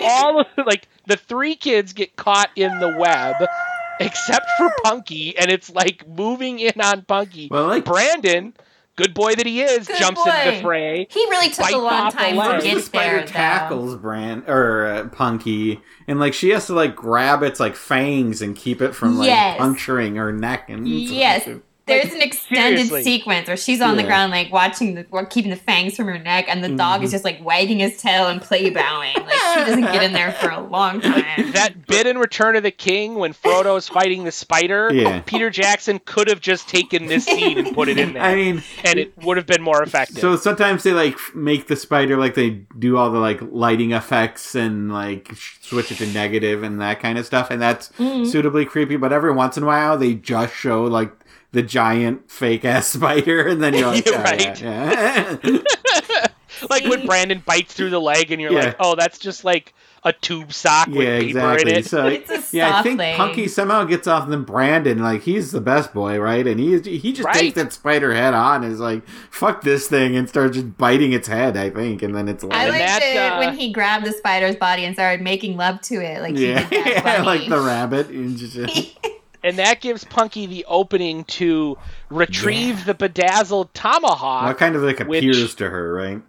All 0.02 0.42
of 0.42 0.48
like 0.66 0.88
the 1.08 1.16
three 1.18 1.56
kids 1.56 1.94
get 1.94 2.16
caught 2.16 2.50
in 2.56 2.80
the 2.80 2.96
web, 2.98 3.36
except 4.00 4.46
for 4.58 4.72
Punky, 4.84 5.38
and 5.38 5.50
it's 5.52 5.70
like 5.70 6.08
moving 6.08 6.60
in 6.60 6.80
on 6.82 7.04
Punky. 7.04 7.48
Well, 7.52 7.68
like- 7.68 7.86
Brandon, 7.86 8.54
good 8.96 9.14
boy 9.14 9.36
that 9.36 9.46
he 9.46 9.62
is, 9.62 9.88
Good 9.88 9.98
jumps 9.98 10.26
into 10.26 10.52
the 10.52 10.62
fray. 10.62 11.08
He 11.10 11.20
really 11.30 11.50
took 11.50 11.60
bites 11.60 11.74
a 11.74 11.78
long 11.78 11.94
off 11.94 12.14
the 12.14 12.20
time 12.20 12.36
leg. 12.36 12.62
to 12.62 12.68
the 12.68 12.74
get 12.76 12.84
spider 12.84 13.16
there, 13.18 13.26
though. 13.26 13.32
tackles 13.32 13.96
Brand 13.98 14.44
or 14.48 14.86
uh, 14.86 15.08
Punky, 15.10 15.82
and 16.08 16.20
like 16.20 16.34
she 16.34 16.50
has 16.50 16.68
to 16.68 16.74
like 16.74 16.96
grab 16.96 17.44
its 17.44 17.60
like 17.60 17.76
fangs 17.76 18.42
and 18.42 18.56
keep 18.56 18.82
it 18.82 18.94
from 18.96 19.18
like 19.18 19.28
Yes. 19.28 19.58
puncturing 19.58 20.16
her 20.16 20.32
neck. 20.32 20.70
And 20.70 20.88
Yes. 20.88 21.48
There's 21.88 22.12
an 22.14 22.22
extended 22.22 22.88
seriously. 22.88 23.04
sequence 23.04 23.48
where 23.48 23.56
she's 23.58 23.80
on 23.80 23.96
the 23.96 24.04
ground, 24.04 24.32
like 24.32 24.52
watching 24.52 24.96
the, 24.96 25.06
or 25.12 25.26
keeping 25.26 25.52
the 25.52 25.58
fangs 25.58 25.96
from 25.96 26.08
her 26.08 26.18
neck, 26.18 26.46
and 26.48 26.64
the 26.64 26.70
dog 26.70 26.96
Mm-hmm. 26.98 27.04
is 27.06 27.12
just 27.12 27.24
like 27.24 27.44
wagging 27.44 27.80
his 27.80 27.98
tail 27.98 28.28
and 28.28 28.42
play 28.42 28.70
bowing. 28.72 29.14
Like 29.16 29.32
she 29.54 29.60
doesn't 29.66 29.82
get 29.82 30.02
in 30.04 30.14
there 30.14 30.32
for 30.32 30.50
a 30.50 30.62
long 30.62 31.00
time. 31.02 31.52
That 31.52 31.86
bit 31.88 32.08
in 32.08 32.18
Return 32.18 32.56
of 32.56 32.64
the 32.64 32.72
King 32.72 33.16
when 33.16 33.34
Frodo's 33.34 33.88
fighting 33.88 34.24
the 34.24 34.32
spider, 34.32 34.90
Yeah. 34.94 35.22
Peter 35.26 35.50
Jackson 35.50 36.00
could 36.06 36.28
have 36.28 36.42
just 36.42 36.68
taken 36.70 37.06
this 37.08 37.26
scene 37.26 37.58
and 37.60 37.76
put 37.76 37.88
it 37.90 37.98
in 38.00 38.14
there, 38.14 38.24
I 38.24 38.36
mean, 38.36 38.64
and 38.84 38.98
it 39.00 39.16
would 39.24 39.38
have 39.38 39.46
been 39.46 39.62
more 39.62 39.84
effective. 39.84 40.18
so 40.20 40.36
sometimes 40.38 40.84
they 40.84 40.94
like 40.94 41.18
make 41.36 41.68
the 41.68 41.76
spider 41.76 42.18
like 42.18 42.34
they 42.36 42.50
do 42.80 42.98
all 42.98 43.12
the 43.12 43.20
like 43.20 43.40
lighting 43.42 43.92
effects 43.92 44.56
and 44.56 44.92
like 44.92 45.32
switch 45.62 45.92
it 45.92 45.96
to 46.00 46.08
negative 46.08 46.64
and 46.64 46.82
that 46.82 47.00
kind 47.00 47.18
of 47.20 47.26
stuff, 47.26 47.52
and 47.52 47.62
that's 47.62 47.90
Mm-hmm. 48.00 48.26
suitably 48.26 48.66
creepy. 48.66 48.96
But 48.98 49.14
every 49.14 49.32
once 49.32 49.56
in 49.58 49.64
a 49.64 49.66
while, 49.68 49.98
they 49.98 50.16
just 50.16 50.54
show 50.56 50.84
like 50.86 51.12
the 51.56 51.64
giant 51.64 52.30
fake 52.30 52.64
ass 52.66 52.88
spider, 52.94 53.48
and 53.48 53.64
then 53.64 53.74
you're 53.74 53.88
like, 53.88 54.06
Yeah, 54.10 54.12
"Oh, 54.16 54.24
right. 54.24 54.62
yeah, 54.62 55.38
yeah." 55.44 56.28
like 56.70 56.84
when 56.86 57.06
Brandon 57.08 57.42
bites 57.46 57.74
through 57.74 57.90
the 57.90 58.00
leg, 58.02 58.32
and 58.32 58.40
you're 58.42 58.52
Yeah. 58.52 58.66
like, 58.66 58.76
"Oh, 58.80 58.96
that's 58.96 59.18
just 59.18 59.44
like 59.44 59.74
a 60.04 60.14
tube 60.14 60.54
sock 60.54 60.88
with 60.88 60.98
Yeah, 60.98 61.18
paper 61.20 61.28
exactly. 61.40 61.72
in 61.72 61.78
it." 61.80 61.86
So 61.88 62.06
It's 62.08 62.54
yeah, 62.54 62.78
I 62.78 62.84
think 62.84 63.00
leg. 63.00 63.16
Punky 63.18 63.48
somehow 63.48 63.84
gets 63.86 64.08
off 64.08 64.30
than 64.30 64.44
Brandon. 64.44 65.00
Like 65.00 65.24
he's 65.24 65.52
the 65.52 65.62
best 65.62 65.94
boy, 65.94 66.20
right? 66.20 66.46
And 66.46 66.60
he 66.60 66.78
he 66.80 67.12
just 67.12 67.26
Right. 67.26 67.36
takes 67.36 67.56
that 67.56 67.74
spider 67.74 68.14
head 68.14 68.34
on 68.34 68.64
and 68.64 68.72
is 68.72 68.80
like, 68.80 69.08
"Fuck 69.32 69.62
this 69.64 69.88
thing," 69.88 70.16
and 70.16 70.30
starts 70.30 70.56
just 70.56 70.78
biting 70.78 71.12
its 71.14 71.28
head. 71.28 71.58
I 71.58 71.70
think, 71.72 72.04
and 72.04 72.14
then 72.16 72.28
it's 72.28 72.44
like, 72.44 72.54
I 72.58 72.68
liked 72.70 72.80
that, 72.80 73.02
it 73.04 73.18
uh, 73.18 73.40
when 73.40 73.58
he 73.58 73.72
grabbed 73.72 74.06
the 74.06 74.12
spider's 74.12 74.56
body 74.56 74.86
and 74.86 74.94
started 74.96 75.22
making 75.24 75.58
love 75.58 75.82
to 75.84 75.96
it, 75.96 76.22
like 76.22 76.36
he 76.36 76.50
yeah, 76.50 76.70
did 76.70 76.86
that 77.04 77.04
bunny. 77.26 77.26
like 77.26 77.50
the 77.50 77.60
rabbit. 77.60 78.10
And 79.46 79.60
that 79.60 79.80
gives 79.82 80.04
Punky 80.04 80.46
the 80.48 80.66
opening 80.68 81.24
to 81.26 81.78
retrieve 82.10 82.86
the 82.86 82.94
bedazzled 82.94 83.74
tomahawk. 83.74 84.44
well, 84.46 84.54
kind 84.56 84.76
of 84.76 84.82
like 84.84 85.00
which- 85.00 85.20
appears 85.24 85.56
to 85.56 85.70
her, 85.70 85.94
right? 85.94 86.22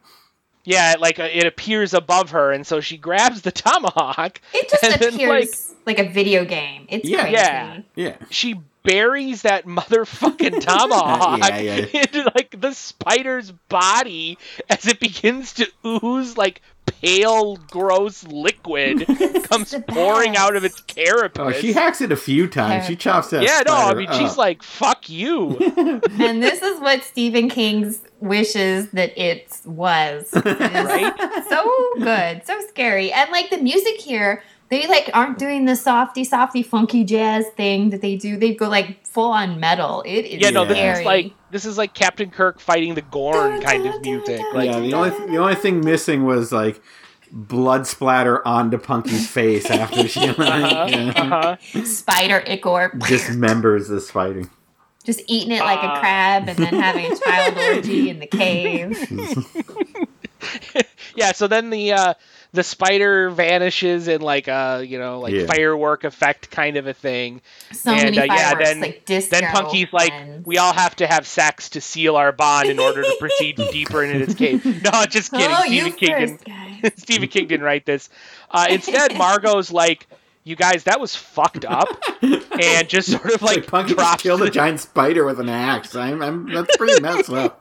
Yeah, 0.69 0.97
like 0.99 1.21
uh, 1.21 1.29
it 1.33 1.47
appears 1.47 1.95
above 1.95 2.31
her, 2.31 2.51
and 2.51 2.67
so 2.67 2.81
she 2.81 2.97
grabs 2.97 3.43
the 3.43 3.53
tomahawk. 3.53 4.41
It 4.53 4.69
just 4.69 4.83
and 4.83 4.95
then, 5.01 5.14
appears 5.14 5.73
like, 5.87 6.01
a 6.01 6.09
video 6.09 6.45
game. 6.45 6.87
It's 6.89 7.09
Yeah. 7.09 7.21
crazy. 7.21 7.35
Yeah. 7.37 7.81
Yeah, 7.95 8.17
She 8.31 8.57
buries 8.83 9.43
that 9.43 9.64
motherfucking 9.67 10.61
tomahawk 10.67 11.39
Yeah, 11.39 11.59
yeah. 11.59 11.87
into 12.03 12.31
like 12.35 12.61
the 12.61 12.73
spider's 12.73 13.53
body 13.69 14.39
as 14.69 14.87
it 14.89 14.99
begins 14.99 15.53
to 15.55 15.69
ooze 15.85 16.37
like 16.37 16.62
pale, 16.87 17.57
gross 17.70 18.24
liquid 18.24 19.07
comes 19.51 19.74
pouring 19.89 20.32
best. 20.32 20.45
out 20.45 20.57
of 20.57 20.64
its 20.64 20.80
carapace. 20.82 21.41
Oh, 21.47 21.53
she 21.53 21.72
hacks 21.72 22.01
it 22.01 22.12
a 22.12 22.16
few 22.16 22.47
times. 22.49 22.87
She 22.87 22.97
chops 22.97 23.30
that. 23.30 23.43
yeah, 23.43 23.62
no, 23.66 23.74
I 23.74 23.82
spider 23.84 23.99
mean 24.01 24.12
she's 24.12 24.37
like, 24.37 24.62
"Fuck 24.62 25.09
you." 25.09 25.57
And 26.18 26.43
this 26.43 26.62
is 26.62 26.80
what 26.80 27.05
Stephen 27.05 27.49
King's 27.49 28.01
wishes 28.20 28.91
that 28.91 29.16
it 29.18 29.61
was. 29.64 30.28
Right? 30.45 31.45
So 31.49 31.89
good, 31.99 32.45
so 32.47 32.61
scary, 32.68 33.12
and 33.12 33.30
like 33.30 33.51
the 33.51 33.59
music 33.59 34.01
here, 34.01 34.43
they 34.70 34.87
like 34.89 35.11
aren't 35.14 35.39
doing 35.39 35.64
the 35.64 35.76
softy, 35.76 36.24
softy, 36.24 36.62
funky 36.62 37.05
jazz 37.05 37.47
thing 37.57 37.91
that 37.91 38.01
they 38.01 38.16
do. 38.16 38.37
They 38.37 38.55
go 38.55 38.68
like 38.68 39.07
full 39.07 39.30
on 39.30 39.61
metal. 39.61 40.03
It 40.07 40.22
is 40.24 40.41
Yeah, 40.43 40.51
no, 40.51 40.64
this 40.64 40.76
scary. 40.76 41.01
is 41.01 41.05
like 41.07 41.32
this 41.57 41.65
is 41.65 41.79
like 41.79 41.95
Captain 41.95 42.31
Kirk 42.31 42.61
fighting 42.61 42.95
the 42.95 43.01
Gorn 43.01 43.63
kind 43.63 43.87
of 43.87 43.99
music. 44.03 44.43
Like, 44.53 44.69
yeah, 44.71 44.81
the 44.81 44.93
only 44.93 45.11
the 45.31 45.39
only 45.39 45.55
thing 45.55 45.83
missing 45.83 46.25
was 46.25 46.53
like 46.53 46.83
blood 47.33 47.87
splatter 47.87 48.47
onto 48.47 48.77
Punky's 48.77 49.27
face 49.27 49.71
after 49.71 50.07
she 50.07 50.21
like, 50.33 50.37
yeah, 50.39 51.13
uh-huh. 51.17 51.57
spider 51.85 52.43
ichor, 52.47 52.91
dismembers 52.97 53.89
the 53.89 54.03
spider. 54.03 54.43
just 55.05 55.23
eating 55.29 55.53
it 55.53 55.61
like 55.61 55.83
Uh. 55.83 55.95
a 55.97 56.01
crab, 56.01 56.49
and 56.51 56.59
then 56.59 56.75
having 56.75 57.11
a 57.11 57.17
child 57.17 57.57
orgy 57.77 58.11
in 58.11 58.19
the 58.21 58.27
cave. 58.27 58.99
yeah. 61.17 61.33
So 61.33 61.47
then 61.49 61.71
the 61.71 61.93
uh, 61.93 62.15
the 62.53 62.63
spider 62.63 63.29
vanishes 63.31 64.09
in 64.09 64.21
like 64.21 64.49
a 64.49 64.83
you 64.87 64.99
know 64.99 65.21
like 65.21 65.33
Yeah. 65.35 65.47
firework 65.47 66.05
effect 66.05 66.51
kind 66.51 66.77
of 66.77 66.87
a 66.87 66.95
thing. 66.95 67.41
So 67.73 67.91
and 67.93 68.15
many 68.17 68.19
uh, 68.19 68.35
yeah, 68.35 68.55
then 68.55 68.81
like 68.81 69.05
disco. 69.05 69.39
then 69.41 69.51
Punky's 69.53 69.93
like, 69.93 70.13
and- 70.13 70.45
we 70.47 70.59
all 70.59 70.73
have 70.73 70.97
to 70.97 71.07
have 71.07 71.27
sex 71.27 71.71
to 71.71 71.81
seal 71.81 72.17
our 72.17 72.33
bond 72.33 72.69
in 72.69 72.79
order 72.79 73.03
to 73.03 73.17
proceed 73.21 73.57
deeper 73.73 74.03
into 74.05 74.25
this 74.25 74.35
cave. 74.35 74.65
No, 74.83 75.05
just 75.07 75.31
kidding. 75.31 75.49
Oh, 75.51 75.65
you 75.65 75.91
Stephen 75.91 75.99
King 75.99 76.11
first, 76.11 76.45
didn't. 76.45 76.83
guys. 76.83 76.93
Stephen 76.97 77.29
King 77.29 77.47
didn't 77.49 77.65
write 77.67 77.87
this. 77.87 78.09
Uh, 78.51 78.67
instead, 78.71 79.15
Margaux's 79.19 79.73
like, 79.73 80.07
you 80.45 80.55
guys, 80.57 80.85
that 80.85 81.01
was 81.01 81.17
fucked 81.17 81.65
up, 81.65 81.89
and 82.23 82.89
just 82.89 83.11
sort 83.11 83.33
of 83.33 83.43
Like, 83.43 83.57
like 83.57 83.67
Punky 83.67 83.95
just 83.95 83.99
drops 83.99 84.23
killed 84.23 84.43
a 84.43 84.51
giant 84.51 84.79
spider 84.81 85.25
with 85.25 85.41
an 85.41 85.49
axe. 85.49 85.97
I'm, 85.97 86.23
I'm 86.23 86.53
that's 86.53 86.77
pretty 86.77 87.01
messed 87.03 87.31
up. 87.33 87.61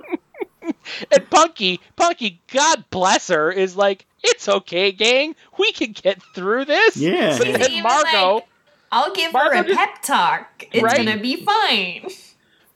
And 0.61 1.29
Punky, 1.29 1.79
Punky, 1.95 2.41
God 2.51 2.85
bless 2.89 3.27
her, 3.29 3.51
is 3.51 3.75
like, 3.75 4.05
it's 4.25 4.47
okay, 4.49 4.91
gang. 4.91 5.35
We 5.57 5.71
can 5.71 5.91
get 5.91 6.21
through 6.33 6.65
this. 6.65 6.97
Yeah. 6.97 7.37
But 7.37 7.47
She's 7.47 7.57
then 7.57 7.71
even 7.71 7.83
Margaux, 7.83 8.33
like, 8.35 8.47
I'll 8.91 9.13
give 9.13 9.31
her 9.31 9.53
a 9.53 9.63
just- 9.63 9.77
pep 9.77 10.01
talk. 10.03 10.65
It's 10.71 10.83
Right? 10.83 10.97
gonna 11.05 11.17
be 11.17 11.37
fine. 11.43 12.09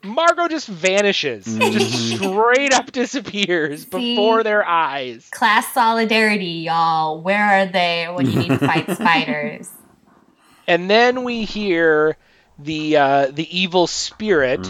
Margaux 0.02 0.48
just 0.48 0.66
vanishes, 0.66 1.44
just 1.44 2.16
straight 2.16 2.72
up 2.72 2.90
disappears 2.90 3.84
before 3.84 4.42
their 4.42 4.66
eyes. 4.66 5.28
Class 5.30 5.70
solidarity, 5.74 6.64
y'all. 6.66 7.20
Where 7.20 7.42
are 7.44 7.66
they 7.66 8.06
when 8.10 8.30
you 8.30 8.38
need 8.38 8.48
to 8.48 8.58
fight 8.58 8.90
spiders? 8.94 9.68
And 10.66 10.88
then 10.88 11.22
we 11.24 11.44
hear 11.44 12.16
the 12.58 12.96
uh, 12.96 13.26
the 13.30 13.46
evil 13.58 13.86
spirit, 13.86 14.60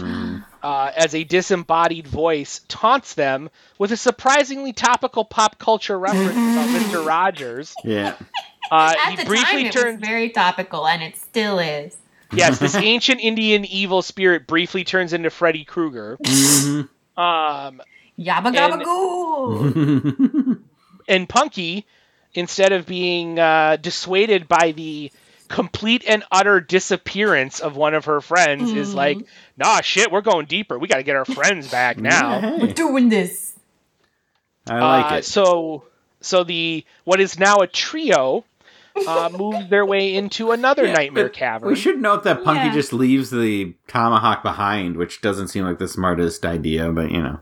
uh, 0.63 0.91
as 0.95 1.15
a 1.15 1.23
disembodied 1.23 2.07
voice, 2.07 2.61
taunts 2.67 3.13
them 3.15 3.49
with 3.77 3.91
a 3.91 3.97
surprisingly 3.97 4.73
topical 4.73 5.25
pop 5.25 5.57
culture 5.59 5.97
reference 5.97 6.31
about 6.31 6.69
Mister 6.73 7.01
Rogers. 7.01 7.73
Yeah. 7.83 8.15
Uh, 8.69 8.93
At 8.97 9.09
he 9.11 9.15
the 9.17 9.25
briefly 9.25 9.63
time, 9.63 9.65
it 9.67 9.71
turns. 9.73 9.99
was 10.01 10.07
very 10.07 10.29
topical, 10.29 10.87
and 10.87 11.01
it 11.03 11.17
still 11.17 11.59
is. 11.59 11.97
Yes, 12.31 12.59
this 12.59 12.75
ancient 12.75 13.19
Indian 13.21 13.65
evil 13.65 14.01
spirit 14.01 14.47
briefly 14.47 14.83
turns 14.85 15.11
into 15.13 15.29
Freddy 15.29 15.65
Krueger. 15.65 16.17
Mhm. 16.23 16.87
Um, 17.17 17.81
Yabba 18.17 18.53
gabba 18.55 18.83
goo. 18.83 20.61
and 21.07 21.27
Punky, 21.27 21.85
instead 22.33 22.71
of 22.71 22.85
being 22.85 23.37
uh, 23.39 23.75
dissuaded 23.81 24.47
by 24.47 24.71
the 24.71 25.11
complete 25.51 26.03
and 26.07 26.23
utter 26.31 26.59
disappearance 26.59 27.59
of 27.59 27.75
one 27.75 27.93
of 27.93 28.05
her 28.05 28.21
friends, 28.21 28.71
is 28.73 28.93
like, 28.95 29.19
nah, 29.57 29.81
shit, 29.81 30.11
we're 30.11 30.21
going 30.21 30.45
deeper. 30.45 30.79
We 30.79 30.87
got 30.87 30.97
to 30.97 31.03
get 31.03 31.15
our 31.15 31.25
friends 31.25 31.67
back 31.69 31.97
now. 32.01 32.39
Hey, 32.39 32.57
We're 32.59 32.73
doing 32.73 33.09
this. 33.09 33.53
I 34.67 34.79
like 34.81 35.11
Uh, 35.11 35.15
it. 35.15 35.25
So, 35.25 35.83
so 36.21 36.43
the 36.43 36.85
what 37.03 37.19
is 37.19 37.39
now 37.39 37.57
a 37.57 37.67
trio 37.67 38.45
uh, 39.07 39.29
moves 39.37 39.69
their 39.69 39.85
way 39.85 40.13
into 40.15 40.51
another 40.51 40.85
Yeah, 40.85 40.93
nightmare 40.93 41.29
cavern. 41.29 41.69
We 41.69 41.75
should 41.75 41.99
note 42.01 42.23
that 42.23 42.43
Punky 42.43 42.67
Yeah. 42.67 42.73
just 42.73 42.93
leaves 42.93 43.29
the 43.31 43.73
tomahawk 43.87 44.43
behind, 44.43 44.97
which 44.97 45.21
doesn't 45.21 45.47
seem 45.49 45.65
like 45.65 45.79
the 45.79 45.87
smartest 45.87 46.45
idea, 46.45 46.91
but 46.91 47.11
you 47.11 47.21
know. 47.21 47.39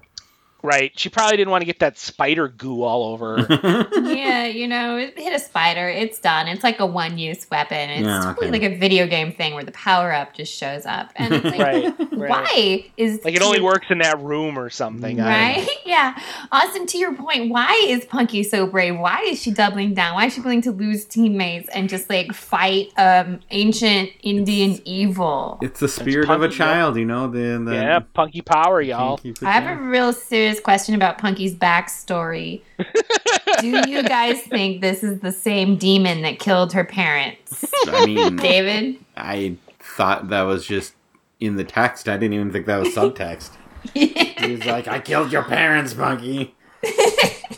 Right? 0.61 0.91
She 0.99 1.09
probably 1.09 1.37
didn't 1.37 1.51
want 1.51 1.61
to 1.61 1.65
get 1.65 1.79
that 1.79 1.97
spider 1.97 2.47
goo 2.49 2.83
all 2.83 3.13
over. 3.13 3.45
yeah, 4.03 4.45
you 4.45 4.67
know, 4.67 4.97
it 4.97 5.17
hit 5.17 5.33
a 5.33 5.39
spider. 5.39 5.87
It's 5.87 6.19
done. 6.19 6.47
It's 6.47 6.63
like 6.63 6.79
a 6.79 6.85
one-use 6.85 7.49
weapon. 7.49 7.89
It's 7.89 8.05
Yeah, 8.05 8.21
totally 8.25 8.49
okay. 8.49 8.59
like 8.59 8.73
a 8.73 8.77
video 8.77 9.07
game 9.07 9.31
thing 9.31 9.53
where 9.53 9.63
the 9.63 9.71
power-up 9.71 10.33
just 10.33 10.53
shows 10.53 10.85
up, 10.85 11.11
and 11.15 11.33
it's 11.33 11.45
like, 11.57 11.59
right? 11.59 12.11
Right. 12.11 12.29
why 12.29 12.85
is 12.97 13.23
Like 13.23 13.35
it 13.35 13.41
only 13.41 13.61
works 13.61 13.87
in 13.89 13.99
that 13.99 14.19
room 14.19 14.57
or 14.59 14.69
something. 14.69 15.19
I. 15.21 15.55
Right? 15.55 15.69
Yeah. 15.85 16.21
Austin, 16.51 16.85
to 16.87 16.97
your 16.99 17.15
point, 17.15 17.49
why 17.49 17.83
is 17.87 18.05
Punky 18.05 18.43
so 18.43 18.67
brave? 18.67 18.99
Why 18.99 19.21
is 19.23 19.41
she 19.41 19.49
doubling 19.49 19.95
down? 19.95 20.13
Why 20.13 20.25
is 20.27 20.33
she 20.35 20.41
willing 20.41 20.61
to 20.63 20.71
lose 20.71 21.03
teammates 21.05 21.67
and 21.69 21.89
just 21.89 22.09
like 22.11 22.31
fight 22.31 22.89
um 22.97 23.39
ancient 23.49 24.11
Indian 24.21 24.79
evil? 24.85 25.57
It's 25.63 25.79
the 25.79 25.87
spirit 25.87 26.29
of 26.29 26.41
a 26.41 26.47
Punky, 26.47 26.57
yeah. 26.57 26.65
child, 26.65 26.97
you 26.97 27.05
know. 27.05 27.27
The, 27.27 27.59
the 27.65 27.73
Yeah, 27.73 27.99
punky 28.13 28.41
power, 28.41 28.81
y'all. 28.81 29.17
Punky 29.17 29.43
I 29.45 29.51
have 29.51 29.79
a 29.79 29.81
real 29.81 30.13
serious 30.13 30.48
question 30.59 30.95
about 30.95 31.17
Punky's 31.17 31.53
backstory. 31.53 32.61
Do 33.59 33.67
you 33.89 34.03
guys 34.07 34.41
think 34.41 34.79
this 34.81 35.03
is 35.03 35.19
the 35.19 35.31
same 35.31 35.75
demon 35.75 36.21
that 36.21 36.39
killed 36.39 36.71
her 36.73 36.85
parents? 36.85 37.65
I 37.87 38.05
mean, 38.05 38.35
David? 38.37 38.97
I 39.17 39.57
thought 39.79 40.29
that 40.29 40.43
was 40.43 40.65
just 40.65 40.93
in 41.39 41.57
the 41.57 41.63
text. 41.65 42.07
I 42.07 42.15
didn't 42.17 42.33
even 42.33 42.51
think 42.51 42.65
that 42.67 42.77
was 42.77 42.95
subtext. 42.95 43.51
He's 43.93 44.65
like, 44.65 44.87
I 44.87 44.99
killed 44.99 45.31
your 45.31 45.43
parents, 45.43 45.93
Punky. 45.93 46.55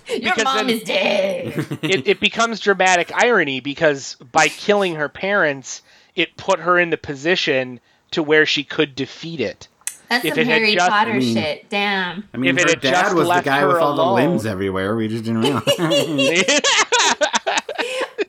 Your 0.07 0.33
Because 0.33 0.43
mom 0.43 0.69
is 0.69 0.83
dead. 0.83 1.53
it, 1.83 2.07
it 2.07 2.19
becomes 2.19 2.59
dramatic 2.59 3.11
irony 3.13 3.59
because 3.59 4.15
by 4.31 4.47
killing 4.49 4.95
her 4.95 5.07
parents, 5.07 5.83
it 6.15 6.35
put 6.37 6.59
her 6.59 6.77
in 6.79 6.89
the 6.89 6.97
position 6.97 7.79
to 8.11 8.21
where 8.23 8.45
she 8.45 8.63
could 8.63 8.93
defeat 8.95 9.39
it. 9.39 9.67
That's 10.11 10.25
If 10.25 10.33
some 10.33 10.39
it 10.41 10.45
had 10.47 10.53
Harry 10.57 10.73
just- 10.75 10.89
Potter 10.89 11.11
I 11.11 11.17
mean- 11.19 11.33
shit. 11.35 11.69
Damn. 11.69 12.23
I 12.33 12.37
mean, 12.37 12.51
If 12.51 12.57
it 12.57 12.63
her 12.63 12.69
had 12.71 12.81
dad 12.81 12.91
just 13.03 13.15
was 13.15 13.27
the 13.29 13.41
guy 13.41 13.59
her 13.61 13.67
with 13.69 13.77
all 13.77 13.93
alone. 13.93 14.07
the 14.23 14.29
limbs 14.29 14.45
everywhere. 14.45 14.95
We 14.95 15.07
just 15.07 15.23
didn't 15.23 15.41
realize. 15.41 15.63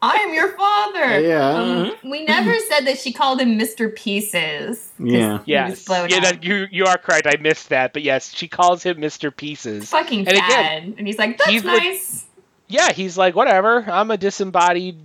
I 0.05 0.17
am 0.17 0.35
your 0.35 0.49
father. 0.57 1.21
yeah. 1.21 1.51
Um, 1.51 1.93
we 2.11 2.25
never 2.25 2.53
said 2.69 2.87
that 2.87 2.99
she 2.99 3.13
called 3.13 3.41
him 3.41 3.57
Mr. 3.59 3.95
Pieces. 3.95 4.91
Yeah. 4.99 5.41
Yes. 5.45 5.87
Yeah, 5.89 6.07
that, 6.21 6.43
you 6.43 6.67
you 6.73 6.87
are 6.87 6.99
correct. 6.99 7.27
I 7.27 7.37
missed 7.41 7.69
that, 7.69 7.93
but 7.93 8.03
yes, 8.03 8.33
she 8.35 8.49
calls 8.49 8.83
him 8.83 8.97
Mr. 8.99 9.35
Pieces. 9.35 9.89
fucking 9.91 10.27
And 10.27 10.37
sad. 10.37 10.49
again, 10.83 10.95
and 10.99 11.07
he's 11.07 11.19
like, 11.19 11.39
that's 11.39 11.51
he's 11.51 11.65
like- 11.65 11.83
nice. 11.83 12.27
Yeah, 12.69 12.91
he's 12.93 13.19
like, 13.19 13.37
whatever. 13.37 13.85
I'm 13.89 14.11
a 14.11 14.17
disembodied 14.17 14.97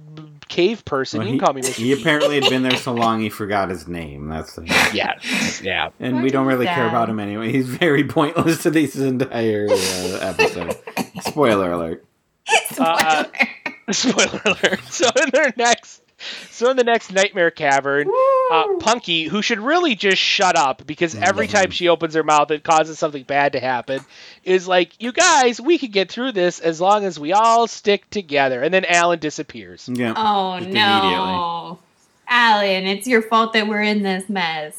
cave 0.48 0.86
person. 0.86 1.20
Well, 1.20 1.28
you 1.28 1.34
he, 1.34 1.40
can 1.40 1.46
call 1.46 1.54
me 1.54 1.62
Mr. 1.62 1.74
he 1.74 1.92
apparently 1.94 2.40
had 2.40 2.50
been 2.50 2.64
there 2.64 2.76
so 2.76 2.94
long 2.94 3.22
he 3.22 3.30
forgot 3.30 3.70
his 3.70 3.88
name. 3.88 4.28
That's 4.28 4.54
the, 4.56 4.64
Yes. 4.94 5.62
Yeah. 5.62 5.90
and 6.00 6.22
we 6.24 6.30
don't 6.30 6.48
really 6.48 6.66
Fucking 6.66 6.76
care 6.76 6.88
about 6.88 7.10
him 7.10 7.20
anyway. 7.20 7.52
He's 7.52 7.68
very 7.68 8.04
pointless 8.08 8.64
to 8.64 8.70
this 8.72 8.96
entire 8.96 9.68
uh, 9.70 10.20
episode. 10.22 10.78
Spoiler 11.22 11.72
alert. 11.72 12.06
Uh, 12.80 13.24
Spoiler 13.92 14.42
alert. 14.46 14.80
So 14.90 15.10
in 15.22 15.30
their 15.34 15.54
next, 15.58 16.02
so 16.52 16.70
in 16.70 16.78
the 16.78 16.84
next 16.84 17.12
nightmare 17.12 17.52
cavern, 17.52 18.08
uh, 18.52 18.78
Punky, 18.80 19.26
who 19.26 19.42
should 19.42 19.60
really 19.60 19.96
just 19.96 20.22
shut 20.22 20.56
up 20.58 20.86
because 20.86 21.16
every 21.16 21.48
time 21.48 21.72
she 21.72 21.88
opens 21.90 22.14
her 22.16 22.24
mouth, 22.24 22.52
it 22.52 22.64
causes 22.64 22.98
something 23.00 23.24
bad 23.24 23.54
to 23.54 23.60
happen, 23.60 24.00
is 24.44 24.68
like, 24.68 24.92
"You 25.02 25.12
guys, 25.12 25.60
we 25.60 25.78
can 25.78 25.92
get 25.92 26.12
through 26.12 26.32
this 26.34 26.60
as 26.60 26.80
long 26.80 27.06
as 27.06 27.20
we 27.20 27.34
all 27.34 27.68
stick 27.68 28.10
together." 28.10 28.62
And 28.62 28.74
then 28.74 28.86
Allen 28.86 29.20
disappears. 29.20 29.90
Yeah. 29.92 30.14
oh 30.16 30.60
Just 30.60 30.72
no. 30.72 31.80
Allen, 32.30 32.86
it's 32.86 33.08
your 33.08 33.22
fault 33.22 33.54
that 33.54 33.68
we're 33.68 33.82
in 33.84 34.04
this 34.04 34.28
mess. 34.30 34.78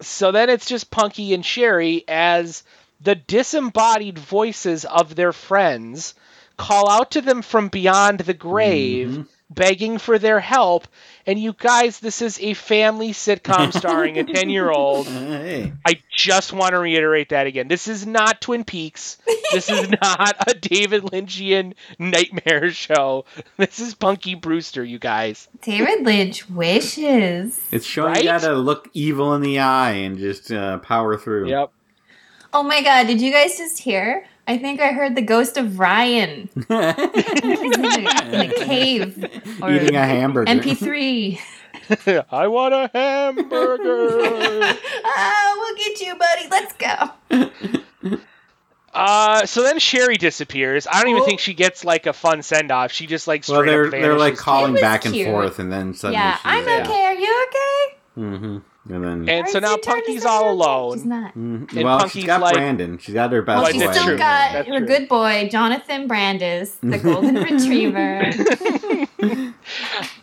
So 0.00 0.32
then 0.32 0.48
it's 0.50 0.66
just 0.66 0.90
Punky 0.90 1.34
and 1.34 1.44
Cherie 1.44 2.04
as 2.08 2.62
the 3.00 3.14
disembodied 3.14 4.18
voices 4.18 4.84
of 4.84 5.14
their 5.14 5.32
friends 5.32 6.14
call 6.56 6.90
out 6.90 7.12
to 7.12 7.22
them 7.22 7.40
from 7.42 7.68
beyond 7.68 8.20
the 8.20 8.34
grave, 8.34 9.08
Mm-hmm. 9.08 9.22
Begging 9.50 9.98
for 9.98 10.18
their 10.18 10.40
help. 10.40 10.86
And 11.26 11.38
you 11.38 11.52
guys, 11.52 12.00
this 12.00 12.22
is 12.22 12.38
a 12.40 12.54
family 12.54 13.10
sitcom 13.10 13.72
starring 13.76 14.16
a 14.18 14.24
10 14.24 14.48
year 14.48 14.70
old. 14.70 15.06
Hey. 15.06 15.72
I 15.86 16.00
just 16.10 16.52
want 16.52 16.70
to 16.72 16.78
reiterate 16.78 17.28
that 17.30 17.46
again. 17.46 17.68
This 17.68 17.88
is 17.88 18.06
not 18.06 18.40
Twin 18.40 18.64
Peaks. 18.64 19.18
This 19.52 19.68
is 19.68 19.90
not 20.02 20.36
a 20.48 20.54
David 20.54 21.02
Lynchian 21.04 21.74
nightmare 21.98 22.70
show. 22.70 23.24
This 23.56 23.80
is 23.80 23.94
Punky 23.94 24.34
Brewster, 24.34 24.84
you 24.84 24.98
guys. 24.98 25.48
David 25.62 26.04
Lynch 26.04 26.48
wishes. 26.48 27.60
It's 27.70 27.86
showing 27.86 28.12
Right? 28.14 28.24
you 28.24 28.30
how 28.30 28.38
to 28.38 28.54
look 28.54 28.88
evil 28.94 29.34
in 29.34 29.42
the 29.42 29.58
eye 29.58 29.92
and 29.92 30.16
just 30.18 30.50
uh, 30.52 30.78
power 30.78 31.16
through. 31.16 31.48
Yep. 31.48 31.72
Oh 32.52 32.62
my 32.64 32.82
god, 32.82 33.06
did 33.06 33.20
you 33.20 33.30
guys 33.30 33.56
just 33.58 33.78
hear? 33.78 34.24
I 34.48 34.58
think 34.58 34.80
I 34.80 34.92
heard 34.92 35.14
the 35.14 35.22
ghost 35.22 35.56
of 35.56 35.78
Ryan 35.78 36.48
in 36.48 36.48
the, 36.68 38.20
in 38.32 38.48
the 38.48 38.54
cave. 38.64 39.62
Or 39.62 39.70
Eating 39.72 39.94
a 39.96 40.04
hamburger. 40.06 40.50
MP3. 40.52 41.38
I 42.30 42.46
want 42.48 42.74
a 42.74 42.90
hamburger. 42.92 44.76
ah, 45.04 45.54
we'll 45.58 45.76
get 45.76 46.00
you, 46.00 46.16
buddy. 46.16 46.48
Let's 46.50 46.74
go. 46.74 48.20
Uh, 48.92 49.46
so 49.46 49.62
then 49.62 49.78
Cherie 49.78 50.16
disappears. 50.16 50.86
I 50.90 51.00
don't 51.00 51.10
even 51.10 51.22
Oh. 51.22 51.26
think 51.26 51.38
she 51.38 51.54
gets 51.54 51.84
like 51.84 52.06
a 52.06 52.12
fun 52.12 52.42
send 52.42 52.72
off. 52.72 52.90
She 52.90 53.06
just 53.06 53.28
like 53.28 53.44
straight 53.44 53.56
well, 53.58 53.66
they're 53.66 53.84
up 53.86 53.90
they're 53.92 54.18
like 54.18 54.36
calling 54.36 54.70
It 54.70 54.72
was 54.74 54.80
back 54.82 55.04
and 55.04 55.14
forth, 55.14 55.60
and 55.60 55.70
then 55.70 55.94
suddenly 55.94 56.18
yeah, 56.20 56.34
she's 56.36 56.42
I'm 56.44 56.64
there. 56.64 56.80
okay. 56.82 57.04
Are 57.04 57.14
you 57.14 57.46
okay? 57.48 57.96
hmm 58.16 58.58
And 58.88 59.04
then 59.04 59.28
And 59.28 59.48
so 59.48 59.58
now 59.58 59.70
your 59.70 59.78
turn 59.78 59.96
to 59.96 60.02
Punky's 60.06 60.24
all 60.24 60.50
alone. 60.50 60.94
She's 60.96 61.04
not. 61.04 61.34
Mhm. 61.34 61.72
And 61.76 61.84
well, 61.84 61.98
Punky's 61.98 62.12
she's 62.12 62.24
got 62.24 62.40
like- 62.40 62.54
Brandon. 62.54 62.98
She's 62.98 63.14
got 63.14 63.30
her 63.30 63.42
best 63.42 63.56
Well, 63.56 63.62
Well, 63.64 63.72
she's 63.72 63.82
that's 63.82 63.92
still 63.98 64.08
true. 64.08 64.16
got 64.18 64.52
That's 64.52 64.68
her 64.68 64.78
true. 64.78 64.86
good 64.86 65.08
boy, 65.08 65.48
Jonathan 65.52 66.08
Brandis, 66.08 66.76
the 66.82 66.98
golden 67.02 67.34
retriever. 67.36 68.32
For 69.20 69.54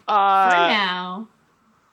Uh, 0.08 0.50
now. 0.70 1.28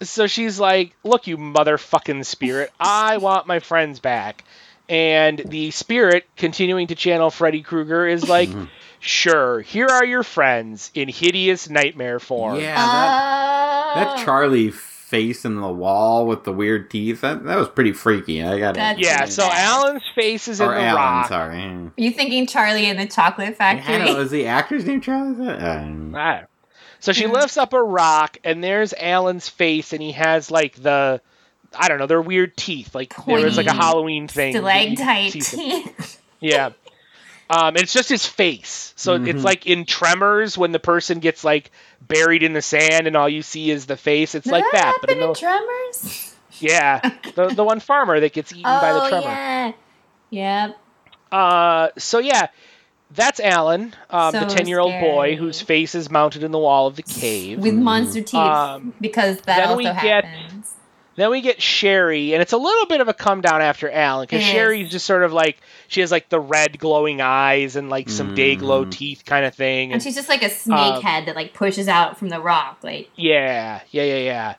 so 0.03 0.27
she's 0.27 0.59
like, 0.59 0.95
"Look, 1.05 1.27
you 1.27 1.37
motherfucking 1.37 2.25
spirit! 2.25 2.71
I 2.81 3.19
want 3.19 3.47
my 3.47 3.59
friends 3.61 4.01
back." 4.01 4.45
And 4.89 5.39
the 5.39 5.71
spirit, 5.71 6.25
continuing 6.37 6.89
to 6.89 6.95
channel 6.95 7.31
Freddy 7.31 7.63
Krueger, 7.63 8.07
is 8.07 8.29
like, 8.29 8.51
sure, 9.01 9.61
here 9.63 9.87
are 9.89 10.05
your 10.05 10.23
friends 10.23 10.91
in 10.95 11.09
hideous 11.09 11.71
nightmare 11.71 12.19
form. 12.21 12.61
Yeah, 12.61 12.75
that, 12.75 13.97
Oh. 13.97 14.01
that 14.17 14.25
Charlie 14.27 14.73
face 15.15 15.45
in 15.45 15.57
the 15.61 15.69
wall 15.73 16.27
with 16.27 16.45
the 16.45 16.53
weird 16.53 16.91
teeth, 16.91 17.21
that, 17.21 17.45
that 17.45 17.57
was 17.57 17.69
pretty 17.69 17.93
freaky. 17.93 18.43
I 18.43 18.59
got 18.59 18.77
it. 18.77 18.99
Yeah, 18.99 19.25
so 19.27 19.49
Allen's 19.51 20.03
face 20.15 20.49
is 20.49 20.61
in 20.61 20.67
Or 20.69 20.75
the 20.75 20.81
Allen, 20.83 20.97
rock. 21.03 21.29
sorry. 21.29 21.63
Are 21.63 21.93
you 21.97 22.11
thinking 22.11 22.47
Charlie 22.47 22.87
in 22.87 22.97
the 22.97 23.07
Chocolate 23.07 23.57
Factory? 23.57 23.99
don't 23.99 24.07
know, 24.07 24.21
is 24.21 24.31
the 24.31 24.47
actor's 24.47 24.85
name 24.85 25.01
Charlie? 25.01 25.33
Is 25.33 25.39
that- 25.39 25.63
uh. 26.17 26.43
So 27.01 27.13
she 27.13 27.27
lifts 27.27 27.57
up 27.59 27.73
a 27.75 27.83
rock, 27.83 28.39
and 28.45 28.65
there's 28.65 28.95
Allen's 28.99 29.49
face, 29.49 29.93
and 29.93 30.01
he 30.03 30.13
has 30.13 30.51
like 30.51 30.75
the, 30.77 31.21
I 31.79 31.89
don't 31.89 31.99
know, 31.99 32.07
they're 32.07 32.23
weird 32.23 32.57
teeth. 32.57 32.95
Like 32.95 33.15
there 33.27 33.45
was 33.45 33.57
like 33.59 33.67
a 33.67 33.75
Halloween 33.75 34.27
thing. 34.27 34.55
Stalactite 34.55 35.33
See 35.33 35.41
teeth. 35.41 36.21
Yeah. 36.41 36.71
Um, 37.51 37.77
it's 37.77 37.93
just 37.93 38.09
his 38.09 38.25
face. 38.27 38.93
So 38.97 39.19
Mm-hmm. 39.19 39.29
it's 39.29 39.45
like 39.45 39.67
in 39.67 39.85
Tremors 39.85 40.57
when 40.57 40.73
the 40.73 40.79
person 40.79 41.19
gets 41.21 41.45
like 41.45 41.71
buried 42.01 42.43
in 42.43 42.53
the 42.53 42.63
sand 42.63 43.07
and 43.07 43.17
all 43.17 43.29
you 43.29 43.43
see 43.43 43.71
is 43.71 43.87
the 43.87 43.97
face. 43.97 44.35
It's 44.35 44.47
like 44.47 44.65
that, 44.73 44.99
but 45.01 45.11
in 45.11 45.19
happened 45.19 45.23
in 45.23 45.29
the, 45.29 45.35
Tremors. 45.35 46.35
yeah, 46.61 47.01
the 47.35 47.49
the 47.49 47.65
one 47.65 47.81
farmer 47.81 48.19
that 48.21 48.33
gets 48.33 48.53
eaten 48.53 48.63
by 48.63 48.93
the 48.93 49.03
Oh 49.03 49.09
tremor. 49.09 49.25
yeah, 49.27 49.73
yep. 50.31 50.79
Uh, 51.33 51.89
so 51.99 52.19
yeah, 52.21 52.49
that's 53.11 53.41
Allen, 53.41 53.95
um, 54.11 54.33
the 54.33 54.45
ten 54.47 54.67
year 54.69 54.79
old 54.79 54.99
boy 55.01 55.37
whose 55.37 55.61
face 55.61 55.95
is 55.95 56.11
mounted 56.11 56.45
in 56.45 56.53
the 56.53 56.59
wall 56.59 56.87
of 56.87 56.97
the 56.97 57.03
cave. 57.03 57.59
With 57.59 57.75
monster 57.75 58.21
teeth, 58.23 58.35
Um, 58.41 58.95
because 59.01 59.39
that 59.43 59.57
then 59.57 59.65
also 59.69 59.77
we 59.79 59.85
get- 59.85 60.25
happens. 60.25 60.74
Then 61.17 61.31
we 61.31 61.41
get 61.43 61.63
Cherie, 61.63 62.33
and 62.33 62.43
it's 62.43 62.53
a 62.53 62.57
little 62.59 62.87
bit 62.87 63.01
of 63.01 63.09
a 63.09 63.15
come 63.15 63.41
down 63.41 63.63
after 63.63 63.91
Allen 63.91 64.25
because 64.25 64.43
It 64.43 64.47
is. 64.47 64.53
Cherie's 64.53 64.91
just 64.91 65.07
sort 65.07 65.23
of 65.23 65.33
like 65.33 65.59
she 65.89 66.01
has 66.01 66.11
like 66.11 66.29
the 66.29 66.41
red 66.41 66.79
glowing 66.79 67.21
eyes 67.21 67.77
and 67.77 67.89
like 67.89 68.09
some 68.09 68.35
day 68.35 68.57
glow 68.57 68.85
Mm. 68.85 68.91
teeth 68.91 69.25
kind 69.25 69.45
of 69.47 69.55
thing. 69.55 69.93
And 69.93 70.03
she's 70.03 70.15
just 70.17 70.29
like 70.29 70.43
a 70.43 70.51
snake 70.51 70.77
Um, 70.97 71.03
head 71.03 71.27
that 71.27 71.37
like 71.37 71.55
pushes 71.55 71.87
out 71.89 72.19
from 72.19 72.31
the 72.31 72.41
rock. 72.41 72.79
Like 72.83 73.11
Yeah, 73.17 73.81
yeah, 73.91 74.03
yeah, 74.03 74.17
yeah. 74.19 74.55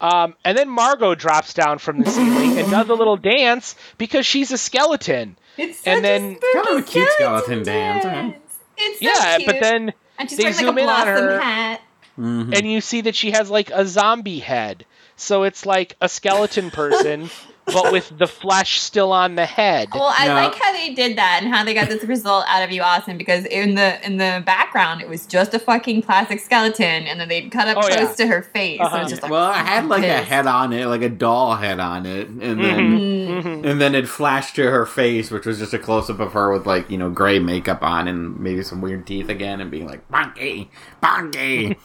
Um, 0.00 0.34
and 0.44 0.56
then 0.56 0.68
Margaux 0.68 1.14
drops 1.14 1.52
down 1.54 1.78
from 1.78 2.00
the 2.02 2.10
ceiling 2.10 2.58
and 2.58 2.70
does 2.70 2.88
a 2.88 2.94
little 2.94 3.16
dance 3.36 3.76
because 3.98 4.24
she's 4.26 4.50
a 4.50 4.58
skeleton. 4.58 5.36
it's 5.58 5.86
And 5.86 6.04
then- 6.04 6.38
a 6.42 6.54
Kind 6.54 6.68
of 6.68 6.76
a 6.78 6.82
cute 6.82 7.08
skeleton 7.12 7.64
skeleton 7.64 7.64
dance, 7.64 8.04
dance. 8.04 8.36
It's 8.78 8.98
so 8.98 9.06
yeah, 9.06 9.38
but 9.46 9.60
then 9.60 9.92
and 10.18 10.28
she's 10.28 10.38
they 10.38 10.44
wearing 10.44 10.56
like 10.56 10.64
a 10.64 10.68
zoom 10.68 10.78
in 10.78 10.88
on 10.88 11.06
her. 11.06 11.40
hat. 11.40 11.80
mhm. 12.18 12.56
and 12.58 12.70
you 12.70 12.80
see 12.80 13.02
that 13.02 13.14
she 13.14 13.30
has 13.32 13.50
like 13.50 13.70
a 13.70 13.84
zombie 13.86 14.38
head. 14.40 14.86
So 15.20 15.42
it's 15.44 15.66
like 15.66 15.96
a 16.00 16.08
skeleton 16.08 16.70
person, 16.70 17.28
but 17.66 17.92
with 17.92 18.10
the 18.18 18.26
flesh 18.26 18.80
still 18.80 19.12
on 19.12 19.34
the 19.34 19.44
head. 19.46 19.88
Well, 19.94 20.12
I 20.18 20.26
No. 20.26 20.34
like 20.34 20.54
how 20.54 20.72
they 20.72 20.94
did 20.94 21.18
that 21.18 21.40
and 21.42 21.52
how 21.54 21.62
they 21.62 21.74
got 21.74 21.88
this 21.88 22.02
result 22.04 22.44
out 22.48 22.62
of 22.62 22.70
you, 22.72 22.80
Austin. 22.82 23.18
Because 23.18 23.44
in 23.44 23.74
the 23.74 24.04
in 24.04 24.16
the 24.16 24.42
background, 24.46 25.02
it 25.02 25.08
was 25.08 25.26
just 25.26 25.52
a 25.54 25.58
fucking 25.58 26.02
plastic 26.02 26.40
skeleton, 26.40 27.04
and 27.06 27.20
then 27.20 27.28
they'd 27.28 27.50
cut 27.52 27.68
up 27.68 27.76
Oh, 27.76 27.80
close 27.82 27.94
yeah. 27.94 28.12
to 28.14 28.26
her 28.28 28.42
face. 28.42 28.78
So 28.78 28.84
Uh-huh. 28.86 28.96
it's 29.02 29.10
just 29.10 29.22
like, 29.22 29.30
well, 29.30 29.44
I 29.50 29.58
had 29.58 29.86
like 29.88 30.04
a 30.04 30.22
head 30.22 30.46
on 30.46 30.72
it, 30.72 30.86
like 30.86 31.02
a 31.02 31.08
doll 31.10 31.54
head 31.54 31.78
on 31.80 32.06
it, 32.06 32.26
and 32.28 32.40
then 32.40 32.98
Mm. 32.98 33.42
Mhm. 33.42 33.64
and 33.70 33.80
then 33.80 33.94
it 33.94 34.08
flashed 34.08 34.56
to 34.56 34.70
her 34.70 34.86
face, 34.86 35.30
which 35.30 35.44
was 35.46 35.58
just 35.58 35.74
a 35.74 35.78
close 35.78 36.08
up 36.10 36.18
of 36.18 36.32
her 36.32 36.50
with 36.50 36.66
like 36.66 36.90
you 36.90 36.96
know 36.98 37.10
gray 37.10 37.38
makeup 37.38 37.82
on 37.82 38.08
and 38.08 38.40
maybe 38.40 38.62
some 38.62 38.80
weird 38.80 39.06
teeth 39.06 39.28
again, 39.28 39.60
and 39.60 39.70
being 39.70 39.86
like 39.86 40.00
bonky, 40.10 40.68
bonky. 41.02 41.76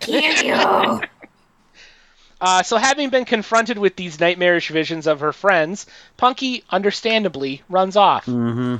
Kill 0.00 0.44
you. 0.44 1.00
Uh, 2.40 2.62
so, 2.62 2.76
having 2.76 3.10
been 3.10 3.24
confronted 3.24 3.78
with 3.78 3.96
these 3.96 4.20
nightmarish 4.20 4.68
visions 4.68 5.06
of 5.06 5.20
her 5.20 5.32
friends, 5.32 5.86
Punky, 6.16 6.62
understandably, 6.70 7.62
runs 7.68 7.96
off. 7.96 8.26
mm-hmm. 8.26 8.76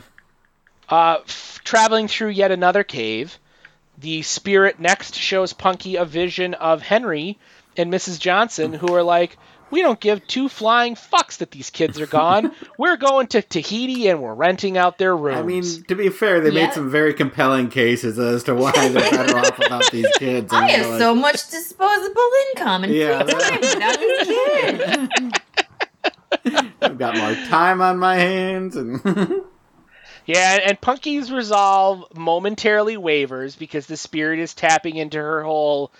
Uh, 0.88 1.18
f- 1.26 1.60
traveling 1.64 2.08
through 2.08 2.30
yet 2.30 2.50
another 2.50 2.82
cave, 2.82 3.38
the 3.98 4.22
spirit 4.22 4.78
next 4.80 5.14
shows 5.14 5.52
Punky 5.52 5.96
a 5.96 6.04
vision 6.04 6.54
of 6.54 6.82
Henry 6.82 7.36
and 7.76 7.92
Mrs. 7.92 8.18
Johnson, 8.18 8.72
who 8.72 8.94
are 8.94 9.02
like, 9.02 9.36
"We 9.70 9.82
don't 9.82 10.00
give 10.00 10.26
two 10.26 10.48
flying 10.48 10.94
fucks 10.94 11.38
that 11.38 11.50
these 11.50 11.70
kids 11.70 12.00
are 12.00 12.06
gone. 12.06 12.52
we're 12.78 12.96
going 12.96 13.26
to 13.28 13.42
Tahiti 13.42 14.08
and 14.08 14.22
we're 14.22 14.34
renting 14.34 14.76
out 14.78 14.98
their 14.98 15.16
rooms." 15.16 15.38
I 15.38 15.42
mean, 15.42 15.84
to 15.88 15.94
be 15.94 16.08
fair, 16.08 16.40
they 16.40 16.50
Yeah. 16.50 16.66
made 16.66 16.74
some 16.74 16.90
very 16.90 17.14
compelling 17.14 17.68
cases 17.70 18.18
as 18.18 18.44
to 18.44 18.54
why 18.54 18.72
they're 18.72 18.92
better 19.10 19.36
off 19.36 19.58
without 19.58 19.90
these 19.90 20.10
kids. 20.18 20.52
I 20.52 20.62
and 20.62 20.70
have 20.70 20.90
like, 20.90 20.98
so 21.00 21.14
much 21.14 21.48
disposable 21.50 22.30
income 22.54 22.84
and 22.84 22.92
Yeah, 22.94 23.24
free 23.24 23.34
time 23.34 23.60
without 23.60 23.98
this 23.98 24.28
kid. 24.28 25.34
I've 26.82 26.98
got 26.98 27.16
more 27.16 27.34
time 27.46 27.80
on 27.80 27.98
my 27.98 28.16
hands, 28.16 28.76
and 28.76 29.00
Yeah, 30.26 30.54
and, 30.56 30.62
and 30.62 30.80
Punky's 30.80 31.32
resolve 31.32 32.04
momentarily 32.14 32.98
wavers 32.98 33.56
because 33.56 33.86
the 33.86 33.96
spirit 33.96 34.38
is 34.38 34.52
tapping 34.54 34.96
into 34.96 35.16
her 35.18 35.42
whole, 35.42 35.90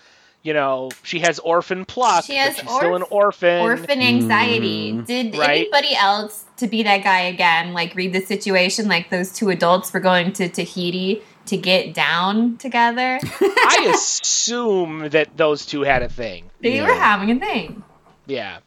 you 0.48 0.54
know, 0.54 0.88
she 1.02 1.18
has 1.18 1.38
orphan 1.40 1.84
pluck, 1.84 2.24
She 2.24 2.36
has 2.36 2.56
but 2.56 2.62
she's 2.64 2.74
still 2.74 2.96
an 2.96 3.02
orphan. 3.10 3.60
Orphan 3.60 4.00
anxiety. 4.00 4.94
Mm, 4.94 5.04
Did 5.06 5.36
right. 5.36 5.68
anybody 5.70 5.94
else 5.94 6.46
to 6.56 6.66
be 6.66 6.82
that 6.84 7.04
guy 7.04 7.20
again? 7.20 7.74
Like 7.74 7.94
read 7.94 8.14
the 8.14 8.20
situation. 8.22 8.88
Like 8.88 9.10
those 9.10 9.30
two 9.30 9.50
adults 9.50 9.92
were 9.92 10.00
going 10.00 10.32
to 10.32 10.48
Tahiti 10.48 11.20
to 11.44 11.58
get 11.58 11.92
down 11.92 12.56
together. 12.56 13.20
I 13.22 13.92
assume 13.94 15.10
that 15.10 15.36
those 15.36 15.66
two 15.66 15.82
had 15.82 16.02
a 16.02 16.08
thing. 16.08 16.50
They 16.62 16.76
Yeah. 16.76 16.86
were 16.86 16.94
having 16.94 17.30
a 17.30 17.38
thing. 17.38 17.84
Yeah. 18.24 18.60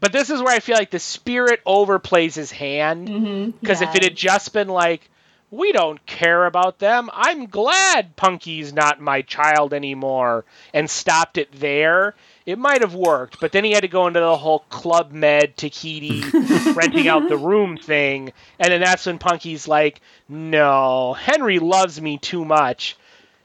But 0.00 0.12
this 0.12 0.30
is 0.30 0.40
where 0.40 0.56
I 0.56 0.60
feel 0.60 0.76
like 0.76 0.90
the 0.90 0.98
spirit 0.98 1.60
overplays 1.66 2.34
his 2.34 2.50
hand. 2.50 3.08
Mm-hmm. 3.08 3.50
Because 3.60 3.82
if 3.82 3.94
it 3.94 4.02
had 4.02 4.16
just 4.16 4.54
been 4.54 4.68
like, 4.68 5.10
we 5.52 5.70
don't 5.70 6.04
care 6.06 6.46
about 6.46 6.78
them, 6.78 7.10
I'm 7.12 7.46
glad 7.46 8.16
Punky's 8.16 8.72
not 8.72 9.02
my 9.02 9.20
child 9.20 9.74
anymore, 9.74 10.46
and 10.72 10.88
stopped 10.88 11.36
it 11.36 11.52
there, 11.52 12.14
it 12.46 12.58
might 12.58 12.80
have 12.80 12.94
worked. 12.94 13.38
But 13.38 13.52
then 13.52 13.62
he 13.62 13.72
had 13.72 13.82
to 13.82 13.88
go 13.88 14.06
into 14.06 14.18
the 14.18 14.36
whole 14.36 14.60
Club 14.70 15.12
Med, 15.12 15.56
Tahiti, 15.58 16.22
renting 16.74 17.06
out 17.06 17.28
the 17.28 17.36
room 17.36 17.76
thing. 17.76 18.32
And 18.58 18.72
then 18.72 18.80
that's 18.80 19.04
when 19.04 19.18
Punky's 19.18 19.68
like, 19.68 20.00
no, 20.26 21.12
Henry 21.12 21.58
loves 21.58 22.00
me 22.00 22.16
too 22.16 22.46
much. 22.46 22.96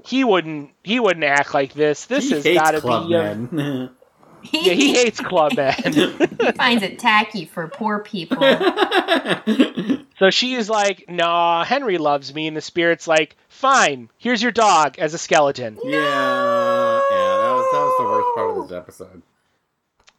He 0.06 0.24
wouldn't. 0.24 0.72
He 0.84 1.02
wouldn't 1.02 1.26
act 1.26 1.54
like 1.54 1.74
this. 1.74 2.06
This 2.06 2.30
he 2.30 2.36
has 2.36 2.44
got 2.46 2.72
to 2.72 2.80
Club 2.80 3.10
be. 3.10 3.16
A. 3.16 3.92
yeah, 4.44 4.74
he 4.74 4.94
hates 4.96 5.20
Club 5.20 5.54
Med. 5.56 5.76
he 5.94 6.52
finds 6.54 6.84
it 6.84 7.00
tacky 7.00 7.46
for 7.46 7.68
poor 7.68 8.00
people. 8.00 8.38
So 10.20 10.32
she's 10.32 10.68
like, 10.68 11.06
"Nah, 11.08 11.64
Henry 11.64 12.00
loves 12.00 12.34
me," 12.34 12.48
and 12.48 12.58
the 12.58 12.62
spirit's 12.62 13.08
like, 13.08 13.36
"Fine, 13.50 14.10
here's 14.18 14.42
your 14.42 14.52
dog 14.52 14.98
as 14.98 15.14
a 15.14 15.18
skeleton." 15.20 15.78
yeah, 15.84 15.92
yeah, 15.92 16.00
that 16.00 17.54
was 17.54 17.72
that 17.72 17.80
was 17.80 17.98
the 18.00 18.04
worst 18.06 18.28
part 18.36 18.58
of 18.58 18.68
this 18.68 18.76
episode. 18.76 19.22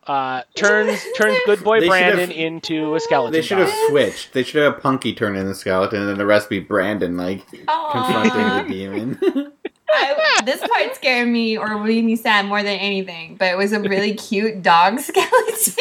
Uh, 0.07 0.43
turns 0.55 1.01
turns 1.17 1.37
good 1.47 1.65
boy 1.65 1.81
They 1.81 1.89
Brandon 1.89 2.31
have- 2.31 2.39
into 2.39 2.95
a 2.95 3.01
skeleton. 3.01 3.33
They 3.33 3.43
should 3.43 3.59
dog. 3.59 3.67
have 3.69 3.89
switched. 3.89 4.33
They 4.35 4.45
should 4.45 4.63
have 4.63 4.81
Punky 4.81 5.15
turn 5.15 5.35
into 5.35 5.51
a 5.51 5.55
skeleton, 5.55 5.99
and 6.03 6.09
then 6.11 6.19
the 6.19 6.27
rest 6.27 6.49
be 6.49 6.61
Brandon 6.61 7.17
like 7.17 7.45
confronting 7.51 8.33
the 8.33 8.67
demon. 8.69 9.53
I, 9.91 10.43
this 10.45 10.61
part 10.61 10.95
scared 10.95 11.29
me 11.29 11.57
or 11.59 11.79
made 11.83 12.05
me 12.05 12.17
sad 12.17 12.47
more 12.47 12.63
than 12.63 12.79
anything, 12.79 13.37
but 13.37 13.47
it 13.49 13.57
was 13.57 13.73
a 13.73 13.81
really 13.81 14.15
cute 14.29 14.63
dog 14.63 15.01
skeleton. 15.01 15.75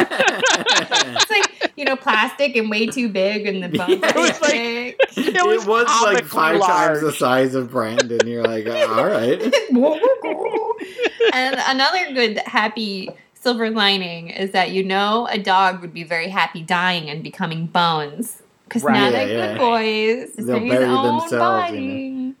it's 0.00 1.30
like, 1.30 1.72
you 1.76 1.84
know, 1.84 1.96
plastic 1.96 2.56
and 2.56 2.70
way 2.70 2.86
too 2.86 3.08
big 3.08 3.46
and 3.46 3.62
the 3.62 3.68
bones 3.76 4.00
Yeah, 4.00 4.08
it 4.10 4.16
was 4.16 4.40
like- 4.40 4.50
big. 4.52 4.96
It 5.16 5.44
was, 5.46 5.64
it 5.64 5.68
was 5.68 5.86
like 6.02 6.26
comically 6.26 6.28
five 6.28 6.60
times 6.66 7.00
the 7.00 7.12
size 7.12 7.54
of 7.54 7.70
Brandon. 7.70 8.26
You're 8.26 8.44
like, 8.44 8.66
all 8.66 9.06
right. 9.06 9.40
and 11.32 11.56
another 11.66 12.12
good 12.14 12.38
happy 12.46 13.10
silver 13.34 13.70
lining 13.70 14.28
is 14.30 14.50
that 14.52 14.70
you 14.70 14.82
know 14.84 15.26
a 15.30 15.38
dog 15.38 15.80
would 15.80 15.92
be 15.92 16.02
very 16.04 16.28
happy 16.28 16.62
dying 16.62 17.08
and 17.10 17.22
becoming 17.22 17.66
bones. 17.66 18.42
Because 18.64 18.82
Right. 18.84 18.94
now 18.94 19.04
Yeah, 19.06 19.10
they're 19.10 19.28
yeah. 19.28 19.48
good 19.52 19.58
boys. 19.58 20.32
They'll 20.46 20.60
make 20.60 20.70
his 20.72 20.78
bury 20.80 20.84
own 20.84 21.18
themselves, 21.20 21.30
you 21.72 21.78
body. 21.78 22.34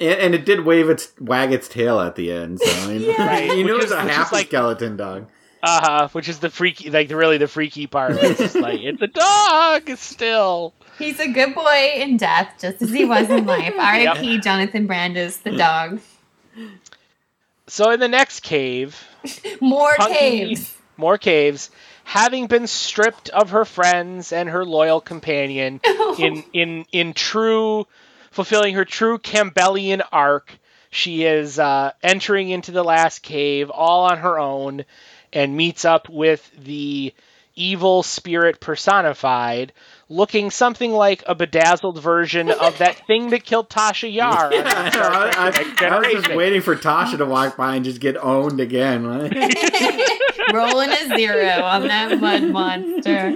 And, 0.00 0.20
and 0.20 0.34
it 0.34 0.44
did 0.44 0.60
wave 0.64 0.88
its 0.90 1.12
wag 1.20 1.52
its 1.52 1.68
tail 1.68 2.00
at 2.00 2.14
the 2.16 2.30
end. 2.32 2.60
So 2.60 2.70
I 2.70 2.86
mean, 2.88 3.00
Yeah. 3.08 3.26
Right, 3.26 3.56
you 3.56 3.64
know 3.64 3.76
it's 3.76 3.90
a 3.92 3.96
which 3.96 4.04
is 4.06 4.10
half 4.16 4.32
like- 4.32 4.46
skeleton 4.48 4.96
dog. 4.96 5.28
Uh 5.62 5.80
huh. 5.82 6.08
Which 6.12 6.28
is 6.28 6.38
the 6.38 6.50
freaky, 6.50 6.90
like 6.90 7.10
really 7.10 7.38
the 7.38 7.48
freaky 7.48 7.86
part. 7.88 8.12
It's 8.20 8.38
just 8.38 8.54
like 8.56 8.80
it's 8.82 9.02
a 9.02 9.06
dog 9.08 9.90
still. 9.96 10.74
He's 10.98 11.18
a 11.18 11.26
good 11.28 11.54
boy 11.54 11.92
in 11.96 12.18
death, 12.18 12.54
just 12.60 12.80
as 12.82 12.90
he 12.90 13.04
was 13.04 13.28
in 13.30 13.46
life. 13.46 13.74
R.I.P. 13.78 14.38
Jonathan 14.40 14.86
Brandis, 14.86 15.38
the 15.38 15.52
dog. 15.56 15.98
So 17.66 17.90
in 17.90 18.00
the 18.00 18.08
next 18.08 18.40
cave, 18.40 19.02
More 19.60 19.94
Punky- 19.96 20.14
caves. 20.14 20.74
more 20.96 21.18
caves, 21.18 21.70
having 22.04 22.46
been 22.46 22.66
stripped 22.66 23.28
of 23.30 23.50
her 23.50 23.64
friends 23.64 24.32
and 24.32 24.48
her 24.48 24.64
loyal 24.64 25.00
companion, 25.00 25.80
in 26.18 26.44
in 26.52 26.84
in 26.92 27.12
true 27.12 27.86
fulfilling 28.36 28.74
her 28.74 28.84
true 28.84 29.18
Campbellian 29.18 30.02
arc. 30.12 30.52
She 30.90 31.24
is 31.24 31.58
uh, 31.58 31.90
entering 32.02 32.50
into 32.50 32.70
the 32.70 32.84
last 32.84 33.22
cave 33.22 33.70
all 33.70 34.04
on 34.04 34.18
her 34.18 34.38
own 34.38 34.84
and 35.32 35.56
meets 35.56 35.84
up 35.84 36.08
with 36.08 36.48
the 36.56 37.12
evil 37.58 38.02
spirit 38.02 38.60
personified, 38.60 39.72
looking 40.10 40.50
something 40.50 40.92
like 40.92 41.22
a 41.26 41.34
bedazzled 41.34 41.98
version 42.00 42.50
of 42.50 42.78
that 42.78 42.96
thing 43.06 43.30
that 43.30 43.44
killed 43.44 43.68
Tasha 43.70 44.12
Yar. 44.12 44.52
Yeah, 44.52 44.62
I, 44.66 45.64
I- 45.80 45.86
I 45.86 45.98
was 45.98 46.12
just 46.24 46.34
waiting 46.36 46.60
for 46.60 46.76
Tasha 46.76 47.16
to 47.18 47.24
walk 47.24 47.56
by 47.56 47.76
and 47.76 47.84
just 47.84 48.00
get 48.00 48.16
owned 48.18 48.60
again. 48.60 49.04
Rolling 50.52 50.90
a 50.90 51.16
zero 51.16 51.62
on 51.62 51.88
that 51.88 52.20
mud 52.20 52.44
monster. 52.44 53.34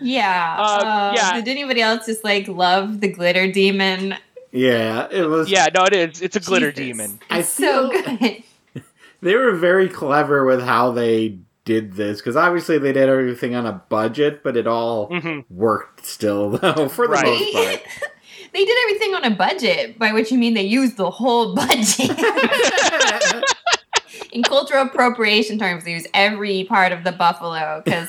Yeah. 0.00 0.56
Uh, 0.58 0.62
uh, 0.62 1.12
yeah. 1.14 1.32
Did 1.40 1.48
anybody 1.48 1.80
else 1.82 2.06
just 2.06 2.24
like 2.24 2.48
love 2.48 3.00
the 3.00 3.08
glitter 3.08 3.50
demon? 3.52 4.14
Yeah, 4.52 5.08
it 5.10 5.24
was. 5.28 5.50
Yeah, 5.50 5.66
no, 5.74 5.84
it 5.84 5.92
is. 5.94 6.22
It's 6.22 6.36
a 6.36 6.40
glitter 6.40 6.72
Jesus. 6.72 6.86
demon. 6.98 7.20
I 7.30 7.40
It's 7.40 7.48
so 7.48 7.90
good. 7.90 8.42
they 9.22 9.34
were 9.34 9.56
very 9.56 9.88
clever 9.88 10.44
with 10.44 10.62
how 10.62 10.92
they 10.92 11.38
did 11.64 11.92
this 11.94 12.18
because 12.18 12.34
obviously 12.36 12.78
they 12.78 12.92
did 12.92 13.08
everything 13.08 13.54
on 13.54 13.66
a 13.66 13.72
budget, 13.72 14.42
but 14.42 14.56
it 14.56 14.66
all 14.66 15.10
Mhm. 15.10 15.44
worked 15.50 16.06
still 16.06 16.50
though 16.58 16.88
for 16.88 17.06
the 17.06 17.12
Right. 17.12 17.24
most 17.26 17.52
part. 17.52 17.82
they 18.54 18.64
did 18.64 18.78
everything 18.84 19.14
on 19.14 19.24
a 19.24 19.30
budget, 19.36 19.98
by 19.98 20.12
which 20.12 20.32
you 20.32 20.38
mean 20.38 20.54
they 20.54 20.62
used 20.62 20.96
the 20.96 21.10
whole 21.10 21.54
budget. 21.54 22.10
In 24.32 24.42
cultural 24.42 24.84
appropriation 24.86 25.58
terms, 25.58 25.84
they 25.84 25.92
use 25.92 26.06
every 26.14 26.64
part 26.64 26.92
of 26.92 27.02
the 27.04 27.12
buffalo 27.12 27.82
because 27.84 28.08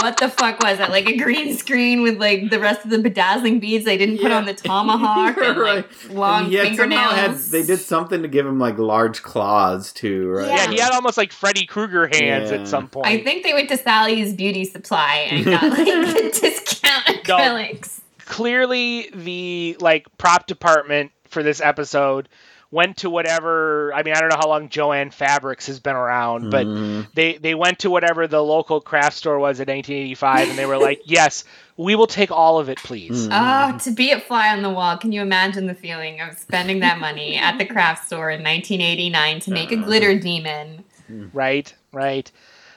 what 0.00 0.16
the 0.18 0.28
fuck 0.28 0.60
was 0.62 0.78
that? 0.78 0.90
Like 0.90 1.08
a 1.08 1.16
green 1.16 1.56
screen 1.56 2.02
with 2.02 2.18
like 2.18 2.50
the 2.50 2.58
rest 2.60 2.84
of 2.84 2.90
the 2.90 2.98
bedazzling 2.98 3.60
beads 3.60 3.84
they 3.84 3.96
didn't 3.96 4.18
put 4.18 4.30
Yeah. 4.30 4.38
on 4.38 4.44
the 4.46 4.54
tomahawk 4.54 5.36
You're 5.36 5.44
and 5.50 5.58
like 5.60 6.10
long 6.10 6.44
And 6.44 6.52
fingernails. 6.68 7.12
had- 7.14 7.34
they 7.36 7.62
did 7.64 7.78
something 7.80 8.22
to 8.22 8.28
give 8.28 8.46
him 8.46 8.58
like 8.58 8.78
large 8.78 9.22
claws 9.22 9.92
too, 9.92 10.28
right? 10.30 10.46
Yeah. 10.48 10.56
Yeah, 10.64 10.70
he 10.70 10.78
had 10.80 10.92
almost 10.92 11.16
like 11.16 11.32
Freddy 11.32 11.66
Krueger 11.66 12.06
hands 12.06 12.50
Yeah. 12.50 12.58
at 12.58 12.68
some 12.68 12.88
point. 12.88 13.06
I 13.06 13.22
think 13.22 13.44
they 13.44 13.52
went 13.54 13.68
to 13.70 13.76
Sally's 13.76 14.34
Beauty 14.34 14.64
Supply 14.64 15.28
and 15.30 15.44
got 15.44 15.62
like 15.62 15.84
the 15.86 16.38
discount 16.40 17.06
No. 17.28 17.36
acrylics. 17.36 18.00
clearly 18.26 19.10
the 19.14 19.76
like 19.80 20.06
prop 20.18 20.46
department 20.46 21.12
for 21.28 21.42
this 21.42 21.60
episode 21.60 22.28
went 22.70 22.98
to 22.98 23.08
whatever 23.08 23.92
I 23.94 24.02
mean 24.02 24.14
I 24.14 24.20
don't 24.20 24.28
know 24.28 24.36
how 24.36 24.48
long 24.48 24.68
Jo-Ann 24.68 25.10
Fabrics 25.10 25.66
has 25.68 25.80
been 25.80 25.96
around, 25.96 26.50
but 26.50 26.66
Mhm. 26.66 27.06
they 27.14 27.38
they 27.38 27.54
went 27.54 27.80
to 27.80 27.90
whatever 27.90 28.26
the 28.26 28.42
local 28.42 28.80
craft 28.80 29.16
store 29.16 29.38
was 29.38 29.58
in 29.60 29.66
1985 29.68 30.50
and 30.50 30.58
they 30.58 30.66
were 30.66 30.76
like, 30.76 31.00
"Yes, 31.04 31.44
we 31.76 31.94
will 31.94 32.06
take 32.06 32.30
all 32.30 32.58
of 32.58 32.68
it, 32.68 32.76
please." 32.78 33.28
Mm. 33.28 33.74
Oh, 33.74 33.78
to 33.78 33.90
be 33.92 34.10
a 34.12 34.20
fly 34.20 34.50
on 34.50 34.62
the 34.62 34.70
wall, 34.70 34.98
can 34.98 35.12
you 35.12 35.22
imagine 35.22 35.66
the 35.66 35.74
feeling 35.74 36.20
of 36.20 36.36
spending 36.36 36.80
that 36.80 36.98
money 36.98 37.36
at 37.36 37.56
the 37.56 37.64
craft 37.64 38.06
store 38.06 38.30
in 38.30 38.42
1989 38.42 39.40
to 39.40 39.50
make 39.50 39.72
a 39.72 39.76
glitter 39.76 40.18
demon? 40.18 40.84
Right, 41.32 41.72
right. 41.92 42.30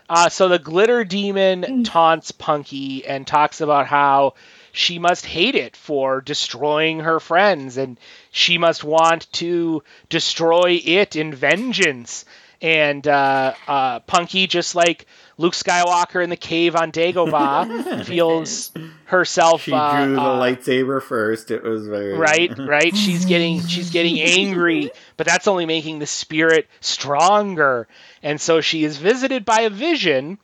Uh, 0.10 0.30
so 0.30 0.48
the 0.48 0.60
glitter 0.60 1.04
demon 1.04 1.84
taunts 1.84 2.32
Punky 2.32 3.06
and 3.06 3.26
talks 3.28 3.62
about 3.62 3.88
how 3.88 4.34
she 4.74 5.00
must 5.00 5.26
hate 5.26 5.56
it 5.56 5.76
for 5.76 6.22
destroying 6.22 7.02
her 7.02 7.20
friends 7.20 7.78
and 7.78 7.98
she 8.32 8.58
must 8.58 8.84
want 8.84 9.32
to 9.34 9.84
destroy 10.10 10.82
it 10.84 11.16
in 11.16 11.34
vengeance. 11.34 12.26
And 12.62 13.08
uh, 13.08 13.54
uh, 13.68 14.00
Punky, 14.02 14.48
just 14.48 14.76
like 14.76 15.08
Luke 15.38 15.54
Skywalker 15.54 16.24
in 16.24 16.30
the 16.30 16.38
cave 16.38 16.76
on 16.76 16.92
Dagobah, 16.92 18.06
feels 18.06 18.72
herself. 19.06 19.64
She 19.64 19.74
uh, 19.74 20.06
drew 20.06 20.16
the 20.16 20.22
uh, 20.22 20.40
lightsaber 20.40 21.02
first. 21.02 21.50
It 21.50 21.64
was 21.64 21.88
very 21.88 22.14
right 22.14 22.56
right 22.58 22.96
she's 22.96 23.26
getting 23.26 23.62
she's 23.62 23.90
getting 23.90 24.20
angry 24.22 24.92
but 25.18 25.26
that's 25.26 25.48
only 25.48 25.66
making 25.66 26.00
the 26.00 26.06
spirit 26.06 26.68
stronger 26.80 27.88
and 28.22 28.40
so 28.40 28.62
she 28.62 28.84
is 28.84 28.98
visited 28.98 29.44
by 29.44 29.62
a 29.62 29.70
vision 29.70 30.38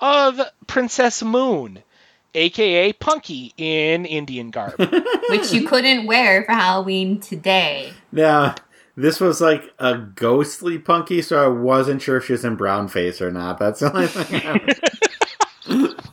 of 0.00 0.40
princess 0.66 1.22
moon 1.22 1.82
aka 2.34 2.92
punky 2.94 3.52
in 3.56 4.04
indian 4.06 4.50
garb 4.50 4.74
Which 5.30 5.52
you 5.52 5.66
couldn't 5.66 6.06
wear 6.06 6.44
for 6.44 6.52
Halloween 6.52 7.20
today. 7.20 7.92
Now, 8.12 8.54
this 8.96 9.20
was 9.20 9.40
like 9.40 9.72
a 9.78 9.96
ghostly 9.96 10.78
punky, 10.78 11.22
so 11.22 11.42
I 11.42 11.46
wasn't 11.48 12.02
sure 12.02 12.16
if 12.16 12.24
she 12.26 12.32
was 12.32 12.44
in 12.44 12.56
brown 12.56 12.88
face 12.88 13.22
or 13.22 13.30
not. 13.30 13.58
That's 13.58 13.80
the 13.80 13.92
only 13.94 14.06
thing. 14.08 14.42
I- 14.44 15.94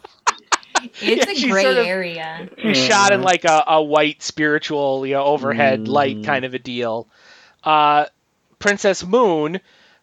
It's 1.00 1.42
Yeah, 1.42 1.48
a 1.48 1.52
gray 1.52 1.64
sort 1.64 1.78
of- 1.78 1.86
area. 1.88 2.50
she's 2.58 2.78
shot 2.78 3.12
in 3.12 3.22
like 3.22 3.46
a, 3.46 3.64
a 3.68 3.84
white 3.84 4.22
spiritual 4.24 5.06
you 5.06 5.14
know 5.14 5.24
overhead 5.24 5.82
Mm. 5.82 5.88
light 5.88 6.24
kind 6.24 6.46
of 6.46 6.54
a 6.54 6.60
deal 6.60 7.08
uh 7.64 8.06
princess 8.60 9.04
moon 9.06 9.60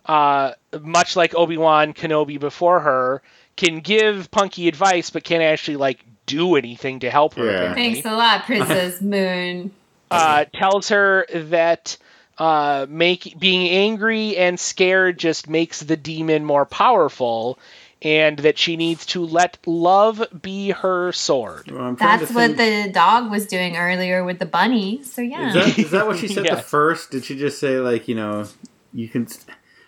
uh 0.07 0.53
much 0.83 1.17
like 1.17 1.35
obi-wan 1.35 1.95
kenobi 1.95 2.39
before 2.39 2.81
her 2.81 3.23
can 3.57 3.81
give 3.81 4.31
punky 4.31 4.69
advice 4.69 5.11
but 5.11 5.25
can't 5.25 5.43
actually 5.43 5.77
like 5.77 6.05
do 6.27 6.57
anything 6.57 7.01
to 7.01 7.11
help 7.11 7.35
her 7.35 7.45
Yeah. 7.51 7.75
Thanks 7.75 8.05
a 8.07 8.13
lot, 8.15 8.45
Princess 8.45 9.01
Moon. 9.15 9.73
uh, 10.11 10.45
tells 10.55 10.89
her 10.89 11.27
that 11.33 11.97
uh, 12.39 12.87
make 12.89 13.39
being 13.39 13.69
angry 13.69 14.37
and 14.37 14.59
scared 14.59 15.19
just 15.19 15.49
makes 15.49 15.81
the 15.81 15.97
demon 15.97 16.45
more 16.45 16.65
powerful, 16.67 17.59
and 18.03 18.39
that 18.41 18.59
she 18.59 18.77
needs 18.77 19.07
to 19.07 19.25
let 19.25 19.57
love 19.67 20.25
be 20.43 20.71
her 20.71 21.13
sword. 21.13 21.71
Well, 21.71 21.95
That's 21.95 22.33
what 22.33 22.57
think- 22.57 22.87
the 22.87 22.91
dog 22.93 23.31
was 23.31 23.47
doing 23.47 23.77
earlier 23.77 24.25
with 24.25 24.39
the 24.41 24.47
bunny. 24.47 25.03
So 25.05 25.21
yeah. 25.23 25.49
Is 25.49 25.55
that, 25.55 25.79
is 25.79 25.91
that 25.93 26.07
what 26.09 26.19
she 26.19 26.27
said 26.29 26.45
Yes. 26.47 26.57
the 26.63 26.63
first? 26.63 27.11
Did 27.13 27.25
she 27.25 27.39
just 27.39 27.59
say 27.61 27.79
like 27.79 28.09
you 28.09 28.15
know 28.17 28.47
you 28.93 29.09
can? 29.09 29.29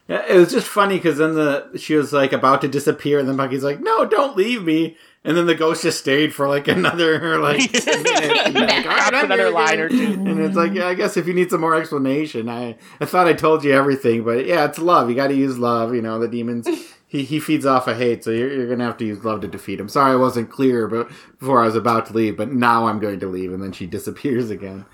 Yeah, 0.09 0.24
It 0.28 0.36
was 0.38 0.52
just 0.52 0.68
funny 0.68 0.96
because 0.96 1.18
then 1.18 1.34
the 1.34 1.70
she 1.76 1.96
was 1.96 2.12
like 2.12 2.32
about 2.32 2.61
to 2.61 2.68
disappear, 2.68 3.18
and 3.18 3.28
then 3.28 3.36
Bucky's 3.36 3.64
like, 3.64 3.80
"No, 3.80 4.04
don't 4.04 4.36
leave 4.36 4.62
me." 4.62 4.96
And 5.24 5.36
then 5.36 5.46
the 5.46 5.57
ghost 5.57 5.82
just 5.82 5.98
stayed 5.98 6.32
for 6.32 6.48
like 6.48 6.68
another 6.76 7.38
like 7.40 7.72
minute. 7.72 8.54
Like, 8.54 8.86
"All 8.86 8.96
right, 8.96 9.24
another 9.24 9.50
line 9.50 9.80
or 9.80 9.88
two. 9.88 10.12
And 10.12 10.40
it's 10.40 10.54
like, 10.54 10.72
yeah, 10.74 10.86
I 10.86 10.94
guess 10.94 11.16
if 11.16 11.26
you 11.26 11.34
need 11.34 11.50
some 11.50 11.61
more 11.61 11.74
explanation, 11.74 12.48
I 12.48 12.76
I 13.00 13.04
thought 13.04 13.26
I 13.26 13.32
told 13.32 13.64
you 13.64 13.72
everything, 13.72 14.22
but 14.22 14.46
yeah, 14.46 14.64
it's 14.64 14.78
love. 14.78 15.09
You 15.11 15.16
got 15.16 15.28
to 15.28 15.34
use 15.34 15.59
love. 15.59 15.92
You 15.94 16.02
know, 16.02 16.18
the 16.18 16.28
demons. 16.28 16.68
He, 17.09 17.22
he 17.22 17.38
feeds 17.38 17.64
off 17.64 17.86
of 17.86 17.96
hate, 17.98 18.24
so 18.24 18.32
you're, 18.32 18.52
you're 18.52 18.68
gonna 18.68 18.82
have 18.84 18.96
to 18.96 19.04
use 19.04 19.24
love 19.24 19.40
to 19.42 19.46
defeat 19.46 19.78
him. 19.78 19.88
Sorry, 19.88 20.11
I 20.11 20.16
wasn't 20.16 20.50
clear, 20.50 20.88
but 20.88 21.09
before 21.38 21.62
I 21.62 21.66
was 21.66 21.76
about 21.76 22.07
to 22.07 22.12
leave, 22.12 22.36
but 22.36 22.50
now 22.52 22.88
I'm 22.88 22.98
going 22.98 23.20
to 23.20 23.28
leave, 23.28 23.52
and 23.52 23.62
then 23.62 23.70
she 23.70 23.86
disappears 23.86 24.50
again. 24.50 24.84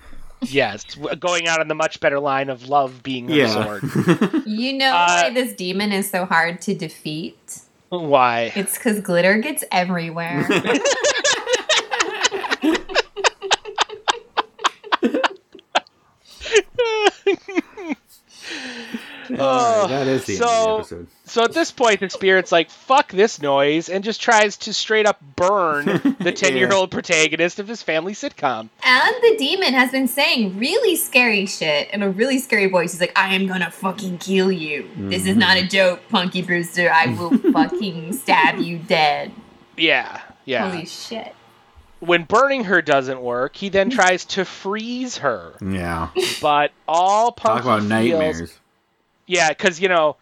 Yes, 0.47 0.83
going 1.19 1.47
out 1.47 1.59
on 1.59 1.67
the 1.67 1.75
much 1.75 1.99
better 1.99 2.19
line 2.19 2.49
of 2.49 2.67
love 2.69 3.03
being 3.03 3.27
her 3.29 3.35
Yeah. 3.35 3.63
sword. 3.63 4.43
You 4.45 4.73
know 4.73 4.91
Uh, 4.91 5.23
why 5.23 5.29
this 5.33 5.53
demon 5.53 5.91
is 5.91 6.09
so 6.09 6.25
hard 6.25 6.61
to 6.63 6.73
defeat? 6.75 7.59
Why? 7.89 8.51
It's 8.55 8.77
because 8.77 8.99
glitter 8.99 9.37
gets 9.37 9.63
everywhere. 9.71 10.47
Alright, 19.29 19.89
that 19.89 20.07
is 20.07 20.25
the 20.25 20.33
end 20.33 20.43
of 20.43 20.47
the 20.47 20.53
oh, 20.53 20.65
so- 20.65 20.77
episode. 20.79 21.07
So 21.25 21.43
at 21.45 21.53
this 21.53 21.71
point, 21.71 22.01
the 22.01 22.09
spirit's 22.09 22.51
like, 22.51 22.69
"Fuck 22.69 23.11
this 23.11 23.41
noise," 23.41 23.87
and 23.87 24.03
just 24.03 24.21
tries 24.21 24.57
to 24.57 24.73
straight 24.73 25.05
up 25.05 25.21
burn 25.37 25.85
the 26.19 26.33
ten-year-old 26.35 26.91
protagonist 26.91 27.59
of 27.59 27.67
his 27.67 27.81
family 27.81 28.13
sitcom. 28.13 28.69
and 28.83 29.15
the 29.21 29.35
demon 29.39 29.73
has 29.73 29.91
been 29.91 30.07
saying 30.09 30.59
really 30.59 30.97
scary 30.97 31.45
shit 31.45 31.89
in 31.91 32.03
a 32.03 32.09
really 32.09 32.39
scary 32.39 32.67
voice. 32.67 32.91
He's 32.91 33.01
like, 33.01 33.17
I 33.17 33.33
am 33.35 33.47
gonna 33.47 33.71
fucking 33.71 34.17
kill 34.17 34.51
you. 34.51 34.89
This 34.97 35.25
is 35.25 35.37
not 35.37 35.55
a 35.55 35.61
mm-hmm. 35.61 35.69
joke, 35.69 36.01
Punky 36.09 36.41
Brewster. 36.41 36.91
I 36.91 37.07
will 37.07 37.37
fucking 37.53 38.13
stab 38.13 38.59
you 38.59 38.77
dead. 38.79 39.31
Yeah, 39.77 40.19
yeah. 40.45 40.69
Holy 40.69 40.85
shit. 40.85 41.33
when 42.01 42.25
burning 42.25 42.65
her 42.65 42.81
doesn't 42.81 43.21
work, 43.21 43.55
he 43.55 43.69
then 43.69 43.89
tries 43.97 44.25
to 44.25 44.43
freeze 44.43 45.19
her. 45.19 45.53
Yeah. 45.61 46.09
But 46.41 46.73
all 46.85 47.31
Punky 47.31 47.63
Talk 47.63 47.63
about 47.63 47.79
feels, 47.79 47.89
nightmares. 47.89 48.59
Yeah, 49.33 49.49
because 49.49 49.79
you 49.79 49.89
know, 49.89 50.15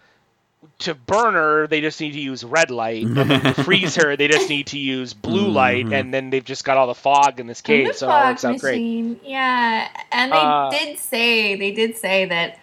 to 0.79 0.93
burn 0.93 1.33
her, 1.33 1.67
they 1.67 1.81
just 1.81 1.99
need 1.99 2.11
to 2.13 2.19
use 2.19 2.43
red 2.43 2.69
light. 2.71 3.03
And 3.05 3.15
then 3.17 3.41
to 3.41 3.63
freeze 3.63 3.95
her, 3.95 4.15
they 4.15 4.27
just 4.27 4.47
need 4.49 4.67
to 4.67 4.77
use 4.77 5.13
blue 5.13 5.47
light, 5.49 5.85
Mhm. 5.87 5.99
and 5.99 6.13
then 6.13 6.29
they've 6.29 6.43
just 6.45 6.63
got 6.63 6.77
all 6.77 6.87
the 6.87 6.95
fog 6.95 7.39
in 7.39 7.47
this 7.47 7.61
cave, 7.61 7.85
And 7.85 7.93
the 7.93 7.97
so 7.97 8.07
it 8.07 8.11
all 8.11 8.25
works 8.27 8.45
out 8.45 8.59
great. 8.59 9.17
Yeah, 9.25 9.87
and 10.11 10.31
they 10.31 10.37
Uh, 10.37 10.69
did 10.69 10.99
say 10.99 11.55
they 11.55 11.71
did 11.71 11.97
say 11.97 12.25
that 12.25 12.57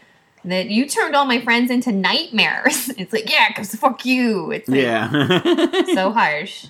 that 0.45 0.71
you 0.71 0.87
turned 0.87 1.17
all 1.17 1.27
my 1.27 1.41
friends 1.41 1.71
into 1.71 1.91
nightmares. 1.93 2.89
It's 2.99 3.13
like 3.13 3.31
yeah, 3.31 3.53
cause 3.53 3.75
fuck 3.75 4.07
you. 4.07 4.53
It's 4.53 4.69
like 4.69 4.81
Yeah. 4.81 5.11
so 5.95 6.13
harsh. 6.21 6.67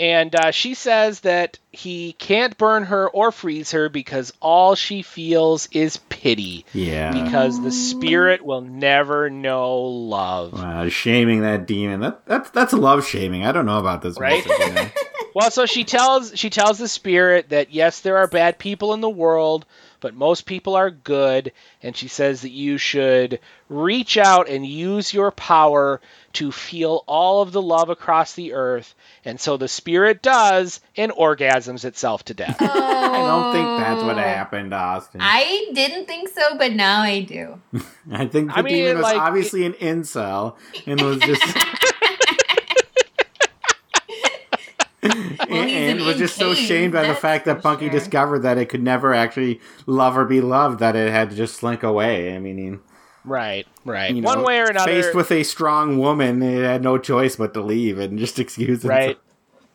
And 0.00 0.34
uh, 0.34 0.50
she 0.50 0.72
says 0.72 1.20
that 1.20 1.58
he 1.72 2.14
can't 2.14 2.56
burn 2.56 2.84
her 2.84 3.06
or 3.10 3.30
freeze 3.32 3.72
her 3.72 3.90
because 3.90 4.32
all 4.40 4.74
she 4.74 5.02
feels 5.02 5.68
is 5.72 5.98
pity. 6.08 6.64
yeah. 6.72 7.12
Because 7.12 7.62
the 7.62 7.70
spirit 7.70 8.42
will 8.42 8.62
never 8.62 9.28
know 9.28 9.80
love. 9.82 10.54
Wow, 10.54 10.88
shaming 10.88 11.42
that 11.42 11.66
demon. 11.66 12.00
That 12.00 12.24
that's 12.24 12.48
that's 12.50 12.72
love 12.72 13.06
shaming. 13.06 13.44
I 13.44 13.52
don't 13.52 13.66
know 13.66 13.78
about 13.78 14.00
this 14.00 14.18
Right? 14.18 14.44
message, 14.46 14.74
yeah. 14.74 14.88
Well, 15.32 15.50
so 15.52 15.64
she 15.64 15.84
tells 15.84 16.36
she 16.36 16.50
tells 16.50 16.78
the 16.78 16.88
spirit 16.88 17.50
that 17.50 17.72
yes, 17.72 18.00
there 18.00 18.16
are 18.16 18.26
bad 18.26 18.58
people 18.58 18.94
in 18.94 19.00
the 19.00 19.08
world, 19.10 19.64
but 20.00 20.14
most 20.14 20.46
people 20.46 20.74
are 20.74 20.90
good, 20.90 21.52
and 21.82 21.96
she 21.96 22.08
says 22.08 22.42
that 22.42 22.50
you 22.50 22.78
should 22.78 23.40
reach 23.68 24.16
out 24.16 24.48
and 24.48 24.66
use 24.66 25.14
your 25.14 25.30
power 25.30 26.00
to 26.32 26.50
feel 26.50 27.04
all 27.06 27.42
of 27.42 27.52
the 27.52 27.62
love 27.62 27.90
across 27.90 28.34
the 28.34 28.52
earth. 28.52 28.94
And 29.24 29.40
so 29.40 29.56
the 29.56 29.68
spirit 29.68 30.22
does 30.22 30.80
and 30.96 31.12
orgasms 31.12 31.84
itself 31.84 32.24
to 32.24 32.34
death. 32.34 32.56
I 32.60 32.66
don't 32.66 33.52
think 33.52 33.66
that's 33.66 34.02
what 34.02 34.16
oh. 34.16 34.20
happened, 34.20 34.72
Austin. 34.72 35.20
I, 35.20 35.68
I 35.70 35.72
didn't 35.74 36.06
think 36.06 36.28
so, 36.28 36.56
but 36.56 36.72
now 36.72 37.02
I 37.02 37.20
do. 37.20 37.60
I 38.12 38.26
think 38.26 38.52
the 38.52 38.58
I 38.58 38.62
mean, 38.62 38.74
demon 38.74 38.96
was 38.96 39.04
like- 39.04 39.18
obviously 39.18 39.64
an 39.66 39.74
incel 39.74 40.56
and 40.86 41.00
was 41.00 41.18
just. 41.18 41.42
Well, 45.60 45.68
he's 45.68 45.90
and 45.90 46.00
was 46.00 46.16
just 46.16 46.36
so 46.36 46.54
shamed 46.54 46.92
by 46.92 47.06
the 47.06 47.14
fact 47.14 47.44
that 47.46 47.62
Punky 47.62 47.86
sure. 47.86 47.92
discovered 47.92 48.40
that 48.40 48.58
it 48.58 48.68
could 48.68 48.82
never 48.82 49.14
actually 49.14 49.60
love 49.86 50.16
or 50.16 50.24
be 50.24 50.40
loved, 50.40 50.80
that 50.80 50.96
it 50.96 51.10
had 51.10 51.30
to 51.30 51.36
just 51.36 51.56
slink 51.56 51.82
away. 51.82 52.34
I 52.34 52.38
mean, 52.38 52.80
right, 53.24 53.66
right. 53.84 54.14
you 54.14 54.22
One 54.22 54.42
way 54.42 54.60
or 54.60 54.66
another. 54.66 54.90
faced 54.90 55.14
with 55.14 55.30
a 55.30 55.42
strong 55.42 55.98
woman, 55.98 56.42
it 56.42 56.64
had 56.64 56.82
no 56.82 56.98
choice 56.98 57.36
but 57.36 57.54
to 57.54 57.60
leave 57.60 57.98
and 57.98 58.18
just 58.18 58.38
excuse 58.40 58.78
itself. 58.78 58.90
right. 58.90 59.18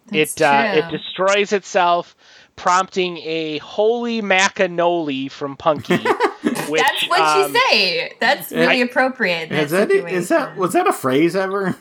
That's 0.07 0.35
it 0.35 0.41
uh, 0.43 0.71
it 0.75 0.91
destroys 0.91 1.51
itself, 1.51 2.15
prompting 2.55 3.17
a 3.17 3.57
holy 3.57 4.21
macanoli 4.21 5.31
from 5.31 5.57
Punky. 5.57 5.97
which, 6.69 6.81
That's 6.81 7.09
what 7.09 7.21
um, 7.21 7.53
you 7.53 7.59
say. 7.59 8.13
That's 8.19 8.51
really 8.51 8.81
appropriate. 8.81 9.51
Is 9.51 9.71
that 9.71 9.89
that, 9.89 10.11
is 10.11 10.29
that 10.29 10.55
was 10.57 10.73
that 10.73 10.87
a 10.87 10.93
phrase 10.93 11.35
ever? 11.35 11.75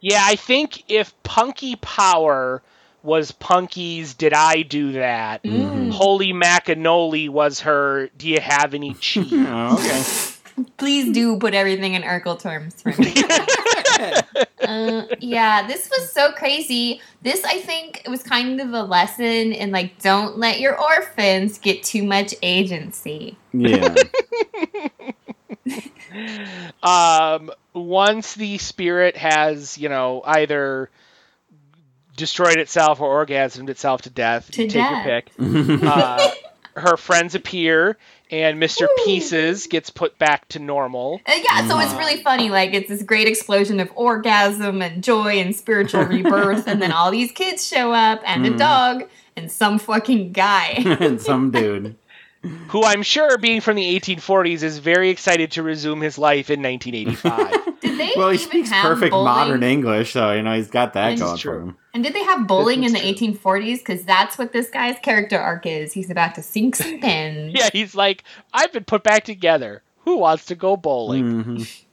Yeah, 0.00 0.22
I 0.24 0.36
think 0.36 0.90
if 0.90 1.20
Punky 1.22 1.76
Power 1.76 2.62
was 3.02 3.32
Punky's 3.32 4.14
"Did 4.14 4.32
I 4.32 4.62
do 4.62 4.92
that?" 4.92 5.42
Mm. 5.42 5.90
Holy 5.90 6.32
Macanoli 6.32 7.28
was 7.28 7.60
her 7.60 8.08
"Do 8.16 8.28
you 8.28 8.40
have 8.40 8.74
any 8.74 8.94
cheese?" 9.00 9.32
Oh, 9.32 9.74
okay. 9.74 10.02
Please 10.76 11.12
do 11.12 11.38
put 11.38 11.54
everything 11.54 11.94
in 11.94 12.02
Urkel 12.02 12.38
terms 12.40 12.82
for 12.82 12.90
me. 13.00 13.14
uh, 14.62 15.06
yeah, 15.20 15.66
this 15.66 15.90
was 15.90 16.12
so 16.12 16.32
crazy. 16.32 17.00
This, 17.22 17.44
I 17.44 17.60
think, 17.60 18.02
was 18.08 18.22
kind 18.22 18.60
of 18.60 18.72
a 18.72 18.82
lesson 18.82 19.52
in 19.52 19.70
like, 19.70 20.00
don't 20.02 20.38
let 20.38 20.60
your 20.60 20.78
orphans 20.78 21.58
get 21.58 21.82
too 21.82 22.02
much 22.02 22.34
agency. 22.42 23.36
Yeah. 23.52 23.94
um, 26.82 27.50
once 27.72 28.34
the 28.34 28.58
spirit 28.58 29.16
has, 29.16 29.78
you 29.78 29.88
know, 29.88 30.22
either 30.24 30.90
destroyed 32.20 32.58
itself 32.58 33.00
or 33.00 33.26
orgasmed 33.26 33.68
itself 33.68 34.02
to 34.02 34.10
death, 34.10 34.46
To 34.52 34.52
take 34.52 34.70
death. 34.72 35.06
your 35.06 35.22
pick. 35.22 35.82
Uh, 35.82 36.30
her 36.76 36.96
friends 36.96 37.34
appear, 37.34 37.98
and 38.30 38.62
Mr. 38.62 38.86
Pieces 39.04 39.66
gets 39.66 39.90
put 39.90 40.16
back 40.18 40.46
to 40.50 40.60
normal. 40.60 41.20
Uh, 41.26 41.32
yeah, 41.36 41.66
so 41.68 41.78
it's 41.80 41.92
really 41.94 42.22
funny. 42.22 42.48
Like, 42.48 42.72
it's 42.74 42.88
this 42.88 43.02
great 43.02 43.26
explosion 43.26 43.80
of 43.80 43.90
orgasm 43.96 44.80
and 44.80 45.02
joy 45.02 45.40
and 45.40 45.54
spiritual 45.54 46.02
rebirth, 46.14 46.68
and 46.68 46.80
then 46.80 46.92
all 46.92 47.10
these 47.10 47.32
kids 47.32 47.66
show 47.66 47.92
up, 47.92 48.22
and 48.24 48.46
a 48.46 48.56
dog, 48.56 49.02
and 49.36 49.50
some 49.50 49.78
fucking 49.80 50.30
guy. 50.32 50.74
and 51.00 51.20
some 51.20 51.50
dude. 51.50 51.96
Who 52.68 52.82
I'm 52.84 53.02
sure, 53.02 53.36
being 53.38 53.60
from 53.60 53.76
the 53.76 53.98
1840s, 54.00 54.62
is 54.62 54.78
very 54.78 55.10
excited 55.10 55.50
to 55.52 55.62
resume 55.62 56.00
his 56.00 56.16
life 56.18 56.50
in 56.50 56.62
1985. 56.62 57.80
Did 57.80 57.98
they 57.98 58.12
Well, 58.16 58.30
he 58.30 58.38
speaks 58.38 58.70
perfect 58.70 59.10
bowling? 59.10 59.24
modern 59.24 59.62
English, 59.62 60.12
so 60.12 60.32
you 60.32 60.42
know 60.42 60.54
he's 60.54 60.70
got 60.70 60.92
that 60.94 61.10
This 61.12 61.20
is 61.20 61.26
going 61.26 61.38
for 61.38 61.60
him. 61.60 61.76
And 61.94 62.04
did 62.04 62.14
they 62.14 62.22
have 62.24 62.46
bowling 62.46 62.84
in 62.84 62.92
the 62.92 63.00
This 63.00 63.20
1840s? 63.20 63.78
Because 63.78 64.04
that's 64.04 64.38
what 64.38 64.52
this 64.52 64.68
guy's 64.70 64.98
character 65.00 65.38
arc 65.38 65.66
is. 65.66 65.92
He's 65.92 66.10
about 66.10 66.34
to 66.36 66.42
sink 66.42 66.76
some 66.76 67.00
pins. 67.00 67.52
yeah, 67.54 67.68
he's 67.72 67.94
like, 67.94 68.22
I've 68.52 68.72
been 68.72 68.84
put 68.84 69.02
back 69.02 69.24
together. 69.24 69.82
Who 70.04 70.18
wants 70.18 70.46
to 70.46 70.54
go 70.54 70.76
bowling? 70.76 71.44
Mhm. 71.44 71.82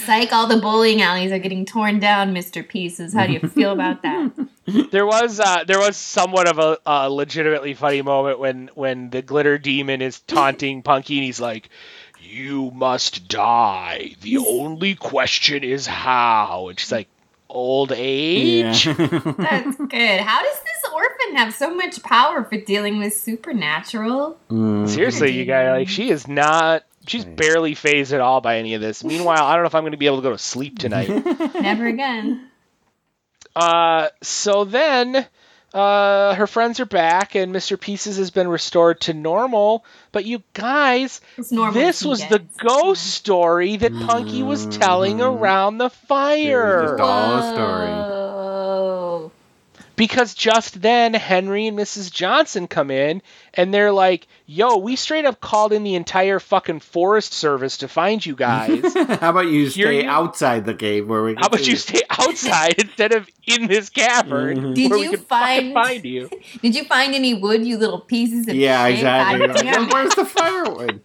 Psych, 0.00 0.32
all 0.32 0.46
the 0.46 0.60
bowling 0.60 1.02
alleys 1.02 1.32
are 1.32 1.38
getting 1.38 1.64
torn 1.66 1.98
down, 2.00 2.34
Mr. 2.34 2.66
Pieces. 2.66 3.12
How 3.14 3.26
do 3.26 3.32
you 3.32 3.40
feel 3.40 3.72
about 3.72 4.02
that? 4.02 4.32
There 4.90 5.06
was 5.06 5.40
uh, 5.40 5.64
there 5.66 5.80
was 5.80 5.96
somewhat 5.96 6.48
of 6.48 6.60
a, 6.60 6.78
a 6.86 7.10
legitimately 7.10 7.74
funny 7.74 8.02
moment 8.02 8.38
when 8.38 8.70
when 8.74 9.10
the 9.10 9.20
glitter 9.20 9.58
demon 9.58 10.00
is 10.00 10.20
taunting 10.20 10.82
Punky 10.84 11.16
and 11.16 11.24
he's 11.24 11.40
like, 11.40 11.70
"You 12.20 12.70
must 12.70 13.26
die. 13.26 14.14
The 14.20 14.38
only 14.38 14.94
question 14.94 15.64
is 15.64 15.88
how." 15.88 16.68
And 16.68 16.78
she's 16.78 16.92
like, 16.92 17.08
"Old 17.48 17.90
age." 17.92 18.86
Yeah. 18.86 18.92
That's 18.94 19.76
good. 19.76 20.20
How 20.20 20.40
does 20.40 20.60
this 20.60 20.92
orphan 20.94 21.36
have 21.36 21.52
so 21.52 21.74
much 21.74 22.00
power 22.04 22.44
for 22.44 22.60
dealing 22.60 22.98
with 22.98 23.14
supernatural? 23.14 24.38
Mm. 24.50 24.88
Seriously, 24.88 25.32
you 25.32 25.46
guys, 25.46 25.70
like 25.70 25.88
she 25.88 26.10
is 26.10 26.28
not. 26.28 26.84
She's 27.06 27.24
Right. 27.24 27.36
barely 27.36 27.74
phased 27.74 28.12
at 28.12 28.20
all 28.20 28.40
by 28.40 28.58
any 28.58 28.74
of 28.74 28.80
this. 28.80 29.02
Meanwhile, 29.02 29.42
I 29.44 29.54
don't 29.54 29.62
know 29.62 29.66
if 29.68 29.74
I'm 29.74 29.82
going 29.82 29.92
to 29.92 29.98
be 29.98 30.06
able 30.06 30.18
to 30.18 30.22
go 30.22 30.30
to 30.30 30.38
sleep 30.38 30.78
tonight. 30.78 31.08
Never 31.54 31.86
again. 31.86 32.46
Uh, 33.56 34.08
so 34.22 34.64
then, 34.64 35.26
uh, 35.74 36.34
her 36.34 36.46
friends 36.46 36.78
are 36.78 36.84
back, 36.84 37.34
and 37.34 37.54
Mr. 37.54 37.80
Pieces 37.80 38.16
has 38.18 38.30
been 38.30 38.48
restored 38.48 39.00
to 39.02 39.14
normal. 39.14 39.84
But 40.12 40.24
you 40.24 40.42
guys, 40.52 41.20
this 41.72 42.04
was 42.04 42.20
gets. 42.20 42.30
the 42.30 42.42
ghost 42.58 43.06
story 43.06 43.76
that 43.78 43.92
Punky 43.92 44.42
was 44.42 44.66
telling 44.66 45.18
Mhm. 45.18 45.38
around 45.40 45.78
the 45.78 45.90
fire. 45.90 46.88
just 46.90 47.00
all 47.00 47.38
a 47.38 47.54
story. 47.54 48.19
Whoa. 50.00 50.06
Because 50.06 50.34
just 50.34 50.80
then, 50.80 51.12
Henry 51.14 51.66
and 51.66 51.78
Mrs. 51.78 52.10
Johnson 52.10 52.66
come 52.66 52.90
in, 52.90 53.20
and 53.54 53.72
they're 53.72 53.92
like, 53.92 54.26
"Yo, 54.46 54.78
we 54.78 54.96
straight 54.96 55.24
up 55.26 55.40
called 55.40 55.72
in 55.72 55.84
the 55.84 55.94
entire 55.94 56.40
fucking 56.40 56.80
Forest 56.80 57.32
Service 57.34 57.76
to 57.78 57.88
find 57.88 58.24
you 58.24 58.34
guys. 58.34 58.82
How 58.94 59.30
about 59.30 59.46
you 59.48 59.66
Here 59.66 59.88
stay 59.88 60.02
you- 60.04 60.08
outside 60.08 60.64
the 60.64 60.74
cave 60.74 61.06
where 61.06 61.22
we? 61.22 61.34
Can 61.34 61.42
How 61.42 61.48
about 61.48 61.60
see 61.60 61.70
you 61.72 61.76
stay 61.76 62.00
outside 62.08 62.74
instead 62.78 63.12
of 63.12 63.28
in 63.46 63.66
this 63.66 63.90
cavern 63.90 64.58
Mhm. 64.58 64.74
Did 64.74 64.90
where 64.90 64.98
we 65.00 65.04
you 65.04 65.10
can 65.12 65.20
fucking 65.20 65.74
find- 65.74 65.74
find 65.74 66.04
you?" 66.04 66.30
Did 66.62 66.74
you 66.74 66.84
find 66.84 67.14
any 67.14 67.34
wood, 67.34 67.64
you 67.66 67.76
little 67.78 68.00
pieces 68.00 68.48
of 68.48 68.54
Yeah, 68.54 68.86
shit? 68.86 68.94
exactly. 68.96 69.46
God 69.48 69.56
damn 69.56 69.84
it. 69.84 69.92
Where's 69.92 70.14
the 70.14 70.24
firewood? 70.24 71.02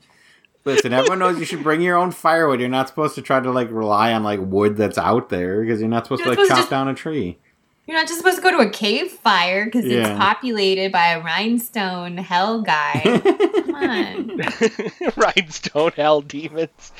Listen, 0.63 0.93
everyone 0.93 1.19
knows 1.19 1.37
you 1.37 1.45
should 1.45 1.61
bring 1.63 1.81
your 1.81 1.95
own 1.95 2.11
firewood. 2.11 2.59
You're 2.59 2.69
not 2.69 2.87
supposed 2.87 3.13
to 3.15 3.21
try 3.21 3.39
to 3.39 3.51
like 3.51 3.69
rely 3.69 4.13
on 4.13 4.23
like 4.23 4.39
wood 4.41 4.77
that's 4.77 4.97
out 4.97 5.29
there 5.29 5.61
because 5.61 5.79
you're 5.79 5.89
not 5.89 6.05
supposed 6.05 6.25
You're 6.25 6.33
to 6.33 6.41
like 6.41 6.47
supposed 6.47 6.49
chop 6.49 6.57
just- 6.59 6.69
down 6.71 6.87
a 6.87 6.93
tree. 6.95 7.37
You're 7.87 7.97
not 7.97 8.07
just 8.07 8.17
supposed 8.17 8.37
to 8.37 8.41
go 8.41 8.49
to 8.51 8.67
a 8.67 8.69
cave 8.71 9.11
fire 9.11 9.65
because 9.65 9.85
Yeah. 9.85 10.09
it's 10.11 10.19
populated 10.19 10.91
by 10.91 11.09
a 11.09 11.21
rhinestone 11.21 12.17
hell 12.17 12.61
guy. 12.63 13.01
Come 13.03 13.75
on. 13.75 14.41
Rhinestone 15.15 15.91
hell 15.91 16.21
demons. 16.21 16.91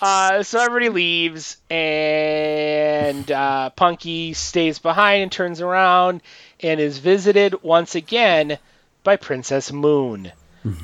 Uh, 0.00 0.42
so 0.42 0.58
everybody 0.60 0.88
leaves, 0.88 1.58
and 1.70 3.30
uh, 3.30 3.70
Punky 3.70 4.32
stays 4.32 4.78
behind 4.78 5.22
and 5.24 5.32
turns 5.32 5.60
around 5.60 6.22
and 6.60 6.80
is 6.80 6.98
visited 6.98 7.62
once 7.62 7.94
again 7.94 8.58
by 9.04 9.16
Princess 9.16 9.72
Moon, 9.72 10.32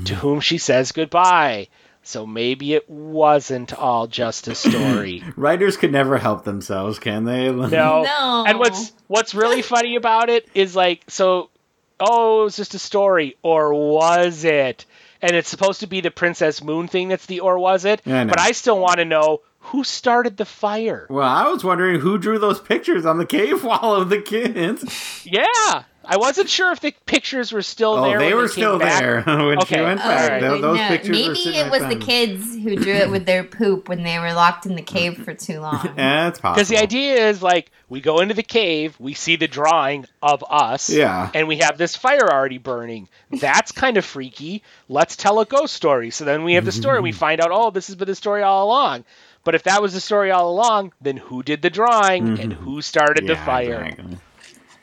to 0.05 0.15
whom 0.15 0.41
she 0.41 0.59
says 0.59 0.93
goodbye. 0.93 1.69
So 2.07 2.25
maybe 2.25 2.73
it 2.75 2.89
wasn't 2.89 3.75
all 3.75 4.07
just 4.07 4.47
a 4.47 4.55
story. 4.55 5.25
Writers 5.37 5.77
could 5.77 5.91
never 5.91 6.19
help 6.19 6.45
themselves, 6.45 6.99
can 7.01 7.25
they? 7.25 7.51
No. 7.51 7.67
No. 8.05 8.45
And 8.47 8.59
what's 8.59 8.93
what's 9.09 9.35
really 9.35 9.63
funny 9.63 9.97
about 9.97 10.31
it 10.31 10.49
is 10.55 10.77
like 10.77 11.03
so 11.09 11.51
oh, 11.99 12.43
it 12.43 12.45
was 12.45 12.57
just 12.57 12.75
a 12.75 12.79
story 12.79 13.37
or 13.43 13.75
was 13.75 14.45
it? 14.45 14.85
And 15.21 15.35
it's 15.35 15.49
supposed 15.49 15.81
to 15.81 15.87
be 15.87 16.01
the 16.01 16.11
Princess 16.11 16.63
Moon 16.63 16.89
thing 16.89 17.09
that's 17.09 17.27
the 17.27 17.41
or 17.41 17.59
was 17.59 17.85
it? 17.85 18.03
Yeah, 18.05 18.21
I 18.21 18.25
but 18.25 18.39
I 18.41 18.53
still 18.53 18.79
want 18.79 18.99
to 18.99 19.05
know 19.05 19.41
who 19.59 19.83
started 19.83 20.37
the 20.37 20.45
fire. 20.45 21.07
Well, 21.11 21.29
I 21.29 21.49
was 21.51 21.65
wondering 21.65 21.99
who 22.01 22.19
drew 22.19 22.39
those 22.39 22.61
pictures 22.61 23.05
on 23.05 23.19
the 23.19 23.27
cave 23.27 23.65
wall 23.65 23.95
of 23.95 24.11
the 24.11 24.21
kids. 24.21 24.85
Yeah. 25.25 25.83
I 26.09 26.17
wasn't 26.19 26.49
sure 26.49 26.71
if 26.73 26.81
the 26.81 26.95
pictures 27.07 27.53
were 27.53 27.63
still 27.63 27.95
Oh, 27.95 28.09
there. 28.09 28.19
they 28.19 28.27
when 28.33 28.37
were 28.37 28.43
came 28.49 28.53
still 28.53 28.79
back. 28.79 29.01
there 29.01 29.23
when 29.27 29.59
Okay. 29.59 29.77
she 29.77 29.81
went 29.81 30.01
Oh, 30.01 30.09
back. 30.09 30.41
Tho- 30.41 30.53
wait, 30.53 30.61
those 30.63 30.77
no. 30.79 30.89
pictures 30.89 31.11
Maybe 31.11 31.35
sitting 31.35 31.55
it 31.67 31.71
was 31.71 31.83
the 31.83 31.97
kids 31.97 32.55
who 32.55 32.77
drew 32.77 32.93
it 32.95 33.11
with 33.11 33.27
their 33.27 33.45
poop 33.45 33.89
when 33.89 34.03
they 34.03 34.19
were 34.19 34.33
locked 34.33 34.67
in 34.67 34.75
the 34.77 34.83
cave 34.83 35.23
for 35.25 35.35
too 35.35 35.61
long. 35.61 35.93
Yeah, 35.97 36.29
it's 36.29 36.39
possible. 36.39 36.55
Because 36.55 36.69
the 36.69 36.79
idea 36.79 37.29
is 37.29 37.43
like 37.43 37.71
we 37.89 38.01
go 38.01 38.21
into 38.21 38.35
the 38.35 38.43
cave, 38.43 38.95
we 38.99 39.15
see 39.15 39.37
the 39.37 39.49
drawing 39.49 40.07
of 40.23 40.45
us, 40.49 40.91
Yeah. 40.91 41.31
and 41.35 41.49
we 41.49 41.59
have 41.59 41.79
this 41.79 41.97
fire 41.97 42.29
already 42.31 42.59
burning. 42.59 43.09
That's 43.31 43.73
kind 43.73 43.97
of 43.97 44.05
freaky. 44.05 44.63
Let's 44.89 45.17
tell 45.17 45.41
a 45.41 45.45
ghost 45.45 45.75
story. 45.75 46.11
So 46.11 46.25
then 46.25 46.45
we 46.45 46.55
have 46.55 46.65
the 46.65 46.73
story. 46.73 47.01
we 47.01 47.13
find 47.27 47.41
out, 47.41 47.51
oh, 47.53 47.71
this 47.71 47.87
has 47.89 47.97
been 47.97 48.09
the 48.09 48.15
story 48.15 48.43
all 48.43 48.67
along. 48.67 49.05
But 49.45 49.55
if 49.55 49.63
that 49.65 49.81
was 49.81 49.95
the 49.95 50.01
story 50.01 50.33
all 50.33 50.51
along, 50.51 50.93
then 51.01 51.17
who 51.17 51.43
did 51.45 51.63
the 51.63 51.71
drawing 51.71 52.41
and 52.41 52.53
mm-hmm. 52.53 52.65
who 52.65 52.83
started 52.83 53.27
the 53.29 53.37
fire? 53.37 53.85
exactly. 53.85 54.19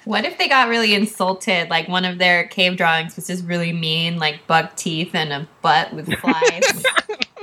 What 0.05 0.25
if 0.25 0.37
they 0.37 0.47
got 0.47 0.69
really 0.69 0.93
insulted? 0.93 1.69
Like 1.69 1.87
one 1.87 2.05
of 2.05 2.17
their 2.17 2.45
cave 2.47 2.77
drawings 2.77 3.15
was 3.15 3.27
just 3.27 3.45
really 3.45 3.73
mean, 3.73 4.17
like 4.17 4.45
buck 4.47 4.75
teeth 4.75 5.15
and 5.15 5.31
a 5.31 5.47
butt 5.61 5.93
with 5.93 6.13
flies. 6.19 6.83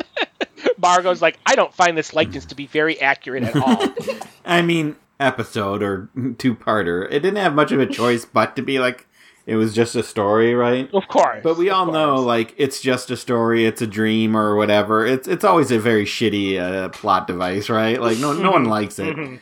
Margaux's 0.79 1.23
like, 1.23 1.39
I 1.47 1.55
don't 1.55 1.75
find 1.75 1.97
this 1.97 2.15
likeness 2.15 2.47
to 2.47 2.55
be 2.55 2.67
very 2.67 3.01
accurate 3.01 3.45
at 3.45 3.57
all. 3.57 3.95
I 4.45 4.63
mean, 4.63 4.97
episode 5.19 5.83
or 5.83 6.09
two 6.39 6.55
parter. 6.55 7.07
It 7.11 7.21
didn't 7.21 7.37
have 7.37 7.55
much 7.55 7.73
of 7.73 7.81
a 7.81 7.87
choice 7.87 8.25
but 8.25 8.57
to 8.57 8.63
be 8.63 8.79
like 8.79 9.07
it 9.47 9.57
was 9.57 9.75
just 9.75 9.97
a 9.97 10.03
story, 10.03 10.55
right? 10.55 10.89
Of 10.95 11.09
course. 11.09 11.41
But 11.43 11.57
we 11.57 11.71
all 11.71 11.87
course. 11.87 11.95
know, 11.95 12.17
like, 12.17 12.55
it's 12.57 12.81
just 12.81 13.11
a 13.11 13.17
story, 13.17 13.65
it's 13.65 13.83
a 13.83 13.87
dream 13.87 14.37
or 14.37 14.55
whatever. 14.55 15.05
It's 15.05 15.27
it's 15.27 15.45
always 15.45 15.71
a 15.71 15.79
very 15.79 16.05
shitty 16.05 16.59
uh, 16.59 16.91
plot 16.91 17.27
device, 17.27 17.69
right? 17.69 18.01
Like, 18.01 18.19
no 18.19 18.33
no 18.33 18.53
one 18.53 18.65
likes 18.67 18.99
it. 18.99 19.41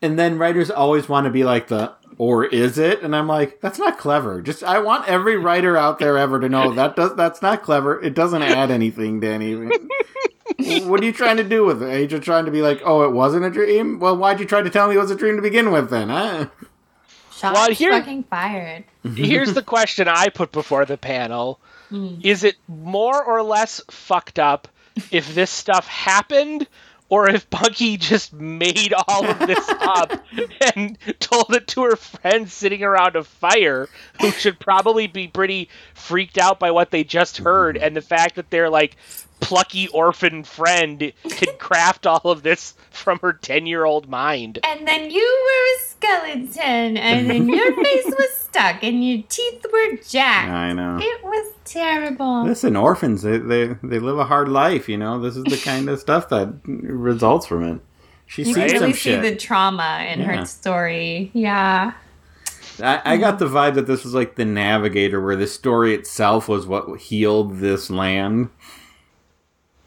And 0.00 0.18
then 0.18 0.38
writers 0.38 0.70
always 0.70 1.08
want 1.08 1.24
to 1.24 1.30
be 1.30 1.44
like 1.44 1.68
the, 1.68 1.92
or 2.18 2.44
is 2.44 2.78
it? 2.78 3.02
And 3.02 3.14
I'm 3.14 3.26
like, 3.26 3.60
that's 3.60 3.78
not 3.78 3.98
clever. 3.98 4.40
Just 4.42 4.62
I 4.62 4.78
want 4.78 5.08
every 5.08 5.36
writer 5.36 5.76
out 5.76 5.98
there 5.98 6.16
ever 6.18 6.40
to 6.40 6.48
know 6.48 6.72
that 6.74 6.96
does 6.96 7.14
that's 7.16 7.42
not 7.42 7.62
clever. 7.62 8.00
It 8.00 8.14
doesn't 8.14 8.42
add 8.42 8.70
anything 8.70 9.20
to 9.20 9.28
anything. 9.28 9.70
what 10.88 11.00
are 11.00 11.04
you 11.04 11.12
trying 11.12 11.38
to 11.38 11.44
do 11.44 11.64
with 11.64 11.82
it? 11.82 11.86
Are 11.86 11.98
you 12.00 12.06
just 12.06 12.22
trying 12.22 12.44
to 12.44 12.50
be 12.50 12.62
like, 12.62 12.80
oh, 12.84 13.02
it 13.02 13.12
wasn't 13.12 13.44
a 13.44 13.50
dream? 13.50 13.98
Well, 13.98 14.16
why'd 14.16 14.40
you 14.40 14.46
try 14.46 14.62
to 14.62 14.70
tell 14.70 14.88
me 14.88 14.94
it 14.94 14.98
was 14.98 15.10
a 15.10 15.16
dream 15.16 15.36
to 15.36 15.42
begin 15.42 15.72
with 15.72 15.90
then? 15.90 16.08
Huh? 16.08 16.46
Shots 17.32 17.54
Well, 17.54 17.70
here- 17.70 17.92
fucking 17.92 18.24
fired. 18.24 18.84
Here's 19.16 19.54
the 19.54 19.62
question 19.62 20.08
I 20.08 20.28
put 20.28 20.52
before 20.52 20.84
the 20.84 20.96
panel: 20.96 21.60
hmm. 21.88 22.16
Is 22.22 22.44
it 22.44 22.56
more 22.68 23.22
or 23.22 23.42
less 23.42 23.80
fucked 23.90 24.38
up 24.38 24.68
if 25.10 25.34
this 25.34 25.50
stuff 25.50 25.86
happened? 25.88 26.66
Or 27.10 27.28
if 27.28 27.48
Punky 27.50 27.96
just 27.96 28.32
made 28.32 28.94
all 28.94 29.26
of 29.26 29.38
this 29.40 29.68
up 29.80 30.12
and 30.74 30.98
told 31.20 31.54
it 31.54 31.68
to 31.68 31.82
her 31.84 31.96
friends 31.96 32.52
sitting 32.52 32.82
around 32.82 33.14
a 33.14 33.24
fire, 33.24 33.88
who 34.20 34.30
should 34.30 34.58
probably 34.58 35.06
be 35.06 35.28
pretty 35.28 35.68
freaked 35.94 36.38
out 36.38 36.58
by 36.58 36.70
what 36.70 36.90
they 36.90 37.04
just 37.04 37.38
heard 37.38 37.76
mm-hmm. 37.76 37.84
and 37.84 37.96
the 37.96 38.00
fact 38.00 38.36
that 38.36 38.50
they're 38.50 38.70
like 38.70 38.96
plucky 39.40 39.88
orphan 39.88 40.44
friend 40.44 41.12
could 41.30 41.58
craft 41.58 42.06
all 42.06 42.20
of 42.24 42.42
this 42.42 42.74
from 42.90 43.18
her 43.20 43.32
ten 43.32 43.66
year 43.66 43.84
old 43.84 44.08
mind. 44.08 44.58
And 44.64 44.86
then 44.86 45.10
you 45.10 45.20
were 45.44 45.76
a 45.76 45.88
skeleton, 45.88 46.96
and 46.96 47.30
then 47.30 47.48
your 47.50 47.72
face 47.84 48.06
was 48.06 48.30
stuck, 48.38 48.82
and 48.82 49.04
your 49.06 49.22
teeth 49.28 49.64
were 49.72 49.96
jacked. 50.08 50.50
I 50.50 50.72
know. 50.72 50.98
It 51.00 51.24
was 51.24 51.52
terrible. 51.64 52.44
Listen, 52.44 52.76
orphans, 52.76 53.22
they, 53.22 53.38
they 53.38 53.66
they 53.82 53.98
live 53.98 54.18
a 54.18 54.24
hard 54.24 54.48
life, 54.48 54.88
you 54.88 54.96
know. 54.96 55.20
This 55.20 55.36
is 55.36 55.44
the 55.44 55.56
kind 55.64 55.88
of 55.88 55.98
stuff 55.98 56.28
that 56.30 56.52
results 56.64 57.46
from 57.46 57.62
it. 57.64 57.80
She 58.26 58.42
You 58.42 58.54
sees 58.54 58.56
can 58.56 58.68
some 58.70 58.80
really 58.80 58.92
see 58.94 58.98
shit. 59.10 59.22
the 59.22 59.36
trauma 59.36 60.06
in 60.10 60.20
Yeah. 60.20 60.26
her 60.38 60.46
story. 60.46 61.30
Yeah. 61.34 61.92
I, 62.82 63.02
I 63.04 63.16
got 63.18 63.38
the 63.38 63.44
vibe 63.46 63.74
that 63.74 63.86
this 63.86 64.02
was 64.02 64.14
like 64.14 64.34
the 64.34 64.44
Navigator, 64.44 65.20
where 65.22 65.36
the 65.36 65.46
story 65.46 65.94
itself 65.94 66.48
was 66.48 66.66
what 66.66 66.98
healed 66.98 67.58
this 67.58 67.88
land, 67.90 68.48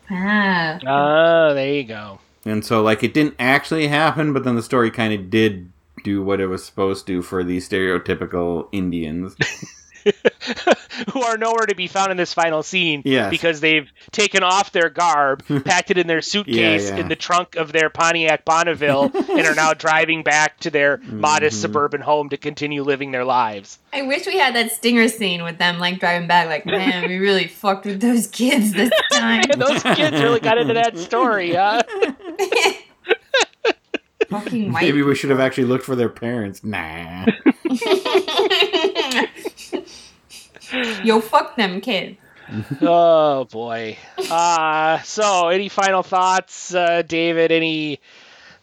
Ah. 0.09 0.79
Ah, 0.85 1.53
there 1.53 1.73
you 1.73 1.83
go. 1.83 2.19
and 2.45 2.63
so 2.63 2.81
like 2.81 3.03
it 3.03 3.13
didn't 3.13 3.35
actually 3.39 3.87
happen, 3.87 4.33
but 4.33 4.43
then 4.43 4.55
the 4.55 4.61
story 4.63 4.89
kind 4.91 5.13
of 5.13 5.29
did 5.29 5.71
do 6.03 6.21
what 6.23 6.39
it 6.39 6.47
was 6.47 6.63
supposed 6.63 7.05
to 7.07 7.21
for 7.21 7.43
these 7.43 7.67
stereotypical 7.67 8.67
Indians. 8.71 9.35
who 11.13 11.21
are 11.21 11.37
nowhere 11.37 11.65
to 11.65 11.75
be 11.75 11.87
found 11.87 12.11
in 12.11 12.17
this 12.17 12.33
final 12.33 12.63
scene 12.63 13.01
Yes. 13.05 13.29
because 13.29 13.59
they've 13.59 13.89
taken 14.11 14.43
off 14.43 14.71
their 14.71 14.89
garb, 14.89 15.43
packed 15.65 15.91
it 15.91 15.97
in 15.97 16.07
their 16.07 16.21
suitcase 16.21 16.89
yeah. 16.89 16.97
in 16.97 17.07
the 17.07 17.15
trunk 17.15 17.55
of 17.55 17.71
their 17.71 17.89
Pontiac 17.89 18.45
Bonneville, 18.45 19.11
and 19.13 19.45
are 19.47 19.55
now 19.55 19.73
driving 19.75 20.23
back 20.23 20.59
to 20.61 20.69
their 20.69 20.97
Mm-hmm. 20.97 21.19
modest 21.21 21.61
suburban 21.61 22.01
home 22.01 22.29
to 22.29 22.37
continue 22.37 22.81
living 22.83 23.11
their 23.11 23.23
lives. 23.25 23.77
I 23.93 24.01
wish 24.03 24.25
we 24.25 24.37
had 24.37 24.55
that 24.55 24.71
stinger 24.71 25.07
scene 25.09 25.43
with 25.43 25.57
them 25.57 25.79
like 25.79 25.99
driving 25.99 26.27
back. 26.27 26.47
Like, 26.47 26.65
man, 26.65 27.07
we 27.07 27.17
really 27.17 27.47
fucked 27.47 27.85
with 27.85 28.01
those 28.01 28.27
kids 28.27 28.73
this 28.73 28.89
time. 29.11 29.43
And 29.51 29.61
those 29.61 29.83
kids 29.83 30.19
really 30.21 30.39
got 30.39 30.57
into 30.57 30.73
that 30.73 30.97
story, 30.97 31.53
huh? 31.53 31.83
Fucking 34.29 34.73
white. 34.73 34.81
Maybe 34.83 35.01
we 35.03 35.15
should 35.15 35.29
have 35.29 35.39
actually 35.39 35.65
looked 35.65 35.85
for 35.85 35.95
their 35.95 36.09
parents. 36.09 36.63
Nah. 36.63 37.25
Yo, 41.03 41.19
fuck 41.21 41.55
them 41.55 41.81
kids. 41.81 42.17
oh 42.81 43.45
boy. 43.45 43.97
Uh, 44.31 44.99
so, 45.01 45.49
any 45.49 45.69
final 45.69 46.03
thoughts, 46.03 46.73
uh, 46.73 47.01
David? 47.01 47.51
Any 47.51 47.99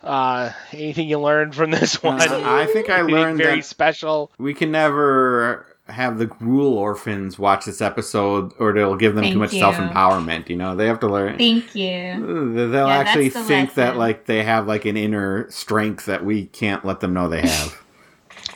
uh, 0.03 0.53
anything 0.73 1.09
you 1.09 1.19
learned 1.19 1.55
from 1.55 1.71
this 1.71 2.03
one? 2.03 2.21
Uh, 2.21 2.41
I 2.45 2.67
think 2.67 2.89
I 2.89 3.01
Anything 3.01 3.15
learned 3.15 3.39
very 3.39 3.57
that 3.57 3.65
special. 3.67 4.31
we 4.39 4.55
can 4.55 4.71
never 4.71 5.67
have 5.87 6.17
the 6.19 6.27
gruel 6.27 6.79
orphans 6.79 7.39
watch 7.39 7.67
this 7.67 7.83
episode, 7.83 8.53
or 8.59 8.75
it'll 8.75 8.97
give 8.97 9.15
them 9.15 9.25
Thank 9.25 9.35
too 9.35 9.39
much 9.39 9.51
self 9.51 9.77
empowerment. 9.77 10.49
You 10.49 10.57
know, 10.57 10.77
they 10.77 10.87
have 10.87 11.01
to 11.01 11.09
learn. 11.09 11.37
Thank 11.37 11.75
you. 11.75 12.71
They'll 12.71 12.87
Yeah, 12.87 12.97
actually 12.97 13.29
the 13.29 13.43
think 13.45 13.75
that 13.75 13.97
like 13.97 14.25
they 14.27 14.43
have 14.45 14.67
like 14.67 14.87
an 14.87 14.97
inner 14.97 15.51
strength 15.51 16.07
that 16.07 16.25
we 16.25 16.47
can't 16.47 16.85
let 16.85 17.01
them 17.01 17.13
know 17.13 17.29
they 17.29 17.43
have. 17.43 17.84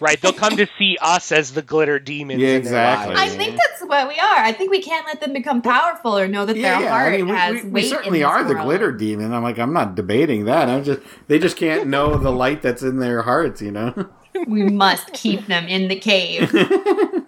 Right, 0.00 0.20
they'll 0.20 0.32
come 0.32 0.56
to 0.56 0.68
see 0.78 0.96
us 1.00 1.32
as 1.32 1.52
the 1.52 1.62
glitter 1.62 1.98
demons. 1.98 2.40
Yeah, 2.40 2.50
exactly. 2.50 3.14
I 3.16 3.28
think 3.28 3.56
that's 3.56 3.82
what 3.82 4.08
we 4.08 4.18
are. 4.18 4.36
I 4.38 4.52
think 4.52 4.70
we 4.70 4.82
can't 4.82 5.06
let 5.06 5.20
them 5.20 5.32
become 5.32 5.62
powerful 5.62 6.16
or 6.16 6.28
know 6.28 6.46
that 6.46 6.54
their 6.54 6.88
heart 6.88 7.14
I 7.14 7.16
mean, 7.16 7.26
we, 7.26 7.32
has 7.32 7.64
we- 7.64 7.70
we 7.70 7.82
certainly 7.88 8.20
in 8.20 8.22
this 8.26 8.30
are 8.30 8.44
the 8.44 8.54
glitter 8.54 8.92
demon. 8.92 9.32
I'm 9.32 9.42
like, 9.42 9.58
I'm 9.58 9.72
not 9.72 9.94
debating 9.94 10.44
that. 10.44 10.68
I'm 10.68 10.84
just 10.84 11.00
they 11.26 11.38
just 11.38 11.56
can't 11.56 11.86
know 11.94 12.16
the 12.16 12.30
light 12.30 12.62
that's 12.62 12.82
in 12.82 12.98
their 12.98 13.22
hearts. 13.22 13.60
You 13.60 13.72
know. 13.72 14.08
We 14.46 14.62
must 14.64 15.12
keep 15.14 15.46
them 15.46 15.66
in 15.66 15.88
the 15.88 15.96
cave. 15.96 16.50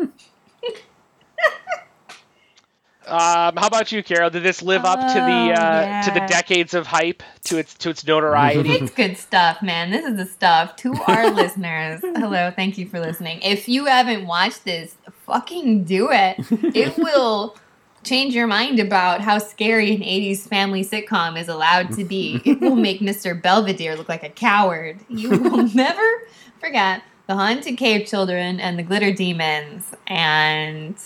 Um, 3.10 3.56
how 3.56 3.66
about 3.66 3.90
you, 3.90 4.02
Carol? 4.02 4.30
Did 4.30 4.44
this 4.44 4.62
live 4.62 4.84
up 4.84 5.00
to 5.00 5.14
the 5.14 5.20
Oh, 5.20 5.52
uh, 5.52 6.02
to 6.04 6.10
the 6.12 6.20
decades 6.26 6.74
of 6.74 6.86
hype 6.86 7.22
to 7.44 7.58
its 7.58 7.74
to 7.74 7.90
its 7.90 8.06
notoriety? 8.06 8.70
It's 8.70 8.90
good 8.94 9.16
stuff, 9.16 9.62
man. 9.62 9.90
This 9.90 10.06
is 10.06 10.16
the 10.16 10.26
stuff. 10.26 10.76
To 10.76 10.94
our 11.08 11.30
listeners, 11.30 12.00
hello, 12.02 12.52
thank 12.54 12.78
you 12.78 12.88
for 12.88 13.00
listening. 13.00 13.40
If 13.42 13.68
you 13.68 13.86
haven't 13.86 14.26
watched 14.26 14.64
this, 14.64 14.96
fucking 15.26 15.84
do 15.84 16.10
it. 16.10 16.36
It 16.74 16.96
will 16.98 17.56
change 18.04 18.34
your 18.34 18.46
mind 18.46 18.78
about 18.78 19.20
how 19.20 19.38
scary 19.38 19.94
an 19.94 20.00
80s 20.00 20.48
family 20.48 20.84
sitcom 20.84 21.38
is 21.38 21.48
allowed 21.48 21.92
to 21.96 22.04
be. 22.04 22.40
It 22.44 22.60
will 22.60 22.76
make 22.76 23.00
Mr. 23.00 23.40
Belvedere 23.40 23.96
look 23.96 24.08
like 24.08 24.22
a 24.22 24.30
coward. 24.30 25.00
You 25.08 25.30
will 25.30 25.68
never 25.74 26.22
forget 26.60 27.02
the 27.26 27.34
haunted 27.34 27.76
cave 27.76 28.06
children 28.06 28.58
and 28.58 28.78
the 28.78 28.82
glitter 28.82 29.12
demons. 29.12 29.92
And 30.06 30.96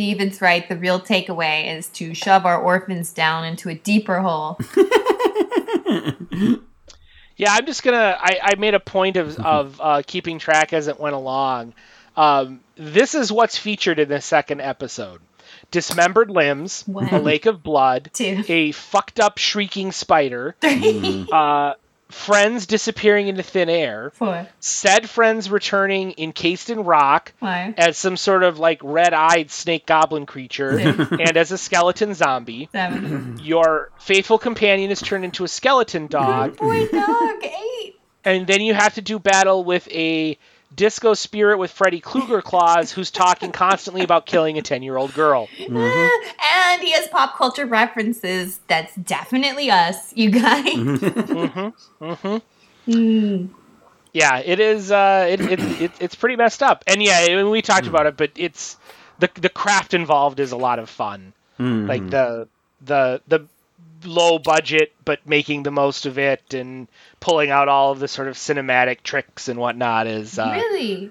Steven's 0.00 0.40
right. 0.40 0.66
The 0.66 0.76
real 0.76 0.98
takeaway 0.98 1.76
is 1.76 1.88
to 1.90 2.14
shove 2.14 2.46
our 2.46 2.58
orphans 2.58 3.12
down 3.12 3.44
into 3.44 3.68
a 3.68 3.74
deeper 3.74 4.20
hole. 4.20 4.58
Yeah, 7.36 7.54
I'm 7.54 7.64
just 7.64 7.82
gonna. 7.82 8.18
I, 8.20 8.38
I 8.42 8.54
made 8.56 8.74
a 8.74 8.80
point 8.80 9.16
of 9.16 9.38
of 9.38 9.80
uh, 9.82 10.02
keeping 10.06 10.38
track 10.38 10.74
as 10.74 10.88
it 10.88 11.00
went 11.00 11.14
along. 11.14 11.72
Um, 12.14 12.60
this 12.76 13.14
is 13.14 13.32
what's 13.32 13.56
featured 13.56 13.98
in 13.98 14.10
the 14.10 14.20
second 14.20 14.60
episode: 14.60 15.22
dismembered 15.70 16.30
limbs, 16.30 16.84
What? 16.86 17.10
a 17.10 17.18
lake 17.18 17.46
of 17.46 17.62
blood, 17.62 18.10
Two. 18.14 18.44
a 18.46 18.72
fucked 18.72 19.20
up 19.20 19.38
shrieking 19.38 19.90
spider, 19.92 20.54
uh, 20.62 21.74
friends 22.10 22.66
disappearing 22.66 23.28
into 23.28 23.42
thin 23.42 23.68
air, 23.68 24.10
Four. 24.14 24.46
said 24.60 25.08
friends 25.08 25.50
returning 25.50 26.14
encased 26.18 26.68
in 26.70 26.84
rock 26.84 27.32
Five. 27.40 27.74
as 27.78 27.96
some 27.96 28.16
sort 28.16 28.42
of 28.42 28.58
like 28.58 28.80
red-eyed 28.82 29.50
snake 29.50 29.86
goblin 29.86 30.26
creature, 30.26 30.78
and 30.78 31.36
as 31.36 31.52
a 31.52 31.58
skeleton 31.58 32.14
zombie. 32.14 32.68
Seven. 32.72 33.38
Your 33.42 33.90
faithful 33.98 34.38
companion 34.38 34.90
is 34.90 35.00
turned 35.00 35.24
into 35.24 35.44
a 35.44 35.48
skeleton 35.48 36.06
dog, 36.06 36.56
Boy, 36.56 36.86
dog. 36.88 37.44
Eight. 37.44 37.96
and 38.24 38.46
then 38.46 38.60
you 38.60 38.74
have 38.74 38.94
to 38.94 39.00
do 39.00 39.18
battle 39.18 39.64
with 39.64 39.88
a 39.88 40.36
disco 40.74 41.14
spirit 41.14 41.58
with 41.58 41.70
Freddy 41.70 42.00
Krueger 42.00 42.42
claws 42.42 42.92
who's 42.92 43.10
talking 43.10 43.52
constantly 43.52 44.02
about 44.02 44.26
killing 44.26 44.58
a 44.58 44.62
10 44.62 44.82
year 44.82 44.96
old 44.96 45.12
girl. 45.14 45.48
Ah, 45.70 46.10
And 46.72 46.82
he 46.82 46.92
has 46.92 47.08
pop 47.08 47.36
culture 47.36 47.66
references. 47.66 48.60
That's 48.68 48.94
definitely 48.96 49.70
us, 49.70 50.12
you 50.16 50.30
guys. 50.30 50.64
Mm. 52.88 53.50
Yeah, 54.12 54.38
it 54.38 54.58
is. 54.58 54.90
Uh, 54.90 55.26
it, 55.28 55.40
it, 55.40 55.60
it, 55.60 55.92
it's 56.00 56.14
pretty 56.14 56.36
messed 56.36 56.62
up. 56.62 56.82
And 56.86 57.02
yeah, 57.02 57.18
I 57.20 57.28
mean, 57.28 57.50
we 57.50 57.62
talked 57.62 57.86
about 57.86 58.06
it, 58.06 58.16
but 58.16 58.30
it's 58.36 58.76
the 59.18 59.30
the 59.34 59.48
craft 59.48 59.94
involved 59.94 60.40
is 60.40 60.52
a 60.52 60.56
lot 60.56 60.78
of 60.78 60.88
fun. 60.90 61.32
Like 61.86 62.08
the 62.10 62.48
the 62.80 63.20
the 63.28 63.46
low 64.04 64.38
budget, 64.38 64.92
but 65.04 65.26
making 65.26 65.62
the 65.62 65.70
most 65.70 66.06
of 66.06 66.18
it 66.18 66.54
and 66.54 66.88
pulling 67.20 67.50
out 67.50 67.68
all 67.68 67.92
of 67.92 67.98
the 68.00 68.08
sort 68.08 68.28
of 68.28 68.36
cinematic 68.36 69.02
tricks 69.02 69.48
and 69.48 69.58
whatnot 69.58 70.06
is 70.06 70.38
uh, 70.38 70.50
Really? 70.52 71.10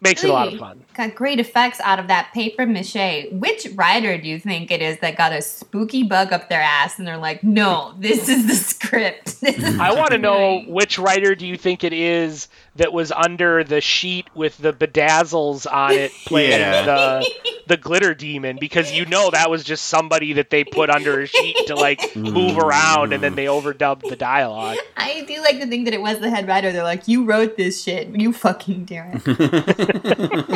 makes 0.00 0.24
it 0.24 0.30
a 0.30 0.32
lot 0.32 0.52
of 0.52 0.58
fun. 0.58 0.84
Got 0.94 1.14
great 1.16 1.40
effects 1.40 1.80
out 1.80 1.98
of 1.98 2.06
that 2.08 2.30
paper 2.32 2.66
mache. 2.66 3.26
Which 3.32 3.66
writer 3.74 4.16
do 4.16 4.28
you 4.28 4.38
think 4.38 4.70
it 4.70 4.80
is 4.80 4.98
that 5.00 5.16
got 5.16 5.32
a 5.32 5.42
spooky 5.42 6.04
bug 6.04 6.32
up 6.32 6.48
their 6.48 6.60
ass 6.60 6.98
and 6.98 7.06
they're 7.06 7.16
like, 7.16 7.42
no, 7.42 7.94
this 7.98 8.28
is 8.28 8.46
the 8.46 8.54
script. 8.54 9.36
Is 9.42 9.78
I 9.78 9.92
want 9.92 10.12
to 10.12 10.18
know 10.18 10.60
which 10.66 10.98
writer 10.98 11.34
do 11.34 11.46
you 11.46 11.56
think 11.56 11.84
it 11.84 11.92
is 11.92 12.48
that 12.76 12.92
was 12.92 13.12
under 13.12 13.62
the 13.62 13.80
sheet 13.80 14.26
with 14.34 14.56
the 14.58 14.72
bedazzles 14.72 15.70
on 15.70 15.92
it 15.92 16.12
playing 16.26 16.60
Yeah. 16.60 16.82
the 16.82 17.30
the 17.66 17.76
glitter 17.76 18.14
demon 18.14 18.58
because 18.60 18.92
you 18.92 19.06
know 19.06 19.30
that 19.30 19.50
was 19.50 19.64
just 19.64 19.86
somebody 19.86 20.34
that 20.34 20.50
they 20.50 20.64
put 20.64 20.90
under 20.90 21.20
a 21.20 21.26
sheet 21.26 21.56
to 21.66 21.74
like 21.74 22.00
hmm. 22.12 22.22
move 22.22 22.58
around 22.58 23.12
and 23.12 23.22
then 23.22 23.34
they 23.34 23.46
overdubbed 23.46 24.08
the 24.08 24.16
dialogue. 24.16 24.76
I 24.96 25.24
do 25.26 25.40
like 25.42 25.60
to 25.60 25.66
think 25.66 25.84
that 25.86 25.94
it 25.94 26.00
was 26.00 26.20
the 26.20 26.30
head 26.30 26.46
writer. 26.46 26.72
They're 26.72 26.82
like, 26.82 27.08
you 27.08 27.24
wrote 27.24 27.56
this 27.56 27.82
shit. 27.82 28.08
You 28.08 28.32
fucking 28.32 28.84
do 28.84 29.02
it. 29.02 30.53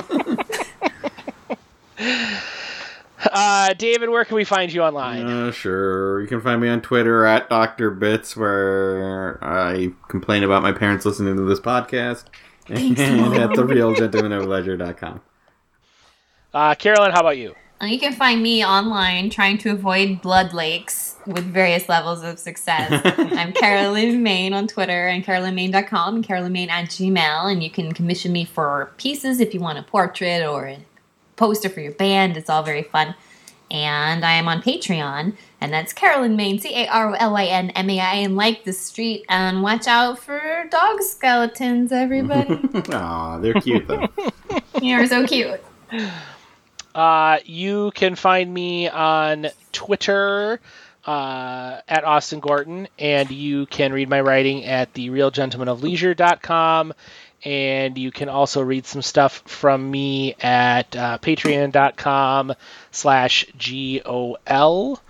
Uh, 1.98 3.74
David, 3.74 4.10
where 4.10 4.24
can 4.24 4.36
we 4.36 4.44
find 4.44 4.72
you 4.72 4.80
online? 4.82 5.26
Uh, 5.26 5.50
sure. 5.50 6.20
You 6.20 6.28
can 6.28 6.40
find 6.40 6.60
me 6.60 6.68
on 6.68 6.80
Twitter 6.80 7.24
at 7.24 7.48
Dr. 7.50 7.90
Bits, 7.90 8.36
where 8.36 9.38
I 9.42 9.90
complain 10.08 10.44
about 10.44 10.62
my 10.62 10.70
parents 10.72 11.04
listening 11.04 11.36
to 11.36 11.42
this 11.42 11.58
podcast. 11.60 12.24
Thanks, 12.66 13.00
and 13.00 13.20
Mom. 13.20 13.34
at 13.34 13.50
therealgentlemanofleisure.com. 13.50 15.20
Uh, 16.54 16.74
Carolyn, 16.76 17.10
how 17.12 17.20
about 17.20 17.38
you? 17.38 17.54
Uh, 17.80 17.86
You 17.86 17.98
can 17.98 18.12
find 18.12 18.42
me 18.42 18.64
online 18.64 19.30
trying 19.30 19.58
to 19.58 19.70
avoid 19.70 20.20
blood 20.22 20.52
lakes 20.52 21.16
with 21.26 21.44
various 21.44 21.88
levels 21.88 22.22
of 22.22 22.38
success. 22.38 23.00
I'm 23.18 23.52
Carolyn 23.52 24.22
Main 24.22 24.52
on 24.52 24.66
Twitter 24.68 25.08
and 25.08 25.24
carolynmain.com 25.24 26.16
and 26.16 26.26
carolynmain 26.26 26.68
at 26.70 26.86
gmail. 26.86 27.50
And 27.50 27.62
you 27.64 27.70
can 27.70 27.92
commission 27.92 28.32
me 28.32 28.44
for 28.44 28.92
pieces 28.96 29.40
if 29.40 29.54
you 29.54 29.60
want 29.60 29.78
a 29.78 29.82
portrait 29.82 30.46
or 30.46 30.66
a 30.68 30.78
poster 31.38 31.70
for 31.70 31.80
your 31.80 31.92
band. 31.92 32.36
It's 32.36 32.50
all 32.50 32.62
very 32.62 32.82
fun. 32.82 33.14
And 33.70 34.24
I 34.24 34.32
am 34.32 34.48
on 34.48 34.62
Patreon, 34.62 35.34
and 35.60 35.72
that's 35.72 35.92
Carolyn 35.92 36.36
Main, 36.36 36.58
C 36.58 36.74
A 36.74 36.86
R 36.88 37.10
O 37.10 37.12
L 37.12 37.36
I 37.36 37.44
N 37.44 37.70
M 37.70 37.90
A 37.90 38.00
I, 38.00 38.14
and 38.14 38.34
like 38.34 38.64
the 38.64 38.72
street. 38.72 39.26
And 39.28 39.62
watch 39.62 39.86
out 39.86 40.18
for 40.18 40.64
dog 40.70 41.02
skeletons, 41.02 41.92
everybody. 41.92 42.58
Aw, 42.92 43.38
they're 43.38 43.54
cute, 43.54 43.86
though. 43.86 44.08
You're 44.82 45.06
so 45.06 45.26
cute. 45.26 45.60
Uh, 46.94 47.38
you 47.44 47.90
can 47.94 48.14
find 48.14 48.52
me 48.52 48.88
on 48.88 49.48
Twitter 49.72 50.60
uh, 51.04 51.80
at 51.88 52.04
Austin 52.04 52.40
Gorton, 52.40 52.88
and 52.98 53.30
you 53.30 53.66
can 53.66 53.92
read 53.92 54.08
my 54.08 54.20
writing 54.20 54.64
at 54.64 54.94
therealgentlemanofleisure.com. 54.94 56.92
And 57.44 57.96
you 57.96 58.10
can 58.10 58.28
also 58.28 58.62
read 58.62 58.86
some 58.86 59.02
stuff 59.02 59.42
from 59.46 59.90
me 59.90 60.34
at 60.40 60.96
uh, 60.96 61.18
patreon.com 61.18 62.54
slash 62.90 63.46
G-O-L. 63.56 65.02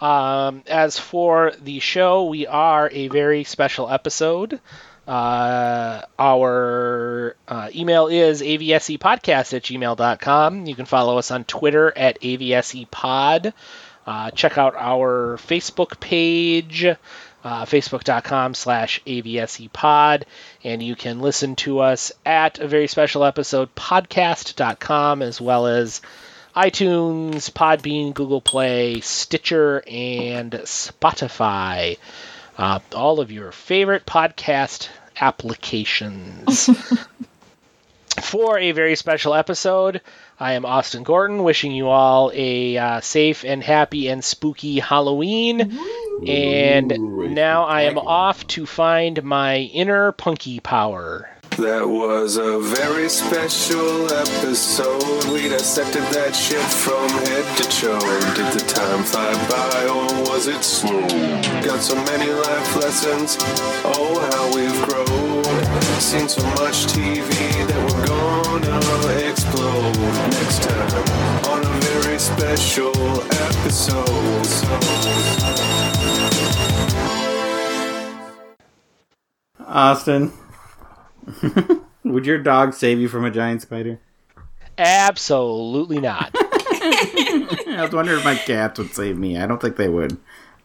Um, 0.00 0.62
as 0.66 0.98
for 0.98 1.52
the 1.62 1.80
show, 1.80 2.24
we 2.24 2.46
are 2.46 2.90
a 2.90 3.08
very 3.08 3.44
special 3.44 3.88
episode. 3.88 4.60
Uh, 5.06 6.02
our 6.18 7.36
uh, 7.46 7.68
email 7.74 8.06
is 8.06 8.40
avsepodcast 8.40 9.52
at 9.52 9.62
gmail.com. 9.62 10.66
You 10.66 10.74
can 10.74 10.86
follow 10.86 11.18
us 11.18 11.30
on 11.30 11.44
Twitter 11.44 11.92
at 11.96 12.20
avsepod. 12.20 13.52
Uh, 14.06 14.30
check 14.30 14.58
out 14.58 14.74
our 14.76 15.36
Facebook 15.38 16.00
page, 16.00 16.86
uh, 17.44 17.66
facebook.com 17.66 18.54
slash 18.54 19.00
avsepod. 19.06 20.24
And 20.64 20.82
you 20.82 20.96
can 20.96 21.20
listen 21.20 21.54
to 21.56 21.80
us 21.80 22.10
at 22.24 22.58
a 22.58 22.66
very 22.66 22.88
special 22.88 23.22
episode 23.22 23.74
podcast.com 23.74 25.22
as 25.22 25.40
well 25.40 25.66
as 25.66 26.00
iTunes, 26.56 27.50
Podbean, 27.50 28.14
Google 28.14 28.40
Play, 28.40 29.00
Stitcher, 29.00 29.82
and 29.86 30.52
Spotify. 30.52 31.98
Uh, 32.56 32.78
all 32.94 33.20
of 33.20 33.32
your 33.32 33.52
favorite 33.52 34.06
podcast 34.06 34.88
applications. 35.20 36.70
For 38.22 38.58
a 38.58 38.70
very 38.70 38.94
special 38.94 39.34
episode, 39.34 40.00
I 40.38 40.54
am 40.54 40.64
Austin 40.66 41.04
Gorton, 41.04 41.44
wishing 41.44 41.72
you 41.72 41.88
all 41.88 42.32
a 42.34 42.76
uh, 42.76 43.00
safe 43.00 43.44
and 43.44 43.62
happy 43.62 44.08
and 44.08 44.24
spooky 44.24 44.80
Halloween. 44.80 45.78
And 46.26 46.92
Ooh, 46.92 47.28
now 47.28 47.64
I 47.64 47.82
am 47.82 47.98
off 47.98 48.46
to 48.48 48.66
find 48.66 49.22
my 49.22 49.58
inner 49.58 50.10
punky 50.12 50.58
power. 50.58 51.28
That 51.56 51.88
was 51.88 52.36
a 52.36 52.58
very 52.58 53.08
special 53.08 54.12
episode. 54.12 55.24
We 55.32 55.48
dissected 55.48 56.02
that 56.10 56.34
shit 56.34 56.58
from 56.58 57.08
head 57.08 57.56
to 57.58 57.62
toe. 57.70 58.34
Did 58.34 58.58
the 58.58 58.64
time 58.66 59.04
fly 59.04 59.32
by 59.46 59.86
or 59.86 60.30
was 60.30 60.48
it 60.48 60.64
slow? 60.64 61.06
Got 61.62 61.80
so 61.80 61.94
many 61.94 62.32
life 62.32 62.76
lessons. 62.76 63.36
Oh, 63.84 64.18
how 64.34 64.52
we've 64.52 64.82
grown. 64.88 65.44
Seen 66.00 66.28
so 66.28 66.42
much 66.58 66.90
TV 66.90 67.30
that 67.68 67.92
we're 67.92 68.06
gonna 68.06 69.30
explode 69.30 69.63
next 69.82 70.62
time 70.62 71.44
on 71.50 71.62
a 71.64 71.80
very 71.80 72.18
special 72.18 72.92
episode. 73.22 74.04
Austin, 79.66 80.32
would 82.04 82.26
your 82.26 82.38
dog 82.38 82.74
save 82.74 83.00
you 83.00 83.08
from 83.08 83.24
a 83.24 83.30
giant 83.30 83.62
spider? 83.62 83.98
Absolutely 84.78 86.00
not. 86.00 86.30
I 86.36 87.78
was 87.80 87.92
wondering 87.92 88.18
if 88.18 88.24
my 88.24 88.36
cats 88.36 88.78
would 88.78 88.94
save 88.94 89.18
me. 89.18 89.38
I 89.38 89.46
don't 89.46 89.60
think 89.60 89.76
they 89.76 89.88
would. 89.88 90.16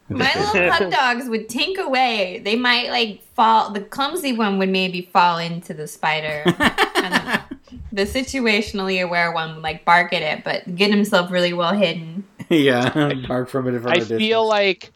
My 0.08 0.32
little 0.34 0.70
pug 0.70 0.90
dogs 0.90 1.28
would 1.28 1.48
tink 1.48 1.78
away. 1.78 2.40
They 2.44 2.56
might 2.56 2.90
like 2.90 3.22
fall. 3.34 3.70
The 3.70 3.80
clumsy 3.80 4.32
one 4.32 4.58
would 4.58 4.68
maybe 4.68 5.02
fall 5.02 5.38
into 5.38 5.72
the 5.72 5.86
spider. 5.86 6.44
and 7.90 7.98
the 7.98 8.04
situationally 8.04 9.02
aware 9.02 9.32
one 9.32 9.54
would 9.54 9.62
like 9.62 9.84
bark 9.84 10.12
at 10.12 10.22
it, 10.22 10.44
but 10.44 10.74
get 10.74 10.90
himself 10.90 11.30
really 11.30 11.52
well 11.52 11.74
hidden. 11.74 12.24
yeah, 12.48 13.12
bark 13.28 13.48
from 13.48 13.66
a 13.66 13.72
different 13.72 14.02
I 14.02 14.04
feel 14.04 14.46
like 14.46 14.92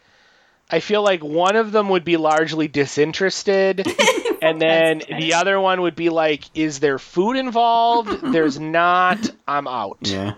I 0.71 0.81
feel 0.81 1.03
like 1.03 1.23
one 1.23 1.57
of 1.57 1.73
them 1.73 1.91
would 1.91 2.05
be 2.05 2.17
largely 2.17 2.69
disinterested, 2.69 3.87
and 4.43 4.61
then 4.61 5.03
the 5.09 5.35
other 5.35 5.61
one 5.61 5.83
would 5.83 5.97
be 5.97 6.09
like, 6.09 6.45
"Is 6.55 6.81
there 6.81 6.99
food 6.99 7.37
involved? 7.37 8.33
There's 8.33 8.59
not. 8.59 9.31
I'm 9.47 9.69
out." 9.69 9.99
Yeah. 10.01 10.35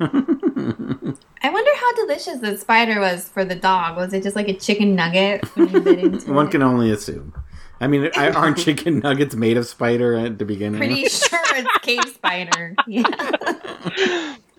I 1.43 1.51
wonder 1.51 1.70
how 1.77 1.95
delicious 1.95 2.39
the 2.39 2.57
spider 2.57 2.99
was 2.99 3.28
for 3.28 3.45
the 3.45 3.55
dog. 3.55 3.97
Was 3.97 4.12
it 4.12 4.24
just 4.24 4.35
like 4.35 4.49
a 4.49 4.55
chicken 4.55 4.97
nugget 4.97 5.45
when 5.57 5.69
you 5.69 5.81
bit 5.81 5.99
into 6.01 6.33
One 6.33 6.49
it? 6.49 6.51
can 6.51 6.62
only 6.62 6.91
assume. 6.91 7.35
I 7.81 7.86
mean, 7.89 8.11
aren't 8.16 8.59
chicken 8.59 8.98
nuggets 9.05 9.35
made 9.35 9.57
of 9.57 9.66
spider 9.66 10.15
at 10.15 10.39
the 10.39 10.44
beginning? 10.44 10.78
Pretty 10.78 11.09
sure 11.09 11.39
it's 11.53 11.78
cave 11.82 12.05
spider. 12.15 12.74
Yeah. 12.86 13.05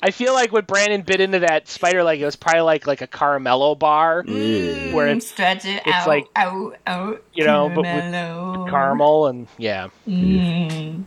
I 0.04 0.12
feel 0.12 0.34
like 0.34 0.52
when 0.52 0.64
Brandon 0.66 1.02
bit 1.02 1.20
into 1.20 1.40
that 1.40 1.68
spider, 1.68 2.04
like 2.04 2.20
it 2.20 2.26
was 2.26 2.36
probably 2.36 2.62
like 2.62 2.86
like 2.86 3.02
a 3.02 3.08
caramello 3.08 3.78
bar, 3.78 4.24
Ew. 4.28 4.92
Where 4.96 5.08
it's- 5.08 5.28
stretch 5.28 5.66
it 5.66 5.82
it's 5.86 5.96
out, 5.96 6.08
like, 6.08 6.26
out, 6.36 6.78
out. 6.86 7.24
you 7.34 7.44
know, 7.46 7.68
but 7.70 7.78
with 7.78 7.86
caramel. 7.88 8.68
caramel, 8.70 9.28
and 9.28 9.48
yeah. 9.58 9.88
Mm. 10.08 11.06